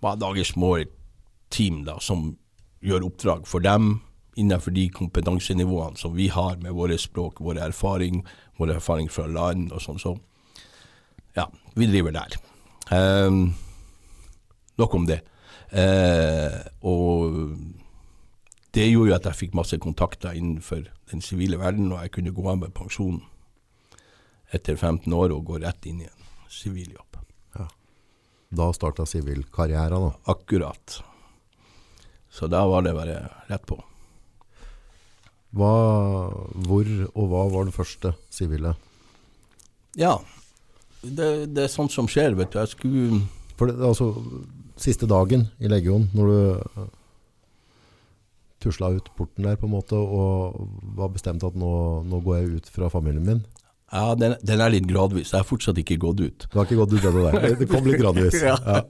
bare 0.00 0.20
lager 0.20 0.46
små 0.46 0.76
team 1.50 1.84
da, 1.86 1.98
som 2.00 2.32
gjør 2.84 3.08
oppdrag 3.08 3.46
for 3.48 3.64
dem 3.64 3.98
innenfor 4.38 4.70
de 4.70 4.86
kompetansenivåene 4.94 5.98
som 5.98 6.14
vi 6.14 6.28
har 6.30 6.60
med 6.62 6.76
våre 6.76 6.98
språk, 6.98 7.40
våre 7.42 7.64
erfaring, 7.66 8.22
våre 8.58 8.76
erfaring 8.78 9.08
fra 9.10 9.26
land 9.26 9.72
og 9.74 9.82
sånn. 9.82 9.98
Så 9.98 10.14
ja, 11.34 11.48
vi 11.74 11.88
driver 11.90 12.14
der. 12.14 12.38
Um, 12.94 13.56
nok 14.78 14.94
om 14.94 15.08
det. 15.10 15.20
Eh, 15.70 16.54
og 16.86 17.34
det 18.74 18.86
gjorde 18.88 19.10
jo 19.10 19.16
at 19.18 19.26
jeg 19.28 19.40
fikk 19.42 19.58
masse 19.58 19.78
kontakter 19.82 20.36
innenfor 20.38 20.86
den 21.10 21.24
sivile 21.24 21.58
verden, 21.60 21.90
og 21.92 22.04
jeg 22.04 22.14
kunne 22.14 22.34
gå 22.36 22.46
av 22.48 22.62
med 22.62 22.74
pensjon 22.76 23.20
etter 24.54 24.76
15 24.76 25.12
år 25.12 25.34
og 25.34 25.44
gå 25.50 25.60
rett 25.64 25.88
inn 25.88 26.04
i 26.04 26.08
en 26.08 26.26
sivil 26.52 26.94
jobb. 26.94 27.07
Da 28.48 28.70
starta 28.72 29.04
sivilkarrieren, 29.06 30.08
da. 30.08 30.12
Akkurat. 30.32 31.02
Så 32.30 32.48
da 32.48 32.64
var 32.68 32.82
det 32.86 32.94
bare 32.96 33.20
rett 33.48 33.66
på. 33.68 33.76
Hva, 35.56 35.72
hvor 36.68 36.88
og 37.14 37.24
hva 37.30 37.44
var 37.52 37.66
den 37.66 37.74
første 37.74 38.12
sivile? 38.32 38.74
Ja, 39.96 40.18
det, 41.02 41.48
det 41.54 41.64
er 41.64 41.72
sånt 41.72 41.92
som 41.94 42.08
skjer, 42.10 42.36
vet 42.38 42.52
du. 42.52 42.60
Jeg 42.60 42.72
skulle 42.74 43.20
For 43.58 43.70
det, 43.70 43.78
altså, 43.84 44.12
siste 44.78 45.08
dagen 45.10 45.48
i 45.58 45.70
Legion, 45.70 46.08
når 46.14 46.32
du 46.32 46.88
tusla 48.62 48.90
ut 48.94 49.08
porten 49.16 49.46
der 49.46 49.58
på 49.58 49.68
en 49.68 49.74
måte, 49.76 49.96
og 49.98 50.68
var 50.98 51.12
bestemt 51.14 51.44
at 51.46 51.56
nå, 51.58 51.70
nå 52.06 52.20
går 52.24 52.38
jeg 52.38 52.58
ut 52.58 52.70
fra 52.74 52.90
familien 52.92 53.26
min. 53.26 53.42
Ja, 53.92 54.14
den, 54.20 54.34
den 54.44 54.60
er 54.60 54.68
litt 54.74 54.84
gradvis. 54.90 55.30
Jeg 55.32 55.40
har 55.40 55.46
fortsatt 55.48 55.78
ikke 55.80 55.96
gått 56.02 56.20
ut. 56.20 56.44
Det 56.44 56.54
har 56.58 56.66
ikke 56.68 56.76
gått 56.82 56.92
ut 56.98 57.06
ennå. 57.08 57.30
Det- 57.32 57.58
Det 57.62 57.68
kom 57.70 57.86
litt 57.88 58.00
gradvis. 58.02 58.36
Ja. 58.42 58.56
Ja. 58.66 58.82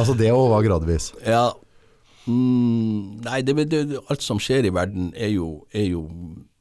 Altså 0.00 0.14
det 0.16 0.30
òg 0.32 0.48
var 0.54 0.62
gradvis. 0.64 1.10
Ja. 1.26 1.52
Mm, 2.26 3.20
nei, 3.22 3.42
det, 3.46 3.54
det, 3.70 3.82
alt 4.10 4.22
som 4.24 4.38
skjer 4.42 4.66
i 4.66 4.72
verden 4.74 5.12
er 5.14 5.28
jo, 5.34 5.66
er 5.76 5.84
jo, 5.92 6.00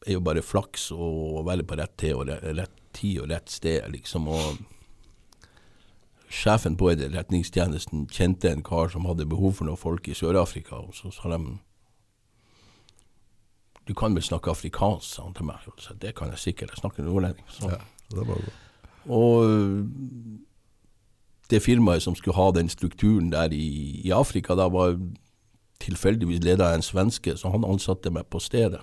er 0.06 0.14
jo 0.18 0.20
bare 0.22 0.44
flaks 0.46 0.92
og 0.94 1.40
å 1.40 1.46
være 1.48 1.64
på 1.66 1.78
rett 1.80 1.96
tid 1.98 2.14
og 2.20 2.28
rett, 2.30 2.44
rett 2.60 2.76
tid 2.94 3.24
og 3.24 3.32
rett 3.32 3.50
sted, 3.50 3.88
liksom. 3.96 4.28
Og 4.30 4.60
sjefen 6.30 6.76
på 6.78 6.92
etterretningstjenesten 6.92 8.06
kjente 8.12 8.52
en 8.52 8.64
kar 8.66 8.90
som 8.94 9.06
hadde 9.10 9.26
behov 9.30 9.56
for 9.58 9.66
noen 9.70 9.80
folk 9.80 10.08
i 10.12 10.16
Sør-Afrika, 10.18 10.76
og 10.84 10.94
så 10.98 11.12
sa 11.16 11.32
de 11.32 11.40
Du 13.88 13.94
kan 13.94 14.16
vel 14.18 14.24
snakke 14.24 14.50
afrikansk, 14.50 15.06
sa 15.16 15.24
han 15.28 15.34
til 15.38 15.46
meg. 15.46 15.62
Så, 15.78 15.94
det 16.02 16.16
kan 16.18 16.30
jeg 16.34 16.40
sikkert, 16.42 16.72
jeg 16.74 16.82
snakker 16.82 17.04
nordlending. 17.06 17.46
Så. 17.48 17.70
Det 18.10 18.18
var 18.18 18.26
bra. 18.26 18.40
Og 19.06 19.46
det 21.50 21.62
firmaet 21.62 22.02
som 22.02 22.16
skulle 22.18 22.36
ha 22.38 22.48
den 22.56 22.70
strukturen 22.70 23.30
der 23.32 23.54
i, 23.54 24.02
i 24.06 24.12
Afrika, 24.12 24.56
da 24.58 24.66
var 24.74 24.96
tilfeldigvis 25.84 26.42
leda 26.44 26.72
av 26.72 26.80
en 26.80 26.86
svenske, 26.86 27.36
så 27.38 27.52
han 27.54 27.66
ansatte 27.68 28.10
meg 28.14 28.26
på 28.34 28.40
stedet. 28.42 28.82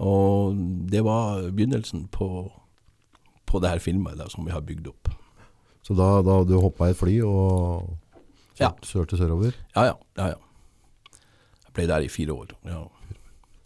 Og 0.00 0.56
det 0.90 1.02
var 1.04 1.50
begynnelsen 1.50 2.06
på, 2.12 2.28
på 3.48 3.60
det 3.60 3.70
her 3.74 3.78
firmaet 3.84 4.18
der, 4.20 4.28
som 4.32 4.46
vi 4.46 4.52
har 4.54 4.64
bygd 4.64 4.88
opp. 4.92 5.12
Så 5.84 5.94
da, 5.96 6.20
da 6.24 6.40
du 6.48 6.56
hoppa 6.60 6.88
i 6.88 6.94
et 6.96 6.98
fly 7.00 7.18
og 7.26 7.92
Ja. 8.60 8.70
kjørte 8.82 9.18
sørover, 9.20 9.52
Ja, 9.76 9.84
ja. 9.90 9.94
ja, 10.16 10.26
ja. 10.32 11.20
Jeg 11.66 11.72
ble 11.76 11.86
der 11.90 12.06
i 12.06 12.08
fire 12.08 12.32
år. 12.32 12.54
Ja. 12.64 12.86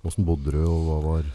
Hvordan 0.02 0.26
bodde 0.26 0.54
du, 0.54 0.60
og 0.64 0.82
hva 0.88 0.98
var 1.04 1.30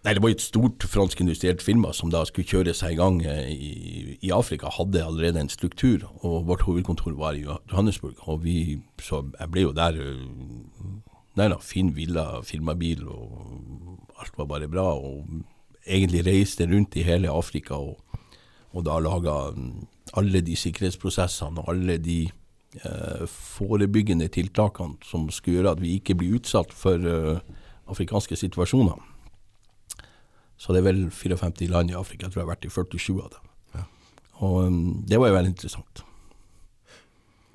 Nei, 0.00 0.14
Det 0.16 0.22
var 0.24 0.32
et 0.32 0.40
stort 0.40 0.84
fransk 0.88 1.20
industrielt 1.20 1.60
firma 1.62 1.90
som 1.92 2.08
da 2.08 2.22
skulle 2.24 2.48
kjøre 2.48 2.72
seg 2.72 2.94
i 2.94 2.96
gang 2.96 3.18
eh, 3.28 3.50
i, 3.52 4.16
i 4.24 4.30
Afrika. 4.32 4.70
Hadde 4.72 5.02
allerede 5.04 5.42
en 5.42 5.52
struktur, 5.52 6.06
og 6.24 6.46
vårt 6.48 6.64
hovedkontor 6.64 7.12
var 7.20 7.36
i 7.36 7.44
Johannesburg. 7.44 8.16
Og 8.24 8.40
vi, 8.46 8.78
så 8.96 9.20
jeg 9.34 9.52
ble 9.52 9.66
jo 9.66 9.76
der 9.76 10.00
eh, 10.00 10.24
Nei 11.38 11.46
da, 11.46 11.60
fin 11.62 11.92
villa, 11.94 12.40
firmabil, 12.42 13.04
og 13.06 14.00
alt 14.18 14.34
var 14.40 14.48
bare 14.50 14.68
bra. 14.68 14.88
Og 14.98 15.28
egentlig 15.86 16.24
reiste 16.26 16.66
rundt 16.66 16.96
i 16.96 17.04
hele 17.06 17.30
Afrika 17.30 17.78
og, 17.78 18.00
og 18.72 18.84
da 18.86 18.98
laga 19.02 19.36
mm, 19.54 19.86
alle 20.18 20.42
de 20.44 20.56
sikkerhetsprosessene 20.58 21.62
og 21.62 21.70
alle 21.72 21.98
de 22.02 22.18
eh, 22.24 23.24
forebyggende 23.30 24.28
tiltakene 24.32 24.98
som 25.06 25.28
skulle 25.30 25.60
gjøre 25.60 25.76
at 25.76 25.82
vi 25.82 25.96
ikke 25.98 26.18
blir 26.18 26.40
utsatt 26.40 26.74
for 26.76 26.98
eh, 26.98 27.40
afrikanske 27.90 28.36
situasjoner. 28.38 28.98
Så 30.60 30.74
det 30.76 30.82
er 30.82 30.88
vel 30.90 31.02
54 31.10 31.70
land 31.72 31.90
i 31.90 31.96
Afrika, 31.96 32.26
jeg 32.26 32.34
tror 32.34 32.42
jeg 32.42 32.46
har 32.48 32.54
vært 32.54 32.66
i 32.68 32.72
47 32.72 33.20
av 33.24 33.30
dem. 33.32 33.50
Ja. 33.78 33.84
Og 34.44 34.56
um, 34.68 34.80
det 35.08 35.18
var 35.20 35.30
jo 35.30 35.36
veldig 35.38 35.52
interessant. 35.54 36.02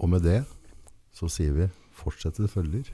Og 0.02 0.10
med 0.12 0.26
det 0.26 0.42
så 1.16 1.30
sier 1.32 1.54
vi 1.56 1.68
fortsett 1.96 2.40
det 2.42 2.50
følger. 2.52 2.90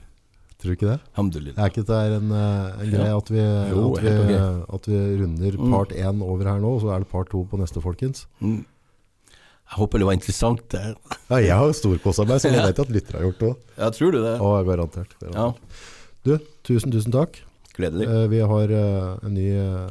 Tror 0.62 0.70
du 0.70 0.76
ikke 0.76 0.90
det? 0.92 0.98
Alhamdulillah. 1.16 1.56
Er 1.64 1.72
ikke 1.72 1.82
det 1.88 2.00
en, 2.20 2.28
eh, 2.30 2.82
en 2.84 2.90
greie 2.92 3.08
Ja. 3.10 3.16
at 3.18 3.30
vi, 3.34 3.40
Jo, 3.72 3.86
at, 3.96 4.02
vi, 4.04 4.12
okay. 4.12 4.74
at 4.76 4.86
vi 4.86 5.00
runder 5.22 5.56
Mm. 5.58 5.72
part 5.72 5.90
én 5.96 6.22
over 6.22 6.44
her 6.46 6.60
nå, 6.62 6.74
og 6.76 6.80
så 6.84 6.92
er 6.94 6.98
det 7.02 7.08
part 7.10 7.30
to 7.32 7.40
på 7.50 7.58
neste, 7.58 7.82
folkens? 7.82 8.26
Mm. 8.40 8.60
Jeg 9.72 9.78
håper 9.80 9.98
det 9.98 10.06
var 10.06 10.12
interessant. 10.14 10.68
det. 10.70 10.94
Ja, 11.32 11.36
jeg 11.40 11.56
har 11.56 11.72
storkosa 11.72 12.24
meg, 12.28 12.38
så 12.38 12.52
jeg 12.52 12.62
vet 12.62 12.78
at 12.78 12.92
lyttere 12.94 13.18
har 13.18 13.26
gjort 13.26 13.38
det 13.40 13.48
òg. 13.48 13.56
Ja, 13.78 13.90
tror 13.90 14.12
du 14.12 14.20
det? 14.22 14.36
Å, 14.38 14.52
garantert. 14.68 15.16
garantert. 15.18 15.34
Ja, 15.34 15.52
Du, 16.22 16.38
tusen, 16.66 16.92
tusen 16.94 17.14
takk. 17.14 17.40
Gledelig. 17.76 18.08
Eh, 18.08 18.26
vi 18.32 18.42
har 18.52 18.74
eh, 18.76 19.24
en 19.24 19.34
ny 19.36 19.46
uh, 19.56 19.88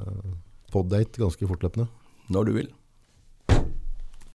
poddate 0.74 1.22
ganske 1.22 1.48
fortløpende. 1.50 1.88
Når 2.32 2.48
du 2.48 2.54
vil. 2.60 2.70